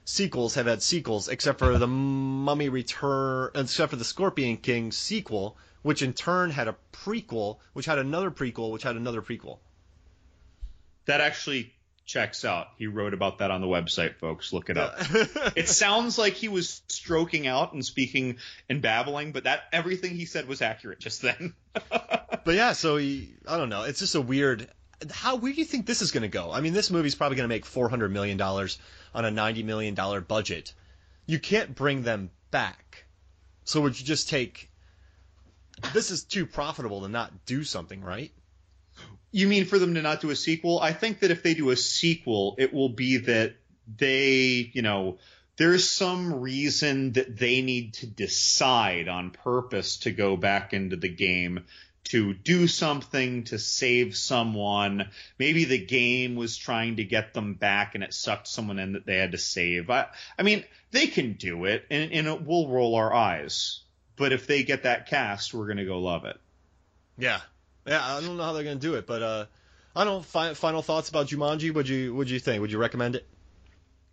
sequels 0.10 0.56
have 0.56 0.66
had 0.66 0.82
sequels, 0.82 1.28
except 1.30 1.60
for 1.60 1.78
the 1.78 1.88
Mummy 1.88 2.70
Return, 2.70 3.52
except 3.54 3.92
for 3.92 3.96
the 3.96 4.04
Scorpion 4.04 4.58
King 4.58 4.92
sequel, 4.92 5.56
which 5.84 6.02
in 6.02 6.14
turn 6.14 6.50
had 6.50 6.68
a 6.68 6.76
prequel, 6.92 7.60
which 7.74 7.86
had 7.86 8.00
another 8.00 8.32
prequel, 8.32 8.72
which 8.72 8.84
had 8.84 8.96
another 8.96 9.22
prequel. 9.22 9.60
That 11.06 11.22
actually 11.22 11.74
checks 12.06 12.44
out. 12.44 12.70
He 12.78 12.88
wrote 12.88 13.14
about 13.14 13.38
that 13.38 13.52
on 13.52 13.62
the 13.62 13.68
website, 13.68 14.16
folks. 14.16 14.52
Look 14.52 14.72
it 14.72 14.78
up. 14.78 14.96
it 15.56 15.70
sounds 15.70 16.18
like 16.18 16.34
he 16.34 16.48
was 16.48 16.82
stroking 16.88 17.46
out 17.46 17.74
and 17.74 17.86
speaking 17.86 18.38
and 18.68 18.82
babbling, 18.82 19.32
but 19.32 19.44
that 19.44 19.62
everything 19.72 20.16
he 20.16 20.26
said 20.26 20.48
was 20.48 20.64
accurate 20.64 21.00
just 21.00 21.22
then. 21.22 21.54
but 21.90 22.56
yeah, 22.56 22.74
so 22.74 22.98
he, 22.98 23.36
I 23.48 23.58
don't 23.58 23.70
know. 23.70 23.84
It's 23.84 24.00
just 24.00 24.16
a 24.16 24.22
weird. 24.22 24.68
How 25.12 25.38
where 25.38 25.54
do 25.54 25.60
you 25.60 25.66
think 25.66 25.86
this 25.86 26.02
is 26.02 26.12
going 26.12 26.24
to 26.24 26.28
go? 26.28 26.52
I 26.52 26.62
mean, 26.62 26.74
this 26.74 26.92
movie's 26.92 27.16
probably 27.16 27.38
going 27.38 27.48
to 27.48 27.56
make 27.56 27.66
four 27.66 27.90
hundred 27.90 28.12
million 28.12 28.38
dollars 28.38 28.78
on 29.14 29.26
a 29.26 29.32
ninety 29.32 29.64
million 29.64 29.96
dollar 29.96 30.22
budget. 30.22 30.74
You 31.26 31.40
can't 31.40 31.76
bring 31.76 32.04
them 32.04 32.32
back. 32.52 33.06
So 33.64 33.82
would 33.82 34.00
you 34.00 34.06
just 34.06 34.30
take? 34.30 34.70
This 35.94 36.12
is 36.12 36.24
too 36.24 36.46
profitable 36.46 37.02
to 37.02 37.08
not 37.08 37.46
do 37.46 37.64
something, 37.64 38.02
right? 38.02 38.32
You 39.32 39.48
mean 39.48 39.66
for 39.66 39.80
them 39.80 39.94
to 39.94 40.02
not 40.02 40.22
do 40.22 40.32
a 40.32 40.36
sequel? 40.36 40.80
I 40.80 40.92
think 40.92 41.20
that 41.20 41.32
if 41.32 41.44
they 41.44 41.54
do 41.54 41.70
a 41.70 41.76
sequel, 41.76 42.56
it 42.58 42.74
will 42.74 42.90
be 42.90 43.18
that 43.18 43.56
they, 43.98 44.72
you 44.74 44.82
know, 44.82 45.20
there's 45.58 45.90
some 45.90 46.42
reason 46.42 47.14
that 47.14 47.38
they 47.38 47.62
need 47.62 47.94
to 47.96 48.08
decide 48.08 49.08
on 49.08 49.32
purpose 49.32 49.98
to 49.98 50.12
go 50.12 50.36
back 50.36 50.74
into 50.74 50.96
the 50.96 51.10
game 51.10 51.66
to 52.10 52.34
do 52.34 52.68
something 52.68 53.44
to 53.46 53.58
save 53.58 54.16
someone. 54.16 55.10
Maybe 55.38 55.66
the 55.66 55.84
game 55.84 56.36
was 56.36 56.58
trying 56.58 56.98
to 56.98 57.04
get 57.04 57.34
them 57.34 57.56
back 57.56 57.96
and 57.96 58.04
it 58.04 58.14
sucked 58.14 58.48
someone 58.48 58.80
in 58.80 58.94
that 58.94 59.06
they 59.06 59.18
had 59.18 59.32
to 59.32 59.38
save. 59.38 59.90
I, 59.90 60.08
I 60.38 60.44
mean, 60.44 60.64
they 60.92 61.08
can 61.08 61.34
do 61.34 61.66
it 61.66 61.86
and, 61.90 62.12
and 62.12 62.28
it 62.28 62.46
will 62.46 62.68
roll 62.70 62.96
our 62.96 63.14
eyes. 63.14 63.82
But 64.16 64.34
if 64.34 64.48
they 64.48 64.64
get 64.64 64.84
that 64.84 65.08
cast, 65.08 65.54
we're 65.54 65.68
going 65.68 65.78
to 65.78 65.86
go 65.86 66.00
love 66.00 66.26
it. 66.26 66.38
Yeah, 67.18 67.42
yeah, 67.86 68.02
I 68.04 68.22
don't 68.22 68.38
know 68.38 68.44
how 68.44 68.54
they're 68.54 68.64
gonna 68.64 68.78
do 68.78 68.96
it, 68.96 69.06
but 69.06 69.22
uh, 69.22 69.46
I 69.96 70.06
don't. 70.06 70.24
Fi- 70.24 70.54
final 70.54 70.82
thoughts 70.82 71.10
about 71.10 71.28
Jumanji? 71.28 71.74
Would 71.74 71.90
you 71.90 72.16
Would 72.16 72.30
you 72.30 72.40
think? 72.40 72.62
Would 72.62 72.72
you 72.72 72.78
recommend 72.78 73.16
it? 73.16 73.28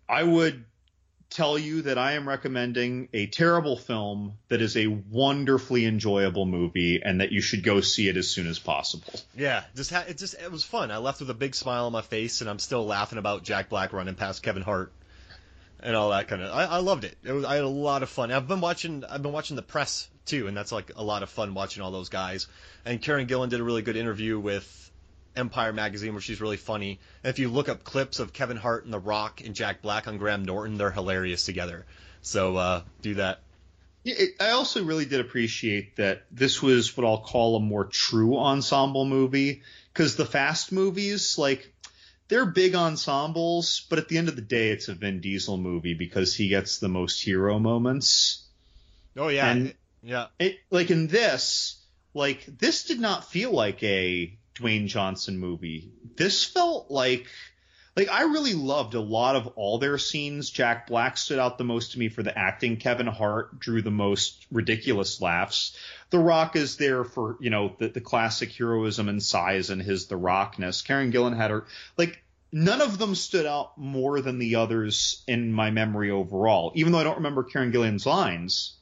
I 0.09 0.23
would 0.23 0.65
tell 1.29 1.57
you 1.57 1.83
that 1.83 1.97
I 1.97 2.13
am 2.13 2.27
recommending 2.27 3.09
a 3.13 3.27
terrible 3.27 3.77
film 3.77 4.33
that 4.49 4.61
is 4.61 4.77
a 4.77 4.87
wonderfully 4.87 5.85
enjoyable 5.85 6.45
movie, 6.45 7.01
and 7.03 7.21
that 7.21 7.31
you 7.31 7.41
should 7.41 7.63
go 7.63 7.81
see 7.81 8.07
it 8.07 8.17
as 8.17 8.29
soon 8.29 8.47
as 8.47 8.59
possible. 8.59 9.13
Yeah, 9.35 9.63
just 9.75 9.91
ha- 9.91 10.05
it 10.07 10.17
just 10.17 10.35
it 10.35 10.51
was 10.51 10.63
fun. 10.63 10.91
I 10.91 10.97
left 10.97 11.19
with 11.19 11.29
a 11.29 11.35
big 11.35 11.55
smile 11.55 11.85
on 11.85 11.91
my 11.91 12.01
face, 12.01 12.41
and 12.41 12.49
I'm 12.49 12.59
still 12.59 12.85
laughing 12.85 13.17
about 13.17 13.43
Jack 13.43 13.69
Black 13.69 13.93
running 13.93 14.15
past 14.15 14.43
Kevin 14.43 14.63
Hart 14.63 14.91
and 15.79 15.95
all 15.95 16.09
that 16.09 16.27
kind 16.27 16.41
of. 16.41 16.51
I, 16.53 16.65
I 16.65 16.77
loved 16.79 17.03
it. 17.03 17.17
It 17.23 17.31
was 17.31 17.45
I 17.45 17.55
had 17.55 17.63
a 17.63 17.69
lot 17.69 18.03
of 18.03 18.09
fun. 18.09 18.31
I've 18.31 18.47
been 18.47 18.61
watching 18.61 19.03
I've 19.05 19.21
been 19.21 19.31
watching 19.31 19.55
the 19.55 19.61
press 19.61 20.09
too, 20.25 20.47
and 20.47 20.55
that's 20.55 20.71
like 20.71 20.91
a 20.95 21.03
lot 21.03 21.23
of 21.23 21.29
fun 21.29 21.53
watching 21.53 21.83
all 21.83 21.91
those 21.91 22.09
guys. 22.09 22.47
And 22.85 23.01
Karen 23.01 23.27
Gillan 23.27 23.49
did 23.49 23.59
a 23.59 23.63
really 23.63 23.81
good 23.81 23.97
interview 23.97 24.39
with 24.39 24.91
Empire 25.37 25.71
magazine 25.73 26.13
where 26.13 26.21
she's 26.21 26.41
really 26.41 26.57
funny. 26.57 26.99
And 27.23 27.29
if 27.29 27.39
you 27.39 27.49
look 27.49 27.69
up 27.69 27.83
clips 27.83 28.19
of 28.19 28.33
Kevin 28.33 28.57
Hart 28.57 28.83
and 28.85 28.93
The 28.93 28.99
Rock 28.99 29.41
and 29.45 29.55
Jack 29.55 29.81
Black 29.81 30.07
on 30.07 30.17
Graham 30.17 30.43
Norton, 30.43 30.77
they're 30.77 30.91
hilarious 30.91 31.45
together. 31.45 31.85
So 32.21 32.57
uh, 32.57 32.81
do 33.01 33.15
that. 33.15 33.39
Yeah, 34.03 34.15
it, 34.17 34.29
I 34.39 34.51
also 34.51 34.83
really 34.83 35.05
did 35.05 35.19
appreciate 35.21 35.97
that 35.97 36.23
this 36.31 36.61
was 36.61 36.95
what 36.97 37.05
I'll 37.05 37.19
call 37.21 37.55
a 37.55 37.59
more 37.59 37.85
true 37.85 38.37
ensemble 38.37 39.05
movie 39.05 39.61
because 39.93 40.15
the 40.15 40.25
fast 40.25 40.71
movies 40.71 41.37
like 41.37 41.73
they're 42.29 42.45
big 42.45 42.75
ensembles, 42.75 43.85
but 43.89 43.99
at 43.99 44.07
the 44.09 44.17
end 44.17 44.27
of 44.29 44.35
the 44.35 44.41
day, 44.41 44.69
it's 44.69 44.87
a 44.89 44.93
Vin 44.93 45.21
Diesel 45.21 45.57
movie 45.57 45.93
because 45.93 46.35
he 46.35 46.49
gets 46.49 46.79
the 46.79 46.89
most 46.89 47.21
hero 47.23 47.57
moments. 47.59 48.43
Oh 49.15 49.29
yeah, 49.29 49.49
And- 49.49 49.73
yeah. 50.03 50.27
It, 50.39 50.57
like 50.69 50.91
in 50.91 51.07
this, 51.07 51.81
like 52.13 52.45
this 52.45 52.83
did 52.85 52.99
not 52.99 53.29
feel 53.29 53.51
like 53.51 53.81
a 53.83 54.37
Dwayne 54.57 54.87
Johnson 54.87 55.37
movie. 55.37 55.91
This 56.15 56.43
felt 56.43 56.89
like, 56.89 57.27
like 57.95 58.09
I 58.09 58.23
really 58.23 58.53
loved 58.53 58.93
a 58.93 58.99
lot 58.99 59.35
of 59.35 59.47
all 59.55 59.77
their 59.77 59.97
scenes. 59.97 60.49
Jack 60.49 60.87
Black 60.87 61.17
stood 61.17 61.39
out 61.39 61.57
the 61.57 61.63
most 61.63 61.93
to 61.93 61.99
me 61.99 62.09
for 62.09 62.23
the 62.23 62.37
acting. 62.37 62.77
Kevin 62.77 63.07
Hart 63.07 63.59
drew 63.59 63.81
the 63.81 63.91
most 63.91 64.45
ridiculous 64.51 65.21
laughs. 65.21 65.75
The 66.09 66.19
Rock 66.19 66.55
is 66.55 66.77
there 66.77 67.03
for 67.03 67.37
you 67.39 67.49
know 67.49 67.75
the, 67.79 67.89
the 67.89 68.01
classic 68.01 68.51
heroism 68.51 69.09
and 69.09 69.21
size 69.21 69.69
and 69.69 69.81
his 69.81 70.07
the 70.07 70.15
Rockness. 70.15 70.81
Karen 70.83 71.11
Gillan 71.11 71.35
had 71.35 71.51
her 71.51 71.65
like 71.97 72.23
none 72.51 72.81
of 72.81 72.97
them 72.97 73.13
stood 73.15 73.45
out 73.45 73.77
more 73.77 74.21
than 74.21 74.39
the 74.39 74.55
others 74.55 75.23
in 75.27 75.51
my 75.51 75.69
memory 75.71 76.11
overall. 76.11 76.71
Even 76.75 76.91
though 76.93 76.99
I 76.99 77.03
don't 77.03 77.17
remember 77.17 77.43
Karen 77.43 77.71
Gillan's 77.71 78.05
lines 78.05 78.77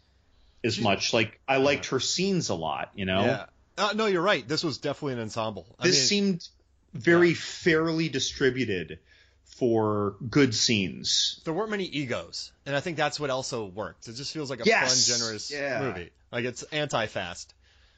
as 0.64 0.80
much, 0.80 1.14
like 1.14 1.40
I 1.48 1.58
liked 1.58 1.88
her 1.88 2.00
scenes 2.00 2.50
a 2.50 2.56
lot. 2.56 2.92
You 2.96 3.06
know, 3.06 3.22
Yeah. 3.26 3.46
Uh, 3.78 3.94
no, 3.96 4.06
you're 4.06 4.22
right. 4.22 4.48
This 4.48 4.64
was 4.64 4.78
definitely 4.78 5.14
an 5.14 5.20
ensemble. 5.22 5.66
I 5.80 5.84
this 5.88 5.98
mean, 5.98 6.06
seemed 6.08 6.48
very 6.94 7.34
fairly 7.34 8.10
distributed 8.10 9.00
for 9.44 10.16
good 10.30 10.54
scenes. 10.56 11.42
there 11.46 11.54
weren't 11.54 11.72
many 11.72 11.86
egos, 11.86 12.52
and 12.66 12.76
I 12.76 12.80
think 12.82 12.98
that's 12.98 13.20
what 13.20 13.30
also 13.30 13.66
worked. 13.66 14.08
It 14.08 14.14
just 14.16 14.34
feels 14.34 14.50
like 14.50 14.60
a 14.62 14.66
Yes! 14.66 15.08
fun, 15.08 15.18
generous 15.18 15.52
Yeah. 15.52 15.82
movie. 15.82 16.10
Like 16.32 16.46
it's 16.46 16.64
anti-fast. 16.64 17.54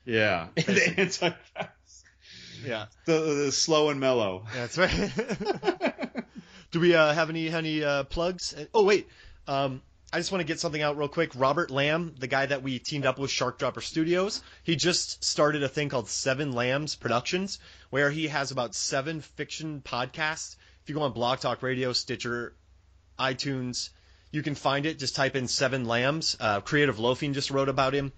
Yeah, 0.05 0.47
the 0.55 0.93
anti-fast. 0.97 2.05
Yeah, 2.65 2.85
the, 3.05 3.19
the 3.45 3.51
slow 3.51 3.89
and 3.89 3.99
mellow. 3.99 4.45
that's 4.53 4.77
right. 4.77 5.11
Do 6.71 6.79
we 6.79 6.95
uh, 6.95 7.13
have 7.13 7.29
any 7.29 7.49
any 7.49 7.83
uh, 7.83 8.03
plugs? 8.03 8.55
Oh 8.73 8.83
wait, 8.83 9.07
um, 9.47 9.81
I 10.11 10.19
just 10.19 10.31
want 10.31 10.39
to 10.39 10.47
get 10.47 10.61
something 10.61 10.81
out 10.81 10.97
real 10.97 11.09
quick. 11.09 11.31
Robert 11.35 11.69
Lamb, 11.69 12.15
the 12.17 12.27
guy 12.27 12.45
that 12.45 12.63
we 12.63 12.79
teamed 12.79 13.05
up 13.05 13.19
with 13.19 13.29
Shark 13.29 13.59
Dropper 13.59 13.81
Studios, 13.81 14.41
he 14.63 14.77
just 14.77 15.21
started 15.21 15.63
a 15.63 15.67
thing 15.67 15.89
called 15.89 16.07
Seven 16.07 16.53
Lambs 16.53 16.95
Productions, 16.95 17.59
where 17.89 18.09
he 18.09 18.27
has 18.27 18.51
about 18.51 18.73
seven 18.73 19.19
fiction 19.19 19.81
podcasts. 19.83 20.55
If 20.81 20.89
you 20.89 20.95
go 20.95 21.01
on 21.01 21.11
Blog 21.11 21.39
Talk 21.39 21.61
Radio, 21.61 21.91
Stitcher, 21.91 22.53
iTunes, 23.19 23.89
you 24.31 24.43
can 24.43 24.55
find 24.55 24.85
it. 24.85 24.97
Just 24.97 25.15
type 25.15 25.35
in 25.35 25.49
Seven 25.49 25.83
Lambs. 25.83 26.37
Uh, 26.39 26.61
Creative 26.61 26.97
Loafing 26.97 27.33
just 27.33 27.51
wrote 27.51 27.67
about 27.67 27.93
him. 27.93 28.13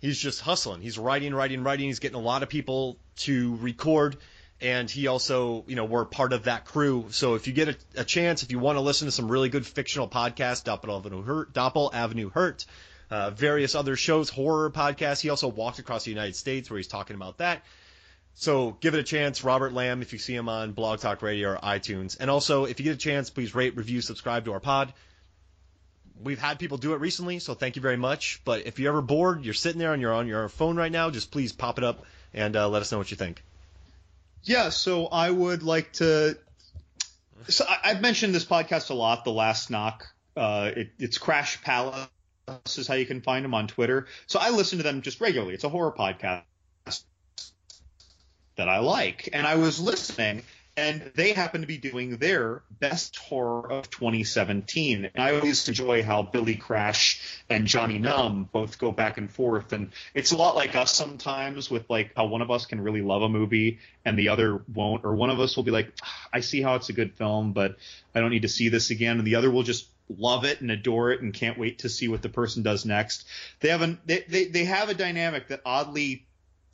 He's 0.00 0.18
just 0.18 0.40
hustling. 0.40 0.82
He's 0.82 0.98
writing, 0.98 1.32
writing, 1.32 1.62
writing. 1.62 1.86
He's 1.86 2.00
getting 2.00 2.18
a 2.18 2.20
lot 2.20 2.42
of 2.42 2.48
people 2.48 2.98
to 3.18 3.54
record. 3.56 4.16
And 4.60 4.90
he 4.90 5.06
also, 5.06 5.64
you 5.66 5.76
know, 5.76 5.84
we're 5.84 6.06
part 6.06 6.32
of 6.32 6.44
that 6.44 6.64
crew. 6.64 7.06
So 7.10 7.34
if 7.34 7.46
you 7.46 7.52
get 7.52 7.68
a, 7.68 7.76
a 7.96 8.04
chance, 8.04 8.42
if 8.42 8.50
you 8.50 8.58
want 8.58 8.76
to 8.76 8.80
listen 8.80 9.06
to 9.06 9.12
some 9.12 9.30
really 9.30 9.50
good 9.50 9.66
fictional 9.66 10.08
podcasts, 10.08 10.64
Doppel 10.64 10.96
Avenue 10.98 11.22
Hurt, 11.22 11.52
Doppel 11.52 11.92
Avenue 11.92 12.30
Hurt, 12.30 12.64
uh, 13.10 13.30
various 13.30 13.74
other 13.74 13.96
shows, 13.96 14.30
horror 14.30 14.70
podcasts. 14.70 15.20
He 15.20 15.28
also 15.28 15.48
walked 15.48 15.78
across 15.78 16.04
the 16.04 16.10
United 16.10 16.36
States 16.36 16.70
where 16.70 16.78
he's 16.78 16.88
talking 16.88 17.16
about 17.16 17.38
that. 17.38 17.62
So 18.34 18.76
give 18.80 18.94
it 18.94 19.00
a 19.00 19.02
chance, 19.02 19.44
Robert 19.44 19.72
Lamb, 19.72 20.02
if 20.02 20.12
you 20.12 20.18
see 20.18 20.34
him 20.34 20.48
on 20.48 20.72
Blog 20.72 21.00
Talk 21.00 21.22
Radio 21.22 21.50
or 21.50 21.56
iTunes. 21.56 22.16
And 22.18 22.30
also, 22.30 22.64
if 22.64 22.78
you 22.78 22.84
get 22.84 22.94
a 22.94 22.98
chance, 22.98 23.30
please 23.30 23.54
rate, 23.54 23.76
review, 23.76 24.00
subscribe 24.00 24.44
to 24.44 24.52
our 24.52 24.60
pod. 24.60 24.92
We've 26.22 26.38
had 26.38 26.58
people 26.58 26.78
do 26.78 26.94
it 26.94 27.00
recently, 27.00 27.38
so 27.38 27.54
thank 27.54 27.76
you 27.76 27.82
very 27.82 27.96
much. 27.96 28.42
But 28.44 28.66
if 28.66 28.78
you're 28.78 28.92
ever 28.92 29.02
bored, 29.02 29.44
you're 29.44 29.54
sitting 29.54 29.78
there 29.78 29.92
and 29.92 30.02
you're 30.02 30.14
on 30.14 30.26
your 30.26 30.48
phone 30.48 30.76
right 30.76 30.92
now, 30.92 31.10
just 31.10 31.30
please 31.30 31.52
pop 31.52 31.78
it 31.78 31.84
up 31.84 32.04
and 32.34 32.56
uh, 32.56 32.68
let 32.68 32.82
us 32.82 32.92
know 32.92 32.98
what 32.98 33.10
you 33.10 33.16
think. 33.16 33.42
Yeah, 34.46 34.68
so 34.70 35.06
I 35.06 35.30
would 35.30 35.62
like 35.62 35.92
to. 35.94 36.38
So 37.48 37.64
I, 37.68 37.90
I've 37.90 38.00
mentioned 38.00 38.34
this 38.34 38.44
podcast 38.44 38.90
a 38.90 38.94
lot. 38.94 39.24
The 39.24 39.32
Last 39.32 39.70
Knock. 39.70 40.06
Uh, 40.36 40.70
it, 40.76 40.90
it's 40.98 41.18
Crash 41.18 41.60
Palace 41.62 42.08
is 42.76 42.86
how 42.86 42.94
you 42.94 43.06
can 43.06 43.20
find 43.20 43.44
them 43.44 43.54
on 43.54 43.66
Twitter. 43.66 44.06
So 44.26 44.38
I 44.40 44.50
listen 44.50 44.78
to 44.78 44.84
them 44.84 45.02
just 45.02 45.20
regularly. 45.20 45.54
It's 45.54 45.64
a 45.64 45.68
horror 45.68 45.92
podcast 45.92 46.42
that 48.56 48.68
I 48.68 48.78
like, 48.78 49.28
and 49.32 49.46
I 49.46 49.56
was 49.56 49.80
listening, 49.80 50.42
and 50.76 51.10
they 51.14 51.32
happen 51.32 51.62
to 51.62 51.66
be 51.66 51.78
doing 51.78 52.18
their 52.18 52.62
best 52.78 53.16
horror 53.16 53.70
of 53.70 53.88
2017. 53.90 55.06
And 55.06 55.22
I 55.22 55.34
always 55.34 55.66
enjoy 55.68 56.02
how 56.02 56.22
Billy 56.22 56.56
Crash 56.56 57.40
and 57.48 57.66
Johnny 57.66 57.98
Numb 57.98 58.48
both 58.52 58.78
go 58.78 58.92
back 58.92 59.16
and 59.16 59.30
forth, 59.30 59.72
and 59.72 59.90
it's 60.14 60.32
a 60.32 60.36
lot 60.36 60.54
like 60.54 60.76
us 60.76 60.94
sometimes 60.94 61.70
with 61.70 61.88
like 61.88 62.12
how 62.14 62.26
one 62.26 62.42
of 62.42 62.50
us 62.50 62.66
can 62.66 62.80
really 62.80 63.02
love 63.02 63.22
a 63.22 63.28
movie 63.28 63.78
and 64.04 64.18
the 64.18 64.28
other 64.28 64.62
won't, 64.72 65.04
or 65.04 65.14
one 65.14 65.30
of 65.30 65.40
us 65.40 65.56
will 65.56 65.64
be 65.64 65.70
like, 65.70 65.92
"Ah, 66.02 66.28
I 66.34 66.40
see 66.40 66.60
how 66.60 66.74
it's 66.74 66.90
a 66.90 66.92
good 66.92 67.14
film, 67.14 67.52
but 67.52 67.76
I 68.14 68.20
don't 68.20 68.30
need 68.30 68.42
to 68.42 68.48
see 68.48 68.68
this 68.68 68.90
again, 68.90 69.18
and 69.18 69.26
the 69.26 69.36
other 69.36 69.50
will 69.50 69.62
just 69.62 69.88
love 70.08 70.44
it 70.44 70.60
and 70.60 70.70
adore 70.70 71.10
it 71.10 71.20
and 71.20 71.34
can't 71.34 71.58
wait 71.58 71.80
to 71.80 71.88
see 71.88 72.08
what 72.08 72.22
the 72.22 72.28
person 72.28 72.62
does 72.62 72.84
next. 72.84 73.26
They 73.60 73.70
have 73.70 73.82
a 73.82 73.98
they, 74.04 74.24
they, 74.28 74.44
they 74.44 74.64
have 74.64 74.88
a 74.88 74.94
dynamic 74.94 75.48
that 75.48 75.62
oddly 75.64 76.26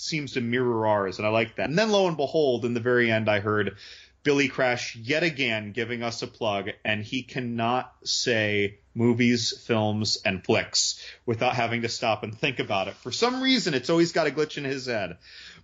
seems 0.03 0.33
to 0.33 0.41
mirror 0.41 0.87
ours, 0.87 1.19
and 1.19 1.27
I 1.27 1.31
like 1.31 1.57
that. 1.57 1.69
And 1.69 1.79
then 1.79 1.91
lo 1.91 2.09
and 2.09 2.17
behold, 2.17 2.65
in 2.65 2.75
the 2.75 2.81
very 2.81 3.11
end, 3.11 3.29
I 3.29 3.41
heard 3.41 3.77
Billy 4.23 4.49
Crash 4.49 4.97
yet 4.97 5.23
again 5.23 5.73
giving 5.73 6.03
us 6.03 6.23
a 6.23 6.27
plug, 6.27 6.71
and 6.85 7.03
he 7.03 7.23
cannot 7.23 7.93
say 8.05 8.79
movies, 8.95 9.59
films, 9.67 10.21
and 10.25 10.45
flicks 10.45 11.05
without 11.27 11.55
having 11.55 11.83
to 11.83 11.89
stop 11.89 12.23
and 12.23 12.37
think 12.37 12.59
about 12.59 12.89
it. 12.89 12.95
For 12.95 13.11
some 13.11 13.43
reason, 13.43 13.75
it's 13.75 13.91
always 13.91 14.13
got 14.13 14.27
a 14.27 14.31
glitch 14.31 14.59
in 14.59 14.65
his 14.65 14.87
head. 14.87 15.17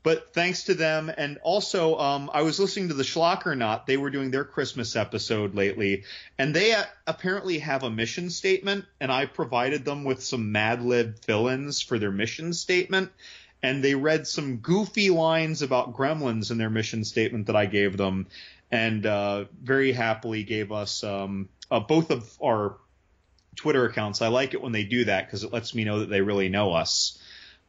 But 0.03 0.33
thanks 0.33 0.65
to 0.65 0.75
them, 0.75 1.11
and 1.17 1.39
also 1.43 1.99
um, 1.99 2.31
I 2.33 2.43
was 2.43 2.59
listening 2.59 2.89
to 2.89 2.95
the 2.95 3.03
Schlocker 3.03 3.85
They 3.87 3.97
were 3.97 4.11
doing 4.11 4.31
their 4.31 4.45
Christmas 4.45 4.97
episode 4.97 5.55
lately, 5.55 6.05
and 6.39 6.55
they 6.55 6.73
uh, 6.73 6.85
apparently 7.07 7.59
have 7.59 7.83
a 7.83 7.91
mission 7.91 8.31
statement, 8.31 8.87
and 9.01 9.13
I 9.13 9.27
provided 9.27 9.85
them 9.85 10.05
with 10.05 10.23
some 10.23 10.53
Mad 10.53 10.83
Lib 10.83 11.19
fill-ins 11.25 11.83
for 11.83 11.99
their 11.99 12.13
mission 12.13 12.53
statement 12.53 13.11
and 13.63 13.83
they 13.83 13.95
read 13.95 14.27
some 14.27 14.57
goofy 14.59 15.11
lines 15.11 15.63
about 15.63 15.97
gremlins 15.97 16.51
in 16.51 16.59
their 16.59 16.71
mission 16.71 17.05
statement 17.05 17.47
that 17.47 17.57
I 17.57 17.67
gave 17.67 17.97
them, 17.97 18.27
and 18.71 19.05
uh, 19.05 19.47
very 19.63 19.93
happily 19.93 20.45
gave 20.45 20.73
us 20.73 21.03
um, 21.03 21.49
uh, 21.71 21.81
both 21.81 22.11
of 22.11 22.31
our 22.43 22.77
Twitter 23.57 23.85
accounts. 23.85 24.23
I 24.23 24.29
like 24.29 24.55
it 24.55 24.63
when 24.63 24.73
they 24.73 24.85
do 24.85 25.05
that 25.07 25.27
because 25.27 25.45
it 25.45 25.53
lets 25.53 25.75
me 25.75 25.85
know 25.85 26.01
that 26.01 26.09
they 26.09 26.21
really 26.21 26.49
know 26.49 26.73
us. 26.73 27.19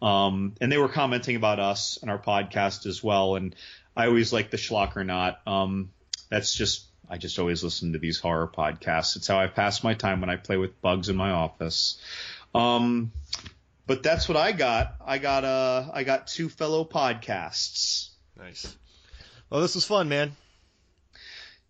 Um, 0.02 0.56
and 0.62 0.72
they 0.72 0.78
were 0.78 0.88
commenting 0.88 1.36
about 1.36 1.60
us 1.60 1.98
and 2.02 2.10
our 2.10 2.20
podcast 2.20 2.86
as 2.86 3.04
well. 3.04 3.36
And 3.36 3.56
I 3.98 4.08
always 4.08 4.32
like 4.32 4.50
the 4.50 4.58
Schlocker 4.58 5.06
Not. 5.06 5.42
Um, 5.46 5.92
that's 6.30 6.54
just 6.54 6.86
I 7.10 7.18
just 7.18 7.40
always 7.40 7.64
listen 7.64 7.94
to 7.94 8.00
these 8.00 8.20
horror 8.20 8.48
podcasts. 8.48 9.16
It's 9.16 9.28
how 9.28 9.40
I 9.40 9.48
pass 9.48 9.84
my 9.84 9.96
time 9.96 10.22
when 10.22 10.30
I 10.30 10.36
play 10.36 10.58
with 10.58 10.80
bugs 10.80 11.10
in 11.10 11.16
my 11.16 11.32
office. 11.32 12.00
Um, 12.54 13.12
but 13.90 14.04
that's 14.04 14.30
what 14.30 14.38
I 14.38 14.52
got. 14.52 14.94
I 15.04 15.18
got 15.18 15.44
uh 15.44 15.90
I 15.92 16.04
got 16.04 16.28
two 16.28 16.48
fellow 16.48 16.86
podcasts. 16.86 18.10
Nice. 18.38 18.78
Well, 19.50 19.62
this 19.62 19.74
was 19.74 19.84
fun, 19.84 20.08
man. 20.08 20.34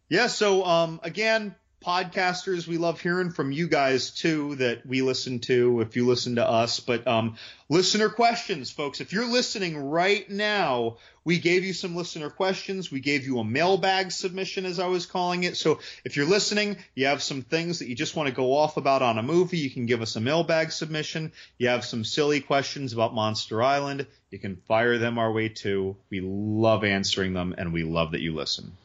Yeah. 0.09 0.27
So 0.27 0.65
um 0.65 0.99
again, 1.01 1.55
podcasters, 1.85 2.67
we 2.67 2.77
love 2.77 2.99
hearing 2.99 3.31
from 3.31 3.51
you 3.51 3.67
guys 3.67 4.11
too 4.11 4.55
that 4.55 4.85
we 4.85 5.01
listen 5.01 5.39
to 5.39 5.81
if 5.81 5.95
you 5.95 6.05
listen 6.05 6.35
to 6.35 6.47
us. 6.47 6.79
But 6.79 7.07
um, 7.07 7.37
listener 7.69 8.09
questions, 8.09 8.69
folks. 8.69 8.99
If 9.01 9.13
you're 9.13 9.29
listening 9.29 9.77
right 9.77 10.29
now, 10.29 10.97
we 11.23 11.39
gave 11.39 11.63
you 11.63 11.73
some 11.73 11.95
listener 11.95 12.29
questions. 12.29 12.91
We 12.91 12.99
gave 12.99 13.25
you 13.25 13.39
a 13.39 13.43
mailbag 13.43 14.11
submission, 14.11 14.65
as 14.65 14.79
I 14.79 14.87
was 14.87 15.05
calling 15.05 15.43
it. 15.43 15.57
So 15.57 15.79
if 16.03 16.17
you're 16.17 16.25
listening, 16.25 16.77
you 16.95 17.05
have 17.05 17.21
some 17.21 17.43
things 17.43 17.79
that 17.79 17.87
you 17.87 17.95
just 17.95 18.15
want 18.15 18.27
to 18.27 18.35
go 18.35 18.55
off 18.55 18.77
about 18.77 19.01
on 19.01 19.17
a 19.17 19.23
movie, 19.23 19.59
you 19.59 19.69
can 19.69 19.85
give 19.85 20.01
us 20.01 20.15
a 20.15 20.21
mailbag 20.21 20.71
submission. 20.71 21.31
You 21.57 21.69
have 21.69 21.85
some 21.85 22.03
silly 22.03 22.41
questions 22.41 22.93
about 22.93 23.13
Monster 23.13 23.61
Island, 23.63 24.07
you 24.31 24.39
can 24.39 24.57
fire 24.67 24.97
them 24.97 25.17
our 25.17 25.31
way 25.31 25.49
too. 25.49 25.95
We 26.09 26.21
love 26.21 26.83
answering 26.83 27.33
them, 27.33 27.55
and 27.57 27.73
we 27.73 27.83
love 27.83 28.11
that 28.11 28.21
you 28.21 28.35
listen. 28.35 28.75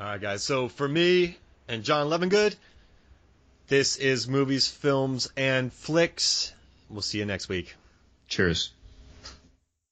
All 0.00 0.06
right, 0.06 0.20
guys. 0.20 0.42
So 0.42 0.68
for 0.68 0.88
me, 0.88 1.36
and 1.68 1.84
John 1.84 2.08
Levengood. 2.08 2.54
This 3.68 3.96
is 3.96 4.28
Movies, 4.28 4.68
Films, 4.68 5.30
and 5.36 5.72
Flicks. 5.72 6.52
We'll 6.90 7.02
see 7.02 7.18
you 7.18 7.24
next 7.24 7.48
week. 7.48 7.74
Cheers. 8.28 8.70